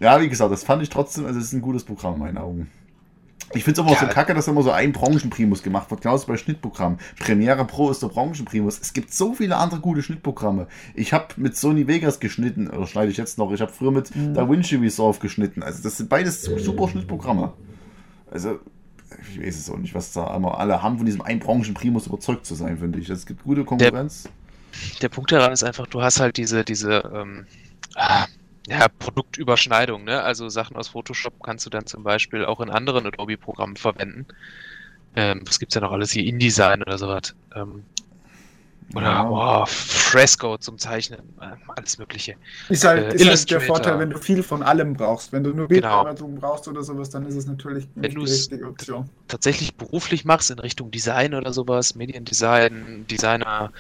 ja, 0.00 0.20
wie 0.20 0.28
gesagt, 0.28 0.52
das 0.52 0.64
fand 0.64 0.82
ich 0.82 0.88
trotzdem, 0.88 1.26
also 1.26 1.38
es 1.38 1.46
ist 1.46 1.52
ein 1.52 1.62
gutes 1.62 1.84
Programm 1.84 2.14
in 2.14 2.20
meinen 2.20 2.38
Augen. 2.38 2.70
Ich 3.52 3.64
finde 3.64 3.80
es 3.80 3.86
aber 3.86 3.94
ja. 3.94 4.00
so 4.00 4.06
kacke, 4.06 4.32
dass 4.32 4.46
immer 4.46 4.62
so 4.62 4.70
ein 4.70 4.92
Branchenprimus 4.92 5.62
gemacht 5.62 5.90
wird, 5.90 6.02
genauso 6.02 6.26
bei 6.26 6.36
Schnittprogrammen. 6.36 6.98
Premiere 7.18 7.64
Pro 7.64 7.90
ist 7.90 8.00
der 8.02 8.08
Branchenprimus. 8.08 8.78
Es 8.80 8.92
gibt 8.92 9.12
so 9.12 9.34
viele 9.34 9.56
andere 9.56 9.80
gute 9.80 10.02
Schnittprogramme. 10.02 10.68
Ich 10.94 11.12
habe 11.12 11.26
mit 11.36 11.56
Sony 11.56 11.88
Vegas 11.88 12.20
geschnitten, 12.20 12.68
oder 12.68 12.86
schneide 12.86 13.10
ich 13.10 13.16
jetzt 13.16 13.38
noch. 13.38 13.50
Ich 13.52 13.60
habe 13.60 13.72
früher 13.72 13.90
mit 13.90 14.14
mhm. 14.14 14.34
DaVinci 14.34 14.76
Resolve 14.76 15.18
geschnitten. 15.18 15.62
Also 15.64 15.82
das 15.82 15.96
sind 15.96 16.08
beides 16.08 16.42
super 16.42 16.88
Schnittprogramme. 16.88 17.52
Also 18.30 18.60
ich 19.32 19.42
weiß 19.42 19.58
es 19.58 19.70
auch 19.70 19.78
nicht, 19.78 19.94
was 19.94 20.12
da 20.12 20.34
immer 20.36 20.58
alle 20.58 20.82
haben, 20.82 20.98
von 20.98 21.06
diesem 21.06 21.22
einen 21.22 21.40
Branchenprimus 21.40 22.06
überzeugt 22.06 22.46
zu 22.46 22.54
sein, 22.54 22.78
finde 22.78 23.00
ich. 23.00 23.10
Es 23.10 23.26
gibt 23.26 23.42
gute 23.42 23.64
Konkurrenz. 23.64 24.24
Der, 24.24 25.00
der 25.02 25.08
Punkt 25.08 25.32
daran 25.32 25.52
ist 25.52 25.64
einfach, 25.64 25.88
du 25.88 26.00
hast 26.00 26.20
halt 26.20 26.36
diese, 26.36 26.64
diese, 26.64 27.10
ähm, 27.12 27.46
ah, 27.96 28.26
ja, 28.66 28.88
Produktüberschneidung, 28.88 30.04
ne? 30.04 30.22
Also 30.22 30.48
Sachen 30.48 30.76
aus 30.76 30.88
Photoshop 30.88 31.42
kannst 31.42 31.66
du 31.66 31.70
dann 31.70 31.86
zum 31.86 32.02
Beispiel 32.02 32.44
auch 32.44 32.60
in 32.60 32.70
anderen 32.70 33.06
Adobe-Programmen 33.06 33.76
verwenden. 33.76 34.26
Ähm, 35.16 35.42
was 35.44 35.58
gibt's 35.58 35.74
ja 35.74 35.80
noch 35.80 35.92
alles 35.92 36.12
hier? 36.12 36.24
InDesign 36.24 36.82
oder 36.82 36.98
sowas. 36.98 37.34
Ähm, 37.54 37.84
oder 38.94 39.06
ja. 39.06 39.62
oh, 39.62 39.66
Fresco 39.66 40.58
zum 40.58 40.76
Zeichnen, 40.76 41.20
äh, 41.40 41.46
alles 41.76 41.98
Mögliche. 41.98 42.34
Ist 42.68 42.84
halt, 42.84 43.12
äh, 43.12 43.16
ist 43.16 43.28
halt 43.28 43.50
der 43.50 43.60
Vorteil, 43.60 43.98
wenn 44.00 44.10
du 44.10 44.18
viel 44.18 44.42
von 44.42 44.64
allem 44.64 44.94
brauchst. 44.94 45.32
Wenn 45.32 45.44
du 45.44 45.50
nur 45.50 45.68
Bildbearbeitung 45.68 46.34
genau. 46.34 46.40
brauchst 46.40 46.66
oder 46.66 46.82
sowas, 46.82 47.08
dann 47.10 47.24
ist 47.24 47.36
es 47.36 47.46
natürlich 47.46 47.86
wenn 47.94 48.10
die 48.10 48.16
richtige 48.16 48.66
Option. 48.66 49.08
Tatsächlich 49.28 49.76
beruflich 49.76 50.24
machst 50.24 50.50
in 50.50 50.58
Richtung 50.58 50.90
Design 50.90 51.34
oder 51.34 51.52
sowas, 51.52 51.94
Mediendesign, 51.94 53.06
Designer, 53.08 53.72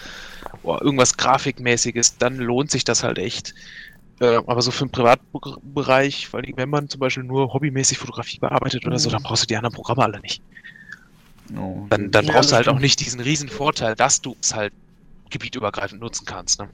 oh, 0.62 0.78
irgendwas 0.80 1.16
Grafikmäßiges, 1.16 2.18
dann 2.18 2.36
lohnt 2.36 2.70
sich 2.70 2.84
das 2.84 3.02
halt 3.02 3.18
echt. 3.18 3.54
Äh, 4.20 4.36
aber 4.46 4.60
so 4.60 4.70
für 4.70 4.84
den 4.84 4.92
Privatbereich, 4.92 6.28
vor 6.28 6.40
allem 6.40 6.52
wenn 6.56 6.68
man 6.68 6.88
zum 6.88 7.00
Beispiel 7.00 7.24
nur 7.24 7.52
hobbymäßig 7.52 7.98
Fotografie 7.98 8.38
bearbeitet 8.38 8.86
oder 8.86 8.98
so, 8.98 9.08
mhm. 9.08 9.14
dann 9.14 9.22
brauchst 9.22 9.44
du 9.44 9.46
die 9.46 9.56
anderen 9.56 9.74
Programme 9.74 10.02
alle 10.02 10.20
nicht. 10.20 10.42
Oh, 11.56 11.86
dann, 11.88 12.10
dann 12.10 12.26
ja, 12.26 12.32
brauchst 12.34 12.52
du 12.52 12.56
halt 12.56 12.68
auch 12.68 12.78
nicht 12.78 13.00
diesen 13.00 13.20
riesen 13.20 13.48
Vorteil, 13.48 13.94
dass 13.96 14.20
du 14.20 14.36
es 14.40 14.54
halt 14.54 14.72
gebietübergreifend 15.30 16.00
nutzen 16.00 16.26
kannst. 16.26 16.60
Ne? 16.60 16.68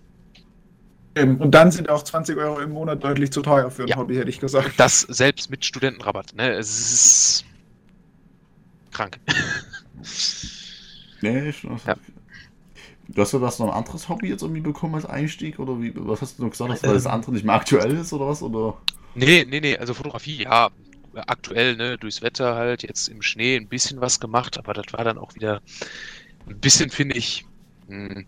Und 1.16 1.52
dann 1.52 1.70
sind 1.70 1.88
auch 1.88 2.02
20 2.02 2.36
Euro 2.36 2.60
im 2.60 2.72
Monat 2.72 3.02
deutlich 3.02 3.32
zu 3.32 3.40
teuer 3.40 3.70
für 3.70 3.82
ein 3.82 3.88
ja. 3.88 3.96
Hobby, 3.96 4.16
hätte 4.16 4.28
ich 4.28 4.38
gesagt. 4.38 4.72
Das 4.76 5.00
selbst 5.00 5.48
mit 5.50 5.64
Studentenrabatt. 5.64 6.34
Ne? 6.34 6.50
Es 6.50 6.68
ist 6.78 7.44
krank. 8.92 9.18
nee, 11.22 11.48
ich, 11.48 11.62
ja. 11.62 11.94
Du 13.08 13.22
hast 13.22 13.32
du 13.32 13.38
das 13.38 13.58
noch 13.58 13.68
ein 13.68 13.74
anderes 13.74 14.08
Hobby 14.08 14.28
jetzt 14.28 14.42
irgendwie 14.42 14.60
bekommen 14.60 14.94
als 14.96 15.06
Einstieg? 15.06 15.58
Oder 15.58 15.80
wie, 15.80 15.92
was 15.94 16.22
hast 16.22 16.38
du 16.38 16.44
noch 16.44 16.50
gesagt, 16.50 16.70
dass 16.70 16.82
ähm, 16.82 16.92
das 16.92 17.06
andere 17.06 17.32
nicht 17.32 17.44
mehr 17.44 17.54
aktuell 17.54 17.94
ist 17.94 18.12
oder 18.12 18.26
was? 18.26 18.42
Oder? 18.42 18.76
Nee, 19.14 19.46
nee, 19.48 19.60
nee, 19.60 19.76
also 19.76 19.94
Fotografie, 19.94 20.42
ja, 20.42 20.70
aktuell, 21.14 21.76
ne, 21.76 21.96
durchs 21.98 22.22
Wetter 22.22 22.54
halt, 22.56 22.82
jetzt 22.82 23.08
im 23.08 23.22
Schnee 23.22 23.56
ein 23.56 23.68
bisschen 23.68 24.00
was 24.00 24.20
gemacht, 24.20 24.58
aber 24.58 24.74
das 24.74 24.92
war 24.92 25.04
dann 25.04 25.18
auch 25.18 25.34
wieder 25.34 25.62
ein 26.46 26.58
bisschen, 26.58 26.90
finde 26.90 27.16
ich, 27.16 27.46
mh, 27.88 28.14
hm, 28.14 28.26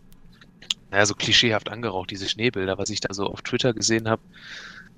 naja, 0.90 1.04
so 1.04 1.14
klischeehaft 1.14 1.68
angeraucht, 1.68 2.10
diese 2.10 2.28
Schneebilder, 2.28 2.78
was 2.78 2.90
ich 2.90 3.00
da 3.00 3.12
so 3.12 3.26
auf 3.26 3.42
Twitter 3.42 3.74
gesehen 3.74 4.08
habe, 4.08 4.22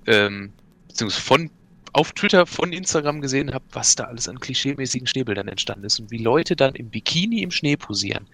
ähm, 0.07 0.53
beziehungsweise 0.87 1.23
von 1.23 1.51
auf 1.93 2.13
Twitter 2.13 2.47
von 2.47 2.73
Instagram 2.73 3.21
gesehen 3.21 3.53
habe, 3.53 3.65
was 3.73 3.97
da 3.97 4.05
alles 4.05 4.29
an 4.29 4.39
klischeemäßigen 4.39 5.09
Schneebildern 5.09 5.49
entstanden 5.49 5.85
ist 5.85 5.99
und 5.99 6.13
wie 6.13 6.19
Leute 6.19 6.55
dann 6.55 6.77
im 6.77 6.89
Bikini 6.89 7.43
im 7.43 7.51
Schnee 7.51 7.77
posieren. 7.77 8.29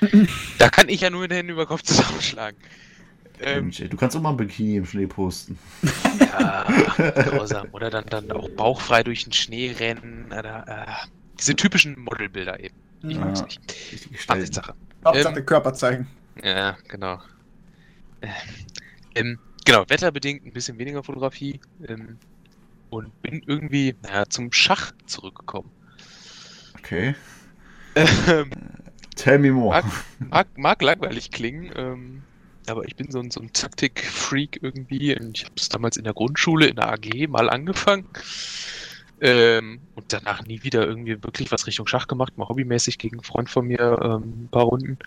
da 0.58 0.68
kann 0.68 0.88
ich 0.88 1.00
ja 1.00 1.10
nur 1.10 1.22
mit 1.22 1.30
den 1.30 1.36
Händen 1.36 1.52
über 1.52 1.66
Kopf 1.66 1.82
zusammenschlagen. 1.82 2.58
Ähm, 3.40 3.70
du 3.70 3.96
kannst 3.96 4.16
auch 4.16 4.22
mal 4.22 4.30
ein 4.30 4.36
Bikini 4.36 4.76
im 4.76 4.86
Schnee 4.86 5.06
posten. 5.06 5.58
Ja, 6.20 6.64
grausam. 7.10 7.68
Oder 7.72 7.90
dann, 7.90 8.06
dann 8.06 8.30
auch 8.32 8.48
bauchfrei 8.50 9.02
durch 9.02 9.24
den 9.24 9.32
Schnee 9.32 9.74
rennen. 9.78 10.26
Oder, 10.26 10.64
äh, 10.66 11.06
diese 11.38 11.54
typischen 11.54 12.00
Modelbilder 12.00 12.58
eben. 12.60 12.76
Ich 13.02 13.16
ja, 13.16 13.24
mag's 13.24 13.42
nicht. 13.42 13.60
Ansichtssache. 14.28 14.74
Hauptsache 15.04 15.38
ähm, 15.38 15.46
Körper 15.46 15.74
zeigen. 15.74 16.06
Ja, 16.42 16.76
genau. 16.88 17.20
Äh, 18.22 18.28
ähm, 19.14 19.38
genau, 19.64 19.84
wetterbedingt 19.88 20.46
ein 20.46 20.52
bisschen 20.52 20.78
weniger 20.78 21.02
Fotografie. 21.02 21.60
Ähm, 21.86 22.18
und 22.88 23.20
bin 23.20 23.42
irgendwie, 23.46 23.94
naja, 24.02 24.26
zum 24.28 24.52
Schach 24.52 24.92
zurückgekommen. 25.06 25.70
Okay. 26.78 27.14
Ähm, 27.94 28.50
Tell 29.16 29.38
me 29.38 29.50
more. 29.50 29.74
Mag, 29.74 29.84
mag, 30.30 30.46
mag 30.56 30.82
langweilig 30.82 31.30
klingen, 31.30 31.72
ähm, 31.74 32.22
aber 32.68 32.84
ich 32.84 32.96
bin 32.96 33.10
so 33.10 33.18
ein, 33.18 33.30
so 33.30 33.40
ein 33.40 33.52
Taktik-Freak 33.52 34.60
irgendwie. 34.62 35.12
Ich 35.12 35.44
habe 35.44 35.54
es 35.56 35.68
damals 35.68 35.96
in 35.96 36.04
der 36.04 36.14
Grundschule, 36.14 36.66
in 36.66 36.76
der 36.76 36.92
AG 36.92 37.28
mal 37.28 37.50
angefangen. 37.50 38.06
Ähm, 39.20 39.80
und 39.94 40.12
danach 40.12 40.44
nie 40.44 40.62
wieder 40.62 40.86
irgendwie 40.86 41.22
wirklich 41.22 41.50
was 41.50 41.66
Richtung 41.66 41.86
Schach 41.86 42.06
gemacht, 42.06 42.36
mal 42.36 42.48
hobbymäßig 42.48 42.98
gegen 42.98 43.16
einen 43.16 43.24
Freund 43.24 43.48
von 43.48 43.66
mir 43.66 43.98
ähm, 44.02 44.44
ein 44.44 44.48
paar 44.50 44.64
Runden. 44.64 44.98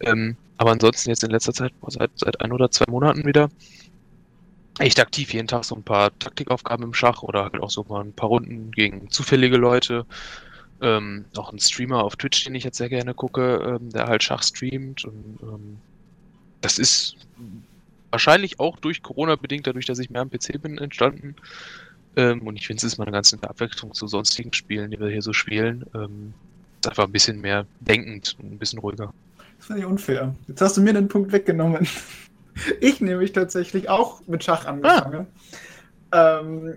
Ähm, 0.00 0.36
aber 0.58 0.72
ansonsten 0.72 1.08
jetzt 1.08 1.24
in 1.24 1.30
letzter 1.30 1.54
Zeit, 1.54 1.72
seit, 1.86 2.10
seit 2.14 2.40
ein 2.42 2.52
oder 2.52 2.70
zwei 2.70 2.84
Monaten 2.90 3.24
wieder, 3.24 3.48
echt 4.78 5.00
aktiv 5.00 5.32
jeden 5.32 5.48
Tag 5.48 5.64
so 5.64 5.74
ein 5.74 5.82
paar 5.82 6.16
Taktikaufgaben 6.18 6.84
im 6.84 6.94
Schach 6.94 7.22
oder 7.22 7.44
halt 7.44 7.60
auch 7.60 7.70
so 7.70 7.84
mal 7.88 8.02
ein 8.02 8.12
paar 8.12 8.28
Runden 8.28 8.70
gegen 8.70 9.10
zufällige 9.10 9.56
Leute. 9.56 10.04
Ähm, 10.80 11.24
auch 11.36 11.52
ein 11.52 11.58
Streamer 11.58 12.04
auf 12.04 12.16
Twitch, 12.16 12.44
den 12.44 12.54
ich 12.54 12.64
jetzt 12.64 12.78
sehr 12.78 12.88
gerne 12.88 13.14
gucke, 13.14 13.78
ähm, 13.80 13.90
der 13.90 14.06
halt 14.06 14.22
Schach 14.22 14.42
streamt. 14.42 15.04
Und 15.04 15.38
ähm, 15.42 15.78
das 16.60 16.78
ist 16.78 17.16
wahrscheinlich 18.10 18.60
auch 18.60 18.78
durch 18.78 19.02
Corona 19.02 19.36
bedingt, 19.36 19.66
dadurch, 19.66 19.86
dass 19.86 19.98
ich 19.98 20.10
mehr 20.10 20.22
am 20.22 20.30
PC 20.30 20.62
bin, 20.62 20.78
entstanden. 20.78 21.34
Ähm, 22.16 22.42
und 22.46 22.56
ich 22.56 22.66
finde, 22.66 22.78
es 22.78 22.84
ist 22.84 22.98
mal 22.98 23.04
eine 23.04 23.12
ganze 23.12 23.42
Abwechslung 23.42 23.92
zu 23.92 24.06
sonstigen 24.06 24.52
Spielen, 24.52 24.90
die 24.90 25.00
wir 25.00 25.08
hier 25.08 25.22
so 25.22 25.32
spielen. 25.32 25.84
Ähm, 25.94 26.34
ist 26.80 26.88
einfach 26.88 27.04
ein 27.04 27.12
bisschen 27.12 27.40
mehr 27.40 27.66
denkend 27.80 28.36
und 28.40 28.52
ein 28.52 28.58
bisschen 28.58 28.78
ruhiger. 28.78 29.12
Das 29.58 29.66
finde 29.66 29.82
ich 29.82 29.86
unfair. 29.86 30.34
Jetzt 30.46 30.60
hast 30.60 30.76
du 30.76 30.80
mir 30.80 30.92
den 30.92 31.08
Punkt 31.08 31.32
weggenommen. 31.32 31.86
Ich 32.80 33.00
nämlich 33.00 33.30
tatsächlich 33.30 33.88
auch 33.88 34.20
mit 34.26 34.42
Schach 34.42 34.64
angefangen. 34.64 35.28
Ah. 36.10 36.40
Ähm, 36.40 36.74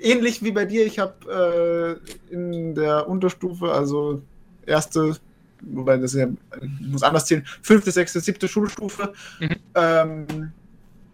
ähnlich 0.00 0.42
wie 0.42 0.52
bei 0.52 0.64
dir, 0.64 0.84
ich 0.86 0.98
habe 0.98 2.00
äh, 2.30 2.34
in 2.34 2.74
der 2.74 3.08
Unterstufe, 3.08 3.72
also 3.72 4.22
erste, 4.66 5.16
wobei 5.62 5.96
das 5.96 6.14
ja, 6.14 6.28
ich 6.60 6.88
muss 6.88 7.02
anders 7.02 7.26
zählen, 7.26 7.46
fünfte, 7.62 7.90
sechste, 7.90 8.20
siebte 8.20 8.48
Schulstufe, 8.48 9.12
mhm. 9.40 9.56
ähm, 9.74 10.52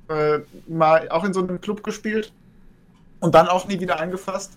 äh, 0.08 0.40
mal 0.66 1.08
auch 1.10 1.24
in 1.24 1.32
so 1.32 1.40
einem 1.40 1.60
Club 1.60 1.82
gespielt 1.82 2.32
und 3.20 3.34
dann 3.34 3.48
auch 3.48 3.66
nie 3.66 3.80
wieder 3.80 4.00
angefasst. 4.00 4.52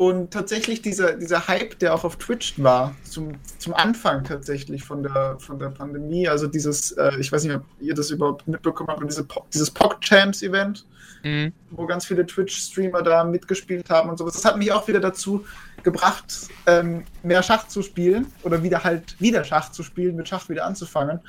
Und 0.00 0.30
tatsächlich 0.30 0.80
dieser, 0.80 1.12
dieser 1.12 1.46
Hype, 1.46 1.78
der 1.78 1.92
auch 1.92 2.04
auf 2.04 2.16
Twitch 2.16 2.54
war, 2.56 2.96
zum, 3.04 3.32
zum 3.58 3.74
Anfang 3.74 4.24
tatsächlich 4.24 4.82
von 4.82 5.02
der, 5.02 5.36
von 5.38 5.58
der 5.58 5.68
Pandemie, 5.68 6.26
also 6.26 6.46
dieses, 6.46 6.92
äh, 6.92 7.10
ich 7.20 7.30
weiß 7.30 7.44
nicht, 7.44 7.54
ob 7.54 7.64
ihr 7.80 7.92
das 7.92 8.10
überhaupt 8.10 8.48
mitbekommen 8.48 8.88
habt, 8.88 9.02
diese, 9.06 9.26
dieses 9.52 9.70
PogChamps-Event, 9.70 10.86
mhm. 11.22 11.52
wo 11.72 11.84
ganz 11.84 12.06
viele 12.06 12.24
Twitch-Streamer 12.24 13.02
da 13.02 13.24
mitgespielt 13.24 13.90
haben 13.90 14.08
und 14.08 14.16
sowas. 14.16 14.32
Das 14.32 14.46
hat 14.46 14.56
mich 14.56 14.72
auch 14.72 14.88
wieder 14.88 15.00
dazu 15.00 15.44
gebracht, 15.82 16.48
ähm, 16.64 17.04
mehr 17.22 17.42
Schach 17.42 17.68
zu 17.68 17.82
spielen 17.82 18.32
oder 18.42 18.62
wieder 18.62 18.82
halt 18.82 19.20
wieder 19.20 19.44
Schach 19.44 19.70
zu 19.70 19.82
spielen, 19.82 20.16
mit 20.16 20.26
Schach 20.26 20.48
wieder 20.48 20.64
anzufangen. 20.64 21.20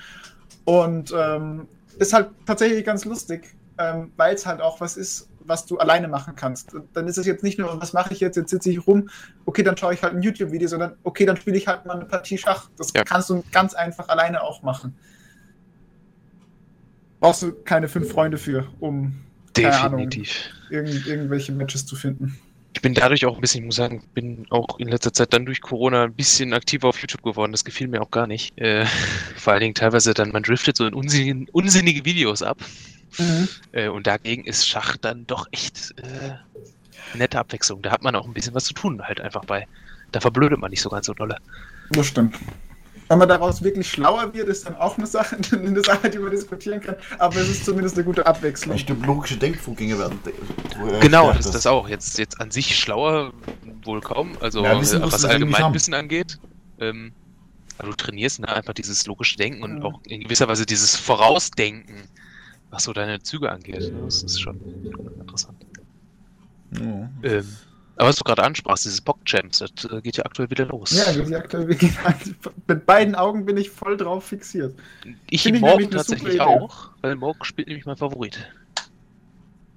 Und 0.64 1.14
ähm, 1.14 1.68
ist 1.99 2.14
halt 2.14 2.30
tatsächlich 2.45 2.85
ganz 2.85 3.03
lustig, 3.03 3.53
ähm, 3.77 4.14
weil 4.15 4.34
es 4.34 4.45
halt 4.45 4.61
auch 4.61 4.80
was 4.80 4.95
ist, 4.95 5.27
was 5.46 5.66
du 5.66 5.78
alleine 5.78 6.08
machen 6.08 6.36
kannst. 6.36 6.76
Dann 6.94 7.08
ist 7.08 7.18
es 7.18 7.26
jetzt 7.26 7.44
nicht 7.44 7.60
nur, 7.60 7.82
was 7.82 7.94
mache 7.94 8.14
ich 8.14 8.20
jetzt, 8.20 8.36
jetzt 8.36 8.50
sitze 8.50 8.70
ich 8.70 8.86
rum, 8.88 9.10
okay, 9.46 9.64
dann 9.64 9.78
schaue 9.78 9.94
ich 9.94 10.04
halt 10.04 10.14
ein 10.14 10.22
YouTube-Video, 10.22 10.68
sondern 10.68 10.96
okay, 11.04 11.26
dann 11.26 11.38
spiele 11.38 11.58
ich 11.58 11.68
halt 11.68 11.86
mal 11.86 11.96
eine 11.96 12.06
Partie 12.06 12.38
Schach. 12.38 12.70
Das 12.78 12.92
ja. 12.94 13.04
kannst 13.04 13.30
du 13.30 13.44
ganz 13.52 13.74
einfach 13.74 14.10
alleine 14.10 14.44
auch 14.44 14.64
machen. 14.64 14.96
Brauchst 17.20 17.44
du 17.44 17.52
keine 17.52 17.88
fünf 17.88 18.12
Freunde 18.12 18.38
für, 18.38 18.68
um 18.80 19.14
Definitiv. 19.56 20.50
Ahnung, 20.70 20.88
irgend, 20.88 21.08
irgendwelche 21.08 21.52
Matches 21.52 21.86
zu 21.86 21.96
finden. 21.96 22.40
Ich 22.74 22.82
bin 22.82 22.94
dadurch 22.94 23.26
auch 23.26 23.36
ein 23.36 23.42
bisschen, 23.42 23.62
ich 23.62 23.66
muss 23.66 23.76
sagen, 23.76 24.04
bin 24.14 24.46
auch 24.50 24.80
in 24.80 24.88
letzter 24.88 25.12
Zeit 25.12 25.34
dann 25.34 25.46
durch 25.46 25.62
Corona 25.62 26.06
ein 26.06 26.14
bisschen 26.14 26.54
aktiver 26.54 26.88
auf 26.88 27.00
YouTube 27.00 27.22
geworden. 27.22 27.52
Das 27.52 27.66
gefiel 27.66 27.88
mir 27.88 28.02
auch 28.02 28.12
gar 28.12 28.28
nicht. 28.28 28.58
Äh, 28.58 28.86
vor 29.36 29.54
allen 29.54 29.62
Dingen 29.62 29.76
teilweise 29.76 30.14
dann, 30.14 30.32
man 30.32 30.44
driftet 30.44 30.78
so 30.78 30.86
in 30.86 30.94
unsinnigen, 30.94 31.48
unsinnige 31.52 32.06
Videos 32.06 32.42
ab. 32.42 32.58
Mhm. 33.18 33.48
Äh, 33.72 33.88
und 33.90 34.08
dagegen 34.08 34.46
ist 34.46 34.68
Schach 34.68 34.98
dann 34.98 35.28
doch 35.28 35.48
echt 35.52 35.94
äh, 35.98 37.18
nette 37.18 37.40
Abwechslung. 37.40 37.82
Da 37.82 37.92
hat 37.92 38.04
man 38.04 38.16
auch 38.16 38.26
ein 38.26 38.34
bisschen 38.34 38.54
was 38.54 38.66
zu 38.66 38.74
tun, 38.74 39.02
halt 39.02 39.22
einfach 39.22 39.46
bei. 39.46 39.68
Da 40.12 40.20
verblödet 40.20 40.60
man 40.60 40.72
nicht 40.72 40.82
so 40.82 40.90
ganz 40.90 41.06
so 41.06 41.14
dolle. 41.14 41.38
Das 41.92 42.08
stimmt. 42.08 42.36
Wenn 43.08 43.18
man 43.18 43.28
daraus 43.28 43.62
wirklich 43.62 43.90
schlauer 43.90 44.34
wird, 44.34 44.48
ist 44.48 44.66
dann 44.66 44.76
auch 44.78 44.98
eine 44.98 45.06
Sache, 45.06 45.38
eine 45.52 45.82
Sache, 45.82 46.10
die 46.10 46.18
man 46.18 46.32
diskutieren 46.32 46.80
kann. 46.80 46.96
Aber 47.20 47.36
es 47.36 47.50
ist 47.50 47.66
zumindest 47.66 47.98
eine 47.98 48.06
gute 48.06 48.26
Abwechslung. 48.26 48.78
Stimmt, 48.78 49.06
logische 49.06 49.36
Denkvorgänge 49.36 50.00
werden. 50.00 50.18
Genau, 51.02 51.34
das 51.34 51.48
ist 51.48 51.56
das 51.56 51.68
auch. 51.68 51.90
Jetzt, 51.90 52.18
jetzt 52.18 52.40
an 52.40 52.52
sich 52.52 52.78
schlauer 52.78 53.34
wohl 53.84 54.00
kaum. 54.00 54.38
Also 54.40 54.64
ja, 54.64 54.80
wissen, 54.80 55.02
was 55.02 55.26
Allgemeinwissen 55.26 55.94
angeht. 55.94 56.40
Ähm, 56.80 57.12
also 57.78 57.92
du 57.92 57.98
trainierst 57.98 58.40
ne, 58.40 58.48
einfach 58.48 58.74
dieses 58.74 59.06
logische 59.08 59.38
Denken 59.38 59.64
und 59.64 59.80
ja. 59.80 59.84
auch 59.84 60.00
in 60.06 60.22
gewisser 60.22 60.48
Weise 60.48 60.66
dieses 60.66 60.96
Vorausdenken 60.96 62.08
was 62.72 62.84
so 62.84 62.93
deine 62.93 63.22
Züge 63.22 63.52
angeht. 63.52 63.93
Das 64.03 64.23
ist 64.23 64.41
schon 64.41 64.60
interessant. 65.19 65.65
Ja. 66.80 67.10
Ähm, 67.23 67.48
aber 67.98 68.10
was 68.10 68.15
du 68.15 68.23
gerade 68.23 68.43
ansprachst, 68.43 68.85
dieses 68.85 69.02
Pock-Champs, 69.02 69.60
das 69.60 69.91
äh, 69.91 70.02
geht 70.02 70.18
ja 70.18 70.26
aktuell 70.26 70.49
wieder 70.49 70.65
los. 70.65 70.91
Ja, 70.91 71.11
geht 71.11 71.35
aktuell 71.35 71.69
wieder. 71.69 72.15
Mit 72.68 72.85
beiden 72.85 73.14
Augen 73.14 73.45
bin 73.45 73.57
ich 73.57 73.69
voll 73.69 73.98
drauf 73.98 74.26
fixiert. 74.26 74.73
Ich 75.30 75.43
Find 75.43 75.61
morgen 75.61 75.91
tatsächlich 75.91 76.41
auch, 76.41 76.89
weil 77.02 77.15
morgen 77.15 77.43
spielt 77.43 77.68
nämlich 77.68 77.85
mein 77.85 77.98
Favorit. 77.98 78.39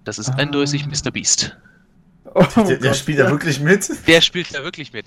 Das 0.04 0.18
ist 0.18 0.30
ah. 0.30 0.36
eindeutig 0.36 0.86
Mr. 0.86 1.10
Beast. 1.10 1.56
Oh, 2.34 2.44
der, 2.56 2.78
der 2.78 2.94
spielt 2.94 3.18
ja 3.18 3.30
wirklich 3.30 3.60
mit? 3.60 3.90
Der 4.06 4.20
spielt 4.20 4.50
ja 4.50 4.62
wirklich 4.62 4.92
mit. 4.92 5.06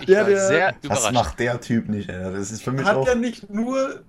Ich 0.00 0.06
der, 0.06 0.22
war 0.22 0.30
der, 0.30 0.46
sehr 0.46 0.74
überrascht. 0.82 1.04
Was 1.04 1.12
macht 1.12 1.38
der 1.38 1.60
Typ 1.60 1.88
nicht, 1.88 2.08
ey? 2.08 2.32
Das 2.32 2.50
ist 2.50 2.62
für 2.62 2.72
mich 2.72 2.84
Hat 2.84 2.96
auch... 2.96 3.06
er 3.06 3.14
nicht 3.14 3.50
nur 3.50 4.02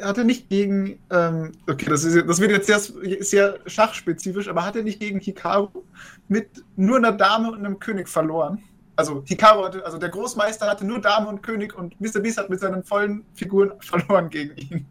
hat 0.00 0.18
er 0.18 0.24
nicht 0.24 0.48
gegen, 0.48 0.98
ähm, 1.10 1.52
okay, 1.68 1.86
das, 1.88 2.04
ist, 2.04 2.28
das 2.28 2.40
wird 2.40 2.50
jetzt 2.52 2.66
sehr, 2.66 2.80
sehr 3.22 3.58
schachspezifisch, 3.66 4.48
aber 4.48 4.64
hat 4.64 4.76
er 4.76 4.82
nicht 4.82 5.00
gegen 5.00 5.20
Hikaru 5.20 5.82
mit 6.28 6.64
nur 6.76 6.96
einer 6.96 7.12
Dame 7.12 7.50
und 7.50 7.58
einem 7.58 7.78
König 7.78 8.08
verloren? 8.08 8.62
Also 8.96 9.22
Hikaru 9.26 9.64
hatte, 9.64 9.84
also 9.84 9.98
der 9.98 10.08
Großmeister 10.08 10.66
hatte 10.66 10.84
nur 10.84 11.00
Dame 11.00 11.28
und 11.28 11.42
König 11.42 11.76
und 11.76 11.98
Mr. 12.00 12.20
Beast 12.20 12.38
hat 12.38 12.50
mit 12.50 12.60
seinen 12.60 12.84
vollen 12.84 13.24
Figuren 13.34 13.72
verloren 13.80 14.30
gegen 14.30 14.56
ihn. 14.56 14.86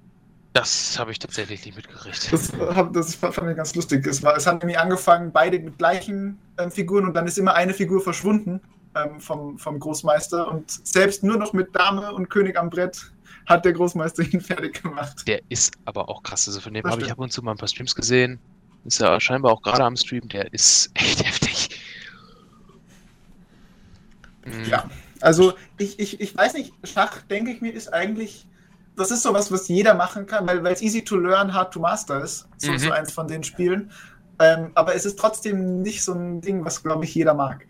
Das 0.53 0.99
habe 0.99 1.11
ich 1.11 1.19
tatsächlich 1.19 1.65
nicht 1.65 1.77
mitgekriegt. 1.77 2.33
Das, 2.33 2.51
das 2.91 3.15
fand 3.15 3.49
ich 3.49 3.55
ganz 3.55 3.73
lustig. 3.73 4.05
Es, 4.05 4.21
war, 4.21 4.35
es 4.35 4.45
haben 4.45 4.57
nämlich 4.57 4.77
angefangen, 4.77 5.31
beide 5.31 5.57
mit 5.59 5.77
gleichen 5.77 6.39
ähm, 6.57 6.71
Figuren 6.71 7.05
und 7.05 7.13
dann 7.13 7.25
ist 7.25 7.37
immer 7.37 7.53
eine 7.53 7.73
Figur 7.73 8.01
verschwunden 8.01 8.59
ähm, 8.95 9.21
vom, 9.21 9.57
vom 9.57 9.79
Großmeister 9.79 10.49
und 10.49 10.69
selbst 10.85 11.23
nur 11.23 11.37
noch 11.37 11.53
mit 11.53 11.73
Dame 11.73 12.11
und 12.13 12.29
König 12.29 12.57
am 12.57 12.69
Brett 12.69 13.11
hat 13.45 13.65
der 13.65 13.73
Großmeister 13.73 14.23
ihn 14.23 14.41
fertig 14.41 14.81
gemacht. 14.81 15.27
Der 15.27 15.41
ist 15.49 15.73
aber 15.85 16.09
auch 16.09 16.23
krass. 16.23 16.47
Also 16.47 16.59
von 16.59 16.73
dem 16.73 16.83
habe 16.83 17.01
ich 17.01 17.11
ab 17.11 17.19
und 17.19 17.31
zu 17.31 17.41
mal 17.41 17.51
ein 17.51 17.57
paar 17.57 17.67
Streams 17.67 17.95
gesehen. 17.95 18.39
Ist 18.85 18.99
ja 18.99 19.19
scheinbar 19.19 19.51
auch 19.53 19.61
gerade 19.61 19.83
am 19.83 19.95
Stream. 19.95 20.27
Der 20.29 20.51
ist 20.53 20.89
echt 20.95 21.25
heftig. 21.25 21.69
Mhm. 24.45 24.65
Ja, 24.65 24.89
also 25.21 25.53
ich, 25.77 25.99
ich, 25.99 26.19
ich 26.19 26.35
weiß 26.35 26.53
nicht, 26.53 26.73
Schach, 26.83 27.21
denke 27.23 27.51
ich 27.51 27.61
mir, 27.61 27.71
ist 27.71 27.93
eigentlich, 27.93 28.47
das 28.95 29.11
ist 29.11 29.21
sowas, 29.21 29.51
was 29.51 29.67
jeder 29.67 29.93
machen 29.93 30.25
kann, 30.25 30.47
weil 30.47 30.65
es 30.67 30.81
easy 30.81 31.03
to 31.03 31.15
learn, 31.15 31.53
hard 31.53 31.73
to 31.73 31.79
master 31.79 32.23
ist. 32.23 32.47
So, 32.57 32.71
mhm. 32.71 32.77
so 32.79 32.91
eins 32.91 33.11
von 33.11 33.27
den 33.27 33.43
Spielen. 33.43 33.91
Ähm, 34.39 34.71
aber 34.73 34.95
es 34.95 35.05
ist 35.05 35.19
trotzdem 35.19 35.83
nicht 35.83 36.03
so 36.03 36.13
ein 36.13 36.41
Ding, 36.41 36.65
was, 36.65 36.81
glaube 36.81 37.05
ich, 37.05 37.13
jeder 37.13 37.35
mag. 37.35 37.67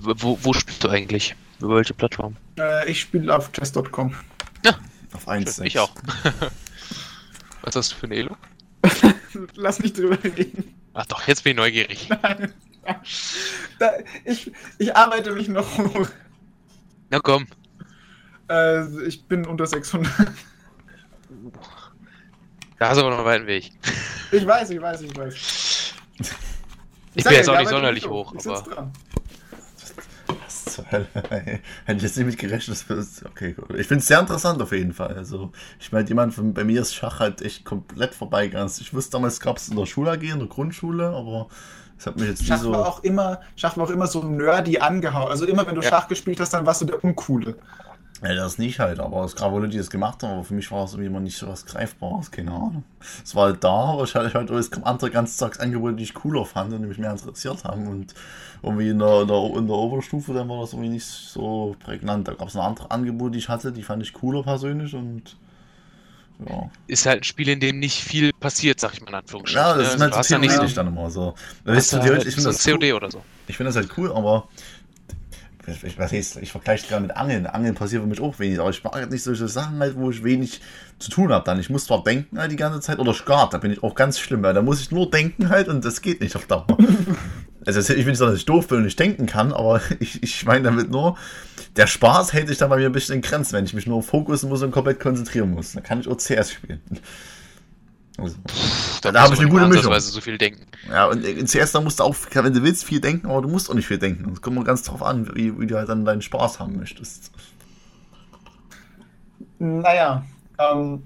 Wo, 0.00 0.38
wo 0.42 0.52
spielst 0.52 0.82
du 0.82 0.88
eigentlich? 0.88 1.36
Über 1.60 1.76
welche 1.76 1.94
Plattform? 1.94 2.36
Äh, 2.58 2.90
ich 2.90 3.00
spiele 3.00 3.34
auf 3.34 3.52
chess.com. 3.52 4.14
Ja. 4.64 4.74
Auf 5.12 5.28
1. 5.28 5.58
Ich 5.60 5.78
auch. 5.78 5.92
Was 7.62 7.76
hast 7.76 7.92
du 7.92 7.96
für 7.96 8.06
eine 8.06 8.16
Elo? 8.16 8.36
Lass 9.54 9.78
nicht 9.78 9.96
drüber 9.96 10.18
reden. 10.24 10.74
Ach 10.94 11.06
doch, 11.06 11.26
jetzt 11.26 11.44
bin 11.44 11.52
ich 11.52 11.56
neugierig. 11.56 12.08
Nein. 12.22 12.52
Da, 13.78 13.92
ich, 14.24 14.50
ich 14.78 14.96
arbeite 14.96 15.32
mich 15.32 15.48
noch 15.48 15.78
hoch. 15.78 16.08
Na 17.10 17.20
komm. 17.20 17.46
Äh, 18.50 19.06
ich 19.06 19.24
bin 19.24 19.46
unter 19.46 19.66
600. 19.66 20.10
Da 22.78 22.88
hast 22.88 22.96
du 22.96 23.02
aber 23.02 23.10
noch 23.10 23.18
einen 23.18 23.26
weiten 23.26 23.46
Weg. 23.46 23.70
Ich 24.32 24.44
weiß, 24.44 24.70
ich 24.70 24.80
weiß, 24.80 25.02
ich 25.02 25.16
weiß. 25.16 25.34
Ich 27.14 27.22
sag 27.22 27.30
bin 27.30 27.32
ja, 27.32 27.38
jetzt 27.38 27.48
auch 27.48 27.54
ich 27.54 27.60
nicht 27.60 27.68
sonderlich 27.68 28.02
mich 28.04 28.12
hoch, 28.12 28.34
Ich 28.34 28.42
sitz 28.42 28.62
aber. 28.70 28.90
Zur 30.74 30.90
Hölle? 30.90 31.06
Hätte 31.14 31.60
ich 31.96 32.02
jetzt 32.02 32.16
nicht 32.16 32.26
mit 32.26 32.38
gerechnet. 32.38 32.84
Okay, 33.24 33.52
gut. 33.52 33.70
Ich 33.76 33.86
finde 33.86 34.00
es 34.00 34.06
sehr 34.06 34.20
interessant 34.20 34.60
auf 34.60 34.72
jeden 34.72 34.92
Fall. 34.92 35.14
Also, 35.16 35.52
ich 35.78 35.92
meine, 35.92 36.08
jemand 36.08 36.34
von 36.34 36.54
bei 36.54 36.64
mir 36.64 36.80
ist 36.80 36.94
Schach 36.94 37.20
halt 37.20 37.42
echt 37.42 37.64
komplett 37.64 38.14
vorbeigegangen. 38.14 38.70
Ich 38.80 38.92
wusste 38.94 39.12
damals, 39.12 39.40
gab 39.40 39.56
es 39.58 39.68
in 39.68 39.76
der 39.76 39.86
Schule 39.86 40.10
AG, 40.12 40.22
in 40.22 40.38
der 40.38 40.48
Grundschule, 40.48 41.08
aber 41.08 41.48
das 41.96 42.06
hat 42.06 42.16
mich 42.16 42.28
jetzt 42.28 42.44
Schach 42.44 42.58
so. 42.58 42.72
war 42.72 42.86
auch 42.86 43.04
immer, 43.04 43.40
Schach 43.54 43.76
war 43.76 43.84
auch 43.84 43.90
immer 43.90 44.06
so 44.06 44.22
nerdy 44.24 44.78
angehauen. 44.78 45.30
Also 45.30 45.46
immer 45.46 45.66
wenn 45.66 45.74
du 45.74 45.82
Ja. 45.82 45.88
Schach 45.88 46.08
gespielt 46.08 46.40
hast, 46.40 46.52
dann 46.52 46.66
warst 46.66 46.80
du 46.80 46.86
der 46.86 47.02
Uncoole. 47.04 47.56
Ja, 48.22 48.34
das 48.34 48.56
nicht 48.58 48.78
halt, 48.78 49.00
aber 49.00 49.24
es 49.24 49.34
gab 49.34 49.50
wohl 49.50 49.60
Leute, 49.60 49.72
die 49.72 49.78
das 49.78 49.90
gemacht 49.90 50.22
haben, 50.22 50.34
aber 50.34 50.44
für 50.44 50.54
mich 50.54 50.70
war 50.70 50.84
es 50.84 50.92
irgendwie 50.92 51.08
immer 51.08 51.18
nicht 51.18 51.36
so 51.36 51.48
was 51.48 51.66
Greifbares, 51.66 52.30
keine 52.30 52.52
Ahnung. 52.52 52.84
Es 53.24 53.34
war 53.34 53.46
halt 53.46 53.64
da, 53.64 53.68
aber 53.94 54.04
ich 54.04 54.14
hatte 54.14 54.32
halt 54.32 54.48
es 54.50 54.70
kam 54.70 54.84
andere 54.84 55.10
Ganztagsangebote, 55.10 55.94
die 55.96 56.04
ich 56.04 56.14
cooler 56.14 56.44
fand 56.46 56.72
und 56.72 56.82
die 56.82 56.88
mich 56.88 56.98
mehr 56.98 57.10
interessiert 57.10 57.64
haben 57.64 57.88
und 57.88 58.14
irgendwie 58.62 58.90
in 58.90 59.00
der, 59.00 59.22
in 59.22 59.28
der, 59.28 59.56
in 59.56 59.66
der 59.66 59.76
Oberstufe, 59.76 60.32
dann 60.34 60.48
war 60.48 60.60
das 60.60 60.72
irgendwie 60.72 60.90
nicht 60.90 61.04
so 61.06 61.74
prägnant. 61.80 62.28
Da 62.28 62.34
gab 62.34 62.46
es 62.46 62.54
noch 62.54 62.64
andere 62.64 62.92
Angebote, 62.92 63.32
die 63.32 63.38
ich 63.38 63.48
hatte, 63.48 63.72
die 63.72 63.82
fand 63.82 64.02
ich 64.04 64.12
cooler 64.12 64.44
persönlich 64.44 64.94
und 64.94 65.36
ja. 66.38 66.70
Ist 66.86 67.06
halt 67.06 67.20
ein 67.20 67.24
Spiel, 67.24 67.48
in 67.48 67.60
dem 67.60 67.78
nicht 67.78 68.02
viel 68.02 68.32
passiert, 68.32 68.80
sag 68.80 68.94
ich 68.94 69.00
mal 69.00 69.08
in 69.08 69.14
Anführungsstrichen. 69.16 69.66
Ja, 69.66 69.74
das 69.76 69.86
ne? 69.86 69.92
ist 69.94 70.00
Also, 70.00 70.02
halt 70.02 70.12
du 70.12 70.16
so 70.16 70.18
hast 70.18 70.30
ja 70.30 70.38
nicht 70.38 70.54
so, 70.54 70.66
theoretisch 70.66 70.74
dann 70.74 70.88
immer 70.88 71.10
so. 71.10 71.34
Weißt 71.64 71.92
du, 71.92 72.02
halt 72.02 72.24
ich 72.26 72.34
so 72.36 72.42
finde 72.42 72.50
ein 72.50 72.56
das, 72.56 72.66
cool. 72.66 72.78
COD 72.78 72.92
oder 72.94 73.10
so. 73.10 73.24
ich 73.46 73.56
find 73.56 73.68
das 73.68 73.76
halt 73.76 73.96
cool, 73.96 74.12
aber 74.12 74.48
ich, 75.66 75.84
ich, 75.84 75.98
heißt, 75.98 76.38
ich 76.38 76.50
vergleiche 76.50 76.88
gerade 76.88 77.02
mit 77.02 77.16
Angeln. 77.16 77.46
Angeln 77.46 77.74
passiert 77.74 78.02
für 78.02 78.08
mich 78.08 78.20
auch 78.20 78.38
wenig, 78.38 78.58
aber 78.58 78.70
ich 78.70 78.82
halt 78.84 79.10
nicht 79.10 79.22
solche 79.22 79.48
Sachen 79.48 79.78
halt, 79.78 79.96
wo 79.96 80.10
ich 80.10 80.24
wenig 80.24 80.60
zu 80.98 81.10
tun 81.10 81.32
habe. 81.32 81.44
Dann 81.44 81.60
ich 81.60 81.70
muss 81.70 81.86
zwar 81.86 82.02
denken 82.02 82.38
halt 82.38 82.50
die 82.50 82.56
ganze 82.56 82.80
Zeit 82.80 82.98
oder 82.98 83.14
Skat, 83.14 83.54
da 83.54 83.58
bin 83.58 83.70
ich 83.70 83.82
auch 83.82 83.94
ganz 83.94 84.18
schlimm, 84.18 84.42
weil 84.42 84.54
da 84.54 84.62
muss 84.62 84.80
ich 84.80 84.90
nur 84.90 85.10
denken 85.10 85.48
halt 85.48 85.68
und 85.68 85.84
das 85.84 86.00
geht 86.00 86.20
nicht 86.20 86.36
auf 86.36 86.46
Dauer. 86.46 86.66
Also 87.64 87.78
ich 87.78 87.88
will 87.90 88.06
nicht 88.06 88.18
sagen, 88.18 88.32
dass 88.32 88.40
ich 88.40 88.44
doof 88.44 88.66
bin 88.66 88.78
und 88.78 88.84
nicht 88.84 88.98
denken 88.98 89.26
kann, 89.26 89.52
aber 89.52 89.80
ich, 90.00 90.20
ich 90.20 90.44
meine 90.44 90.64
damit 90.64 90.90
nur, 90.90 91.16
der 91.76 91.86
Spaß 91.86 92.32
hält 92.32 92.48
sich 92.48 92.58
dann 92.58 92.70
bei 92.70 92.76
mir 92.76 92.86
ein 92.86 92.92
bisschen 92.92 93.14
in 93.14 93.22
Grenzen, 93.22 93.52
wenn 93.52 93.64
ich 93.64 93.72
mich 93.72 93.86
nur 93.86 94.02
fokussen 94.02 94.48
muss 94.48 94.62
und 94.62 94.72
komplett 94.72 94.98
konzentrieren 94.98 95.52
muss. 95.52 95.72
Dann 95.72 95.84
kann 95.84 96.00
ich 96.00 96.08
auch 96.08 96.16
CS 96.16 96.50
spielen. 96.50 96.80
Also, 98.18 98.36
Da, 99.02 99.12
Da 99.12 99.22
hab 99.22 99.30
muss 99.30 99.38
ich 99.38 99.44
eine 99.44 99.50
gute 99.50 99.66
Mischung. 99.68 99.98
so 99.98 100.20
viel 100.20 100.38
denken. 100.38 100.66
ja, 100.88 101.06
und 101.06 101.24
in 101.24 101.46
CS, 101.46 101.72
da 101.72 101.80
musst 101.80 102.00
du 102.00 102.04
auch, 102.04 102.14
wenn 102.32 102.52
du 102.52 102.62
willst, 102.62 102.84
viel 102.84 103.00
denken, 103.00 103.28
aber 103.28 103.42
du 103.42 103.48
musst 103.48 103.70
auch 103.70 103.74
nicht 103.74 103.86
viel 103.86 103.98
denken. 103.98 104.30
Es 104.32 104.42
kommt 104.42 104.56
mal 104.56 104.64
ganz 104.64 104.82
drauf 104.82 105.02
an, 105.02 105.34
wie, 105.34 105.58
wie 105.58 105.66
du 105.66 105.76
halt 105.76 105.88
dann 105.88 106.04
deinen 106.04 106.22
Spaß 106.22 106.60
haben 106.60 106.76
möchtest. 106.76 107.30
Naja, 109.58 110.24
ähm, 110.58 111.02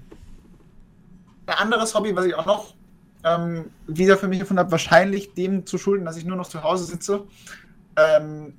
ein 1.45 1.55
anderes 1.57 1.93
Hobby, 1.95 2.15
was 2.15 2.25
ich 2.25 2.35
auch 2.35 2.45
noch 2.45 2.73
ähm, 3.23 3.65
wieder 3.87 4.17
für 4.17 4.27
mich 4.27 4.39
gefunden 4.39 4.59
habe, 4.59 4.71
wahrscheinlich 4.71 5.33
dem 5.33 5.65
zu 5.65 5.77
schulden, 5.77 6.05
dass 6.05 6.17
ich 6.17 6.25
nur 6.25 6.37
noch 6.37 6.47
zu 6.47 6.63
Hause 6.63 6.85
sitze 6.85 7.23
ähm, 7.95 8.53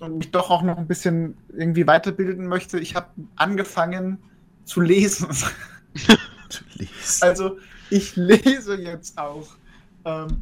und 0.00 0.18
mich 0.18 0.30
doch 0.30 0.50
auch 0.50 0.62
noch 0.62 0.78
ein 0.78 0.86
bisschen 0.86 1.36
irgendwie 1.56 1.86
weiterbilden 1.86 2.46
möchte. 2.46 2.78
Ich 2.78 2.94
habe 2.96 3.08
angefangen 3.36 4.18
zu 4.64 4.80
lesen. 4.80 5.28
Du 6.52 6.84
liest. 6.84 7.22
Also 7.22 7.56
ich 7.92 8.16
lese 8.16 8.76
jetzt 8.76 9.18
auch. 9.18 9.48
Ähm, 10.04 10.40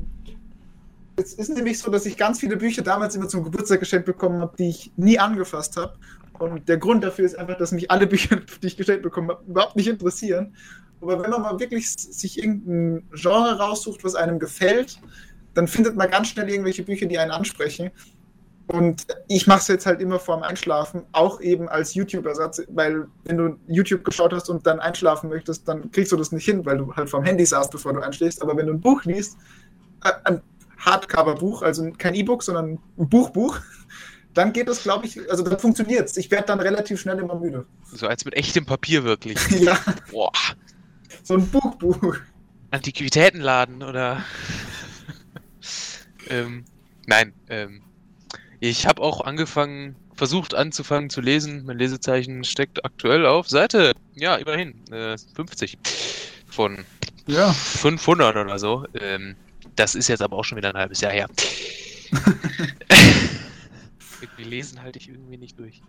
es 1.17 1.35
ist 1.35 1.49
nämlich 1.51 1.79
so, 1.79 1.91
dass 1.91 2.07
ich 2.07 2.17
ganz 2.17 2.41
viele 2.41 2.57
Bücher 2.57 2.83
damals 2.83 3.15
immer 3.15 3.29
zum 3.29 3.43
Geburtstag 3.43 3.81
geschenkt 3.81 4.07
bekommen 4.07 4.41
habe, 4.41 4.57
die 4.57 4.69
ich 4.69 4.93
nie 4.97 5.19
angefasst 5.19 5.77
habe. 5.77 5.99
Und 6.39 6.69
der 6.69 6.79
Grund 6.79 7.05
dafür 7.05 7.27
ist 7.27 7.39
einfach, 7.39 7.59
dass 7.59 7.73
mich 7.73 7.91
alle 7.91 8.07
Bücher, 8.13 8.41
die 8.63 8.67
ich 8.69 8.77
geschenkt 8.77 9.03
bekommen 9.03 9.31
habe, 9.31 9.45
überhaupt 9.47 9.77
nicht 9.77 9.89
interessieren. 9.89 10.55
Aber 11.01 11.23
wenn 11.23 11.31
man 11.31 11.43
mal 11.43 11.59
wirklich 11.59 11.91
sich 11.91 12.39
irgendein 12.39 13.09
Genre 13.13 13.59
raussucht, 13.59 14.05
was 14.05 14.15
einem 14.15 14.39
gefällt, 14.39 15.01
dann 15.55 15.67
findet 15.67 15.97
man 15.97 16.09
ganz 16.09 16.29
schnell 16.29 16.49
irgendwelche 16.49 16.85
Bücher, 16.85 17.07
die 17.07 17.19
einen 17.19 17.33
ansprechen. 17.33 17.91
Und 18.71 19.05
ich 19.27 19.49
mache 19.49 19.59
es 19.59 19.67
jetzt 19.67 19.85
halt 19.85 20.01
immer 20.01 20.21
vorm 20.21 20.45
Einschlafen, 20.45 21.03
auch 21.11 21.41
eben 21.41 21.69
als 21.69 21.95
YouTube-Ersatz, 21.95 22.63
weil 22.69 23.09
wenn 23.25 23.37
du 23.37 23.57
YouTube 23.67 24.05
geschaut 24.05 24.33
hast 24.33 24.49
und 24.49 24.65
dann 24.65 24.79
einschlafen 24.79 25.29
möchtest, 25.29 25.67
dann 25.67 25.91
kriegst 25.91 26.13
du 26.13 26.17
das 26.17 26.31
nicht 26.31 26.45
hin, 26.45 26.65
weil 26.65 26.79
du 26.79 26.95
halt 26.95 27.11
vorm 27.11 27.25
Handy 27.25 27.45
saßt, 27.45 27.73
bevor 27.73 27.95
du 27.95 28.01
einschläfst. 28.01 28.41
Aber 28.41 28.57
wenn 28.57 28.69
du 28.69 28.75
ein 28.75 28.81
Buch 28.81 29.03
liest, 29.05 29.37
äh, 30.05 30.13
ein 30.23 30.41
Hardcover-Buch, 30.79 31.63
also 31.63 31.91
kein 31.99 32.15
E-Book, 32.15 32.45
sondern 32.45 32.79
ein 32.97 33.09
Buchbuch, 33.09 33.59
dann 34.35 34.53
geht 34.53 34.69
das, 34.69 34.85
glaube 34.85 35.05
ich, 35.05 35.29
also 35.29 35.43
dann 35.43 35.59
funktioniert 35.59 36.09
es. 36.09 36.17
Ich 36.17 36.31
werde 36.31 36.47
dann 36.47 36.61
relativ 36.61 37.01
schnell 37.01 37.19
immer 37.19 37.35
müde. 37.35 37.67
So 37.93 38.07
als 38.07 38.25
mit 38.25 38.35
echtem 38.35 38.67
Papier 38.67 39.03
wirklich. 39.03 39.37
ja, 39.51 39.77
Boah. 40.13 40.31
so 41.25 41.35
ein 41.35 41.45
Buchbuch. 41.49 42.19
Antiquitätenladen 42.71 43.83
oder. 43.83 44.23
ähm, 46.29 46.65
nein, 47.07 47.33
ähm, 47.49 47.83
ich 48.61 48.87
habe 48.87 49.03
auch 49.03 49.23
angefangen, 49.23 49.97
versucht 50.15 50.55
anzufangen 50.55 51.11
zu 51.11 51.21
lesen. 51.21 51.65
Mein 51.65 51.79
Lesezeichen 51.79 52.45
steckt 52.45 52.85
aktuell 52.85 53.27
auf 53.27 53.49
Seite, 53.49 53.93
ja, 54.15 54.37
immerhin, 54.37 54.75
äh, 54.93 55.17
50 55.35 55.79
von 56.47 56.85
Ja. 57.27 57.53
500 57.53 58.37
oder 58.37 58.59
so. 58.59 58.87
Ähm, 59.01 59.35
das 59.77 59.95
ist 59.95 60.09
jetzt 60.09 60.21
aber 60.23 60.37
auch 60.37 60.45
schon 60.45 60.59
wieder 60.59 60.71
ein 60.71 60.79
halbes 60.79 61.01
Jahr 61.01 61.13
her. 61.13 61.27
Gelesen 64.37 64.83
halte 64.83 64.99
ich 64.99 65.09
irgendwie 65.09 65.37
nicht 65.37 65.59
durch. 65.59 65.81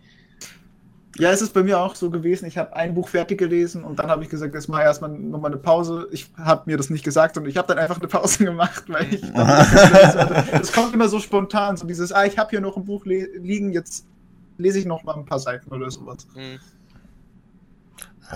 Ja, 1.18 1.30
es 1.30 1.42
ist 1.42 1.52
bei 1.52 1.62
mir 1.62 1.78
auch 1.78 1.94
so 1.94 2.10
gewesen. 2.10 2.46
Ich 2.46 2.56
habe 2.56 2.74
ein 2.74 2.94
Buch 2.94 3.08
fertig 3.08 3.38
gelesen 3.38 3.84
und 3.84 3.98
dann 3.98 4.08
habe 4.08 4.22
ich 4.22 4.30
gesagt, 4.30 4.54
jetzt 4.54 4.68
mache 4.68 4.80
ich 4.82 4.86
erstmal 4.86 5.10
nochmal 5.10 5.50
eine 5.50 5.60
Pause. 5.60 6.08
Ich 6.10 6.30
habe 6.38 6.62
mir 6.66 6.76
das 6.78 6.88
nicht 6.88 7.04
gesagt 7.04 7.36
und 7.36 7.46
ich 7.46 7.56
habe 7.58 7.68
dann 7.68 7.78
einfach 7.78 7.98
eine 7.98 8.08
Pause 8.08 8.44
gemacht, 8.44 8.84
weil 8.88 9.12
ich. 9.12 9.22
Es 10.62 10.72
kommt 10.72 10.94
immer 10.94 11.08
so 11.08 11.18
spontan, 11.18 11.76
so 11.76 11.86
dieses, 11.86 12.12
ah, 12.12 12.24
ich 12.24 12.38
habe 12.38 12.50
hier 12.50 12.60
noch 12.60 12.76
ein 12.76 12.84
Buch 12.84 13.04
liegen, 13.04 13.72
jetzt 13.72 14.06
lese 14.56 14.78
ich 14.78 14.86
noch 14.86 15.02
mal 15.04 15.14
ein 15.14 15.26
paar 15.26 15.38
Seiten 15.38 15.70
oder 15.70 15.90
sowas. 15.90 16.26
Hm. 16.34 16.58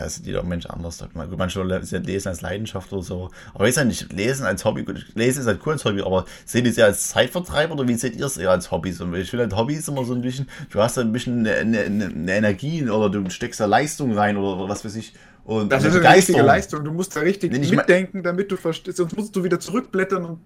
Das 0.03 0.17
sieht 0.17 0.27
jeder 0.27 0.43
Mensch 0.43 0.67
anders. 0.67 0.99
Sagt 0.99 1.15
man. 1.15 1.29
Gut, 1.29 1.39
Manche 1.39 1.63
Lesen 1.63 2.29
als 2.29 2.41
Leidenschaft 2.41 2.93
oder 2.93 3.03
so. 3.03 3.31
Aber 3.55 3.65
ich 3.65 3.69
weiß 3.69 3.77
ja 3.77 3.85
nicht, 3.85 4.13
Lesen 4.13 4.47
als 4.47 4.65
Hobby, 4.65 4.85
gut, 4.85 5.07
Lesen 5.15 5.41
ist 5.41 5.47
halt 5.47 5.61
cool 5.67 5.75
als 5.75 5.85
Hobby, 5.85 6.03
aber 6.03 6.25
seht 6.45 6.65
ihr 6.65 6.71
es 6.71 6.79
eher 6.79 6.87
als 6.87 7.09
Zeitvertreib 7.09 7.71
oder 7.71 7.87
wie 7.89 7.95
seht 7.95 8.17
ihr 8.17 8.27
es 8.27 8.37
eher 8.37 8.51
als 8.51 8.71
Hobby? 8.71 8.91
Ich 8.91 8.97
finde 8.97 9.45
halt 9.45 9.57
Hobby 9.57 9.75
ist 9.75 9.89
immer 9.89 10.05
so 10.05 10.15
ein 10.15 10.23
bisschen, 10.23 10.49
du 10.71 10.81
hast 10.81 10.97
da 10.97 11.01
ein 11.01 11.13
bisschen 11.13 11.47
eine, 11.47 11.57
eine, 11.57 12.07
eine 12.07 12.33
Energie 12.33 12.89
oder 12.89 13.11
du 13.11 13.29
steckst 13.31 13.61
da 13.61 13.67
Leistung 13.67 14.17
rein 14.17 14.37
oder 14.37 14.69
was 14.69 14.85
weiß 14.85 14.97
ich. 14.97 15.15
Und 15.47 15.71
Das 15.71 15.85
ist 15.85 15.95
eine 15.95 16.13
richtige 16.13 16.43
Leistung. 16.43 16.85
Du 16.85 16.91
musst 16.91 17.15
da 17.15 17.21
richtig 17.21 17.53
mitdenken, 17.71 18.25
damit 18.25 18.51
du 18.51 18.57
verstehst. 18.57 18.97
Sonst 18.97 19.17
musst 19.17 19.37
du 19.37 19.45
wieder 19.45 19.61
zurückblättern 19.61 20.25
und 20.25 20.41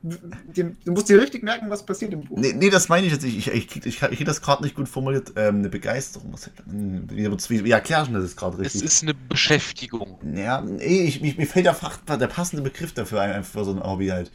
dir- 0.55 0.77
du 0.85 0.93
musst 0.93 1.09
dir 1.09 1.19
richtig 1.19 1.43
merken, 1.43 1.71
was 1.71 1.87
passiert 1.87 2.13
im 2.13 2.21
Buch. 2.21 2.37
Nee, 2.39 2.53
nee, 2.53 2.69
das 2.69 2.91
meine 2.91 3.07
ich 3.07 3.13
jetzt 3.15 3.25
nicht. 3.25 3.39
Ich, 3.39 3.49
ich, 3.49 3.77
ich, 3.77 3.87
ich, 3.87 3.87
ich 3.87 3.99
krieg 4.19 4.27
das 4.27 4.43
gerade 4.43 4.63
nicht 4.63 4.75
gut 4.77 4.91
formuliert. 4.91 5.33
Ähm, 5.37 5.61
eine 5.61 5.71
Begeisterung. 5.71 6.35
Was, 6.35 6.51
hm, 6.69 7.09
wie, 7.11 7.31
wie, 7.31 7.65
wie 7.65 7.71
erklär 7.71 8.03
ich 8.03 8.09
denn 8.09 8.21
das 8.21 8.37
gerade 8.37 8.57
Es 8.59 8.75
richtig? 8.75 8.83
ist 8.85 9.03
eine 9.03 9.15
Beschäftigung. 9.15 10.19
Ja, 10.37 10.61
nee, 10.61 11.05
ich, 11.05 11.25
ich, 11.25 11.39
mir 11.39 11.47
fehlt 11.47 11.65
der, 11.65 11.73
Fach, 11.73 11.97
der 12.07 12.27
passende 12.27 12.63
Begriff 12.63 12.93
dafür 12.93 13.23
ein, 13.23 13.31
einfach 13.33 13.53
für 13.53 13.65
so 13.65 13.71
ein 13.73 13.83
Hobby 13.83 14.09
halt. 14.09 14.31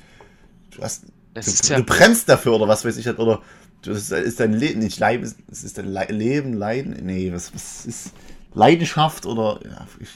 Du, 0.76 0.82
hast, 0.82 1.04
Es 1.36 1.46
du, 1.46 1.52
ist 1.52 1.70
du 1.70 1.74
ja, 1.74 1.80
brennst 1.86 2.28
dafür 2.28 2.54
oder 2.54 2.68
was 2.68 2.84
weiß 2.84 2.98
ich 2.98 3.06
halt, 3.06 3.20
oder 3.20 3.44
du, 3.84 3.92
es 3.92 4.10
ist 4.10 4.40
dein 4.40 4.54
Leben, 4.54 4.80
nicht 4.80 4.98
Leib, 5.00 5.22
es 5.22 5.64
ist 5.64 5.78
dein 5.78 5.90
Le 5.94 6.06
Leben, 6.10 6.54
Leiden, 6.54 6.98
nee, 7.06 7.32
was, 7.32 7.54
was 7.54 7.86
ist 7.86 8.14
Leidenschaft 8.56 9.28
oder, 9.28 9.60
ja, 9.64 9.86
ich, 10.00 10.10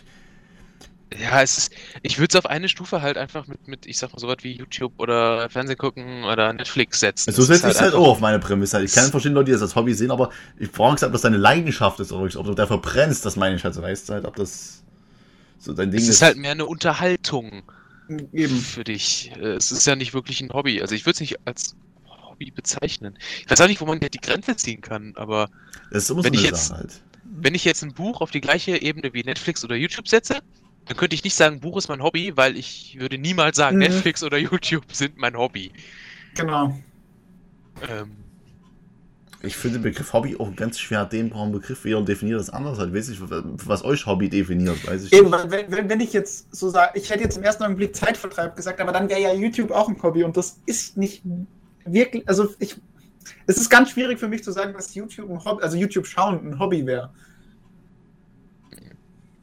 ja, 1.18 1.42
es 1.42 1.58
ist, 1.58 1.74
ich 2.04 2.20
würde 2.20 2.30
es 2.32 2.36
auf 2.36 2.46
eine 2.46 2.70
Stufe 2.70 3.02
halt 3.02 3.18
einfach 3.18 3.48
mit, 3.48 3.68
mit, 3.68 3.86
ich 3.88 3.98
sag 3.98 4.12
mal, 4.14 4.20
sowas 4.20 4.38
wie 4.42 4.52
YouTube 4.54 4.94
oder 4.98 5.50
Fernsehen 5.50 5.78
gucken 5.78 6.24
oder 6.24 6.54
Netflix 6.54 7.00
setzen. 7.00 7.32
so 7.34 7.42
ist 7.42 7.48
setze 7.48 7.68
ich 7.68 7.74
es 7.74 7.82
halt 7.82 7.94
einfach- 7.94 8.06
auch 8.06 8.12
auf 8.12 8.20
meine 8.20 8.40
Prämisse. 8.40 8.78
halt. 8.78 8.88
Ich 8.90 8.94
kann 8.96 9.10
verschiedene 9.10 9.36
Leute, 9.36 9.46
die 9.48 9.52
das 9.54 9.62
als 9.62 9.76
Hobby 9.76 9.94
sehen, 9.94 10.12
aber 10.12 10.30
ich 10.60 10.70
frage 10.70 10.94
mich, 10.94 11.04
ob 11.04 11.12
das 11.12 11.22
deine 11.22 11.38
Leidenschaft 11.38 12.00
ist 12.00 12.12
oder 12.12 12.40
ob 12.40 12.46
du 12.46 12.54
dafür 12.54 12.78
brennst, 12.78 13.26
das 13.26 13.36
meine 13.36 13.56
ich 13.56 13.64
halt, 13.64 13.74
so 13.74 13.82
weißt 13.82 14.10
du 14.10 14.14
halt, 14.14 14.26
ob 14.26 14.36
das 14.36 14.84
so 15.58 15.74
dein 15.74 15.90
Ding 15.92 16.00
Es 16.00 16.08
ist 16.08 16.22
halt 16.22 16.38
mehr 16.38 16.52
eine 16.52 16.66
Unterhaltung 16.68 17.64
Eben. 18.32 18.58
für 18.60 18.84
dich. 18.84 19.32
Es 19.40 19.72
ist 19.72 19.86
ja 19.88 19.96
nicht 19.96 20.14
wirklich 20.14 20.42
ein 20.42 20.50
Hobby. 20.54 20.82
Also 20.82 20.96
ich 20.96 21.06
würde 21.06 21.14
es 21.16 21.20
nicht 21.22 21.38
als 21.46 21.76
Hobby 22.08 22.52
bezeichnen. 22.52 23.18
Ich 23.44 23.50
weiß 23.50 23.60
auch 23.62 23.68
nicht, 23.68 23.82
wo 23.82 23.86
man 23.86 24.00
die 24.00 24.10
Grenze 24.22 24.56
ziehen 24.56 24.82
kann, 24.82 25.14
aber 25.16 25.50
Das 25.92 26.04
ist 26.04 26.10
immer 26.12 26.24
wenn 26.24 26.34
so 26.34 26.40
ich 26.40 26.46
eine 26.48 26.56
jetzt- 26.56 26.68
Sache 26.68 26.80
halt. 26.80 27.02
wenn 27.24 27.56
ich 27.56 27.66
jetzt 27.66 27.84
ein 27.84 27.94
Buch 27.94 28.22
auf 28.22 28.32
die 28.32 28.42
gleiche 28.42 28.82
Ebene 28.82 29.14
wie 29.14 29.24
Netflix 29.24 29.64
oder 29.64 29.76
YouTube 29.76 30.08
setze, 30.08 30.40
dann 30.90 30.98
könnte 30.98 31.14
ich 31.14 31.24
nicht 31.24 31.36
sagen, 31.36 31.60
Buch 31.60 31.78
ist 31.78 31.88
mein 31.88 32.02
Hobby, 32.02 32.36
weil 32.36 32.58
ich 32.58 32.98
würde 33.00 33.20
niemals 33.20 33.58
sagen, 33.58 33.76
Mhm. 33.78 33.84
Netflix 33.84 34.24
oder 34.24 34.38
YouTube 34.40 34.92
sind 34.92 35.18
mein 35.18 35.38
Hobby. 35.38 35.72
Genau. 36.36 36.76
Ähm, 37.88 38.12
ich 39.44 39.56
finde 39.56 39.78
den 39.78 39.84
Begriff 39.84 40.12
Hobby 40.12 40.36
auch 40.38 40.54
ganz 40.56 40.80
schwer 40.80 41.06
dehnbaren 41.06 41.52
Begriff. 41.52 41.86
Jeder 41.86 42.02
definiert 42.02 42.40
das 42.40 42.50
anders. 42.50 42.80
Halt. 42.80 42.92
Weiß 42.94 43.08
ich, 43.08 43.20
was 43.22 43.84
euch 43.86 44.06
Hobby 44.08 44.30
definiert. 44.30 44.86
Weiß 44.88 45.06
ich 45.06 45.14
Eben, 45.14 45.32
wenn, 45.32 45.72
wenn, 45.72 45.90
wenn 45.90 46.00
ich 46.02 46.12
jetzt 46.12 46.54
so 46.54 46.70
sage, 46.70 47.00
ich 47.00 47.08
hätte 47.12 47.24
jetzt 47.24 47.38
im 47.38 47.44
ersten 47.44 47.64
Augenblick 47.64 47.96
Zeitvertreib 47.96 48.56
gesagt, 48.56 48.82
aber 48.82 48.92
dann 48.92 49.08
wäre 49.10 49.22
ja 49.22 49.32
YouTube 49.32 49.70
auch 49.70 49.88
ein 49.88 50.02
Hobby 50.02 50.24
und 50.24 50.36
das 50.36 50.60
ist 50.66 50.98
nicht 50.98 51.22
wirklich, 51.86 52.28
also 52.28 52.50
ich, 52.58 52.76
es 53.46 53.58
ist 53.58 53.70
ganz 53.70 53.92
schwierig 53.92 54.20
für 54.20 54.28
mich 54.28 54.44
zu 54.44 54.52
sagen, 54.52 54.74
dass 54.74 54.96
YouTube 54.96 55.30
ein 55.30 55.46
Hobby, 55.46 55.62
also 55.62 55.78
YouTube 55.78 56.08
schauen 56.08 56.40
ein 56.46 56.60
Hobby 56.60 56.84
wäre. 56.86 57.12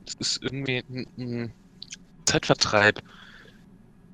Es 0.06 0.14
ist 0.14 0.42
irgendwie 0.42 0.82
ein, 0.88 1.06
ein 1.18 1.52
Zeitvertreib. 2.24 3.02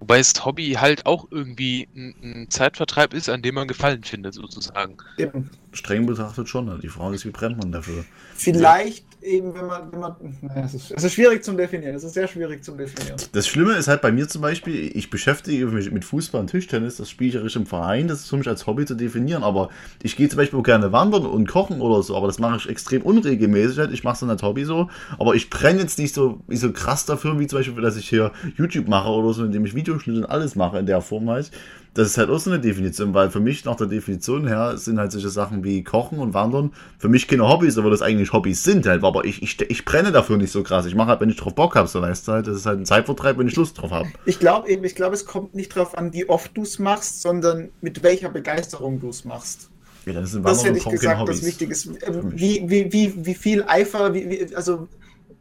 Wobei 0.00 0.18
es 0.18 0.44
Hobby 0.44 0.72
halt 0.72 1.06
auch 1.06 1.28
irgendwie 1.30 1.88
ein, 1.94 2.14
ein, 2.22 2.50
Zeitvertreib 2.50 3.14
ist, 3.14 3.28
an 3.28 3.40
dem 3.42 3.54
man 3.54 3.68
Gefallen 3.68 4.02
findet, 4.02 4.34
sozusagen. 4.34 4.96
Eben. 5.16 5.48
Streng 5.72 6.06
betrachtet 6.06 6.48
schon. 6.48 6.80
Die 6.80 6.88
Frage 6.88 7.14
ist, 7.14 7.24
wie 7.24 7.30
brennt 7.30 7.58
man 7.58 7.70
dafür? 7.70 8.04
Vielleicht 8.34 9.04
eben, 9.22 9.54
wenn 9.54 9.66
man, 9.66 9.92
wenn 9.92 10.00
man, 10.00 10.16
naja, 10.40 10.64
es 10.64 10.74
ist, 10.74 10.90
es 10.90 11.04
ist 11.04 11.14
schwierig 11.14 11.44
zum 11.44 11.56
definieren, 11.56 11.94
es 11.94 12.04
ist 12.04 12.14
sehr 12.14 12.28
schwierig 12.28 12.64
zum 12.64 12.76
definieren. 12.76 13.16
Das 13.32 13.46
Schlimme 13.46 13.74
ist 13.74 13.88
halt 13.88 14.02
bei 14.02 14.12
mir 14.12 14.28
zum 14.28 14.42
Beispiel, 14.42 14.90
ich 14.94 15.10
beschäftige 15.10 15.66
mich 15.66 15.90
mit 15.90 16.04
Fußball 16.04 16.40
und 16.40 16.48
Tischtennis, 16.48 16.96
das 16.96 17.10
spielerisch 17.10 17.56
im 17.56 17.66
Verein, 17.66 18.08
das 18.08 18.20
ist 18.20 18.28
für 18.28 18.36
mich 18.36 18.48
als 18.48 18.66
Hobby 18.66 18.84
zu 18.84 18.94
definieren, 18.94 19.42
aber 19.42 19.70
ich 20.02 20.16
gehe 20.16 20.28
zum 20.28 20.38
Beispiel 20.38 20.58
auch 20.58 20.64
gerne 20.64 20.92
wandern 20.92 21.26
und 21.26 21.48
kochen 21.48 21.80
oder 21.80 22.02
so, 22.02 22.16
aber 22.16 22.26
das 22.26 22.38
mache 22.38 22.56
ich 22.56 22.68
extrem 22.68 23.02
unregelmäßig, 23.02 23.78
halt. 23.78 23.92
ich 23.92 24.04
mache 24.04 24.14
es 24.14 24.20
dann 24.20 24.30
als 24.30 24.42
Hobby 24.42 24.64
so, 24.64 24.88
aber 25.18 25.34
ich 25.34 25.50
brenne 25.50 25.80
jetzt 25.80 25.98
nicht 25.98 26.14
so, 26.14 26.40
nicht 26.46 26.60
so 26.60 26.72
krass 26.72 27.06
dafür, 27.06 27.38
wie 27.38 27.46
zum 27.46 27.58
Beispiel, 27.58 27.82
dass 27.82 27.96
ich 27.96 28.08
hier 28.08 28.32
YouTube 28.56 28.88
mache 28.88 29.08
oder 29.08 29.32
so, 29.32 29.44
indem 29.44 29.64
ich 29.64 29.74
Videoschnitte 29.74 30.20
und 30.20 30.26
alles 30.26 30.56
mache 30.56 30.78
in 30.78 30.86
der 30.86 31.00
Form 31.00 31.28
halt 31.30 31.50
das 31.94 32.08
ist 32.08 32.18
halt 32.18 32.30
auch 32.30 32.38
so 32.38 32.50
eine 32.50 32.58
Definition, 32.58 33.12
weil 33.12 33.30
für 33.30 33.40
mich 33.40 33.64
nach 33.66 33.76
der 33.76 33.86
Definition 33.86 34.46
her 34.46 34.78
sind 34.78 34.98
halt 34.98 35.12
solche 35.12 35.28
Sachen 35.28 35.62
wie 35.62 35.84
Kochen 35.84 36.18
und 36.18 36.32
Wandern 36.32 36.72
für 36.98 37.08
mich 37.08 37.28
keine 37.28 37.46
Hobbys, 37.46 37.76
aber 37.76 37.90
das 37.90 38.00
eigentlich 38.00 38.32
Hobbys 38.32 38.64
sind 38.64 38.86
halt. 38.86 39.04
Aber 39.04 39.24
ich, 39.26 39.42
ich, 39.42 39.60
ich 39.60 39.84
brenne 39.84 40.10
dafür 40.10 40.38
nicht 40.38 40.52
so 40.52 40.62
krass. 40.62 40.86
Ich 40.86 40.94
mache 40.94 41.08
halt, 41.08 41.20
wenn 41.20 41.28
ich 41.28 41.36
drauf 41.36 41.54
Bock 41.54 41.74
habe, 41.74 41.88
so 41.88 42.00
weißt 42.00 42.26
du 42.26 42.32
halt, 42.32 42.46
das 42.46 42.56
ist 42.56 42.66
halt 42.66 42.80
ein 42.80 42.86
Zeitvertreib, 42.86 43.36
wenn 43.36 43.46
ich 43.46 43.56
Lust 43.56 43.78
drauf 43.78 43.90
habe. 43.90 44.08
Ich 44.24 44.38
glaube 44.38 44.70
eben, 44.70 44.84
ich 44.84 44.94
glaube, 44.94 45.14
es 45.14 45.26
kommt 45.26 45.54
nicht 45.54 45.74
drauf 45.74 45.96
an, 45.96 46.14
wie 46.14 46.28
oft 46.28 46.56
du 46.56 46.62
es 46.62 46.78
machst, 46.78 47.20
sondern 47.20 47.68
mit 47.82 48.02
welcher 48.02 48.30
Begeisterung 48.30 48.98
du 48.98 49.10
es 49.10 49.26
machst. 49.26 49.68
Ja, 50.06 50.14
das, 50.14 50.36
das 50.42 50.64
hätte 50.64 50.78
ich 50.78 50.84
gesagt, 50.84 51.28
das 51.28 51.44
Wichtige 51.44 51.72
ist. 51.72 51.90
Wie, 52.34 52.64
wie, 52.66 52.92
wie, 52.92 53.26
wie 53.26 53.34
viel 53.34 53.64
Eifer, 53.64 54.14
wie, 54.14 54.30
wie, 54.30 54.56
also 54.56 54.88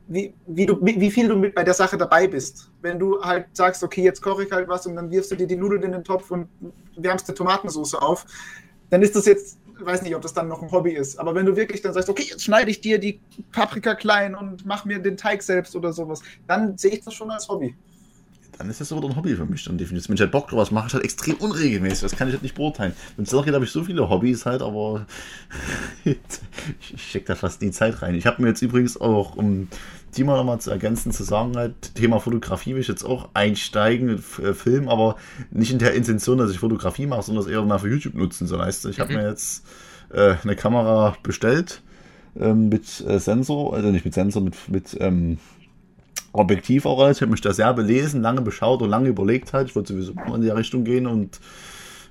wie, 0.07 0.33
wie, 0.47 0.65
du, 0.65 0.77
wie 0.81 1.11
viel 1.11 1.27
du 1.27 1.35
mit 1.35 1.55
bei 1.55 1.63
der 1.63 1.73
Sache 1.73 1.97
dabei 1.97 2.27
bist. 2.27 2.69
Wenn 2.81 2.99
du 2.99 3.21
halt 3.21 3.45
sagst, 3.53 3.83
okay, 3.83 4.03
jetzt 4.03 4.21
koche 4.21 4.43
ich 4.43 4.51
halt 4.51 4.67
was 4.67 4.85
und 4.85 4.95
dann 4.95 5.09
wirfst 5.11 5.31
du 5.31 5.35
dir 5.35 5.47
die 5.47 5.55
Nudeln 5.55 5.83
in 5.83 5.91
den 5.91 6.03
Topf 6.03 6.31
und 6.31 6.47
wärmst 6.97 7.27
eine 7.27 7.35
Tomatensauce 7.35 7.95
auf, 7.95 8.25
dann 8.89 9.01
ist 9.01 9.15
das 9.15 9.25
jetzt, 9.25 9.57
weiß 9.79 10.01
nicht, 10.01 10.15
ob 10.15 10.21
das 10.21 10.33
dann 10.33 10.47
noch 10.47 10.61
ein 10.61 10.71
Hobby 10.71 10.91
ist. 10.91 11.19
Aber 11.19 11.33
wenn 11.33 11.45
du 11.45 11.55
wirklich 11.55 11.81
dann 11.81 11.93
sagst, 11.93 12.09
okay, 12.09 12.25
jetzt 12.29 12.43
schneide 12.43 12.69
ich 12.69 12.81
dir 12.81 12.99
die 12.99 13.21
Paprika 13.51 13.95
klein 13.95 14.35
und 14.35 14.65
mach 14.65 14.85
mir 14.85 14.99
den 14.99 15.17
Teig 15.17 15.43
selbst 15.43 15.75
oder 15.75 15.93
sowas, 15.93 16.21
dann 16.47 16.77
sehe 16.77 16.91
ich 16.91 17.03
das 17.03 17.13
schon 17.13 17.31
als 17.31 17.47
Hobby 17.47 17.75
dann 18.57 18.69
ist 18.69 18.81
das 18.81 18.91
aber 18.91 19.07
ein 19.07 19.15
Hobby 19.15 19.35
für 19.35 19.45
mich 19.45 19.63
dann 19.63 19.77
definitiv. 19.77 20.09
Wenn 20.09 20.15
ich 20.15 20.21
halt 20.21 20.31
Bock 20.31 20.49
drauf 20.49 20.71
mache, 20.71 20.87
ich 20.87 20.93
halt 20.93 21.03
extrem 21.03 21.35
unregelmäßig. 21.35 22.01
Das 22.01 22.15
kann 22.15 22.27
ich 22.27 22.33
halt 22.33 22.43
nicht 22.43 22.55
beurteilen. 22.55 22.93
Wenn 23.15 23.25
es 23.25 23.31
geht, 23.31 23.53
habe 23.53 23.65
ich 23.65 23.71
so 23.71 23.83
viele 23.83 24.09
Hobbys 24.09 24.45
halt, 24.45 24.61
aber 24.61 25.05
ich, 26.05 26.17
stecke 26.95 27.25
da 27.25 27.35
fast 27.35 27.61
nie 27.61 27.71
Zeit 27.71 28.01
rein. 28.01 28.15
Ich 28.15 28.25
habe 28.27 28.41
mir 28.41 28.49
jetzt 28.49 28.61
übrigens 28.61 28.99
auch, 28.99 29.35
um 29.35 29.67
Thema 30.11 30.35
nochmal 30.35 30.59
zu 30.59 30.69
ergänzen, 30.69 31.11
zu 31.11 31.23
sagen, 31.23 31.55
halt, 31.55 31.95
Thema 31.95 32.19
Fotografie 32.19 32.73
will 32.73 32.81
ich 32.81 32.87
jetzt 32.87 33.03
auch 33.03 33.29
einsteigen, 33.33 34.21
äh, 34.43 34.53
Film, 34.53 34.89
aber 34.89 35.15
nicht 35.49 35.71
in 35.71 35.79
der 35.79 35.93
Intention, 35.93 36.37
dass 36.37 36.51
ich 36.51 36.59
Fotografie 36.59 37.07
mache, 37.07 37.23
sondern 37.23 37.45
das 37.45 37.51
eher 37.51 37.63
mal 37.63 37.79
für 37.79 37.89
YouTube 37.89 38.15
nutzen, 38.15 38.47
so 38.47 38.57
weißt 38.57 38.85
du. 38.85 38.89
Ich 38.89 38.99
habe 38.99 39.13
mhm. 39.13 39.19
mir 39.19 39.29
jetzt 39.29 39.65
äh, 40.13 40.35
eine 40.43 40.55
Kamera 40.55 41.15
bestellt 41.23 41.81
ähm, 42.39 42.69
mit 42.69 43.01
äh, 43.07 43.19
Sensor, 43.19 43.73
also 43.73 43.89
nicht 43.89 44.05
mit 44.05 44.13
Sensor, 44.13 44.41
mit, 44.41 44.55
mit 44.69 44.97
ähm, 44.99 45.37
Objektiv 46.33 46.85
auch 46.85 46.99
alles. 46.99 47.17
Ich 47.17 47.21
habe 47.21 47.31
mich 47.31 47.41
da 47.41 47.53
sehr 47.53 47.73
belesen, 47.73 48.21
lange 48.21 48.41
beschaut 48.41 48.81
und 48.81 48.89
lange 48.89 49.09
überlegt 49.09 49.53
halt. 49.53 49.69
Ich 49.69 49.75
wollte 49.75 49.93
sowieso 49.93 50.13
in 50.33 50.41
die 50.41 50.49
Richtung 50.49 50.83
gehen 50.83 51.07
und 51.07 51.39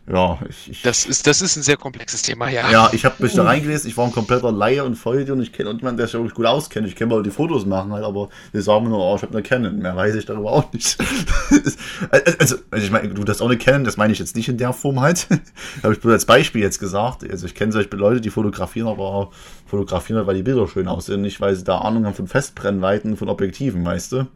ja, 0.08 0.38
ich, 0.48 0.70
ich, 0.70 0.82
das, 0.82 1.06
ist, 1.06 1.26
das 1.26 1.40
ist 1.40 1.56
ein 1.56 1.62
sehr 1.62 1.76
komplexes 1.76 2.22
Thema, 2.22 2.48
ja. 2.48 2.68
Ja, 2.70 2.90
ich 2.92 3.04
habe 3.04 3.22
mich 3.22 3.34
da 3.34 3.44
reingelesen, 3.44 3.88
ich 3.88 3.96
war 3.96 4.06
ein 4.06 4.12
kompletter 4.12 4.50
Laie 4.50 4.82
und 4.82 4.96
Vollidiot 4.96 5.36
und 5.36 5.42
ich 5.42 5.52
kenne 5.52 5.70
jemanden, 5.70 5.98
der 5.98 6.06
sich 6.06 6.14
wirklich 6.14 6.34
gut 6.34 6.46
auskennt. 6.46 6.88
Ich 6.88 6.96
kenne 6.96 7.14
mal 7.14 7.22
die 7.22 7.30
Fotos 7.30 7.64
machen 7.64 7.92
halt, 7.92 8.04
aber 8.04 8.28
die 8.52 8.60
sagen 8.60 8.84
mir 8.84 8.90
nur, 8.90 8.98
oh, 8.98 9.14
ich 9.14 9.22
habe 9.22 9.32
eine 9.32 9.42
Canon. 9.42 9.78
Mehr 9.78 9.94
weiß 9.94 10.16
ich 10.16 10.26
darüber 10.26 10.52
auch 10.52 10.72
nicht. 10.72 10.98
also, 12.10 12.56
also, 12.70 12.84
ich 12.84 12.90
meine, 12.90 13.08
du 13.10 13.22
das 13.22 13.40
auch 13.40 13.46
eine 13.46 13.58
Canon, 13.58 13.84
das 13.84 13.96
meine 13.96 14.12
ich 14.12 14.18
jetzt 14.18 14.34
nicht 14.34 14.48
in 14.48 14.56
der 14.56 14.72
Form 14.72 15.00
halt. 15.00 15.28
habe 15.82 15.94
ich 15.94 16.04
als 16.04 16.26
Beispiel 16.26 16.62
jetzt 16.62 16.80
gesagt. 16.80 17.28
Also 17.30 17.46
ich 17.46 17.54
kenne 17.54 17.72
solche 17.72 17.94
Leute, 17.96 18.20
die 18.20 18.30
fotografieren, 18.30 18.88
aber 18.88 19.30
fotografieren 19.66 20.18
halt, 20.18 20.26
weil 20.26 20.36
die 20.36 20.42
Bilder 20.42 20.66
schön 20.66 20.88
aussehen, 20.88 21.20
nicht 21.20 21.40
weil 21.40 21.54
sie 21.54 21.64
da 21.64 21.78
Ahnung 21.78 22.06
haben 22.06 22.14
von 22.14 22.26
Festbrennweiten, 22.26 23.16
von 23.16 23.28
Objektiven, 23.28 23.84
weißt 23.84 24.12
du? 24.12 24.26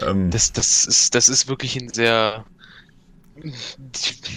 Ähm, 0.00 0.30
das, 0.30 0.52
das, 0.52 0.84
ist, 0.84 1.14
das 1.14 1.28
ist 1.28 1.48
wirklich 1.48 1.80
ein 1.80 1.88
sehr 1.88 2.44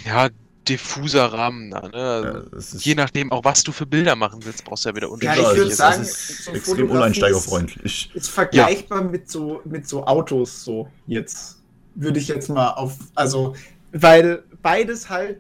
ja, 0.06 0.30
diffuser 0.68 1.26
Rahmen 1.26 1.72
da. 1.72 1.88
Ne? 1.88 2.48
Also 2.52 2.78
ja, 2.78 2.84
je 2.84 2.96
nachdem, 2.96 3.32
auch 3.32 3.44
was 3.44 3.64
du 3.64 3.72
für 3.72 3.86
Bilder 3.86 4.16
machen 4.16 4.40
willst, 4.44 4.66
brauchst 4.66 4.86
du 4.86 4.90
ja 4.90 4.96
wieder 4.96 5.10
unterschiedliche. 5.10 5.44
Ja, 5.44 5.52
ich 5.52 5.58
würde 5.58 5.76
sagen, 5.76 6.00
das 6.00 6.30
ist 6.30 6.46
so 6.46 6.52
extrem 6.52 6.90
uneinsteigerfreundlich. 6.92 8.10
Ist, 8.14 8.16
ist 8.16 8.30
vergleichbar 8.30 9.02
ja. 9.02 9.08
mit, 9.08 9.30
so, 9.30 9.62
mit 9.66 9.88
so 9.88 10.06
Autos, 10.06 10.64
so 10.64 10.90
jetzt. 11.08 11.60
Würde 11.98 12.20
ich 12.20 12.28
jetzt 12.28 12.50
mal 12.50 12.72
auf, 12.72 12.98
also, 13.16 13.56
weil 13.94 14.44
beides 14.62 15.10
halt 15.10 15.40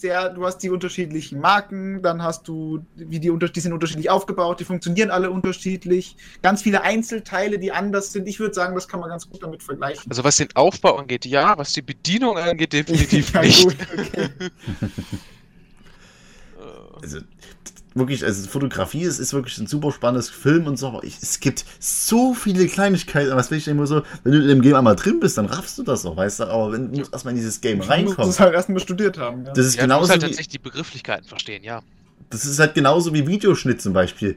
sehr, 0.00 0.30
du 0.30 0.44
hast 0.44 0.58
die 0.58 0.70
unterschiedlichen 0.70 1.40
Marken, 1.40 2.02
dann 2.02 2.22
hast 2.22 2.48
du, 2.48 2.84
wie 2.94 3.20
die, 3.20 3.30
die 3.30 3.60
sind 3.60 3.72
unterschiedlich 3.72 4.10
aufgebaut, 4.10 4.60
die 4.60 4.64
funktionieren 4.64 5.10
alle 5.10 5.30
unterschiedlich, 5.30 6.16
ganz 6.42 6.62
viele 6.62 6.82
Einzelteile, 6.82 7.58
die 7.58 7.72
anders 7.72 8.12
sind. 8.12 8.28
Ich 8.28 8.40
würde 8.40 8.54
sagen, 8.54 8.74
das 8.74 8.88
kann 8.88 9.00
man 9.00 9.10
ganz 9.10 9.28
gut 9.28 9.42
damit 9.42 9.62
vergleichen. 9.62 10.10
Also 10.10 10.24
was 10.24 10.36
den 10.36 10.48
Aufbau 10.54 10.96
angeht, 10.96 11.26
ja, 11.26 11.56
was 11.58 11.72
die 11.72 11.82
Bedienung 11.82 12.38
angeht, 12.38 12.72
definitiv 12.72 13.32
ja, 13.32 13.42
nicht. 13.42 13.62
Gut, 13.62 13.76
okay. 13.92 14.28
also, 17.02 17.18
wirklich, 17.94 18.24
also 18.24 18.48
Fotografie 18.48 19.02
ist, 19.02 19.18
ist 19.18 19.32
wirklich 19.32 19.58
ein 19.58 19.66
super 19.66 19.92
spannendes 19.92 20.28
Film 20.30 20.66
und 20.66 20.78
so, 20.78 20.88
aber 20.88 21.04
ich, 21.04 21.18
es 21.20 21.40
gibt 21.40 21.64
so 21.78 22.34
viele 22.34 22.66
Kleinigkeiten, 22.66 23.34
was 23.34 23.50
will 23.50 23.58
ich 23.58 23.68
immer 23.68 23.86
so, 23.86 24.02
wenn 24.22 24.32
du 24.32 24.40
in 24.40 24.48
dem 24.48 24.62
Game 24.62 24.74
einmal 24.74 24.96
drin 24.96 25.20
bist, 25.20 25.38
dann 25.38 25.46
raffst 25.46 25.78
du 25.78 25.82
das 25.82 26.06
auch, 26.06 26.16
weißt 26.16 26.40
du, 26.40 26.44
aber 26.44 26.72
wenn 26.72 26.92
du 26.92 27.00
erstmal 27.00 27.32
in 27.32 27.36
dieses 27.36 27.60
Game 27.60 27.80
reinkommst. 27.80 28.18
Du 28.18 28.26
musst 28.26 28.40
halt 28.40 28.54
erstmal 28.54 28.80
studiert 28.80 29.18
haben. 29.18 29.44
Ja. 29.44 29.52
Das 29.52 29.66
ist 29.66 29.76
ja, 29.76 29.82
genauso. 29.82 29.98
Du 29.98 30.00
musst 30.00 30.10
halt 30.12 30.22
tatsächlich 30.22 30.48
die 30.48 30.58
Begrifflichkeiten 30.58 31.26
verstehen, 31.26 31.62
ja. 31.62 31.82
Das 32.30 32.44
ist 32.44 32.60
halt 32.60 32.74
genauso 32.74 33.12
wie 33.12 33.26
Videoschnitt 33.26 33.82
zum 33.82 33.92
Beispiel 33.92 34.36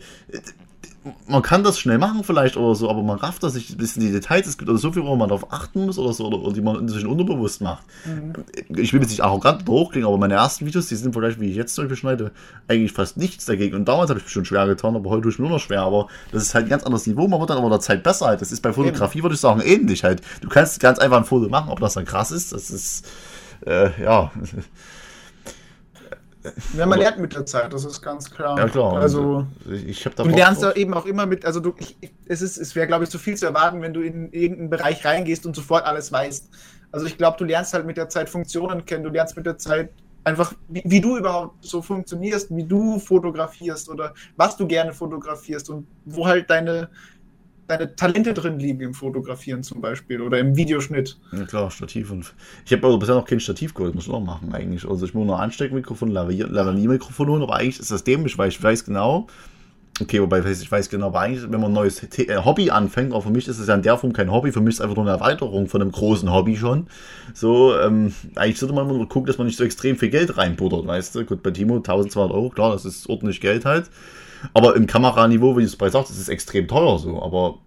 man 1.27 1.41
kann 1.41 1.63
das 1.63 1.79
schnell 1.79 1.97
machen 1.97 2.23
vielleicht 2.23 2.55
oder 2.55 2.75
so, 2.75 2.89
aber 2.89 3.03
man 3.03 3.17
rafft 3.17 3.43
das 3.43 3.55
nicht 3.55 3.71
ein 3.71 3.77
bisschen 3.77 4.01
die 4.01 4.11
Details. 4.11 4.47
Es 4.47 4.57
gibt 4.57 4.69
also 4.69 4.79
so 4.79 4.91
viel, 4.93 5.03
wo 5.03 5.15
man 5.15 5.27
darauf 5.27 5.51
achten 5.51 5.85
muss 5.85 5.97
oder 5.97 6.13
so, 6.13 6.25
oder, 6.25 6.39
oder 6.39 6.53
die 6.53 6.61
man 6.61 6.79
inzwischen 6.79 7.07
unterbewusst 7.07 7.61
macht. 7.61 7.83
Mhm. 8.05 8.33
Ich 8.77 8.93
will 8.93 9.01
jetzt 9.01 9.09
nicht 9.09 9.23
arrogant 9.23 9.67
hochklingen, 9.67 10.07
aber 10.07 10.17
meine 10.17 10.35
ersten 10.35 10.65
Videos, 10.65 10.87
die 10.87 10.95
sind 10.95 11.13
vielleicht, 11.13 11.39
wie 11.39 11.49
ich 11.49 11.55
jetzt 11.55 11.75
zum 11.75 11.85
Beispiel 11.85 11.97
schneide, 11.97 12.31
eigentlich 12.67 12.93
fast 12.93 13.17
nichts 13.17 13.45
dagegen. 13.45 13.75
Und 13.75 13.85
damals 13.85 14.09
habe 14.09 14.19
ich 14.19 14.25
mich 14.25 14.33
schon 14.33 14.45
schwer 14.45 14.65
getan, 14.65 14.95
aber 14.95 15.09
heute 15.09 15.23
tue 15.23 15.31
ich 15.31 15.39
mir 15.39 15.47
nur 15.47 15.57
noch 15.57 15.63
schwer. 15.63 15.81
Aber 15.81 16.07
das 16.31 16.43
ist 16.43 16.55
halt 16.55 16.67
ein 16.67 16.69
ganz 16.69 16.83
anderes 16.83 17.05
Niveau. 17.05 17.27
Man 17.27 17.39
wird 17.39 17.49
dann 17.49 17.57
aber 17.57 17.69
der 17.69 17.81
Zeit 17.81 18.03
besser 18.03 18.27
halt. 18.27 18.41
Das 18.41 18.51
ist 18.51 18.61
bei 18.61 18.71
Fotografie, 18.71 19.17
Eben. 19.17 19.25
würde 19.25 19.35
ich 19.35 19.41
sagen, 19.41 19.61
ähnlich 19.61 20.03
halt. 20.03 20.21
Du 20.41 20.47
kannst 20.47 20.79
ganz 20.79 20.99
einfach 20.99 21.17
ein 21.17 21.25
Foto 21.25 21.49
machen, 21.49 21.69
ob 21.69 21.79
das 21.81 21.95
dann 21.95 22.05
krass 22.05 22.31
ist. 22.31 22.53
Das 22.53 22.69
ist, 22.69 23.05
äh, 23.65 23.89
ja. 24.01 24.31
Ja, 26.77 26.85
man 26.85 26.99
lernt 26.99 27.19
mit 27.19 27.33
der 27.33 27.45
Zeit, 27.45 27.71
das 27.71 27.85
ist 27.85 28.01
ganz 28.01 28.29
klar. 28.29 28.57
Ja, 28.57 28.67
klar. 28.67 28.97
Also, 28.97 29.45
ich 29.69 30.05
habe 30.05 30.15
da 30.15 30.23
Du 30.23 30.29
lernst 30.29 30.63
da 30.63 30.73
eben 30.73 30.93
auch 30.93 31.05
immer 31.05 31.25
mit, 31.25 31.45
also 31.45 31.59
du, 31.59 31.73
ich, 31.77 31.97
es 32.25 32.41
ist, 32.41 32.57
es 32.57 32.75
wäre, 32.75 32.87
glaube 32.87 33.05
ich, 33.05 33.09
zu 33.09 33.17
viel 33.17 33.35
zu 33.35 33.45
erwarten, 33.45 33.81
wenn 33.81 33.93
du 33.93 34.01
in 34.01 34.31
irgendeinen 34.31 34.69
Bereich 34.69 35.05
reingehst 35.05 35.45
und 35.45 35.55
sofort 35.55 35.85
alles 35.85 36.11
weißt. 36.11 36.49
Also 36.91 37.05
ich 37.05 37.17
glaube, 37.17 37.37
du 37.37 37.45
lernst 37.45 37.73
halt 37.73 37.85
mit 37.85 37.97
der 37.97 38.09
Zeit 38.09 38.29
Funktionen 38.29 38.85
kennen, 38.85 39.03
du 39.03 39.09
lernst 39.09 39.35
mit 39.35 39.45
der 39.45 39.57
Zeit 39.57 39.89
einfach, 40.23 40.53
wie, 40.67 40.83
wie, 40.85 41.01
du 41.01 41.17
überhaupt 41.17 41.65
so 41.65 41.81
funktionierst, 41.81 42.55
wie 42.55 42.63
du 42.63 42.99
fotografierst 42.99 43.89
oder 43.89 44.13
was 44.37 44.55
du 44.57 44.67
gerne 44.67 44.93
fotografierst 44.93 45.69
und 45.69 45.87
wo 46.05 46.25
halt 46.25 46.49
deine, 46.49 46.89
deine 47.67 47.95
Talente 47.95 48.33
drin 48.33 48.59
liegen 48.59 48.81
im 48.81 48.93
Fotografieren 48.93 49.63
zum 49.63 49.81
Beispiel 49.81 50.21
oder 50.21 50.39
im 50.39 50.55
Videoschnitt. 50.55 51.17
Ja 51.31 51.45
klar, 51.45 51.71
Stativ 51.71 52.11
und 52.11 52.33
ich 52.65 52.73
habe 52.73 52.87
aber 52.87 52.97
bisher 52.97 53.15
noch 53.15 53.25
kein 53.25 53.39
Stativ 53.39 53.73
geholt, 53.73 53.95
muss 53.95 54.05
ich 54.05 54.11
noch 54.11 54.19
machen 54.19 54.53
eigentlich. 54.53 54.87
Also 54.87 55.05
ich 55.05 55.13
muss 55.13 55.25
nur 55.25 55.39
Ansteckmikrofon, 55.39 56.09
Lavalier-Mikrofon 56.09 57.29
holen, 57.29 57.43
aber 57.43 57.55
eigentlich 57.55 57.79
ist 57.79 57.91
das 57.91 58.03
dämlich, 58.03 58.37
weil 58.37 58.49
ich 58.49 58.61
weiß 58.61 58.85
genau, 58.85 59.27
okay, 60.01 60.21
wobei 60.21 60.39
ich 60.39 60.71
weiß 60.71 60.89
genau, 60.89 61.07
aber 61.07 61.21
eigentlich, 61.21 61.43
wenn 61.43 61.61
man 61.61 61.71
ein 61.71 61.73
neues 61.73 62.03
äh, 62.17 62.37
Hobby 62.43 62.69
anfängt, 62.69 63.13
auch 63.13 63.23
für 63.23 63.29
mich 63.31 63.47
ist 63.47 63.59
es 63.59 63.67
ja 63.67 63.75
in 63.75 63.81
der 63.81 63.97
Form 63.97 64.13
kein 64.13 64.31
Hobby, 64.31 64.51
für 64.51 64.61
mich 64.61 64.73
ist 64.73 64.79
es 64.79 64.81
einfach 64.81 64.95
nur 64.95 65.05
eine 65.05 65.13
Erweiterung 65.13 65.67
von 65.67 65.81
einem 65.81 65.91
großen 65.91 66.31
Hobby 66.31 66.57
schon. 66.57 66.87
So, 67.33 67.77
ähm, 67.77 68.13
eigentlich 68.35 68.59
sollte 68.59 68.75
man 68.75 68.87
mal 68.87 69.07
gucken, 69.07 69.27
dass 69.27 69.37
man 69.37 69.47
nicht 69.47 69.57
so 69.57 69.63
extrem 69.63 69.97
viel 69.97 70.09
Geld 70.09 70.37
reinbuttert, 70.37 70.85
weißt 70.85 71.15
du. 71.15 71.25
Gut, 71.25 71.43
bei 71.43 71.51
Timo 71.51 71.77
1200 71.77 72.31
Euro, 72.31 72.49
klar, 72.49 72.71
das 72.73 72.85
ist 72.85 73.07
ordentlich 73.07 73.39
Geld 73.39 73.65
halt. 73.65 73.89
Aber 74.53 74.75
im 74.75 74.87
Kameraniveau, 74.87 75.57
wie 75.57 75.61
du 75.61 75.67
es 75.67 75.75
bei 75.75 75.89
sagst, 75.89 76.11
ist 76.11 76.19
es 76.19 76.29
extrem 76.29 76.67
teuer 76.67 76.99
so. 76.99 77.21
Aber 77.21 77.59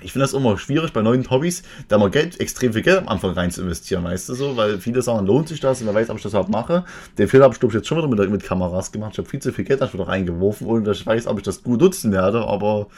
ich 0.00 0.12
finde 0.12 0.24
das 0.24 0.32
immer 0.32 0.58
schwierig 0.58 0.92
bei 0.92 1.02
neuen 1.02 1.28
Hobbys, 1.30 1.62
da 1.88 1.98
mal 1.98 2.10
Geld, 2.10 2.38
extrem 2.40 2.72
viel 2.72 2.82
Geld 2.82 2.98
am 2.98 3.08
Anfang 3.08 3.32
rein 3.32 3.50
zu 3.50 3.62
investieren, 3.62 4.04
weißt 4.04 4.28
du 4.28 4.34
so, 4.34 4.56
weil 4.56 4.78
viele 4.80 5.02
sagen, 5.02 5.26
lohnt 5.26 5.48
sich 5.48 5.60
das 5.60 5.80
und 5.80 5.86
wer 5.86 5.94
weiß, 5.94 6.10
ob 6.10 6.16
ich 6.16 6.22
das 6.22 6.32
überhaupt 6.32 6.50
mache. 6.50 6.84
Den 7.16 7.28
Film 7.28 7.42
habe 7.42 7.54
ich, 7.54 7.60
glaube 7.60 7.72
ich, 7.72 7.76
jetzt 7.76 7.88
schon 7.88 7.98
wieder 7.98 8.08
mit, 8.08 8.30
mit 8.30 8.44
Kameras 8.44 8.92
gemacht. 8.92 9.12
Ich 9.12 9.18
habe 9.18 9.28
viel 9.28 9.40
zu 9.40 9.52
viel 9.52 9.64
Geld 9.64 9.80
dafür 9.80 10.06
reingeworfen, 10.06 10.66
ohne 10.66 10.82
dass 10.82 11.00
ich 11.00 11.06
weiß, 11.06 11.26
ob 11.26 11.38
ich 11.38 11.44
das 11.44 11.62
gut 11.62 11.80
nutzen 11.80 12.12
werde, 12.12 12.46
aber. 12.46 12.88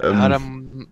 Ähm, 0.00 0.12
ja, 0.18 0.28
dann, 0.28 0.86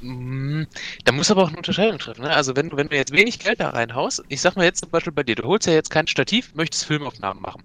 mm, 0.00 0.66
da 1.04 1.12
muss 1.12 1.30
aber 1.30 1.42
auch 1.42 1.48
eine 1.48 1.58
Unterscheidung 1.58 1.98
treffen. 1.98 2.22
Ne? 2.22 2.30
Also, 2.30 2.56
wenn, 2.56 2.74
wenn 2.76 2.88
du 2.88 2.96
jetzt 2.96 3.12
wenig 3.12 3.38
Geld 3.38 3.60
da 3.60 3.70
reinhaust, 3.70 4.24
ich 4.28 4.40
sag 4.40 4.56
mal 4.56 4.64
jetzt 4.64 4.80
zum 4.80 4.90
Beispiel 4.90 5.12
bei 5.12 5.22
dir, 5.22 5.36
du 5.36 5.44
holst 5.44 5.66
ja 5.66 5.74
jetzt 5.74 5.90
kein 5.90 6.06
Stativ, 6.06 6.54
möchtest 6.54 6.86
Filmaufnahmen 6.86 7.42
machen 7.42 7.62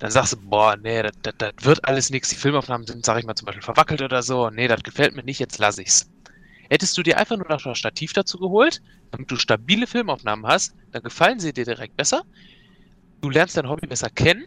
dann 0.00 0.10
sagst 0.10 0.32
du, 0.32 0.36
boah, 0.38 0.76
nee, 0.76 1.02
das, 1.02 1.12
wird 1.62 1.84
alles 1.84 2.08
nichts. 2.08 2.30
Die 2.30 2.36
Filmaufnahmen 2.36 2.86
sind, 2.86 3.04
sag 3.04 3.18
ich 3.18 3.26
mal, 3.26 3.34
zum 3.34 3.44
Beispiel 3.44 3.62
verwackelt 3.62 4.00
oder 4.00 4.22
so. 4.22 4.48
Nee, 4.48 4.66
das 4.66 4.82
gefällt 4.82 5.14
mir 5.14 5.22
nicht, 5.22 5.38
jetzt 5.38 5.58
lass 5.58 5.78
ich's. 5.78 6.10
Hättest 6.70 6.96
du 6.96 7.02
dir 7.02 7.18
einfach 7.18 7.36
nur 7.36 7.48
noch 7.48 7.64
ein 7.66 7.74
Stativ 7.74 8.14
dazu 8.14 8.38
geholt, 8.38 8.80
damit 9.10 9.30
du 9.30 9.36
stabile 9.36 9.86
Filmaufnahmen 9.86 10.46
hast, 10.46 10.74
dann 10.92 11.02
gefallen 11.02 11.38
sie 11.38 11.52
dir 11.52 11.66
direkt 11.66 11.96
besser. 11.98 12.22
Du 13.20 13.28
lernst 13.28 13.58
dein 13.58 13.68
Hobby 13.68 13.86
besser 13.86 14.08
kennen 14.08 14.46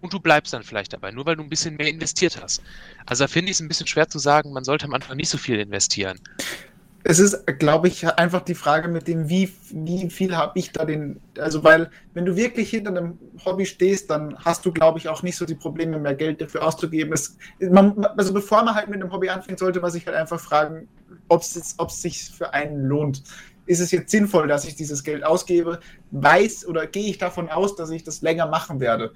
und 0.00 0.14
du 0.14 0.20
bleibst 0.20 0.54
dann 0.54 0.62
vielleicht 0.62 0.94
dabei, 0.94 1.10
nur 1.10 1.26
weil 1.26 1.36
du 1.36 1.42
ein 1.42 1.50
bisschen 1.50 1.76
mehr 1.76 1.88
investiert 1.88 2.40
hast. 2.42 2.62
Also 3.04 3.24
da 3.24 3.28
finde 3.28 3.50
ich 3.50 3.56
es 3.56 3.60
ein 3.60 3.68
bisschen 3.68 3.86
schwer 3.86 4.08
zu 4.08 4.18
sagen, 4.18 4.52
man 4.52 4.64
sollte 4.64 4.86
am 4.86 4.94
Anfang 4.94 5.18
nicht 5.18 5.28
so 5.28 5.36
viel 5.36 5.58
investieren 5.58 6.18
es 7.04 7.18
ist, 7.18 7.46
glaube 7.58 7.88
ich, 7.88 8.06
einfach 8.06 8.42
die 8.42 8.54
Frage 8.54 8.88
mit 8.88 9.06
dem, 9.06 9.28
wie, 9.28 9.52
wie 9.70 10.10
viel 10.10 10.36
habe 10.36 10.58
ich 10.58 10.72
da 10.72 10.84
den, 10.84 11.20
also 11.38 11.62
weil, 11.62 11.90
wenn 12.14 12.24
du 12.24 12.36
wirklich 12.36 12.70
hinter 12.70 12.90
einem 12.90 13.18
Hobby 13.44 13.66
stehst, 13.66 14.10
dann 14.10 14.36
hast 14.44 14.66
du, 14.66 14.72
glaube 14.72 14.98
ich, 14.98 15.08
auch 15.08 15.22
nicht 15.22 15.36
so 15.36 15.46
die 15.46 15.54
Probleme, 15.54 15.98
mehr 15.98 16.14
Geld 16.14 16.40
dafür 16.40 16.66
auszugeben. 16.66 17.12
Es, 17.12 17.36
man, 17.60 18.04
also 18.16 18.32
bevor 18.34 18.64
man 18.64 18.74
halt 18.74 18.88
mit 18.88 19.00
einem 19.00 19.12
Hobby 19.12 19.28
anfängt, 19.28 19.60
sollte 19.60 19.80
man 19.80 19.90
sich 19.90 20.06
halt 20.06 20.16
einfach 20.16 20.40
fragen, 20.40 20.88
ob 21.28 21.42
es 21.42 22.02
sich 22.02 22.30
für 22.30 22.52
einen 22.52 22.84
lohnt. 22.84 23.22
Ist 23.66 23.80
es 23.80 23.90
jetzt 23.90 24.10
sinnvoll, 24.10 24.48
dass 24.48 24.64
ich 24.64 24.74
dieses 24.74 25.04
Geld 25.04 25.24
ausgebe? 25.24 25.78
Weiß 26.10 26.66
oder 26.66 26.86
gehe 26.86 27.08
ich 27.08 27.18
davon 27.18 27.48
aus, 27.48 27.76
dass 27.76 27.90
ich 27.90 28.02
das 28.02 28.22
länger 28.22 28.46
machen 28.46 28.80
werde? 28.80 29.12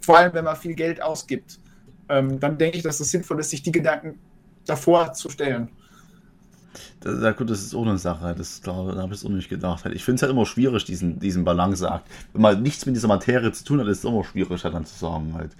Vor 0.00 0.18
allem, 0.18 0.32
wenn 0.34 0.44
man 0.44 0.56
viel 0.56 0.74
Geld 0.74 1.02
ausgibt. 1.02 1.58
Ähm, 2.08 2.40
dann 2.40 2.58
denke 2.58 2.78
ich, 2.78 2.82
dass 2.82 3.00
es 3.00 3.10
sinnvoll 3.10 3.40
ist, 3.40 3.50
sich 3.50 3.62
die 3.62 3.72
Gedanken 3.72 4.18
davor 4.66 5.12
zu 5.12 5.28
stellen. 5.28 5.68
Ja 7.04 7.32
gut, 7.32 7.50
das 7.50 7.62
ist 7.62 7.74
eine 7.74 7.98
Sache, 7.98 8.34
das, 8.36 8.60
da, 8.60 8.72
da 8.72 9.02
habe 9.02 9.12
ich 9.12 9.20
es 9.20 9.24
auch 9.24 9.30
nicht 9.30 9.48
gedacht. 9.48 9.84
Ich 9.92 10.04
finde 10.04 10.16
es 10.16 10.22
halt 10.22 10.32
immer 10.32 10.46
schwierig, 10.46 10.84
diesen, 10.84 11.18
diesen 11.18 11.44
Balanceakt. 11.44 12.06
Wenn 12.32 12.42
man 12.42 12.62
nichts 12.62 12.86
mit 12.86 12.96
dieser 12.96 13.08
Materie 13.08 13.52
zu 13.52 13.64
tun 13.64 13.80
hat, 13.80 13.88
ist 13.88 13.98
es 13.98 14.04
immer 14.04 14.24
schwierig, 14.24 14.64
halt 14.64 14.74
dann 14.74 14.86
zu 14.86 14.98
sagen, 14.98 15.34
halt. 15.34 15.50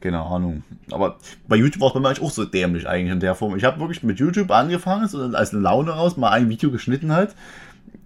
Keine 0.00 0.20
Ahnung. 0.20 0.64
Aber 0.90 1.18
bei 1.46 1.54
YouTube 1.54 1.80
war 1.80 1.88
es 1.88 1.94
bei 1.94 2.00
mir 2.00 2.08
eigentlich 2.08 2.22
auch 2.22 2.32
so 2.32 2.44
dämlich 2.44 2.88
eigentlich 2.88 3.12
in 3.12 3.20
der 3.20 3.36
Form. 3.36 3.56
Ich 3.56 3.62
habe 3.62 3.78
wirklich 3.78 4.02
mit 4.02 4.18
YouTube 4.18 4.50
angefangen, 4.50 5.06
so 5.06 5.22
als 5.22 5.52
eine 5.52 5.62
Laune 5.62 5.92
raus, 5.92 6.16
mal 6.16 6.30
ein 6.30 6.48
Video 6.48 6.72
geschnitten 6.72 7.12
halt. 7.12 7.36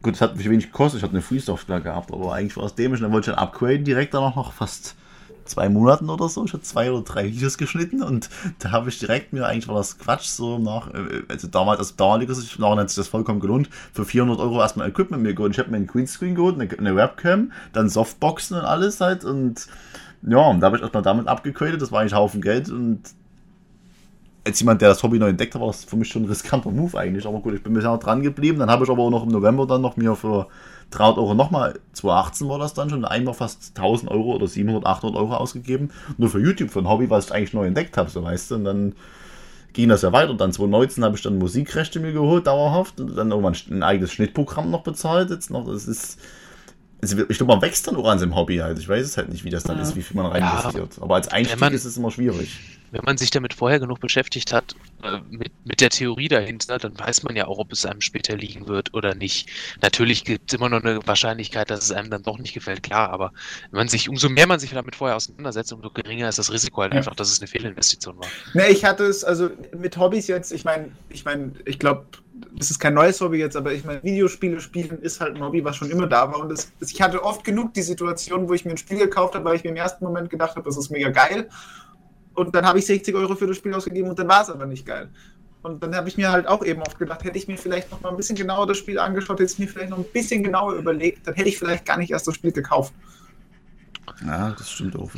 Gut, 0.02 0.14
es 0.14 0.20
hat 0.20 0.36
mich 0.36 0.48
wenig 0.48 0.66
gekostet, 0.66 0.98
ich 0.98 1.02
hatte 1.02 1.14
eine 1.14 1.22
Free-Software 1.22 1.80
gehabt, 1.80 2.12
aber 2.12 2.34
eigentlich 2.34 2.56
war 2.58 2.64
es 2.64 2.74
dämlich. 2.74 3.00
Dann 3.00 3.12
wollte 3.12 3.30
ich 3.30 3.34
dann 3.34 3.42
upgraden, 3.42 3.84
direkt 3.84 4.12
dann 4.12 4.22
auch 4.22 4.36
noch 4.36 4.52
fast 4.52 4.94
zwei 5.46 5.68
Monaten 5.68 6.10
oder 6.10 6.28
so. 6.28 6.44
Ich 6.44 6.52
habe 6.52 6.62
zwei 6.62 6.90
oder 6.90 7.02
drei 7.02 7.26
Videos 7.26 7.58
geschnitten 7.58 8.02
und 8.02 8.28
da 8.58 8.70
habe 8.72 8.88
ich 8.88 8.98
direkt 8.98 9.32
mir 9.32 9.46
eigentlich 9.46 9.68
war 9.68 9.76
das 9.76 9.98
Quatsch 9.98 10.26
so 10.26 10.58
nach, 10.58 10.92
äh, 10.92 11.22
also 11.28 11.48
damals, 11.48 11.78
also 11.78 11.94
damaliges, 11.96 12.58
nachher 12.58 12.76
hat 12.76 12.90
sich 12.90 12.96
das 12.96 13.08
vollkommen 13.08 13.40
gelohnt, 13.40 13.68
für 13.92 14.04
400 14.04 14.38
Euro 14.38 14.60
erstmal 14.60 14.88
Equipment 14.88 15.22
mir 15.22 15.34
geholt. 15.34 15.52
Ich 15.52 15.58
habe 15.58 15.70
mir 15.70 15.76
einen 15.76 15.86
Greenscreen 15.86 16.34
geholt, 16.34 16.60
eine, 16.60 16.96
Webcam, 16.96 17.52
dann 17.72 17.88
Softboxen 17.88 18.56
und 18.58 18.64
alles 18.64 19.00
halt 19.00 19.24
und 19.24 19.66
ja, 20.22 20.38
und 20.38 20.60
da 20.60 20.66
habe 20.66 20.76
ich 20.76 20.82
erstmal 20.82 21.02
damit 21.02 21.28
abgegradet, 21.28 21.80
das 21.80 21.92
war 21.92 22.00
eigentlich 22.00 22.14
ein 22.14 22.18
Haufen 22.18 22.40
Geld 22.40 22.68
und 22.70 23.00
als 24.46 24.60
jemand, 24.60 24.80
der 24.80 24.90
das 24.90 25.02
Hobby 25.02 25.18
neu 25.18 25.28
entdeckt 25.28 25.54
hat, 25.54 25.60
war 25.60 25.68
das 25.68 25.84
für 25.84 25.96
mich 25.96 26.08
schon 26.08 26.22
ein 26.22 26.28
riskanter 26.28 26.70
Move 26.70 26.96
eigentlich. 26.96 27.26
Aber 27.26 27.40
gut, 27.40 27.54
ich 27.54 27.62
bin 27.62 27.72
bisher 27.74 27.96
dran 27.98 28.22
geblieben. 28.22 28.60
Dann 28.60 28.70
habe 28.70 28.84
ich 28.84 28.90
aber 28.90 29.02
auch 29.02 29.10
noch 29.10 29.24
im 29.24 29.30
November 29.30 29.66
dann 29.66 29.82
noch 29.82 29.96
mir 29.96 30.14
für 30.14 30.46
300 30.90 31.18
Euro 31.18 31.34
nochmal, 31.34 31.78
2018 31.92 32.48
war 32.48 32.58
das 32.58 32.74
dann 32.74 32.90
schon, 32.90 33.04
einmal 33.04 33.34
fast 33.34 33.76
1000 33.76 34.10
Euro 34.10 34.34
oder 34.34 34.46
700, 34.46 34.86
800 34.86 35.20
Euro 35.20 35.34
ausgegeben. 35.34 35.90
Nur 36.16 36.30
für 36.30 36.40
YouTube, 36.40 36.70
für 36.70 36.78
ein 36.78 36.88
Hobby, 36.88 37.10
was 37.10 37.26
ich 37.26 37.32
eigentlich 37.32 37.54
neu 37.54 37.66
entdeckt 37.66 37.96
habe, 37.96 38.10
so 38.10 38.22
weißt 38.22 38.50
du. 38.50 38.54
Und 38.56 38.64
dann 38.64 38.94
ging 39.72 39.88
das 39.88 40.02
ja 40.02 40.12
weiter. 40.12 40.30
Und 40.30 40.40
dann 40.40 40.52
2019 40.52 41.04
habe 41.04 41.16
ich 41.16 41.22
dann 41.22 41.38
Musikrechte 41.38 42.00
mir 42.00 42.12
geholt, 42.12 42.46
dauerhaft. 42.46 43.00
Und 43.00 43.16
dann 43.16 43.30
irgendwann 43.30 43.56
ein 43.70 43.82
eigenes 43.82 44.12
Schnittprogramm 44.12 44.70
noch 44.70 44.82
bezahlt. 44.82 45.30
Jetzt 45.30 45.50
noch, 45.50 45.66
das 45.66 45.86
ist. 45.86 46.18
Also 47.02 47.18
ich 47.28 47.36
glaube, 47.36 47.52
man 47.52 47.62
wächst 47.62 47.86
dann 47.86 47.96
auch 47.96 48.08
an 48.08 48.18
seinem 48.18 48.34
Hobby 48.34 48.56
halt. 48.56 48.78
Ich 48.78 48.88
weiß 48.88 49.04
es 49.04 49.16
halt 49.16 49.28
nicht, 49.28 49.44
wie 49.44 49.50
das 49.50 49.64
dann 49.64 49.76
ja. 49.76 49.82
ist, 49.82 49.96
wie 49.96 50.02
viel 50.02 50.16
man 50.16 50.26
rein 50.26 50.42
investiert. 50.42 50.96
Ja, 50.96 51.02
Aber 51.02 51.16
als 51.16 51.28
Einstieg 51.28 51.60
man, 51.60 51.74
ist 51.74 51.84
es 51.84 51.96
immer 51.96 52.10
schwierig 52.10 52.75
wenn 52.90 53.02
man 53.04 53.18
sich 53.18 53.30
damit 53.30 53.54
vorher 53.54 53.80
genug 53.80 54.00
beschäftigt 54.00 54.52
hat, 54.52 54.74
äh, 55.02 55.18
mit, 55.30 55.52
mit 55.64 55.80
der 55.80 55.90
Theorie 55.90 56.28
dahinter, 56.28 56.78
dann 56.78 56.98
weiß 56.98 57.22
man 57.22 57.36
ja 57.36 57.46
auch, 57.46 57.58
ob 57.58 57.72
es 57.72 57.84
einem 57.84 58.00
später 58.00 58.36
liegen 58.36 58.68
wird 58.68 58.94
oder 58.94 59.14
nicht. 59.14 59.48
Natürlich 59.82 60.24
gibt 60.24 60.52
es 60.52 60.58
immer 60.58 60.68
noch 60.68 60.82
eine 60.82 61.06
Wahrscheinlichkeit, 61.06 61.70
dass 61.70 61.84
es 61.84 61.92
einem 61.92 62.10
dann 62.10 62.22
doch 62.22 62.38
nicht 62.38 62.54
gefällt, 62.54 62.82
klar, 62.82 63.10
aber 63.10 63.32
wenn 63.70 63.78
man 63.78 63.88
sich, 63.88 64.08
umso 64.08 64.28
mehr 64.28 64.46
man 64.46 64.60
sich 64.60 64.70
damit 64.70 64.96
vorher 64.96 65.16
auseinandersetzt, 65.16 65.72
umso 65.72 65.90
geringer 65.90 66.28
ist 66.28 66.38
das 66.38 66.52
Risiko 66.52 66.82
halt 66.82 66.92
ja. 66.92 66.98
einfach, 66.98 67.14
dass 67.14 67.30
es 67.30 67.40
eine 67.40 67.48
Fehlinvestition 67.48 68.18
war. 68.18 68.26
Ne, 68.54 68.68
ich 68.68 68.84
hatte 68.84 69.04
es, 69.04 69.24
also 69.24 69.50
mit 69.76 69.96
Hobbys 69.96 70.26
jetzt, 70.26 70.52
ich 70.52 70.64
meine, 70.64 70.90
ich 71.08 71.24
meine, 71.24 71.52
ich 71.64 71.78
glaube, 71.78 72.06
das 72.58 72.70
ist 72.70 72.78
kein 72.78 72.94
neues 72.94 73.20
Hobby 73.20 73.38
jetzt, 73.38 73.56
aber 73.56 73.72
ich 73.72 73.84
meine, 73.84 74.02
Videospiele 74.02 74.60
spielen 74.60 75.00
ist 75.00 75.20
halt 75.20 75.36
ein 75.36 75.42
Hobby, 75.42 75.64
was 75.64 75.76
schon 75.76 75.90
immer 75.90 76.06
da 76.06 76.30
war. 76.30 76.40
Und 76.40 76.50
das, 76.50 76.70
ich 76.80 77.00
hatte 77.00 77.22
oft 77.22 77.44
genug 77.44 77.72
die 77.74 77.82
Situation, 77.82 78.48
wo 78.48 78.54
ich 78.54 78.64
mir 78.64 78.72
ein 78.72 78.76
Spiel 78.76 78.98
gekauft 78.98 79.34
habe, 79.34 79.44
weil 79.44 79.56
ich 79.56 79.64
mir 79.64 79.70
im 79.70 79.76
ersten 79.76 80.04
Moment 80.04 80.30
gedacht 80.30 80.56
habe, 80.56 80.62
das 80.62 80.76
ist 80.76 80.90
mega 80.90 81.10
geil 81.10 81.48
und 82.36 82.54
dann 82.54 82.64
habe 82.66 82.78
ich 82.78 82.86
60 82.86 83.14
Euro 83.14 83.34
für 83.34 83.46
das 83.46 83.56
Spiel 83.56 83.74
ausgegeben 83.74 84.08
und 84.08 84.18
dann 84.18 84.28
war 84.28 84.42
es 84.42 84.50
aber 84.50 84.66
nicht 84.66 84.86
geil. 84.86 85.08
Und 85.62 85.82
dann 85.82 85.96
habe 85.96 86.08
ich 86.08 86.16
mir 86.16 86.30
halt 86.30 86.46
auch 86.46 86.64
eben 86.64 86.80
oft 86.82 86.98
gedacht, 86.98 87.24
hätte 87.24 87.36
ich 87.36 87.48
mir 87.48 87.56
vielleicht 87.56 87.90
noch 87.90 88.00
mal 88.00 88.10
ein 88.10 88.16
bisschen 88.16 88.36
genauer 88.36 88.68
das 88.68 88.78
Spiel 88.78 89.00
angeschaut, 89.00 89.40
hätte 89.40 89.52
ich 89.52 89.58
mir 89.58 89.66
vielleicht 89.66 89.90
noch 89.90 89.98
ein 89.98 90.04
bisschen 90.12 90.44
genauer 90.44 90.74
überlegt, 90.74 91.26
dann 91.26 91.34
hätte 91.34 91.48
ich 91.48 91.58
vielleicht 91.58 91.84
gar 91.84 91.96
nicht 91.96 92.12
erst 92.12 92.28
das 92.28 92.36
Spiel 92.36 92.52
gekauft. 92.52 92.94
Ja, 94.24 94.50
das 94.50 94.70
stimmt 94.70 94.96
auch. 94.96 95.10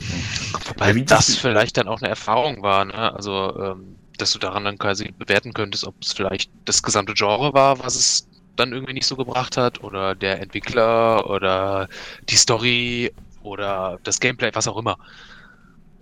Wobei 0.68 0.92
ja, 0.92 1.04
das 1.04 1.36
vielleicht 1.36 1.76
dann 1.76 1.88
auch 1.88 2.00
eine 2.00 2.08
Erfahrung 2.08 2.62
war, 2.62 2.86
ne? 2.86 3.12
Also, 3.12 3.54
ähm, 3.60 3.96
dass 4.16 4.32
du 4.32 4.38
daran 4.38 4.64
dann 4.64 4.78
quasi 4.78 5.12
bewerten 5.16 5.52
könntest, 5.52 5.86
ob 5.86 5.94
es 6.00 6.12
vielleicht 6.12 6.50
das 6.64 6.82
gesamte 6.82 7.14
Genre 7.14 7.52
war, 7.52 7.78
was 7.80 7.94
es 7.94 8.28
dann 8.56 8.72
irgendwie 8.72 8.94
nicht 8.94 9.06
so 9.06 9.16
gebracht 9.16 9.56
hat, 9.56 9.84
oder 9.84 10.14
der 10.14 10.40
Entwickler 10.40 11.28
oder 11.28 11.88
die 12.28 12.36
Story 12.36 13.12
oder 13.42 13.98
das 14.02 14.18
Gameplay, 14.18 14.50
was 14.54 14.66
auch 14.66 14.76
immer. 14.76 14.98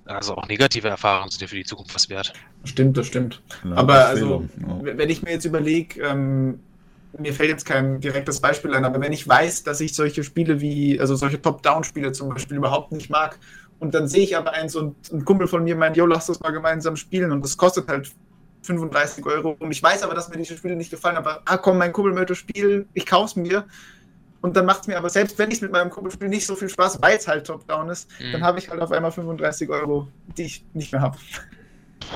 Also 0.06 0.36
auch 0.36 0.46
negative 0.48 0.88
Erfahrungen 0.88 1.30
sind 1.30 1.42
ja 1.42 1.48
für 1.48 1.56
die 1.56 1.64
Zukunft 1.64 1.94
was 1.94 2.08
wert. 2.08 2.32
Stimmt, 2.64 2.96
das 2.96 3.06
stimmt. 3.06 3.42
Ja, 3.64 3.76
aber 3.76 4.06
also, 4.06 4.48
ja. 4.60 4.96
wenn 4.96 5.10
ich 5.10 5.22
mir 5.22 5.32
jetzt 5.32 5.44
überlege, 5.44 6.00
ähm, 6.02 6.60
mir 7.18 7.32
fällt 7.32 7.50
jetzt 7.50 7.64
kein 7.64 8.00
direktes 8.00 8.40
Beispiel 8.40 8.74
ein, 8.74 8.84
aber 8.84 9.00
wenn 9.00 9.12
ich 9.12 9.26
weiß, 9.26 9.62
dass 9.64 9.80
ich 9.80 9.94
solche 9.94 10.22
Spiele 10.22 10.60
wie, 10.60 11.00
also 11.00 11.16
solche 11.16 11.40
Top-Down-Spiele 11.40 12.12
zum 12.12 12.28
Beispiel 12.28 12.56
überhaupt 12.56 12.92
nicht 12.92 13.10
mag, 13.10 13.38
und 13.78 13.94
dann 13.94 14.08
sehe 14.08 14.22
ich 14.22 14.36
aber 14.36 14.52
eins 14.52 14.74
und 14.74 15.12
ein 15.12 15.24
Kumpel 15.24 15.46
von 15.48 15.64
mir 15.64 15.76
meint, 15.76 15.96
jo, 15.96 16.06
lass 16.06 16.26
das 16.26 16.40
mal 16.40 16.50
gemeinsam 16.50 16.96
spielen 16.96 17.30
und 17.32 17.44
das 17.44 17.56
kostet 17.56 17.88
halt 17.88 18.10
35 18.62 19.24
Euro 19.26 19.56
und 19.58 19.70
ich 19.70 19.82
weiß 19.82 20.02
aber, 20.02 20.14
dass 20.14 20.28
mir 20.28 20.38
diese 20.38 20.56
Spiele 20.56 20.76
nicht 20.76 20.90
gefallen, 20.90 21.16
aber 21.16 21.42
ah 21.44 21.58
komm, 21.58 21.78
mein 21.78 21.92
Kumpel 21.92 22.12
möchte 22.12 22.34
spielen, 22.34 22.88
ich 22.94 23.06
kauf's 23.06 23.36
mir, 23.36 23.66
und 24.46 24.56
dann 24.56 24.64
macht 24.64 24.82
es 24.82 24.86
mir 24.86 24.96
aber, 24.96 25.10
selbst 25.10 25.40
wenn 25.40 25.50
ich 25.50 25.56
es 25.56 25.60
mit 25.60 25.72
meinem 25.72 25.90
Kumpel 25.90 26.12
spiele, 26.12 26.30
nicht 26.30 26.46
so 26.46 26.54
viel 26.54 26.68
Spaß, 26.68 27.02
weil 27.02 27.16
es 27.16 27.26
halt 27.26 27.48
Top-Down 27.48 27.88
ist, 27.88 28.08
mhm. 28.20 28.30
dann 28.30 28.44
habe 28.44 28.60
ich 28.60 28.70
halt 28.70 28.80
auf 28.80 28.92
einmal 28.92 29.10
35 29.10 29.68
Euro, 29.70 30.06
die 30.38 30.44
ich 30.44 30.64
nicht 30.72 30.92
mehr 30.92 31.00
habe. 31.00 31.18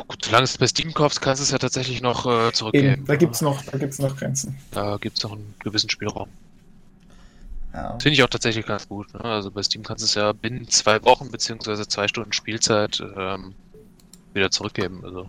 Gut, 0.06 0.24
solange 0.24 0.44
es 0.44 0.56
bei 0.56 0.68
Steam 0.68 0.94
kaufst, 0.94 1.20
kannst 1.20 1.40
du 1.40 1.42
es 1.42 1.50
ja 1.50 1.58
tatsächlich 1.58 2.02
noch 2.02 2.26
äh, 2.26 2.52
zurückgeben. 2.52 2.86
Eben, 2.86 3.04
da 3.04 3.16
gibt 3.16 3.34
es 3.34 3.40
noch, 3.40 3.64
noch 3.64 4.16
Grenzen. 4.16 4.56
Da 4.70 4.96
gibt 4.98 5.18
es 5.18 5.24
noch 5.24 5.32
einen 5.32 5.56
gewissen 5.58 5.90
Spielraum. 5.90 6.28
Ja. 7.72 7.98
Finde 8.00 8.10
ich 8.10 8.22
auch 8.22 8.28
tatsächlich 8.28 8.64
ganz 8.64 8.86
gut. 8.86 9.12
Ne? 9.12 9.24
Also 9.24 9.50
bei 9.50 9.64
Steam 9.64 9.82
kannst 9.82 10.04
du 10.04 10.06
es 10.06 10.14
ja 10.14 10.30
binnen 10.30 10.68
zwei 10.68 11.02
Wochen 11.02 11.32
bzw. 11.32 11.84
zwei 11.88 12.06
Stunden 12.06 12.32
Spielzeit 12.32 13.02
ähm, 13.16 13.56
wieder 14.34 14.52
zurückgeben. 14.52 15.00
Also, 15.02 15.28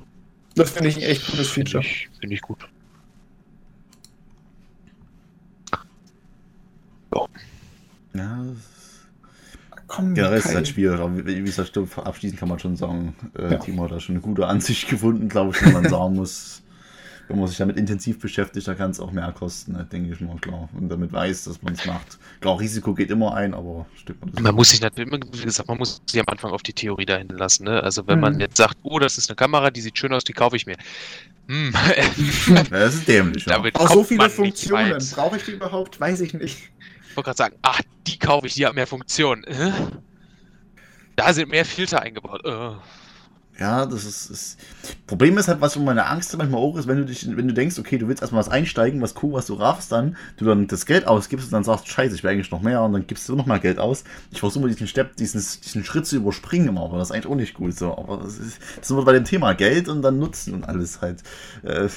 das 0.53 0.69
finde 0.69 0.89
ich 0.89 0.97
ein 0.97 1.03
echt 1.03 1.25
gutes 1.25 1.49
Feature. 1.49 1.81
Finde 1.81 1.97
ich, 1.97 2.19
find 2.19 2.33
ich 2.33 2.41
gut. 2.41 2.59
Ja. 7.13 7.25
Ja, 8.13 8.45
Komm, 9.91 10.13
Generell 10.13 10.39
ist 10.39 10.45
es 10.45 10.55
halt 10.55 10.69
schwierig, 10.69 11.01
aber 11.01 11.25
wie 11.25 11.41
gesagt, 11.41 11.77
abschließend 11.77 12.39
kann 12.39 12.47
man 12.47 12.59
schon 12.59 12.77
sagen, 12.77 13.13
äh, 13.37 13.51
ja. 13.51 13.57
Timo 13.57 13.83
hat 13.83 13.91
da 13.91 13.99
schon 13.99 14.15
eine 14.15 14.21
gute 14.21 14.47
Ansicht 14.47 14.87
gefunden, 14.89 15.27
glaube 15.27 15.53
ich, 15.53 15.61
wenn 15.65 15.73
man 15.73 15.89
sagen 15.89 16.15
muss, 16.15 16.61
wenn 17.27 17.37
man 17.37 17.49
sich 17.49 17.57
damit 17.57 17.75
intensiv 17.75 18.17
beschäftigt, 18.19 18.65
da 18.69 18.73
kann 18.73 18.91
es 18.91 19.01
auch 19.01 19.11
mehr 19.11 19.29
kosten, 19.33 19.73
ne, 19.73 19.85
denke 19.91 20.13
ich 20.13 20.21
mal, 20.21 20.37
klar. 20.37 20.69
Und 20.77 20.87
damit 20.87 21.11
weiß, 21.11 21.43
dass 21.43 21.61
man 21.61 21.73
es 21.73 21.85
macht. 21.85 22.19
Klar, 22.39 22.61
Risiko 22.61 22.93
geht 22.93 23.11
immer 23.11 23.33
ein, 23.33 23.53
aber 23.53 23.85
stimmt 23.95 24.21
man 24.21 24.31
das 24.31 24.41
Man 24.41 24.55
muss 24.55 24.69
sich 24.69 24.79
natürlich, 24.79 25.11
wie 25.11 25.43
gesagt, 25.43 25.67
man 25.67 25.77
muss 25.77 26.01
sich 26.05 26.21
am 26.21 26.27
Anfang 26.27 26.51
auf 26.51 26.63
die 26.63 26.73
Theorie 26.73 27.05
dahin 27.05 27.27
lassen. 27.27 27.65
Ne? 27.65 27.83
Also 27.83 28.07
wenn 28.07 28.15
mhm. 28.15 28.21
man 28.21 28.39
jetzt 28.39 28.55
sagt, 28.55 28.77
oh, 28.83 28.97
das 28.97 29.17
ist 29.17 29.29
eine 29.29 29.35
Kamera, 29.35 29.71
die 29.71 29.81
sieht 29.81 29.97
schön 29.97 30.13
aus, 30.13 30.23
die 30.23 30.33
kaufe 30.33 30.55
ich 30.55 30.65
mir. 30.65 30.77
Hm. 31.49 31.73
das 32.69 32.95
ist 32.95 33.07
dämlich. 33.09 33.45
Ja. 33.49 33.61
Auch 33.73 33.89
so 33.89 34.05
viele 34.05 34.29
Funktionen. 34.29 35.03
Brauche 35.13 35.35
ich 35.35 35.43
die 35.43 35.51
überhaupt? 35.51 35.99
Weiß 35.99 36.21
ich 36.21 36.33
nicht. 36.33 36.71
Ich 37.11 37.17
wollte 37.17 37.25
gerade 37.25 37.37
sagen, 37.37 37.57
ach, 37.61 37.81
die 38.07 38.17
kaufe 38.17 38.47
ich, 38.47 38.53
die 38.53 38.65
hat 38.65 38.73
mehr 38.73 38.87
Funktionen. 38.87 39.43
Äh? 39.43 39.73
Da 41.17 41.33
sind 41.33 41.49
mehr 41.49 41.65
Filter 41.65 42.01
eingebaut. 42.01 42.45
Äh. 42.45 42.71
Ja, 43.61 43.85
das 43.85 44.05
ist, 44.05 44.31
ist. 44.31 44.59
Problem 45.05 45.37
ist 45.37 45.47
halt, 45.47 45.61
was 45.61 45.75
meine 45.75 46.07
Angst 46.07 46.35
manchmal 46.35 46.59
auch 46.59 46.75
ist, 46.77 46.87
wenn 46.87 46.97
du 46.97 47.05
dich, 47.05 47.27
wenn 47.37 47.47
du 47.47 47.53
denkst, 47.53 47.77
okay, 47.77 47.99
du 47.99 48.07
willst 48.07 48.23
erstmal 48.23 48.39
was 48.39 48.49
einsteigen, 48.49 48.99
was 49.03 49.13
cool, 49.21 49.33
was 49.33 49.45
du 49.45 49.53
raffst, 49.53 49.91
dann 49.91 50.17
du 50.37 50.45
dann 50.45 50.65
das 50.65 50.87
Geld 50.87 51.05
ausgibst 51.05 51.45
und 51.45 51.53
dann 51.53 51.63
sagst, 51.63 51.87
scheiße, 51.87 52.15
ich 52.15 52.23
will 52.23 52.31
eigentlich 52.31 52.49
noch 52.49 52.63
mehr 52.63 52.81
und 52.81 52.93
dann 52.93 53.05
gibst 53.05 53.29
du 53.29 53.35
noch 53.35 53.45
mal 53.45 53.59
Geld 53.59 53.77
aus. 53.77 54.03
Ich 54.31 54.39
versuche 54.39 54.67
diesen 54.67 54.87
Step, 54.87 55.15
diesen, 55.15 55.39
diesen 55.63 55.83
Schritt 55.83 56.07
zu 56.07 56.15
überspringen 56.15 56.69
immer, 56.69 56.85
aber 56.85 56.97
das 56.97 57.09
ist 57.09 57.11
eigentlich 57.11 57.27
auch 57.27 57.35
nicht 57.35 57.53
gut 57.53 57.77
so. 57.77 57.95
Aber 57.95 58.17
das 58.17 58.39
ist, 58.39 58.59
das 58.77 58.87
sind 58.87 58.97
wir 58.97 59.05
bei 59.05 59.13
dem 59.13 59.25
Thema 59.25 59.53
Geld 59.53 59.89
und 59.89 60.01
dann 60.01 60.17
Nutzen 60.17 60.55
und 60.55 60.67
alles 60.67 61.01
halt. 61.01 61.21
Äh, 61.61 61.87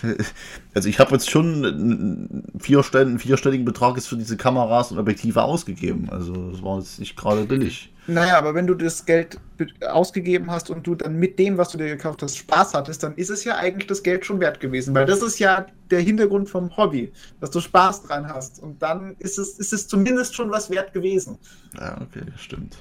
also 0.75 0.91
ich 0.91 0.99
habe 0.99 1.13
jetzt 1.13 1.31
schon 1.31 1.65
einen 1.65 2.45
vierstelligen, 2.59 3.19
vierstelligen 3.19 3.65
Betrag 3.65 3.97
ist 3.97 4.07
für 4.07 4.19
diese 4.19 4.37
Kameras 4.37 4.93
und 4.93 4.99
Objektive 4.99 5.43
ausgegeben. 5.43 6.11
Also 6.11 6.51
das 6.51 6.63
war 6.63 6.79
jetzt 6.79 7.01
nicht 7.01 7.17
gerade 7.17 7.47
billig. 7.47 7.94
Naja, 8.07 8.37
aber 8.37 8.55
wenn 8.55 8.67
du 8.67 8.75
das 8.75 9.07
Geld 9.07 9.41
ausgegeben 9.81 10.51
hast 10.51 10.69
und 10.69 10.87
du 10.87 10.95
dann 10.95 11.17
mit 11.17 11.39
dem, 11.39 11.57
was 11.57 11.71
du 11.71 11.79
dir 11.79 11.87
gekauft 11.87 12.23
hast, 12.23 12.37
Spaß 12.37 12.75
hattest, 12.75 13.03
dann 13.03 13.15
ist 13.15 13.31
es 13.31 13.45
ja 13.45 13.57
eigentlich 13.57 13.87
das 13.87 14.03
Geld 14.03 14.27
schon 14.27 14.41
wert 14.41 14.61
gewesen. 14.61 14.95
Weil 14.95 15.07
das 15.07 15.23
ist 15.23 15.39
ja 15.39 15.67
der 15.91 16.01
Hintergrund 16.01 16.51
vom 16.51 16.77
Hobby, 16.77 17.13
dass 17.41 17.51
du 17.51 17.61
Spaß 17.61 18.03
dran 18.03 18.29
hast. 18.29 18.59
Und 18.59 18.83
dann 18.83 19.17
ist 19.19 19.39
es, 19.39 19.59
ist 19.59 19.73
es 19.73 19.89
zumindest 19.89 20.35
schon 20.35 20.51
was 20.51 20.69
wert 20.69 20.93
gewesen. 20.93 21.39
Ja, 21.79 21.99
okay, 22.01 22.25
stimmt. 22.37 22.77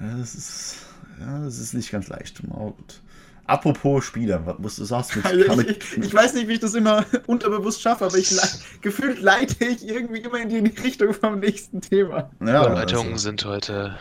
Ja, 0.00 0.16
das 0.16 0.34
ist, 0.34 0.76
ja, 1.20 1.44
das 1.44 1.58
ist 1.58 1.74
nicht 1.74 1.90
ganz 1.90 2.08
leicht. 2.08 2.40
Aber 2.50 2.72
gut. 2.72 3.02
Apropos 3.48 4.04
Spiele, 4.04 4.42
was 4.58 4.76
du 4.76 4.84
sagst 4.84 5.16
mit, 5.16 5.24
also 5.48 5.62
ich, 5.62 5.78
ich, 5.78 5.96
ich, 5.96 6.14
weiß 6.14 6.34
nicht, 6.34 6.48
wie 6.48 6.52
ich 6.52 6.60
das 6.60 6.74
immer 6.74 7.06
unterbewusst 7.26 7.80
schaffe, 7.80 8.04
aber 8.04 8.18
ich 8.18 8.30
gefühlt 8.82 9.22
leite 9.22 9.64
ich 9.64 9.88
irgendwie 9.88 10.20
immer 10.20 10.38
in 10.38 10.50
die 10.50 10.58
Richtung 10.82 11.14
vom 11.14 11.40
nächsten 11.40 11.80
Thema. 11.80 12.30
Ja, 12.40 12.66
Überleitungen 12.66 13.12
also. 13.12 13.22
sind 13.22 13.46
heute. 13.46 13.98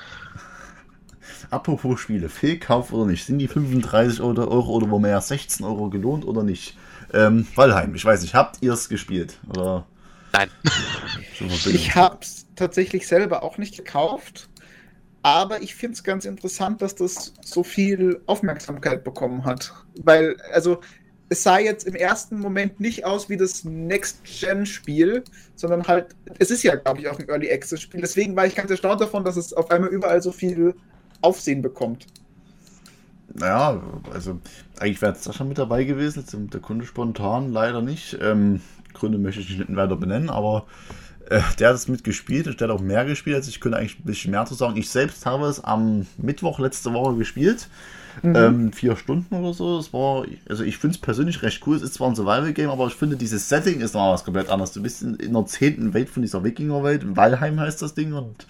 Apropos 1.49 2.01
Spiele, 2.01 2.27
Fehlkauf 2.27 2.91
oder 2.91 3.05
nicht? 3.05 3.25
Sind 3.25 3.39
die 3.39 3.47
35 3.47 4.19
Euro 4.19 4.69
oder 4.69 4.89
wo 4.89 4.99
mehr 4.99 5.21
16 5.21 5.65
Euro 5.65 5.89
gelohnt 5.89 6.25
oder 6.25 6.43
nicht? 6.43 6.75
Ähm, 7.13 7.47
Valheim, 7.55 7.95
ich 7.95 8.03
weiß 8.03 8.23
nicht, 8.23 8.33
habt 8.33 8.57
ihr 8.59 8.73
es 8.73 8.89
gespielt? 8.89 9.37
Oder? 9.47 9.85
Nein. 10.33 10.49
ich 11.67 11.95
hab's 11.95 12.47
tatsächlich 12.57 13.07
selber 13.07 13.43
auch 13.43 13.57
nicht 13.57 13.77
gekauft. 13.77 14.49
Aber 15.27 15.61
ich 15.61 15.75
finde 15.75 15.95
es 15.95 16.05
ganz 16.05 16.23
interessant, 16.23 16.81
dass 16.81 16.95
das 16.95 17.33
so 17.43 17.61
viel 17.61 18.21
Aufmerksamkeit 18.27 19.03
bekommen 19.03 19.43
hat. 19.43 19.73
Weil, 20.01 20.37
also, 20.53 20.79
es 21.27 21.43
sah 21.43 21.59
jetzt 21.59 21.85
im 21.85 21.95
ersten 21.95 22.39
Moment 22.39 22.79
nicht 22.79 23.03
aus 23.03 23.27
wie 23.27 23.35
das 23.35 23.65
Next-Gen-Spiel, 23.65 25.25
sondern 25.53 25.85
halt, 25.85 26.15
es 26.39 26.49
ist 26.49 26.63
ja, 26.63 26.75
glaube 26.75 27.01
ich, 27.01 27.09
auch 27.09 27.19
ein 27.19 27.27
Early 27.27 27.51
Access-Spiel. 27.51 27.99
Deswegen 27.99 28.37
war 28.37 28.45
ich 28.45 28.55
ganz 28.55 28.71
erstaunt 28.71 29.01
davon, 29.01 29.25
dass 29.25 29.35
es 29.35 29.51
auf 29.51 29.69
einmal 29.69 29.89
überall 29.89 30.21
so 30.21 30.31
viel 30.31 30.73
Aufsehen 31.19 31.61
bekommt. 31.61 32.05
Naja, 33.33 33.83
also 34.13 34.39
eigentlich 34.79 35.01
wäre 35.01 35.11
es 35.11 35.23
da 35.23 35.33
schon 35.33 35.49
mit 35.49 35.57
dabei 35.57 35.83
gewesen, 35.83 36.21
jetzt 36.21 36.53
der 36.53 36.61
Kunde 36.61 36.85
spontan 36.85 37.51
leider 37.51 37.81
nicht. 37.81 38.17
Ähm, 38.21 38.61
Gründe 38.93 39.17
möchte 39.17 39.41
ich 39.41 39.57
nicht 39.57 39.75
weiter 39.75 39.97
benennen, 39.97 40.29
aber 40.29 40.67
der 41.29 41.69
hat 41.69 41.75
es 41.75 41.87
mitgespielt 41.87 42.47
und 42.47 42.59
der 42.59 42.69
hat 42.69 42.75
auch 42.75 42.81
mehr 42.81 43.05
gespielt 43.05 43.35
als 43.35 43.47
ich. 43.47 43.59
könnte 43.59 43.77
eigentlich 43.77 43.99
ein 43.99 44.03
bisschen 44.05 44.31
mehr 44.31 44.45
zu 44.45 44.53
sagen. 44.53 44.77
Ich 44.77 44.89
selbst 44.89 45.25
habe 45.25 45.47
es 45.47 45.63
am 45.63 46.05
Mittwoch 46.17 46.59
letzte 46.59 46.93
Woche 46.93 47.15
gespielt. 47.15 47.67
Mhm. 48.23 48.35
Ähm, 48.35 48.73
vier 48.73 48.95
Stunden 48.95 49.35
oder 49.35 49.53
so. 49.53 49.77
Das 49.77 49.93
war, 49.93 50.25
also 50.49 50.63
ich 50.63 50.77
finde 50.77 50.95
es 50.95 51.01
persönlich 51.01 51.43
recht 51.43 51.61
cool. 51.67 51.75
Es 51.75 51.83
ist 51.83 51.95
zwar 51.95 52.09
ein 52.09 52.15
Survival-Game, 52.15 52.69
aber 52.69 52.87
ich 52.87 52.95
finde, 52.95 53.15
dieses 53.15 53.47
Setting 53.47 53.79
ist 53.79 53.93
noch 53.93 54.13
was 54.13 54.23
komplett 54.23 54.49
anderes. 54.49 54.71
Du 54.71 54.81
bist 54.81 55.03
in, 55.03 55.15
in 55.15 55.33
der 55.33 55.45
zehnten 55.45 55.93
Welt 55.93 56.09
von 56.09 56.23
dieser 56.23 56.43
Wikinger-Welt. 56.43 57.15
Valheim 57.15 57.59
heißt 57.59 57.81
das 57.81 57.93
Ding 57.93 58.13
und 58.13 58.47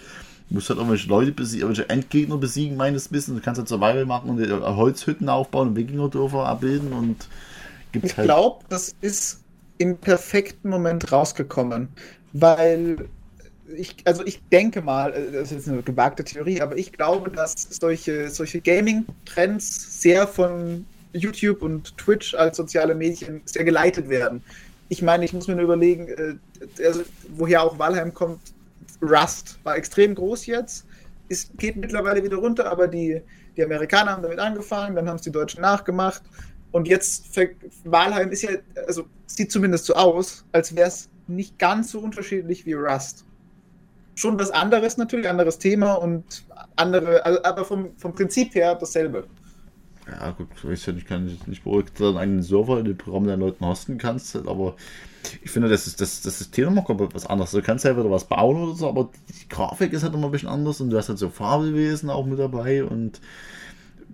du 0.49 0.55
musst 0.55 0.69
halt 0.69 0.77
irgendwelche 0.77 1.09
Leute 1.09 1.31
besiegen, 1.31 1.67
irgendwelche 1.67 1.89
Endgegner 1.89 2.37
besiegen, 2.37 2.77
meines 2.77 3.11
Wissens. 3.11 3.37
Du 3.37 3.43
kannst 3.43 3.59
halt 3.59 3.67
Survival 3.67 4.05
machen 4.05 4.29
und 4.29 4.39
Holzhütten 4.77 5.27
aufbauen 5.27 5.69
und 5.69 5.75
Wikinger-Dörfer 5.75 6.45
abbilden 6.45 6.93
und 6.93 7.27
gibt's 7.91 8.11
Ich 8.11 8.17
halt 8.17 8.27
glaube, 8.27 8.63
das 8.69 8.95
ist 9.01 9.43
im 9.79 9.97
perfekten 9.97 10.69
Moment 10.69 11.11
rausgekommen 11.11 11.89
weil 12.33 13.07
ich, 13.75 13.95
also 14.05 14.25
ich 14.25 14.41
denke 14.49 14.81
mal, 14.81 15.13
äh, 15.13 15.31
das 15.31 15.51
ist 15.51 15.67
eine 15.67 15.81
gewagte 15.83 16.23
Theorie, 16.23 16.61
aber 16.61 16.77
ich 16.77 16.91
glaube, 16.93 17.29
dass 17.29 17.53
solche, 17.69 18.29
solche 18.29 18.61
Gaming-Trends 18.61 20.01
sehr 20.01 20.27
von 20.27 20.85
YouTube 21.13 21.61
und 21.61 21.97
Twitch 21.97 22.33
als 22.35 22.57
soziale 22.57 22.95
Medien 22.95 23.41
sehr 23.45 23.63
geleitet 23.63 24.09
werden. 24.09 24.41
Ich 24.89 25.01
meine, 25.01 25.25
ich 25.25 25.33
muss 25.33 25.47
mir 25.47 25.55
nur 25.55 25.65
überlegen, 25.65 26.07
äh, 26.07 26.85
also, 26.85 27.03
woher 27.29 27.63
auch 27.63 27.77
Valheim 27.77 28.13
kommt. 28.13 28.39
Rust 29.01 29.59
war 29.63 29.75
extrem 29.75 30.15
groß 30.15 30.47
jetzt, 30.47 30.85
es 31.29 31.51
geht 31.57 31.75
mittlerweile 31.75 32.23
wieder 32.23 32.37
runter, 32.37 32.71
aber 32.71 32.87
die, 32.87 33.21
die 33.55 33.63
Amerikaner 33.63 34.11
haben 34.11 34.23
damit 34.23 34.39
angefangen, 34.39 34.95
dann 34.95 35.07
haben 35.07 35.17
es 35.17 35.21
die 35.21 35.31
Deutschen 35.31 35.61
nachgemacht 35.61 36.23
und 36.71 36.87
jetzt 36.87 37.25
Valheim 37.83 38.31
ist 38.31 38.41
ja, 38.41 38.51
also 38.87 39.05
sieht 39.27 39.51
zumindest 39.51 39.85
so 39.85 39.93
aus, 39.93 40.45
als 40.51 40.75
wäre 40.75 40.87
es 40.87 41.09
nicht 41.27 41.59
ganz 41.59 41.91
so 41.91 41.99
unterschiedlich 41.99 42.65
wie 42.65 42.73
Rust. 42.73 43.25
Schon 44.15 44.39
was 44.39 44.49
anderes 44.51 44.97
natürlich, 44.97 45.29
anderes 45.29 45.59
Thema 45.59 45.93
und 45.93 46.43
andere, 46.75 47.25
also, 47.25 47.43
aber 47.43 47.65
vom, 47.65 47.95
vom 47.97 48.15
Prinzip 48.15 48.55
her 48.55 48.75
dasselbe. 48.75 49.25
Ja, 50.09 50.31
gut, 50.31 50.47
ich 50.71 51.05
kann 51.05 51.37
nicht 51.47 51.63
beruhigt 51.63 51.99
dann 51.99 52.17
einen 52.17 52.41
Server 52.41 52.79
in 52.79 52.85
dem 52.85 52.97
Programm 52.97 53.27
deinen 53.27 53.41
Leuten 53.41 53.65
hosten 53.65 53.97
kannst, 53.97 54.35
aber 54.35 54.75
ich 55.43 55.51
finde, 55.51 55.67
das 55.67 55.85
ist 55.85 55.99
das, 55.99 56.21
das 56.21 56.37
System 56.37 56.65
nochmal 56.65 56.85
komplett 56.85 57.13
was 57.13 57.25
anderes. 57.25 57.51
Du 57.51 57.61
kannst 57.61 57.83
ja 57.83 57.97
wieder 57.97 58.09
was 58.09 58.23
bauen 58.23 58.55
oder 58.55 58.75
so, 58.75 58.87
aber 58.87 59.09
die 59.27 59.49
Grafik 59.49 59.91
ist 59.91 60.03
halt 60.03 60.13
immer 60.13 60.27
ein 60.27 60.31
bisschen 60.31 60.47
anders 60.47 60.79
und 60.79 60.89
du 60.89 60.97
hast 60.97 61.09
halt 61.09 61.19
so 61.19 61.29
Fabelwesen 61.29 62.09
auch 62.09 62.25
mit 62.25 62.39
dabei 62.39 62.85
und 62.85 63.19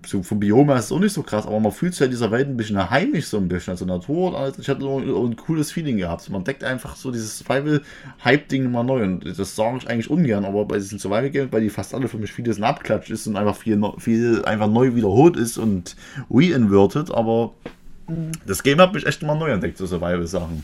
so 0.05 0.23
vom 0.23 0.39
Biom 0.39 0.69
ist 0.71 0.85
es 0.85 0.91
auch 0.91 0.99
nicht 0.99 1.13
so 1.13 1.23
krass, 1.23 1.45
aber 1.45 1.59
man 1.59 1.71
fühlt 1.71 1.93
sich 1.93 2.01
ja 2.01 2.05
in 2.05 2.11
dieser 2.11 2.31
Welt 2.31 2.47
ein 2.47 2.57
bisschen 2.57 2.89
heimisch 2.89 3.27
so 3.27 3.37
ein 3.37 3.47
bisschen, 3.47 3.71
also 3.71 3.85
Natur 3.85 4.29
und 4.29 4.35
alles. 4.35 4.59
Ich 4.59 4.67
hatte 4.69 4.85
ein, 4.85 5.35
cooles 5.35 5.71
Feeling 5.71 5.97
gehabt. 5.97 6.29
Man 6.29 6.43
deckt 6.43 6.63
einfach 6.63 6.95
so 6.95 7.11
dieses 7.11 7.37
Survival-Hype-Ding 7.39 8.71
mal 8.71 8.83
neu 8.83 9.03
und 9.03 9.25
das 9.25 9.55
sage 9.55 9.77
ich 9.77 9.89
eigentlich 9.89 10.09
ungern, 10.09 10.45
aber 10.45 10.65
bei 10.65 10.77
diesen 10.77 10.99
Survival-Games, 10.99 11.51
weil 11.51 11.61
die 11.61 11.69
fast 11.69 11.93
alle 11.93 12.07
für 12.07 12.17
mich 12.17 12.31
vieles 12.31 12.57
ein 12.57 12.63
Abklatsch 12.63 13.09
ist 13.09 13.27
und 13.27 13.37
einfach 13.37 13.55
viel, 13.55 13.81
viel 13.99 14.43
einfach 14.45 14.67
neu 14.67 14.95
wiederholt 14.95 15.37
ist 15.37 15.57
und 15.57 15.95
re-inverted, 16.29 17.11
aber 17.11 17.53
das 18.45 18.63
Game 18.63 18.79
hat 18.79 18.93
mich 18.93 19.05
echt 19.05 19.23
mal 19.23 19.35
neu 19.35 19.51
entdeckt, 19.51 19.77
so 19.77 19.85
Survival-Sachen. 19.85 20.63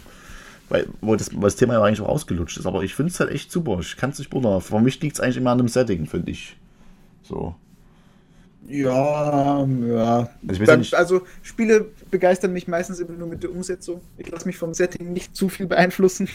Weil, 0.69 0.87
wo 1.01 1.15
das, 1.15 1.33
weil 1.33 1.43
das 1.43 1.55
Thema 1.55 1.73
ja 1.73 1.83
eigentlich 1.83 2.01
auch 2.01 2.09
ausgelutscht 2.09 2.57
ist, 2.57 2.67
aber 2.67 2.83
ich 2.83 2.93
finde 2.93 3.11
es 3.11 3.19
halt 3.19 3.31
echt 3.31 3.51
super. 3.51 3.79
Ich 3.79 3.97
kann 3.97 4.11
es 4.11 4.19
nicht 4.19 4.31
wundern. 4.31 4.61
Für 4.61 4.79
mich 4.79 5.01
liegt 5.01 5.15
es 5.15 5.19
eigentlich 5.19 5.37
immer 5.37 5.49
an 5.49 5.57
dem 5.57 5.67
Setting, 5.67 6.05
finde 6.05 6.31
ich. 6.31 6.57
So. 7.23 7.55
Ja, 8.69 9.65
ja. 9.65 10.29
Also, 10.47 10.65
Dann, 10.65 10.85
also, 10.91 11.21
Spiele 11.41 11.87
begeistern 12.11 12.53
mich 12.53 12.67
meistens 12.67 12.99
immer 12.99 13.17
nur 13.17 13.27
mit 13.27 13.41
der 13.41 13.51
Umsetzung. 13.51 14.01
Ich 14.17 14.29
lasse 14.29 14.45
mich 14.45 14.57
vom 14.57 14.73
Setting 14.73 15.11
nicht 15.11 15.35
zu 15.35 15.49
viel 15.49 15.65
beeinflussen. 15.65 16.29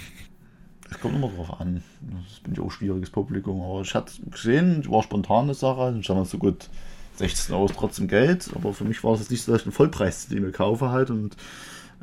Es 0.91 1.01
kommt 1.01 1.15
immer 1.15 1.29
drauf 1.29 1.61
an. 1.61 1.83
Das 2.01 2.41
bin 2.41 2.53
ich 2.53 2.61
auch 2.61 2.71
schwieriges 2.71 3.11
Publikum. 3.11 3.63
Aber 3.63 3.83
ich 3.83 3.95
hatte 3.95 4.13
gesehen, 4.31 4.81
ich 4.83 4.91
war 4.91 5.03
spontane 5.03 5.55
Sache. 5.55 5.97
Ich 6.01 6.09
habe 6.09 6.25
so 6.25 6.39
gut 6.39 6.69
16 7.17 7.55
Euro 7.55 7.69
trotzdem 7.69 8.09
Geld. 8.09 8.51
Aber 8.55 8.75
für 8.75 8.85
mich 8.85 9.03
war 9.05 9.15
es 9.15 9.21
jetzt 9.21 9.31
nicht 9.31 9.45
so, 9.45 9.53
dass 9.53 9.63
ich 9.63 9.67
einen 9.67 9.73
Vollpreis, 9.73 10.27
den 10.27 10.49
ich 10.49 10.55
kaufe 10.55 10.91
halt. 10.91 11.11
Und 11.11 11.37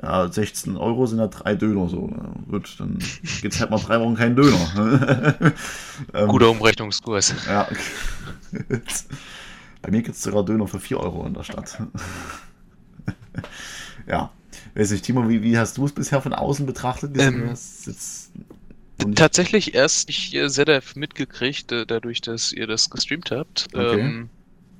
ja, 0.01 0.31
16 0.31 0.77
Euro 0.77 1.05
sind 1.05 1.19
ja 1.19 1.27
drei 1.27 1.55
Döner 1.55 1.89
so. 1.89 2.09
Gut, 2.49 2.75
dann 2.79 2.99
gibt 3.41 3.53
es 3.53 3.59
halt 3.59 3.69
mal 3.69 3.79
drei 3.79 3.99
Wochen 3.99 4.15
keinen 4.15 4.35
Döner. 4.35 5.53
Ähm, 6.13 6.29
Guter 6.29 6.49
Umrechnungskurs. 6.49 7.35
Ja. 7.45 7.67
Bei 9.81 9.91
mir 9.91 10.01
gibt 10.01 10.15
es 10.15 10.21
sogar 10.21 10.45
Döner 10.45 10.67
für 10.67 10.79
4 10.79 10.99
Euro 10.99 11.25
in 11.25 11.33
der 11.33 11.43
Stadt. 11.43 11.81
ja. 14.07 14.31
Weiß 14.75 14.91
nicht, 14.91 15.03
Timo, 15.03 15.27
wie, 15.27 15.41
wie 15.43 15.57
hast 15.57 15.77
du 15.77 15.85
es 15.85 15.91
bisher 15.91 16.21
von 16.21 16.33
außen 16.33 16.65
betrachtet? 16.65 17.17
Ähm, 17.17 17.53
tatsächlich 19.15 19.73
erst 19.73 20.09
ich 20.09 20.33
äh, 20.35 20.49
ZDF 20.49 20.95
mitgekriegt, 20.95 21.71
äh, 21.71 21.85
dadurch, 21.85 22.21
dass 22.21 22.51
ihr 22.51 22.67
das 22.67 22.89
gestreamt 22.89 23.31
habt, 23.31 23.67
okay. 23.73 23.99
ähm, 23.99 24.29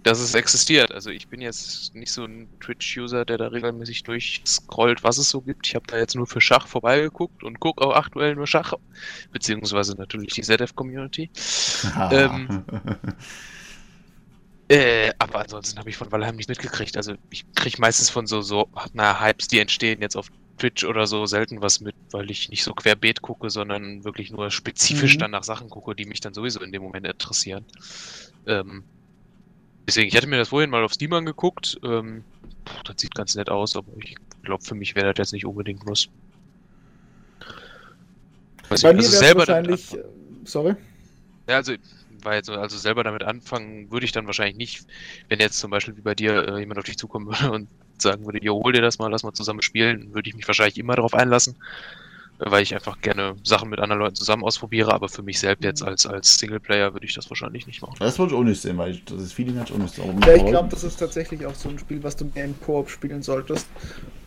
dass 0.04 0.20
es 0.20 0.34
existiert. 0.34 0.92
Also 0.92 1.10
ich 1.10 1.28
bin 1.28 1.42
jetzt 1.42 1.94
nicht 1.94 2.12
so 2.12 2.24
ein 2.26 2.48
Twitch-User, 2.60 3.26
der 3.26 3.38
da 3.38 3.48
regelmäßig 3.48 4.04
durchscrollt, 4.04 5.04
was 5.04 5.18
es 5.18 5.30
so 5.30 5.42
gibt. 5.42 5.68
Ich 5.68 5.76
habe 5.76 5.86
da 5.88 5.98
jetzt 5.98 6.16
nur 6.16 6.28
für 6.28 6.42
Schach 6.42 6.68
vorbeigeguckt 6.68 7.44
und 7.44 7.60
gucke 7.60 7.86
auch 7.86 7.96
aktuell 7.96 8.36
nur 8.36 8.48
Schach, 8.48 8.74
beziehungsweise 9.32 9.96
natürlich 9.96 10.34
die 10.34 10.42
ZDF-Community. 10.42 11.30
Ähm, 12.12 12.64
Äh, 14.72 15.12
aber 15.20 15.40
ansonsten 15.42 15.78
habe 15.80 15.90
ich 15.90 15.98
von 15.98 16.10
Valheim 16.14 16.38
nicht 16.38 16.48
mitgekriegt. 16.48 16.96
Also 16.96 17.16
ich 17.30 17.44
kriege 17.56 17.82
meistens 17.82 18.10
von 18.10 18.26
so, 18.26 18.42
so 18.42 18.70
na, 18.94 19.20
Hypes, 19.20 19.50
die 19.50 19.60
entstehen 19.60 20.02
jetzt 20.02 20.16
auf 20.16 20.32
Twitch 20.58 20.86
oder 20.86 21.08
so, 21.08 21.26
selten 21.26 21.62
was 21.62 21.82
mit, 21.82 21.94
weil 22.12 22.32
ich 22.32 22.48
nicht 22.48 22.64
so 22.64 22.74
querbeet 22.74 23.22
gucke, 23.22 23.50
sondern 23.50 24.06
wirklich 24.06 24.32
nur 24.32 24.50
spezifisch 24.50 25.16
mhm. 25.16 25.20
dann 25.20 25.32
nach 25.32 25.44
Sachen 25.44 25.70
gucke, 25.70 25.94
die 25.94 26.06
mich 26.06 26.22
dann 26.22 26.34
sowieso 26.34 26.62
in 26.62 26.72
dem 26.72 26.84
Moment 26.84 27.06
interessieren. 27.06 27.66
Ähm, 28.48 28.86
deswegen, 29.86 30.08
ich 30.08 30.16
hatte 30.16 30.28
mir 30.28 30.38
das 30.38 30.48
vorhin 30.48 30.70
mal 30.70 30.86
auf 30.86 30.94
Steam 30.94 31.12
angeguckt. 31.12 31.78
Ähm, 31.84 32.24
das 32.86 32.96
sieht 33.02 33.14
ganz 33.14 33.36
nett 33.36 33.50
aus, 33.50 33.76
aber 33.76 33.92
ich 34.02 34.16
glaube, 34.44 34.64
für 34.64 34.76
mich 34.76 34.96
wäre 34.96 35.14
das 35.14 35.18
jetzt 35.18 35.34
nicht 35.34 35.46
unbedingt. 35.46 35.86
Weiß 35.86 36.08
Bei 38.70 38.94
mir 38.94 39.00
also 39.00 39.18
selber 39.18 39.40
wahrscheinlich, 39.40 39.90
dann, 39.90 40.46
sorry. 40.46 40.76
Ja, 41.50 41.58
also 41.58 41.74
weil 42.24 42.44
so, 42.44 42.54
also 42.54 42.78
selber 42.78 43.04
damit 43.04 43.24
anfangen 43.24 43.92
würde 43.92 44.06
ich 44.06 44.12
dann 44.12 44.26
wahrscheinlich 44.26 44.58
nicht, 44.58 44.86
wenn 45.30 45.40
jetzt 45.40 45.60
zum 45.60 45.72
Beispiel 45.72 45.96
wie 45.98 46.02
bei 46.02 46.16
dir 46.16 46.48
äh, 46.48 46.60
jemand 46.60 46.80
auf 46.80 46.86
dich 46.86 46.98
zukommen 46.98 47.28
würde 47.28 47.52
und 47.52 47.70
sagen 47.98 48.26
würde, 48.26 48.40
jo, 48.44 48.62
hol 48.64 48.74
dir 48.74 48.82
das 48.82 49.00
mal, 49.00 49.10
lass 49.12 49.24
mal 49.24 49.34
zusammen 49.34 49.62
spielen, 49.62 50.14
würde 50.14 50.30
ich 50.30 50.36
mich 50.36 50.48
wahrscheinlich 50.48 50.78
immer 50.78 50.96
darauf 50.96 51.14
einlassen 51.14 51.56
weil 52.44 52.64
ich 52.64 52.74
einfach 52.74 53.00
gerne 53.02 53.36
Sachen 53.44 53.70
mit 53.70 53.80
anderen 53.80 54.02
Leuten 54.02 54.16
zusammen 54.16 54.44
ausprobiere, 54.44 54.94
aber 54.94 55.10
für 55.10 55.22
mich 55.22 55.40
selbst 55.40 55.64
jetzt 55.64 55.84
als, 55.84 56.06
als 56.06 56.40
Singleplayer 56.40 56.94
würde 56.94 57.06
ich 57.06 57.14
das 57.14 57.30
wahrscheinlich 57.30 57.68
nicht 57.68 57.82
machen. 57.82 57.96
Das 58.00 58.18
würde 58.18 58.34
ich 58.34 58.40
auch 58.40 58.44
nicht 58.44 58.62
sehen, 58.62 58.78
weil 58.78 58.92
ich, 58.92 59.06
das 59.06 59.32
Feeling 59.32 59.60
hat 59.60 59.70
ich 59.70 59.76
auch 59.76 59.80
nicht 59.80 59.94
so. 59.94 60.04
Ja, 60.26 60.36
ich 60.36 60.46
glaube, 60.46 60.70
das 60.70 60.84
ist 60.84 60.98
tatsächlich 60.98 61.46
auch 61.46 61.54
so 61.54 61.70
ein 61.70 61.78
Spiel, 61.78 62.02
was 62.04 62.16
du 62.16 62.26
mehr 62.34 62.46
im 62.46 62.60
Koop 62.62 62.90
spielen 62.90 63.22
solltest. 63.22 63.68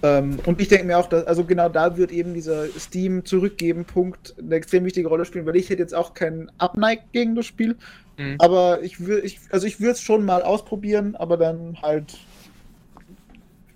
Ähm, 0.03 0.39
und 0.47 0.61
ich 0.61 0.69
denke 0.69 0.86
mir 0.86 0.99
auch, 0.99 1.09
dass, 1.09 1.27
also 1.27 1.45
genau 1.45 1.69
da 1.69 1.97
wird 1.97 2.12
eben 2.12 2.35
dieser 2.35 2.66
Steam 2.78 3.24
zurückgeben 3.24 3.85
Punkt 3.85 4.35
eine 4.39 4.55
extrem 4.55 4.85
wichtige 4.85 5.09
Rolle 5.09 5.24
spielen, 5.24 5.47
weil 5.47 5.57
ich 5.57 5.69
hätte 5.69 5.82
jetzt 5.82 5.95
auch 5.95 6.15
keinen 6.15 6.51
Abneig 6.59 7.11
gegen 7.12 7.35
das 7.35 7.47
Spiel, 7.47 7.77
mhm. 8.16 8.36
aber 8.39 8.82
ich 8.82 9.01
würde, 9.01 9.23
ich, 9.23 9.41
also 9.51 9.66
ich 9.66 9.81
würde 9.81 9.93
es 9.93 10.03
schon 10.03 10.24
mal 10.24 10.43
ausprobieren, 10.43 11.16
aber 11.16 11.36
dann 11.36 11.78
halt 11.82 12.16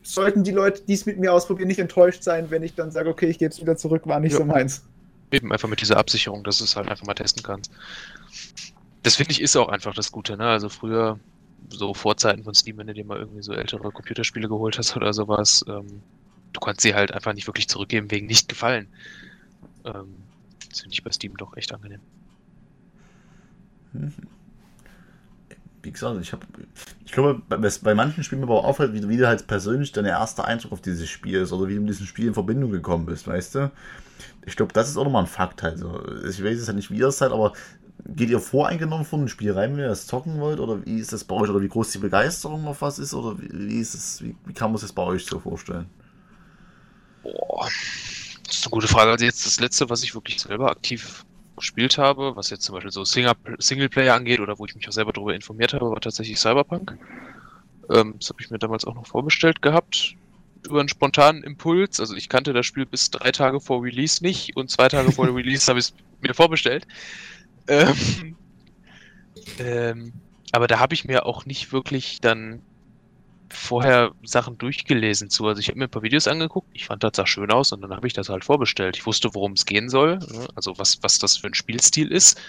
sollten 0.08 0.42
die 0.42 0.52
Leute, 0.52 0.82
die 0.88 0.94
es 0.94 1.04
mit 1.04 1.18
mir 1.18 1.32
ausprobieren, 1.32 1.68
nicht 1.68 1.78
enttäuscht 1.78 2.22
sein, 2.22 2.50
wenn 2.50 2.62
ich 2.62 2.74
dann 2.74 2.90
sage, 2.90 3.10
okay, 3.10 3.26
ich 3.26 3.38
gehe 3.38 3.46
jetzt 3.46 3.60
wieder 3.60 3.76
zurück, 3.76 4.06
war 4.06 4.20
nicht 4.20 4.32
ja. 4.32 4.38
so 4.38 4.44
meins. 4.44 4.82
Eben 5.30 5.52
einfach 5.52 5.68
mit 5.68 5.82
dieser 5.82 5.98
Absicherung, 5.98 6.44
dass 6.44 6.58
du 6.58 6.64
es 6.64 6.76
halt 6.76 6.88
einfach 6.88 7.06
mal 7.06 7.14
testen 7.14 7.42
kannst. 7.42 7.70
Das 9.02 9.16
finde 9.16 9.32
ich 9.32 9.42
ist 9.42 9.54
auch 9.56 9.68
einfach 9.68 9.94
das 9.94 10.10
Gute, 10.10 10.36
ne? 10.38 10.48
Also 10.48 10.70
früher, 10.70 11.20
so 11.68 11.92
Vorzeiten 11.92 12.42
von 12.42 12.54
Steam, 12.54 12.78
wenn 12.78 12.86
du 12.86 12.94
dir 12.94 13.04
mal 13.04 13.18
irgendwie 13.18 13.42
so 13.42 13.52
ältere 13.52 13.90
Computerspiele 13.90 14.48
geholt 14.48 14.78
hast 14.78 14.96
oder 14.96 15.12
sowas, 15.12 15.62
ähm, 15.68 16.00
du 16.54 16.60
kannst 16.60 16.80
sie 16.80 16.94
halt 16.94 17.12
einfach 17.12 17.34
nicht 17.34 17.46
wirklich 17.46 17.68
zurückgeben 17.68 18.10
wegen 18.10 18.26
nicht 18.26 18.48
gefallen. 18.48 18.88
Ähm, 19.84 20.14
das 20.70 20.80
finde 20.80 20.94
ich 20.94 21.04
bei 21.04 21.12
Steam 21.12 21.36
doch 21.36 21.54
echt 21.56 21.74
angenehm. 21.74 22.00
Mhm 23.92 24.14
wie 25.82 25.92
gesagt, 25.92 26.20
ich 26.20 26.32
habe, 26.32 26.46
ich 27.04 27.12
glaube, 27.12 27.40
bei, 27.48 27.56
bei 27.56 27.94
manchen 27.94 28.24
Spielen 28.24 28.42
aber 28.42 28.54
auch 28.54 28.64
auffällt, 28.64 28.92
wie, 28.92 29.08
wie 29.08 29.24
halt 29.24 29.46
persönlich 29.46 29.92
dein 29.92 30.04
erster 30.04 30.44
Eindruck 30.44 30.72
auf 30.72 30.80
dieses 30.80 31.08
Spiel 31.08 31.40
ist 31.40 31.52
oder 31.52 31.68
wie 31.68 31.74
du 31.74 31.80
mit 31.80 31.90
diesem 31.90 32.06
Spiel 32.06 32.26
in 32.26 32.34
Verbindung 32.34 32.70
gekommen 32.70 33.06
bist, 33.06 33.26
weißt 33.26 33.54
du? 33.54 33.70
Ich 34.46 34.56
glaube, 34.56 34.72
das 34.72 34.88
ist 34.88 34.96
auch 34.96 35.04
nochmal 35.04 35.24
ein 35.24 35.28
Fakt 35.28 35.62
halt. 35.62 35.78
So. 35.78 36.02
Ich 36.28 36.42
weiß 36.42 36.58
es 36.58 36.66
ja 36.66 36.72
nicht, 36.72 36.90
wie 36.90 36.98
ihr 36.98 37.08
es 37.08 37.18
seid, 37.18 37.32
aber 37.32 37.52
geht 38.06 38.30
ihr 38.30 38.40
voreingenommen 38.40 39.04
von 39.04 39.20
einem 39.20 39.28
Spiel 39.28 39.52
rein, 39.52 39.72
wenn 39.72 39.80
ihr 39.80 39.88
das 39.88 40.06
zocken 40.06 40.40
wollt? 40.40 40.60
Oder 40.60 40.84
wie 40.84 40.98
ist 40.98 41.12
das 41.12 41.24
bei 41.24 41.36
euch? 41.36 41.50
Oder 41.50 41.60
wie 41.60 41.68
groß 41.68 41.92
die 41.92 41.98
Begeisterung 41.98 42.66
auf 42.66 42.82
was 42.82 42.98
ist? 42.98 43.14
Oder 43.14 43.38
wie, 43.40 43.50
wie 43.52 43.80
ist 43.80 43.94
es, 43.94 44.22
wie, 44.22 44.34
wie 44.46 44.52
kann 44.52 44.70
man 44.70 44.78
sich 44.78 44.88
das 44.88 44.94
bei 44.94 45.02
euch 45.02 45.26
so 45.26 45.38
vorstellen? 45.38 45.86
Boah, 47.22 47.68
das 48.46 48.56
ist 48.56 48.64
eine 48.64 48.70
gute 48.70 48.88
Frage. 48.88 49.10
Also 49.10 49.24
jetzt 49.24 49.46
das 49.46 49.60
letzte, 49.60 49.88
was 49.90 50.02
ich 50.02 50.14
wirklich 50.14 50.40
selber 50.40 50.70
aktiv 50.70 51.24
gespielt 51.58 51.98
habe, 51.98 52.36
was 52.36 52.50
jetzt 52.50 52.64
zum 52.64 52.74
Beispiel 52.74 52.90
so 52.90 53.04
Singleplayer 53.04 54.14
angeht 54.14 54.40
oder 54.40 54.58
wo 54.58 54.66
ich 54.66 54.74
mich 54.74 54.88
auch 54.88 54.92
selber 54.92 55.12
darüber 55.12 55.34
informiert 55.34 55.74
habe, 55.74 55.90
war 55.90 56.00
tatsächlich 56.00 56.38
Cyberpunk. 56.38 56.96
Ähm, 57.90 58.14
das 58.18 58.30
habe 58.30 58.40
ich 58.40 58.50
mir 58.50 58.58
damals 58.58 58.84
auch 58.84 58.94
noch 58.94 59.06
vorbestellt 59.06 59.62
gehabt 59.62 60.16
über 60.66 60.80
einen 60.80 60.88
spontanen 60.88 61.42
Impuls. 61.42 62.00
Also 62.00 62.14
ich 62.14 62.28
kannte 62.28 62.52
das 62.52 62.66
Spiel 62.66 62.86
bis 62.86 63.10
drei 63.10 63.32
Tage 63.32 63.60
vor 63.60 63.82
Release 63.82 64.22
nicht 64.22 64.56
und 64.56 64.70
zwei 64.70 64.88
Tage 64.88 65.12
vor 65.12 65.26
Release 65.34 65.66
habe 65.68 65.78
ich 65.78 65.86
es 65.86 65.94
mir 66.20 66.34
vorbestellt. 66.34 66.86
Ähm, 67.68 68.36
ähm, 69.58 70.12
aber 70.52 70.66
da 70.66 70.78
habe 70.78 70.94
ich 70.94 71.04
mir 71.04 71.26
auch 71.26 71.46
nicht 71.46 71.72
wirklich 71.72 72.20
dann 72.20 72.62
vorher 73.50 74.12
Sachen 74.24 74.58
durchgelesen 74.58 75.30
zu. 75.30 75.46
Also 75.46 75.60
ich 75.60 75.68
habe 75.68 75.78
mir 75.78 75.84
ein 75.84 75.90
paar 75.90 76.02
Videos 76.02 76.28
angeguckt, 76.28 76.68
ich 76.72 76.86
fand 76.86 77.02
das 77.02 77.12
sah 77.16 77.26
schön 77.26 77.50
aus 77.50 77.72
und 77.72 77.80
dann 77.80 77.92
habe 77.92 78.06
ich 78.06 78.12
das 78.12 78.28
halt 78.28 78.44
vorbestellt. 78.44 78.96
Ich 78.96 79.06
wusste, 79.06 79.34
worum 79.34 79.52
es 79.52 79.66
gehen 79.66 79.88
soll, 79.88 80.18
ne? 80.18 80.48
also 80.54 80.78
was, 80.78 81.02
was 81.02 81.18
das 81.18 81.36
für 81.36 81.46
ein 81.46 81.54
Spielstil 81.54 82.12
ist. 82.12 82.40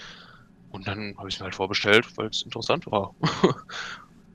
Und 0.70 0.86
dann 0.86 1.14
habe 1.18 1.28
ich 1.28 1.34
es 1.34 1.40
mir 1.40 1.44
halt 1.44 1.54
vorbestellt, 1.54 2.06
weil 2.16 2.28
es 2.28 2.42
interessant 2.42 2.86
war. 2.86 3.14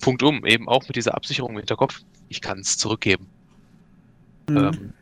Punkt 0.02 0.22
um, 0.24 0.46
eben 0.46 0.68
auch 0.68 0.84
mit 0.88 0.96
dieser 0.96 1.16
Absicherung 1.16 1.52
im 1.52 1.58
Hinterkopf, 1.58 2.02
ich 2.28 2.42
kann 2.42 2.60
es 2.60 2.78
zurückgeben. 2.78 3.28
Mhm. 4.50 4.58
Ähm, 4.58 4.94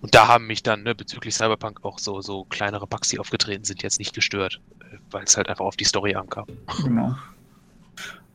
und 0.00 0.14
da 0.14 0.28
haben 0.28 0.46
mich 0.46 0.62
dann 0.62 0.82
ne, 0.82 0.94
bezüglich 0.94 1.34
Cyberpunk 1.34 1.84
auch 1.84 1.98
so, 1.98 2.20
so 2.20 2.44
kleinere 2.44 2.86
Bugs, 2.86 3.08
die 3.08 3.18
aufgetreten 3.18 3.64
sind, 3.64 3.82
jetzt 3.82 3.98
nicht 3.98 4.14
gestört, 4.14 4.60
äh, 4.80 4.98
weil 5.10 5.24
es 5.24 5.36
halt 5.36 5.48
einfach 5.48 5.64
auf 5.64 5.76
die 5.76 5.84
Story 5.84 6.14
ankam. 6.14 6.46
Genau. 6.84 7.16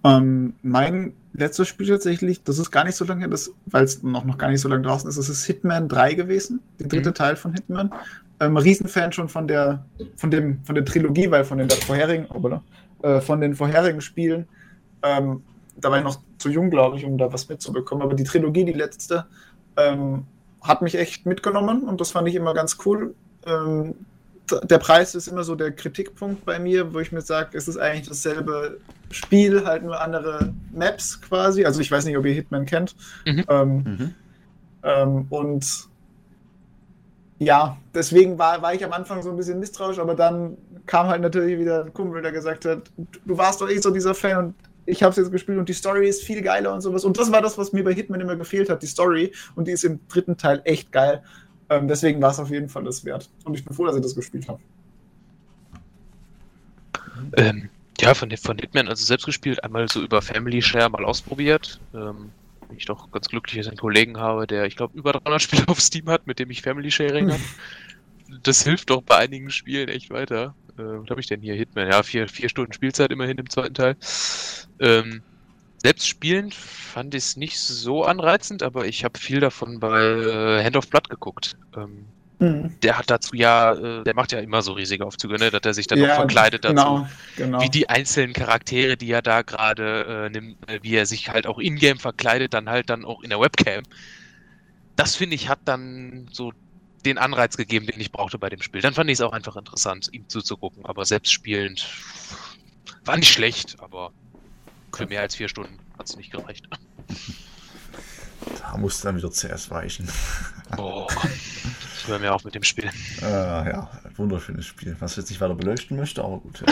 Ähm, 0.03 0.53
mein 0.61 1.13
letztes 1.33 1.67
Spiel 1.67 1.87
tatsächlich, 1.87 2.43
das 2.43 2.59
ist 2.59 2.71
gar 2.71 2.83
nicht 2.83 2.95
so 2.95 3.05
lange 3.05 3.27
her, 3.27 3.39
weil 3.67 3.83
es 3.83 4.03
noch, 4.03 4.25
noch 4.25 4.37
gar 4.37 4.49
nicht 4.49 4.61
so 4.61 4.69
lange 4.69 4.83
draußen 4.83 5.09
ist, 5.09 5.17
das 5.17 5.29
ist 5.29 5.45
Hitman 5.45 5.87
3 5.87 6.13
gewesen, 6.13 6.61
der 6.79 6.87
dritte 6.87 7.09
mhm. 7.09 7.15
Teil 7.15 7.35
von 7.35 7.53
Hitman. 7.53 7.91
Ähm, 8.39 8.57
Riesenfan 8.57 9.11
schon 9.13 9.29
von 9.29 9.47
der, 9.47 9.85
von 10.15 10.29
dem, 10.29 10.63
von 10.63 10.75
der 10.75 10.85
Trilogie, 10.85 11.31
weil 11.31 11.45
von 11.45 11.57
den 11.57 11.69
vorherigen, 11.69 12.27
oh, 12.29 12.59
äh, 13.05 13.21
von 13.21 13.41
den 13.41 13.55
vorherigen 13.55 14.01
Spielen, 14.01 14.47
ähm, 15.01 15.43
da 15.77 15.89
war 15.89 15.97
ich 15.97 16.03
noch 16.03 16.19
zu 16.37 16.49
jung, 16.49 16.69
glaube 16.69 16.97
ich, 16.97 17.05
um 17.05 17.17
da 17.17 17.31
was 17.31 17.49
mitzubekommen, 17.49 18.03
aber 18.03 18.13
die 18.13 18.23
Trilogie, 18.23 18.65
die 18.65 18.73
letzte, 18.73 19.25
ähm, 19.77 20.25
hat 20.61 20.81
mich 20.81 20.95
echt 20.95 21.25
mitgenommen 21.25 21.83
und 21.83 21.99
das 21.99 22.11
fand 22.11 22.27
ich 22.27 22.35
immer 22.35 22.53
ganz 22.53 22.77
cool. 22.85 23.15
Ähm, 23.45 23.95
der 24.63 24.77
Preis 24.77 25.15
ist 25.15 25.27
immer 25.27 25.43
so 25.43 25.55
der 25.55 25.71
Kritikpunkt 25.71 26.45
bei 26.45 26.59
mir, 26.59 26.93
wo 26.93 26.99
ich 26.99 27.11
mir 27.11 27.21
sage, 27.21 27.57
es 27.57 27.67
ist 27.67 27.77
eigentlich 27.77 28.07
dasselbe 28.07 28.79
Spiel, 29.11 29.65
halt 29.65 29.83
nur 29.83 30.01
andere 30.01 30.53
Maps 30.71 31.21
quasi. 31.21 31.65
Also 31.65 31.79
ich 31.81 31.89
weiß 31.89 32.05
nicht, 32.05 32.17
ob 32.17 32.25
ihr 32.25 32.33
Hitman 32.33 32.65
kennt. 32.65 32.95
Mhm. 33.25 33.45
Ähm, 33.47 33.75
mhm. 33.75 34.15
Ähm, 34.83 35.25
und 35.29 35.87
ja, 37.39 37.77
deswegen 37.93 38.37
war, 38.37 38.61
war 38.61 38.73
ich 38.73 38.83
am 38.83 38.93
Anfang 38.93 39.21
so 39.21 39.29
ein 39.29 39.37
bisschen 39.37 39.59
misstrauisch, 39.59 39.99
aber 39.99 40.15
dann 40.15 40.57
kam 40.85 41.07
halt 41.07 41.21
natürlich 41.21 41.59
wieder 41.59 41.85
ein 41.85 41.93
Kumpel, 41.93 42.21
der 42.21 42.31
gesagt 42.31 42.65
hat, 42.65 42.91
du 43.25 43.37
warst 43.37 43.61
doch 43.61 43.69
eh 43.69 43.77
so 43.77 43.91
dieser 43.91 44.13
Fan 44.13 44.37
und 44.37 44.55
ich 44.85 45.01
habe 45.01 45.11
es 45.11 45.17
jetzt 45.17 45.31
gespielt 45.31 45.57
und 45.57 45.69
die 45.69 45.73
Story 45.73 46.09
ist 46.09 46.23
viel 46.23 46.41
geiler 46.41 46.73
und 46.73 46.81
sowas. 46.81 47.05
Und 47.05 47.17
das 47.17 47.31
war 47.31 47.41
das, 47.41 47.57
was 47.57 47.71
mir 47.71 47.83
bei 47.83 47.93
Hitman 47.93 48.19
immer 48.19 48.35
gefehlt 48.35 48.69
hat, 48.69 48.81
die 48.83 48.87
Story. 48.87 49.31
Und 49.55 49.67
die 49.67 49.71
ist 49.71 49.85
im 49.85 50.05
dritten 50.09 50.35
Teil 50.35 50.61
echt 50.65 50.91
geil. 50.91 51.23
Ähm, 51.73 51.87
deswegen 51.87 52.21
war 52.21 52.31
es 52.31 52.39
auf 52.39 52.49
jeden 52.49 52.69
Fall 52.69 52.83
das 52.83 53.03
wert. 53.05 53.29
Und 53.45 53.55
ich 53.55 53.65
bin 53.65 53.73
froh, 53.73 53.85
dass 53.85 53.95
ich 53.95 54.01
das 54.01 54.15
gespielt 54.15 54.47
habe. 54.47 54.59
Ähm, 57.37 57.69
ja, 57.99 58.13
von, 58.13 58.29
von 58.37 58.57
Hitman, 58.57 58.87
also 58.87 59.03
selbst 59.03 59.25
gespielt, 59.25 59.63
einmal 59.63 59.87
so 59.87 60.01
über 60.01 60.21
Family 60.21 60.61
Share 60.61 60.89
mal 60.89 61.05
ausprobiert. 61.05 61.79
Ähm, 61.93 62.31
ich 62.75 62.85
doch 62.85 63.11
ganz 63.11 63.27
glücklich, 63.27 63.57
dass 63.57 63.67
ich 63.67 63.71
einen 63.71 63.79
Kollegen 63.79 64.17
habe, 64.17 64.47
der, 64.47 64.65
ich 64.65 64.75
glaube, 64.75 64.97
über 64.97 65.13
300 65.13 65.41
Spiele 65.41 65.63
auf 65.67 65.79
Steam 65.79 66.09
hat, 66.09 66.27
mit 66.27 66.39
dem 66.39 66.49
ich 66.49 66.61
Family 66.61 66.91
Sharing 66.91 67.31
habe. 67.31 67.41
Das 68.41 68.63
hilft 68.63 68.89
doch 68.89 69.03
bei 69.03 69.17
einigen 69.17 69.51
Spielen 69.51 69.89
echt 69.89 70.09
weiter. 70.09 70.55
Äh, 70.75 70.81
was 70.81 71.09
habe 71.11 71.19
ich 71.19 71.27
denn 71.27 71.41
hier? 71.41 71.53
Hitman, 71.53 71.87
ja, 71.87 72.01
vier, 72.01 72.27
vier 72.27 72.49
Stunden 72.49 72.73
Spielzeit 72.73 73.11
immerhin 73.11 73.37
im 73.37 73.47
zweiten 73.47 73.75
Teil. 73.75 73.95
Ähm, 74.79 75.21
selbst 75.83 76.07
spielend 76.07 76.55
fand 76.55 77.13
ich 77.13 77.23
es 77.23 77.37
nicht 77.37 77.59
so 77.59 78.05
anreizend, 78.05 78.63
aber 78.63 78.85
ich 78.85 79.03
habe 79.03 79.19
viel 79.19 79.41
davon 79.41 79.79
bei 79.79 80.01
äh, 80.01 80.63
Hand 80.63 80.77
of 80.77 80.89
Blood 80.89 81.09
geguckt. 81.09 81.57
Ähm, 81.75 82.05
mhm. 82.39 82.79
Der 82.81 82.97
hat 82.97 83.09
dazu 83.09 83.35
ja, 83.35 83.73
äh, 83.73 84.03
der 84.05 84.15
macht 84.15 84.31
ja 84.31 84.39
immer 84.39 84.61
so 84.61 84.71
riesige 84.73 85.05
Aufzüge, 85.05 85.35
ne? 85.37 85.51
dass 85.51 85.61
er 85.63 85.73
sich 85.73 85.87
dann 85.87 85.99
ja, 85.99 86.13
auch 86.13 86.15
verkleidet 86.15 86.63
dazu. 86.63 86.75
Genau, 86.75 87.07
genau. 87.35 87.61
Wie 87.61 87.69
die 87.69 87.89
einzelnen 87.89 88.31
Charaktere, 88.31 88.95
die 88.95 89.11
er 89.11 89.21
da 89.21 89.41
gerade 89.41 90.25
äh, 90.25 90.29
nimmt, 90.29 90.57
äh, 90.69 90.79
wie 90.83 90.95
er 90.95 91.05
sich 91.05 91.29
halt 91.29 91.47
auch 91.47 91.59
in-game 91.59 91.99
verkleidet, 91.99 92.53
dann 92.53 92.69
halt 92.69 92.89
dann 92.89 93.03
auch 93.03 93.21
in 93.21 93.29
der 93.29 93.41
Webcam. 93.41 93.83
Das 94.95 95.17
finde 95.17 95.35
ich 95.35 95.49
hat 95.49 95.59
dann 95.65 96.29
so 96.31 96.53
den 97.05 97.17
Anreiz 97.17 97.57
gegeben, 97.57 97.87
den 97.87 97.99
ich 97.99 98.13
brauchte 98.13 98.37
bei 98.37 98.49
dem 98.49 98.61
Spiel. 98.61 98.79
Dann 98.79 98.93
fand 98.93 99.09
ich 99.09 99.15
es 99.15 99.21
auch 99.21 99.33
einfach 99.33 99.57
interessant, 99.57 100.07
ihm 100.13 100.29
zuzugucken, 100.29 100.85
aber 100.85 101.03
selbst 101.03 101.33
spielend 101.33 101.85
war 103.03 103.17
nicht 103.17 103.33
schlecht, 103.33 103.75
aber 103.81 104.13
für 104.95 105.05
mehr 105.07 105.21
als 105.21 105.35
vier 105.35 105.49
Stunden 105.49 105.79
hat 105.97 106.09
es 106.09 106.15
nicht 106.15 106.31
gereicht. 106.31 106.67
Da 108.59 108.77
musste 108.77 109.03
dann 109.07 109.15
wieder 109.15 109.29
CS 109.29 109.69
weichen. 109.69 110.09
Boah, 110.75 111.07
ich 111.95 112.07
höre 112.07 112.19
mir 112.19 112.33
auf 112.33 112.43
mit 112.43 112.55
dem 112.55 112.63
Spiel. 112.63 112.89
Äh, 113.21 113.25
ja, 113.25 113.89
wunderschönes 114.17 114.65
Spiel, 114.65 114.97
was 114.99 115.11
ich 115.11 115.17
jetzt 115.17 115.29
nicht 115.29 115.39
weiter 115.39 115.55
beleuchten 115.55 115.95
möchte, 115.95 116.21
aber 116.23 116.39
gut. 116.39 116.63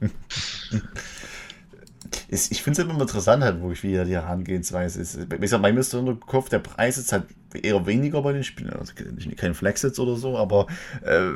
ist, 2.34 2.52
ich 2.52 2.62
finde 2.62 2.82
es 2.82 2.88
immer 2.88 3.00
interessant, 3.00 3.42
halt, 3.42 3.60
wo 3.62 3.70
ich 3.70 3.82
wieder 3.82 4.04
die 4.04 4.14
Herangehensweise 4.14 5.00
ist. 5.00 5.30
Wie 5.30 5.38
gesagt, 5.38 5.62
bei 5.62 5.72
mir 5.72 5.80
ist 5.80 5.92
der 5.92 6.02
Kopf, 6.26 6.48
der 6.48 6.58
Preis 6.58 6.98
ist 6.98 7.12
halt 7.12 7.24
eher 7.54 7.86
weniger 7.86 8.20
bei 8.22 8.32
den 8.32 8.42
Spielen. 8.42 8.72
Also 8.72 8.92
kein 9.36 9.54
Flex 9.54 9.82
jetzt 9.82 9.98
oder 10.00 10.16
so, 10.16 10.36
aber 10.36 10.66
äh, 11.02 11.30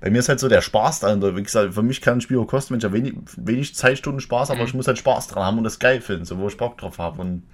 bei 0.00 0.10
mir 0.10 0.18
ist 0.18 0.28
halt 0.28 0.40
so 0.40 0.48
der 0.48 0.60
Spaß 0.60 1.00
dran. 1.00 1.22
Wie 1.36 1.42
gesagt, 1.42 1.74
für 1.74 1.82
mich 1.82 2.00
kann 2.00 2.18
ein 2.18 2.20
Spiel 2.20 2.44
kosten, 2.44 2.72
wenn 2.72 2.78
ich 2.78 2.84
ja 2.84 2.92
wenig, 2.92 3.14
wenig 3.36 3.74
Zeitstunden 3.74 4.20
Spaß, 4.20 4.50
aber 4.50 4.60
mhm. 4.60 4.66
ich 4.66 4.74
muss 4.74 4.88
halt 4.88 4.98
Spaß 4.98 5.28
dran 5.28 5.44
haben 5.44 5.58
und 5.58 5.64
das 5.64 5.78
geil 5.78 6.00
finden, 6.00 6.24
so 6.24 6.38
wo 6.38 6.48
ich 6.48 6.56
Bock 6.56 6.76
drauf 6.78 6.98
habe. 6.98 7.20
Und 7.20 7.44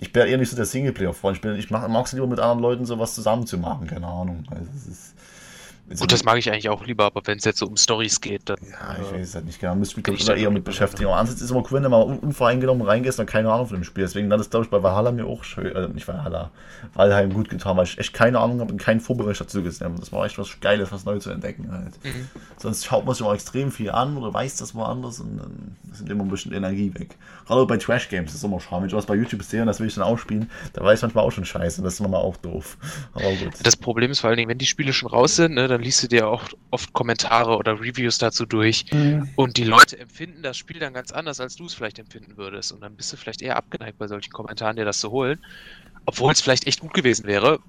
ich 0.00 0.12
bin 0.12 0.26
eher 0.26 0.38
nicht 0.38 0.50
so 0.50 0.56
der 0.56 0.64
Singleplayer-Freund. 0.64 1.44
Ich, 1.44 1.58
ich 1.58 1.70
mag 1.70 2.06
es 2.06 2.12
lieber 2.12 2.26
mit 2.26 2.40
anderen 2.40 2.60
Leuten 2.60 2.86
sowas 2.86 3.14
zusammen 3.14 3.46
zu 3.46 3.58
machen, 3.58 3.86
keine 3.86 4.06
Ahnung. 4.06 4.44
Also 4.50 4.68
es 4.74 4.86
ist, 4.86 5.14
Gut, 5.86 6.10
das 6.10 6.24
mag 6.24 6.38
ich 6.38 6.50
eigentlich 6.50 6.70
auch 6.70 6.86
lieber, 6.86 7.04
aber 7.04 7.20
wenn 7.26 7.36
es 7.36 7.44
jetzt 7.44 7.58
so 7.58 7.66
um 7.66 7.76
Stories 7.76 8.20
geht, 8.20 8.48
dann. 8.48 8.56
Ja, 8.70 8.96
ich 9.02 9.12
weiß 9.12 9.34
halt 9.34 9.44
nicht 9.44 9.60
genau. 9.60 9.74
Müsste 9.74 10.00
mich 10.10 10.24
doch 10.24 10.34
eher 10.34 10.50
mit 10.50 10.64
beschäftigen. 10.64 11.08
Aber 11.08 11.18
ansonsten 11.18 11.44
ist 11.44 11.50
es 11.50 11.54
immer 11.54 11.62
cool, 11.64 11.72
wenn 11.72 11.82
du 11.82 11.88
mal 11.90 12.02
unvoreingenommen 12.02 12.86
reingehst 12.86 13.20
und 13.20 13.26
keine 13.26 13.52
Ahnung 13.52 13.66
von 13.66 13.76
dem 13.76 13.84
Spiel. 13.84 14.04
Deswegen 14.04 14.32
hat 14.32 14.40
es, 14.40 14.48
glaube 14.48 14.64
ich, 14.64 14.70
bei 14.70 14.82
Valhalla 14.82 15.12
mir 15.12 15.26
auch 15.26 15.44
schön, 15.44 15.66
äh, 15.66 15.88
nicht 15.88 16.08
Valhalla, 16.08 16.50
Valheim 16.94 17.34
gut 17.34 17.50
getan, 17.50 17.76
weil 17.76 17.84
ich 17.84 17.98
echt 17.98 18.14
keine 18.14 18.38
Ahnung 18.38 18.60
habe 18.60 18.72
und 18.72 18.78
keinen 18.78 19.00
Vorbericht 19.00 19.42
dazu 19.42 19.62
gesehen 19.62 19.84
habe. 19.86 20.00
Das 20.00 20.10
war 20.10 20.24
echt 20.24 20.38
was 20.38 20.58
Geiles, 20.60 20.90
was 20.90 21.04
neu 21.04 21.18
zu 21.18 21.30
entdecken 21.30 21.70
halt. 21.70 22.02
Mhm. 22.02 22.28
Sonst 22.56 22.86
schaut 22.86 23.04
man 23.04 23.14
sich 23.14 23.24
auch 23.26 23.34
extrem 23.34 23.70
viel 23.70 23.90
an 23.90 24.16
oder 24.16 24.32
weiß 24.32 24.56
das 24.56 24.74
woanders 24.74 25.20
und 25.20 25.36
dann 25.36 25.76
sind 25.92 26.08
immer 26.08 26.24
ein 26.24 26.30
bisschen 26.30 26.52
Energie 26.52 26.94
weg. 26.94 27.16
Gerade 27.46 27.66
bei 27.66 27.76
Trash 27.76 28.08
Games 28.08 28.30
ist 28.30 28.38
es 28.38 28.44
immer 28.44 28.60
schade. 28.60 28.82
Wenn 28.82 28.88
ich 28.88 28.94
was 28.94 29.06
bei 29.06 29.14
YouTube 29.14 29.42
sehe 29.42 29.60
und 29.60 29.66
das 29.66 29.80
will 29.80 29.86
ich 29.86 29.94
dann 29.94 30.04
auch 30.04 30.18
spielen, 30.18 30.50
da 30.72 30.82
weiß 30.82 30.98
ich 30.98 31.02
manchmal 31.02 31.24
auch 31.24 31.32
schon 31.32 31.44
scheiße. 31.44 31.82
Das 31.82 31.94
ist 31.94 32.00
manchmal 32.00 32.22
auch 32.22 32.36
doof. 32.38 32.76
Aber 33.12 33.32
gut. 33.32 33.52
Das 33.62 33.76
Problem 33.76 34.10
ist 34.10 34.20
vor 34.20 34.30
allen 34.30 34.36
Dingen, 34.36 34.48
wenn 34.48 34.58
die 34.58 34.66
Spiele 34.66 34.92
schon 34.92 35.08
raus 35.08 35.36
sind, 35.36 35.54
ne, 35.54 35.68
dann 35.68 35.80
liest 35.80 36.02
du 36.02 36.08
dir 36.08 36.28
auch 36.28 36.44
oft 36.70 36.92
Kommentare 36.92 37.56
oder 37.56 37.80
Reviews 37.80 38.18
dazu 38.18 38.46
durch 38.46 38.86
mhm. 38.92 39.28
und 39.36 39.56
die 39.56 39.64
Leute 39.64 39.98
empfinden 39.98 40.42
das 40.42 40.56
Spiel 40.56 40.78
dann 40.78 40.94
ganz 40.94 41.12
anders, 41.12 41.40
als 41.40 41.56
du 41.56 41.66
es 41.66 41.74
vielleicht 41.74 41.98
empfinden 41.98 42.36
würdest 42.36 42.72
und 42.72 42.80
dann 42.80 42.96
bist 42.96 43.12
du 43.12 43.16
vielleicht 43.16 43.42
eher 43.42 43.56
abgeneigt 43.56 43.98
bei 43.98 44.06
solchen 44.06 44.32
Kommentaren, 44.32 44.76
dir 44.76 44.84
das 44.84 44.98
zu 44.98 45.10
holen, 45.10 45.38
obwohl 46.06 46.32
es 46.32 46.40
vielleicht 46.40 46.66
echt 46.66 46.80
gut 46.80 46.94
gewesen 46.94 47.26
wäre, 47.26 47.60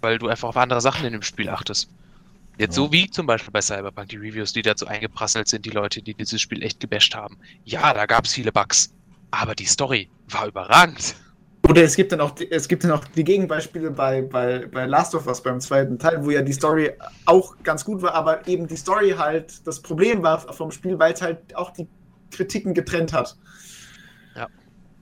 weil 0.00 0.18
du 0.18 0.28
einfach 0.28 0.48
auf 0.48 0.56
andere 0.56 0.80
Sachen 0.80 1.04
in 1.06 1.12
dem 1.12 1.22
Spiel 1.22 1.48
achtest. 1.48 1.88
Jetzt 2.58 2.74
so 2.74 2.90
wie 2.90 3.10
zum 3.10 3.26
Beispiel 3.26 3.52
bei 3.52 3.60
Cyberpunk, 3.60 4.08
die 4.08 4.16
Reviews, 4.16 4.52
die 4.52 4.62
dazu 4.62 4.86
eingeprasselt 4.86 5.48
sind, 5.48 5.66
die 5.66 5.70
Leute, 5.70 6.00
die 6.00 6.14
dieses 6.14 6.40
Spiel 6.40 6.62
echt 6.62 6.80
gebasht 6.80 7.14
haben. 7.14 7.36
Ja, 7.64 7.92
da 7.92 8.06
gab 8.06 8.24
es 8.24 8.32
viele 8.32 8.50
Bugs, 8.50 8.94
aber 9.30 9.54
die 9.54 9.66
Story 9.66 10.08
war 10.28 10.46
überragend. 10.46 11.14
Oder 11.68 11.82
es 11.82 11.96
gibt 11.96 12.12
dann 12.12 12.20
auch, 12.20 12.34
es 12.50 12.68
gibt 12.68 12.84
dann 12.84 12.92
auch 12.92 13.04
die 13.04 13.24
Gegenbeispiele 13.24 13.90
bei, 13.90 14.22
bei, 14.22 14.66
bei 14.66 14.86
Last 14.86 15.14
of 15.14 15.26
Us 15.26 15.42
beim 15.42 15.60
zweiten 15.60 15.98
Teil, 15.98 16.24
wo 16.24 16.30
ja 16.30 16.40
die 16.40 16.52
Story 16.52 16.92
auch 17.26 17.56
ganz 17.62 17.84
gut 17.84 18.02
war, 18.02 18.14
aber 18.14 18.46
eben 18.46 18.68
die 18.68 18.76
Story 18.76 19.14
halt 19.18 19.66
das 19.66 19.80
Problem 19.80 20.22
war 20.22 20.40
vom 20.52 20.70
Spiel, 20.70 20.98
weil 20.98 21.12
es 21.12 21.20
halt 21.20 21.54
auch 21.56 21.70
die 21.70 21.88
Kritiken 22.30 22.72
getrennt 22.72 23.12
hat. 23.12 23.36
Ja. 24.34 24.48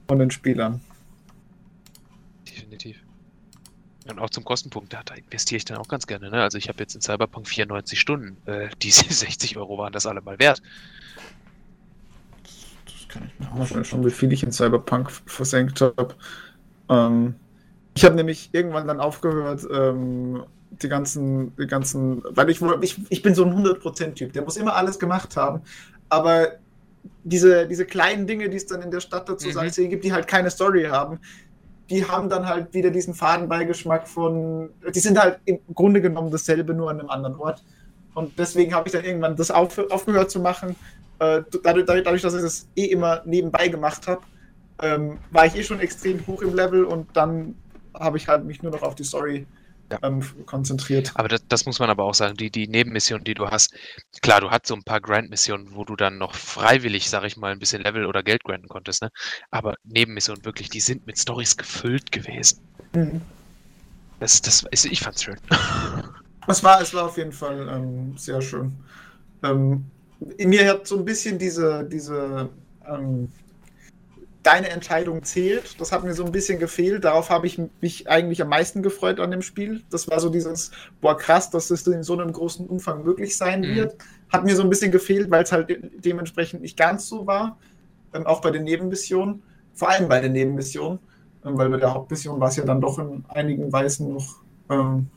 Von 0.07 0.19
den 0.19 0.31
Spielern. 0.31 0.81
Definitiv. 2.47 3.04
Und 4.07 4.19
auch 4.19 4.29
zum 4.29 4.43
Kostenpunkt, 4.43 4.93
da, 4.93 5.01
da 5.03 5.15
investiere 5.15 5.57
ich 5.57 5.65
dann 5.65 5.77
auch 5.77 5.87
ganz 5.87 6.05
gerne. 6.05 6.29
Ne? 6.29 6.41
Also 6.41 6.57
ich 6.57 6.69
habe 6.69 6.79
jetzt 6.79 6.93
in 6.93 7.01
Cyberpunk 7.01 7.47
94 7.47 7.99
Stunden. 7.99 8.37
Äh, 8.45 8.69
diese 8.81 9.11
60 9.11 9.57
Euro 9.57 9.77
waren 9.77 9.93
das 9.93 10.05
alle 10.05 10.21
mal 10.21 10.37
wert. 10.39 10.61
Das 12.85 13.07
kann 13.09 13.23
ich 13.27 13.39
mir 13.39 13.51
auch 13.51 13.85
schon, 13.85 14.05
wie 14.05 14.11
viel 14.11 14.31
ich 14.31 14.43
in 14.43 14.51
Cyberpunk 14.51 15.11
versenkt 15.11 15.81
habe. 15.81 16.15
Ähm, 16.89 17.35
ich 17.95 18.05
habe 18.05 18.15
nämlich 18.15 18.49
irgendwann 18.51 18.87
dann 18.87 18.99
aufgehört, 18.99 19.65
ähm, 19.71 20.43
die 20.81 20.89
ganzen, 20.89 21.55
die 21.55 21.67
ganzen, 21.67 22.21
weil 22.29 22.49
ich, 22.49 22.61
ich, 22.81 22.99
ich 23.09 23.21
bin 23.21 23.33
so 23.33 23.45
ein 23.45 23.53
100%-Typ, 23.53 24.33
der 24.33 24.43
muss 24.43 24.57
immer 24.57 24.75
alles 24.75 24.99
gemacht 24.99 25.37
haben, 25.37 25.61
aber 26.09 26.57
diese, 27.23 27.67
diese 27.67 27.85
kleinen 27.85 28.27
Dinge, 28.27 28.49
die 28.49 28.57
es 28.57 28.65
dann 28.65 28.81
in 28.81 28.91
der 28.91 28.99
Stadt 28.99 29.29
dazu 29.29 29.47
mhm. 29.47 29.89
gibt, 29.89 30.03
die 30.03 30.13
halt 30.13 30.27
keine 30.27 30.49
Story 30.51 30.83
haben, 30.83 31.19
die 31.89 32.05
haben 32.07 32.29
dann 32.29 32.47
halt 32.47 32.73
wieder 32.73 32.89
diesen 32.89 33.13
Fadenbeigeschmack 33.13 34.07
von, 34.07 34.69
die 34.93 34.99
sind 34.99 35.19
halt 35.19 35.39
im 35.45 35.59
Grunde 35.73 36.01
genommen 36.01 36.31
dasselbe, 36.31 36.73
nur 36.73 36.89
an 36.89 36.99
einem 36.99 37.09
anderen 37.09 37.35
Ort. 37.35 37.63
Und 38.13 38.39
deswegen 38.39 38.73
habe 38.73 38.87
ich 38.87 38.93
dann 38.93 39.03
irgendwann 39.03 39.35
das 39.35 39.51
auf, 39.51 39.77
aufgehört 39.91 40.31
zu 40.31 40.39
machen, 40.39 40.75
äh, 41.19 41.41
dadurch, 41.63 41.85
dadurch, 41.85 42.21
dass 42.21 42.33
ich 42.33 42.41
das 42.41 42.67
eh 42.75 42.85
immer 42.85 43.21
nebenbei 43.25 43.67
gemacht 43.67 44.07
habe 44.07 44.21
ähm, 44.81 45.19
war 45.31 45.45
ich 45.45 45.55
eh 45.55 45.63
schon 45.63 45.79
extrem 45.79 46.25
hoch 46.27 46.41
im 46.41 46.53
Level 46.53 46.83
und 46.83 47.07
dann 47.15 47.55
habe 47.93 48.17
ich 48.17 48.27
halt 48.27 48.43
mich 48.45 48.61
nur 48.61 48.71
noch 48.71 48.81
auf 48.81 48.95
die 48.95 49.03
Story 49.03 49.45
ja. 49.91 49.99
ähm, 50.01 50.23
konzentriert. 50.45 51.11
Aber 51.15 51.27
das, 51.27 51.45
das, 51.47 51.65
muss 51.65 51.79
man 51.79 51.89
aber 51.89 52.03
auch 52.03 52.13
sagen, 52.13 52.35
die, 52.35 52.49
die 52.49 52.67
Nebenmissionen, 52.67 53.23
die 53.23 53.33
du 53.33 53.47
hast, 53.49 53.73
klar, 54.21 54.41
du 54.41 54.49
hast 54.49 54.67
so 54.67 54.75
ein 54.75 54.83
paar 54.83 55.01
Grant-Missionen, 55.01 55.75
wo 55.75 55.83
du 55.83 55.95
dann 55.95 56.17
noch 56.17 56.33
freiwillig, 56.33 57.09
sag 57.09 57.23
ich 57.23 57.37
mal, 57.37 57.51
ein 57.51 57.59
bisschen 57.59 57.81
Level 57.81 58.05
oder 58.05 58.23
Geld 58.23 58.43
granten 58.43 58.67
konntest, 58.67 59.01
ne? 59.01 59.09
Aber 59.51 59.75
Nebenmissionen 59.83 60.43
wirklich, 60.45 60.69
die 60.69 60.79
sind 60.79 61.05
mit 61.05 61.19
Stories 61.19 61.57
gefüllt 61.57 62.11
gewesen. 62.11 62.59
Mhm. 62.93 63.21
Das, 64.19 64.41
das, 64.41 64.65
ist, 64.71 64.85
ich 64.85 65.01
fand's 65.01 65.23
schön. 65.23 65.37
Es 66.47 66.63
war, 66.63 66.79
es 66.79 66.93
war 66.93 67.05
auf 67.05 67.17
jeden 67.17 67.31
Fall 67.31 67.67
ähm, 67.67 68.15
sehr 68.17 68.39
schön. 68.39 68.71
Ähm, 69.41 69.83
in 70.37 70.49
mir 70.49 70.69
hat 70.69 70.85
so 70.85 70.95
ein 70.95 71.03
bisschen 71.03 71.39
diese, 71.39 71.83
diese 71.85 72.49
ähm, 72.87 73.31
deine 74.45 74.69
Entscheidung 74.69 75.23
zählt. 75.23 75.79
Das 75.81 75.91
hat 75.91 76.03
mir 76.03 76.13
so 76.13 76.23
ein 76.23 76.31
bisschen 76.31 76.59
gefehlt. 76.59 77.03
Darauf 77.03 77.29
habe 77.29 77.47
ich 77.47 77.59
mich 77.81 78.07
eigentlich 78.07 78.41
am 78.41 78.49
meisten 78.49 78.83
gefreut 78.83 79.19
an 79.19 79.31
dem 79.31 79.41
Spiel. 79.41 79.83
Das 79.89 80.07
war 80.07 80.19
so 80.19 80.29
dieses, 80.29 80.71
boah, 81.01 81.17
krass, 81.17 81.49
dass 81.49 81.69
das 81.69 81.85
in 81.87 82.03
so 82.03 82.13
einem 82.13 82.31
großen 82.31 82.67
Umfang 82.67 83.03
möglich 83.03 83.37
sein 83.37 83.61
mhm. 83.61 83.75
wird. 83.75 83.95
Hat 84.31 84.45
mir 84.45 84.55
so 84.55 84.61
ein 84.61 84.69
bisschen 84.69 84.91
gefehlt, 84.91 85.31
weil 85.31 85.43
es 85.43 85.51
halt 85.51 85.69
de 85.69 85.79
dementsprechend 85.97 86.61
nicht 86.61 86.77
ganz 86.77 87.07
so 87.07 87.25
war. 87.25 87.57
Ähm, 88.13 88.27
auch 88.27 88.41
bei 88.41 88.51
den 88.51 88.63
Nebenmissionen. 88.63 89.41
Vor 89.73 89.89
allem 89.89 90.07
bei 90.07 90.21
den 90.21 90.33
Nebenmissionen. 90.33 90.99
Ähm, 91.43 91.57
weil 91.57 91.69
bei 91.69 91.77
der 91.77 91.93
Hauptmission 91.93 92.39
war 92.39 92.49
es 92.49 92.55
ja 92.55 92.65
dann 92.65 92.81
doch 92.81 92.99
in 92.99 93.25
einigen 93.29 93.73
Weisen 93.73 94.13
noch 94.13 94.41
ähm, 94.69 95.07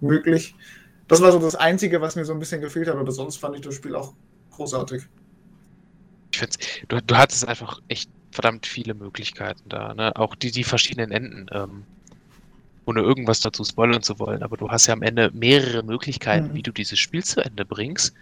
möglich. 0.00 0.54
Das 1.08 1.20
war 1.20 1.32
so 1.32 1.40
das 1.40 1.56
Einzige, 1.56 2.00
was 2.00 2.14
mir 2.14 2.24
so 2.24 2.32
ein 2.32 2.38
bisschen 2.38 2.60
gefehlt 2.60 2.86
hat. 2.86 2.96
Aber 2.96 3.10
sonst 3.10 3.36
fand 3.36 3.56
ich 3.56 3.62
das 3.62 3.74
Spiel 3.74 3.96
auch 3.96 4.14
großartig. 4.52 5.08
Ich 6.36 6.40
finde, 6.40 6.56
du, 6.88 7.00
du 7.00 7.16
hattest 7.16 7.48
einfach 7.48 7.80
echt 7.88 8.10
verdammt 8.30 8.66
viele 8.66 8.92
Möglichkeiten 8.92 9.66
da, 9.70 9.94
ne? 9.94 10.14
Auch 10.16 10.34
die, 10.34 10.50
die 10.50 10.64
verschiedenen 10.64 11.10
Enden, 11.10 11.46
ähm, 11.50 11.84
ohne 12.84 13.00
irgendwas 13.00 13.40
dazu 13.40 13.64
spoilern 13.64 14.02
zu 14.02 14.18
wollen, 14.18 14.42
aber 14.42 14.58
du 14.58 14.68
hast 14.68 14.86
ja 14.86 14.92
am 14.92 15.02
Ende 15.02 15.30
mehrere 15.32 15.82
Möglichkeiten, 15.82 16.48
mhm. 16.48 16.54
wie 16.54 16.62
du 16.62 16.72
dieses 16.72 16.98
Spiel 16.98 17.24
zu 17.24 17.40
Ende 17.40 17.64
bringst. 17.64 18.14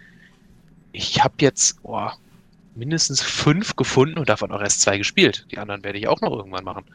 Ich 0.93 1.21
habe 1.21 1.35
jetzt 1.39 1.77
oh, 1.83 2.09
mindestens 2.73 3.21
fünf 3.21 3.75
gefunden 3.75 4.17
und 4.17 4.29
davon 4.29 4.51
auch 4.53 4.61
erst 4.61 4.79
zwei 4.79 4.97
gespielt. 4.97 5.45
Die 5.51 5.57
anderen 5.57 5.83
werde 5.83 5.99
ich 5.99 6.07
auch 6.07 6.21
noch 6.21 6.31
irgendwann 6.31 6.63
machen. 6.63 6.85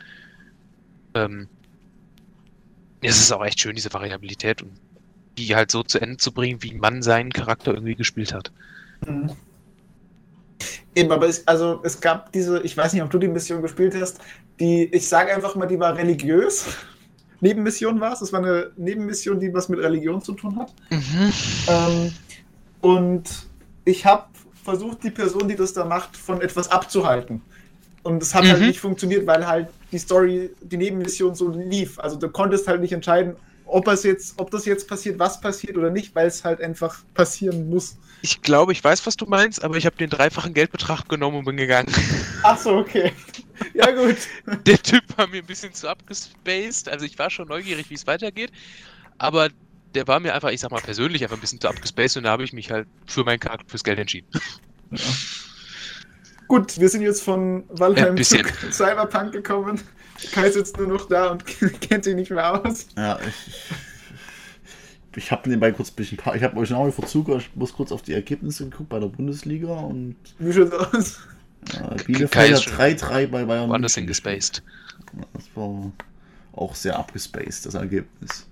Ähm, 1.13 1.49
es 3.03 3.19
ist 3.19 3.31
auch 3.31 3.45
echt 3.45 3.61
schön, 3.61 3.77
diese 3.77 3.93
Variabilität 3.93 4.63
und 4.63 4.73
die 5.37 5.55
halt 5.55 5.71
so 5.71 5.83
zu 5.83 6.01
Ende 6.01 6.17
zu 6.17 6.33
bringen, 6.33 6.63
wie 6.63 6.73
man 6.73 7.03
seinen 7.03 7.31
Charakter 7.31 7.75
irgendwie 7.75 7.95
gespielt 7.95 8.33
hat. 8.33 8.51
Mhm. 9.07 9.33
Eben, 10.95 11.13
aber 11.13 11.29
es, 11.29 11.47
also 11.47 11.81
es 11.85 12.01
gab 12.01 12.33
diese, 12.33 12.61
ich 12.63 12.77
weiß 12.77 12.93
nicht, 12.93 13.03
ob 13.03 13.11
du 13.11 13.19
die 13.19 13.29
Mission 13.29 13.63
gespielt 13.63 13.95
hast, 14.01 14.19
die, 14.59 14.85
ich 14.85 15.09
sage 15.09 15.33
einfach 15.35 15.55
mal, 15.55 15.67
die 15.67 15.79
war 15.79 15.97
religiös. 15.97 16.67
Nebenmission 17.41 18.01
war 18.01 18.13
es. 18.13 18.21
Es 18.21 18.33
war 18.33 18.41
eine 18.41 18.71
Nebenmission, 18.77 19.41
die 19.41 19.53
was 19.55 19.69
mit 19.69 19.81
Religion 19.81 20.21
zu 20.21 20.33
tun 20.33 20.59
hat. 20.59 20.73
Mhm. 20.91 21.33
Ähm, 21.69 22.13
und 22.81 23.25
ich 23.85 24.05
habe 24.05 24.25
versucht, 24.63 25.03
die 25.05 25.11
Person, 25.11 25.49
die 25.49 25.57
das 25.57 25.73
da 25.73 25.85
macht, 25.85 26.17
von 26.17 26.43
etwas 26.43 26.71
abzuhalten. 26.71 27.41
Und 28.03 28.23
es 28.23 28.35
hat 28.35 28.43
halt 28.43 28.53
mhm. 28.53 28.61
halt 28.61 28.69
nicht 28.69 28.81
funktioniert, 28.81 29.27
weil 29.27 29.47
halt 29.47 29.69
die 29.93 29.99
Story, 29.99 30.51
die 30.61 30.77
Nebenmission 30.77 31.35
so 31.35 31.49
lief. 31.51 31.99
Also 31.99 32.17
du 32.17 32.29
konntest 32.29 32.69
halt 32.69 32.81
nicht 32.81 32.93
entscheiden, 32.93 33.37
ob 33.67 33.87
es 33.89 34.03
jetzt, 34.03 34.35
ob 34.39 34.51
das 34.51 34.65
jetzt 34.65 34.89
passiert, 34.89 35.19
was 35.19 35.41
passiert 35.41 35.77
oder 35.77 35.91
nicht, 35.91 36.15
weil 36.15 36.27
es 36.27 36.45
halt 36.45 36.61
einfach 36.61 37.03
passieren 37.15 37.71
muss. 37.71 37.97
Ich 38.23 38.43
glaube, 38.43 38.73
ich 38.73 38.83
weiß, 38.83 39.07
was 39.07 39.17
du 39.17 39.27
meinst, 39.27 39.65
aber 39.65 39.77
ich 39.77 39.87
habe 39.87 39.97
den 39.97 40.11
dreifachen 40.11 40.53
Geldbetrag 40.53 41.09
genommen 41.09 41.39
und 41.39 41.45
bin 41.45 41.57
gegangen. 41.57 41.93
Ach 42.43 42.59
so, 42.59 42.77
okay. 42.77 43.13
Ja, 43.75 43.91
gut. 43.91 44.17
Der 44.67 44.79
Typ 44.83 45.03
war 45.17 45.27
mir 45.27 45.39
ein 45.39 45.47
bisschen 45.47 45.73
zu 45.73 45.89
abgespaced. 45.89 46.89
Also 46.89 47.05
ich 47.07 47.19
war 47.19 47.31
schon 47.31 47.49
neugierig, 47.49 47.89
wie 47.91 47.95
es 47.95 48.07
weitergeht. 48.07 48.53
Aber 49.19 49.49
der 49.95 50.07
war 50.07 50.21
mir 50.21 50.35
einfach, 50.35 50.51
ich 50.51 50.61
sag 50.61 50.71
mal 50.71 50.81
persönlich, 50.81 51.23
einfach 51.23 51.37
ein 51.37 51.41
bisschen 51.41 51.61
zu 51.61 51.69
abgespaced 51.69 52.17
und 52.17 52.25
da 52.25 52.31
habe 52.31 52.45
ich 52.45 52.53
mich 52.53 52.71
halt 52.71 52.87
für 53.07 53.25
meinen 53.25 53.41
Charakter 53.41 53.67
fürs 53.69 53.85
Geld 53.85 53.99
entschieden. 53.99 54.29
Ja. 54.91 54.99
Gut, 56.49 56.81
wir 56.81 56.89
sind 56.89 57.03
jetzt 57.03 57.23
von 57.23 57.65
Valheim 57.69 58.17
ja, 58.17 58.25
zu 58.25 58.39
Cyberpunk 58.73 59.33
gekommen. 59.33 59.81
Kai 60.33 60.49
ist 60.49 60.57
jetzt 60.57 60.77
nur 60.77 60.89
noch 60.89 61.09
da 61.09 61.29
und 61.29 61.45
kennt 61.81 62.05
sich 62.05 62.15
nicht 62.15 62.31
mehr 62.31 62.67
aus. 62.67 62.87
Ja, 62.97 63.19
ich, 63.21 63.35
ich 65.17 65.33
habe 65.33 65.49
nebenbei 65.49 65.73
kurz 65.73 65.91
ein 65.91 65.97
bisschen, 65.97 66.19
ich 66.35 66.43
habe 66.43 66.57
euch 66.57 66.71
noch 66.71 66.91
Verzug, 66.93 67.29
ich 67.31 67.51
muss 67.55 67.73
kurz 67.73 67.93
auf 67.93 68.03
die 68.03 68.13
Ergebnisse 68.13 68.69
geguckt 68.69 68.89
bei 68.89 68.99
der 68.99 69.09
Bundesliga 69.09 69.73
und. 69.73 70.17
Wie 70.39 70.53
schaut's 70.53 70.73
aus? 70.73 71.21
Ja, 71.75 71.95
Bielefeld 72.07 72.55
hat 72.55 72.63
3-3 72.63 73.27
bei 73.27 73.45
Bayern. 73.45 73.69
Woanders 73.69 73.95
hingespaced. 73.95 74.63
Das 75.35 75.45
war 75.55 75.93
auch 76.53 76.75
sehr 76.75 76.99
abgespaced, 76.99 77.67
das 77.67 77.75
Ergebnis. 77.75 78.47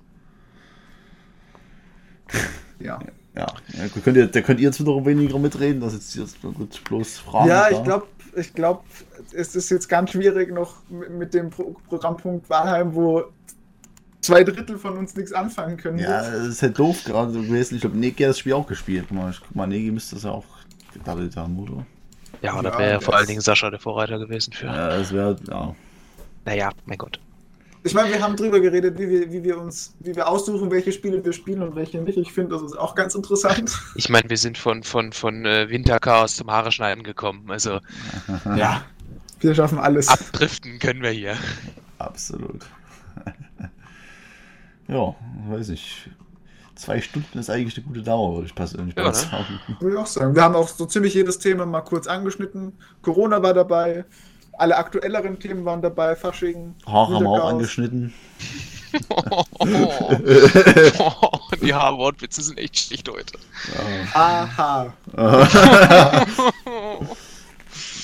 Ja. 2.80 2.98
Ja, 3.34 3.46
ja 3.72 3.88
könnt 4.02 4.16
ihr, 4.16 4.26
da 4.26 4.40
könnt 4.40 4.60
ihr 4.60 4.66
jetzt 4.66 4.80
wiederum 4.80 5.06
weniger 5.06 5.38
mitreden, 5.38 5.80
das 5.80 5.94
ist 5.94 6.16
jetzt 6.16 6.42
gut, 6.42 6.82
bloß 6.84 7.18
Fragen. 7.18 7.48
Ja, 7.48 7.70
ich 7.70 7.82
glaube, 7.84 8.06
ich 8.34 8.52
glaube, 8.52 8.82
es 9.32 9.54
ist 9.54 9.70
jetzt 9.70 9.88
ganz 9.88 10.10
schwierig 10.10 10.52
noch 10.52 10.76
mit 10.90 11.34
dem 11.34 11.50
Pro 11.50 11.76
Programmpunkt 11.88 12.50
Wahlheim, 12.50 12.94
wo 12.94 13.24
zwei 14.20 14.44
Drittel 14.44 14.78
von 14.78 14.96
uns 14.96 15.14
nichts 15.14 15.32
anfangen 15.32 15.76
können. 15.76 15.98
Ja, 15.98 16.22
das 16.22 16.46
ist 16.46 16.62
halt 16.62 16.78
doof 16.78 17.04
gerade 17.04 17.32
gewesen. 17.32 17.76
Ich 17.76 17.80
glaube, 17.80 17.96
Negi 17.96 18.22
hat 18.22 18.30
das 18.30 18.38
Spiel 18.38 18.54
auch 18.54 18.66
gespielt. 18.66 19.06
Guck 19.08 19.16
mal, 19.16 19.34
guck 19.38 19.56
mal 19.56 19.66
Negi 19.66 19.90
müsste 19.90 20.16
das 20.16 20.24
ja 20.24 20.30
auch 20.30 20.44
gedaddelt 20.92 21.36
haben, 21.36 21.58
oder? 21.58 21.86
Ja, 22.42 22.60
da 22.62 22.78
wäre 22.78 22.92
ja 22.92 23.00
vor 23.00 23.16
allen 23.16 23.26
Dingen 23.26 23.40
Sascha 23.40 23.70
der 23.70 23.80
Vorreiter 23.80 24.18
gewesen 24.18 24.52
für. 24.52 24.66
Ja, 24.66 24.88
das 24.88 25.12
wäre, 25.12 25.36
ja. 25.48 25.74
Naja, 26.44 26.70
mein 26.86 26.98
Gott. 26.98 27.18
ich 27.82 27.94
meine, 27.94 28.12
wir 28.12 28.22
haben 28.22 28.36
drüber 28.36 28.60
geredet, 28.60 28.98
wie 28.98 29.08
wir, 29.08 29.32
wie 29.32 29.42
wir 29.42 29.58
uns, 29.58 29.94
wie 30.00 30.14
wir 30.14 30.28
aussuchen, 30.28 30.70
welche 30.70 30.92
Spiele 30.92 31.24
wir 31.24 31.32
spielen 31.32 31.62
und 31.62 31.74
welche 31.74 31.98
nicht. 31.98 32.16
Ich 32.16 32.32
finde, 32.32 32.54
das 32.54 32.62
ist 32.62 32.78
auch 32.78 32.94
ganz 32.94 33.14
interessant. 33.14 33.72
Ich 33.96 34.08
meine, 34.08 34.30
wir 34.30 34.36
sind 34.36 34.56
von, 34.56 34.82
von, 34.82 35.12
von 35.12 35.44
äh, 35.44 35.68
Winterchaos 35.68 36.36
zum 36.36 36.50
Haare 36.50 36.70
schneiden 36.70 37.02
gekommen. 37.02 37.50
Also. 37.50 37.80
ja. 38.56 38.84
Wir 39.40 39.54
schaffen 39.54 39.78
alles. 39.78 40.08
Abdriften 40.08 40.78
können 40.78 41.02
wir 41.02 41.10
hier. 41.10 41.36
Absolut. 41.98 42.64
ja, 44.88 45.14
weiß 45.48 45.70
ich. 45.70 46.08
Zwei 46.74 47.00
Stunden 47.00 47.38
ist 47.38 47.50
eigentlich 47.50 47.76
eine 47.76 47.86
gute 47.86 48.02
Dauer, 48.02 48.34
würde 48.34 48.46
ich 48.46 48.54
persönlich 48.54 48.96
ja, 48.96 49.08
ne? 49.08 49.14
sagen. 49.14 49.60
Würde 49.80 49.96
ich 49.96 50.00
auch 50.00 50.06
sagen. 50.06 50.34
Wir 50.34 50.42
haben 50.42 50.54
auch 50.54 50.68
so 50.68 50.86
ziemlich 50.86 51.14
jedes 51.14 51.38
Thema 51.38 51.66
mal 51.66 51.80
kurz 51.80 52.06
angeschnitten. 52.06 52.72
Corona 53.02 53.42
war 53.42 53.52
dabei, 53.52 54.04
alle 54.52 54.76
aktuelleren 54.76 55.38
Themen 55.40 55.64
waren 55.64 55.82
dabei, 55.82 56.14
Fasching. 56.14 56.74
Haare 56.86 57.16
haben 57.16 57.24
wir 57.24 57.30
auch 57.30 57.48
angeschnitten. 57.48 58.14
oh, 59.18 59.44
die 61.60 61.74
Haarwortwitze 61.74 62.42
sind 62.42 62.58
echt 62.58 62.78
schlicht 62.78 63.08
heute. 63.08 63.38
Aha. 64.14 64.92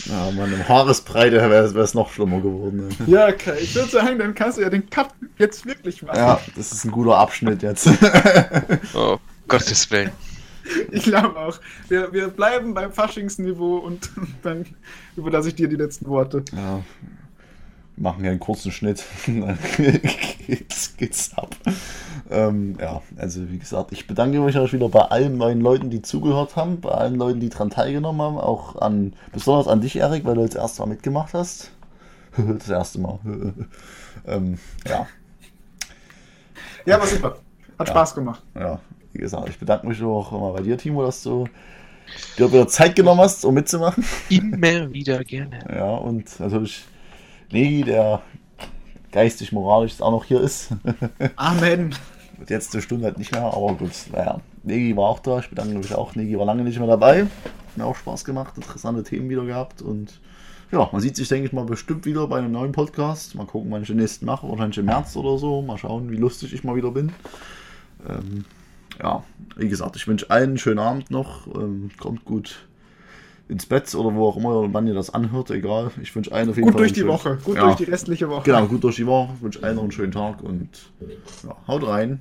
ja, 0.04 0.30
meine 0.32 0.68
Haaresbreite 0.68 1.36
wäre 1.36 1.64
es 1.64 1.94
noch 1.94 2.10
schlimmer 2.12 2.40
geworden. 2.40 2.88
Ne? 2.88 2.94
Ja, 3.06 3.28
okay. 3.28 3.54
Ich 3.60 3.74
würde 3.74 3.90
sagen, 3.90 4.18
dann 4.18 4.34
kannst 4.34 4.58
du 4.58 4.62
ja 4.62 4.70
den 4.70 4.88
Cut 4.90 5.08
jetzt 5.38 5.64
wirklich 5.66 6.02
machen. 6.02 6.16
Ja, 6.16 6.40
das 6.56 6.72
ist 6.72 6.84
ein 6.84 6.90
guter 6.90 7.16
Abschnitt 7.16 7.62
jetzt. 7.62 7.88
oh, 8.94 9.18
Gottes 9.48 9.90
Willen. 9.90 10.10
Ich 10.90 11.04
glaube 11.04 11.38
auch. 11.38 11.58
Wir, 11.88 12.12
wir 12.12 12.28
bleiben 12.28 12.74
beim 12.74 12.92
Faschingsniveau 12.92 13.78
und 13.78 14.10
dann 14.42 14.66
überlasse 15.16 15.48
ich 15.48 15.54
dir 15.54 15.68
die 15.68 15.76
letzten 15.76 16.06
Worte. 16.06 16.44
Ja. 16.54 16.82
Machen 17.96 18.22
hier 18.22 18.30
einen 18.30 18.40
kurzen 18.40 18.72
Schnitt. 18.72 19.04
dann 19.26 19.58
geht's, 20.46 20.96
geht's 20.96 21.32
ab. 21.34 21.54
Ähm, 22.30 22.76
ja, 22.80 23.02
also 23.16 23.50
wie 23.50 23.58
gesagt, 23.58 23.92
ich 23.92 24.06
bedanke 24.06 24.40
mich 24.40 24.56
auch 24.56 24.72
wieder 24.72 24.88
bei 24.88 25.02
allen 25.02 25.36
meinen 25.36 25.60
Leuten, 25.60 25.90
die 25.90 26.00
zugehört 26.00 26.56
haben, 26.56 26.80
bei 26.80 26.90
allen 26.90 27.16
Leuten, 27.16 27.40
die 27.40 27.50
daran 27.50 27.70
teilgenommen 27.70 28.22
haben, 28.22 28.38
auch 28.38 28.76
an, 28.76 29.14
besonders 29.32 29.68
an 29.68 29.80
dich, 29.80 29.96
Erik, 29.96 30.24
weil 30.24 30.34
du 30.34 30.46
das 30.46 30.54
erste 30.54 30.82
Mal 30.82 30.88
mitgemacht 30.88 31.34
hast. 31.34 31.70
das 32.36 32.68
erste 32.68 33.00
Mal. 33.00 33.18
ähm, 34.26 34.58
ja. 34.88 35.06
Ja, 36.86 36.98
war 36.98 37.06
super. 37.06 37.36
Hat 37.78 37.88
ja. 37.88 37.94
Spaß 37.94 38.14
gemacht. 38.14 38.42
Ja, 38.54 38.80
wie 39.12 39.18
gesagt, 39.18 39.48
ich 39.48 39.58
bedanke 39.58 39.86
mich 39.86 40.02
auch 40.02 40.32
mal 40.32 40.52
bei 40.52 40.62
dir, 40.62 40.78
Timo, 40.78 41.04
dass 41.04 41.22
du 41.22 41.46
dir 42.38 42.52
wieder 42.52 42.68
Zeit 42.68 42.94
genommen 42.96 43.20
hast, 43.20 43.44
um 43.44 43.54
mitzumachen. 43.54 44.04
Immer 44.28 44.92
wieder 44.92 45.22
gerne. 45.24 45.58
Ja, 45.74 45.94
und 45.94 46.38
natürlich 46.40 46.84
Negi, 47.50 47.84
der 47.84 48.22
geistig, 49.12 49.52
moralisch 49.52 50.00
auch 50.00 50.10
noch 50.10 50.24
hier 50.24 50.40
ist. 50.40 50.70
Amen. 51.36 51.94
Jetzt 52.48 52.74
eine 52.74 52.82
Stunde 52.82 53.06
halt 53.06 53.18
nicht 53.18 53.32
mehr, 53.32 53.42
aber 53.42 53.74
gut, 53.74 53.92
naja. 54.12 54.40
Negi 54.62 54.96
war 54.96 55.04
auch 55.04 55.20
da, 55.20 55.38
ich 55.38 55.48
bedanke 55.48 55.76
mich 55.76 55.94
auch. 55.94 56.14
Negi 56.14 56.38
war 56.38 56.46
lange 56.46 56.62
nicht 56.62 56.78
mehr 56.78 56.88
dabei. 56.88 57.22
Hat 57.22 57.76
mir 57.76 57.84
auch 57.84 57.96
Spaß 57.96 58.24
gemacht, 58.24 58.54
interessante 58.56 59.02
Themen 59.02 59.28
wieder 59.28 59.44
gehabt 59.44 59.82
und 59.82 60.20
ja, 60.72 60.88
man 60.90 61.00
sieht 61.00 61.14
sich, 61.14 61.28
denke 61.28 61.46
ich 61.46 61.52
mal, 61.52 61.64
bestimmt 61.64 62.04
wieder 62.04 62.26
bei 62.26 62.38
einem 62.38 62.52
neuen 62.52 62.72
Podcast. 62.72 63.34
Mal 63.36 63.46
gucken, 63.46 63.70
wann 63.70 63.82
ich 63.82 63.88
den 63.88 63.96
nächsten 63.96 64.26
mache, 64.26 64.48
wahrscheinlich 64.48 64.78
im 64.78 64.86
März 64.86 65.14
oder 65.16 65.38
so. 65.38 65.62
Mal 65.62 65.78
schauen, 65.78 66.10
wie 66.10 66.16
lustig 66.16 66.52
ich 66.52 66.64
mal 66.64 66.74
wieder 66.74 66.90
bin. 66.90 67.12
Ähm, 68.08 68.44
ja, 69.00 69.22
wie 69.56 69.68
gesagt, 69.68 69.96
ich 69.96 70.08
wünsche 70.08 70.30
allen 70.30 70.50
einen 70.50 70.58
schönen 70.58 70.80
Abend 70.80 71.10
noch. 71.10 71.46
Ähm, 71.54 71.90
kommt 71.98 72.24
gut 72.24 72.66
ins 73.48 73.66
Bett 73.66 73.94
oder 73.94 74.14
wo 74.14 74.26
auch 74.26 74.36
immer, 74.36 74.72
wann 74.72 74.86
ihr 74.86 74.94
das 74.94 75.10
anhört, 75.10 75.50
egal. 75.50 75.90
Ich 76.02 76.14
wünsche 76.16 76.32
allen 76.32 76.48
auf 76.48 76.56
jeden 76.56 76.66
gut 76.66 76.72
Fall. 76.72 76.80
Gut 76.80 76.80
durch 76.80 76.92
die 76.92 77.00
schönen, 77.00 77.12
Woche, 77.12 77.38
gut 77.44 77.56
ja, 77.56 77.64
durch 77.64 77.76
die 77.76 77.84
restliche 77.84 78.28
Woche. 78.28 78.42
Genau, 78.44 78.66
gut 78.66 78.82
durch 78.82 78.96
die 78.96 79.06
Woche. 79.06 79.32
Ich 79.36 79.42
wünsche 79.42 79.62
allen 79.62 79.76
noch 79.76 79.82
einen 79.82 79.92
schönen 79.92 80.12
Tag 80.12 80.42
und 80.42 80.68
ja, 81.44 81.56
haut 81.68 81.86
rein. 81.86 82.20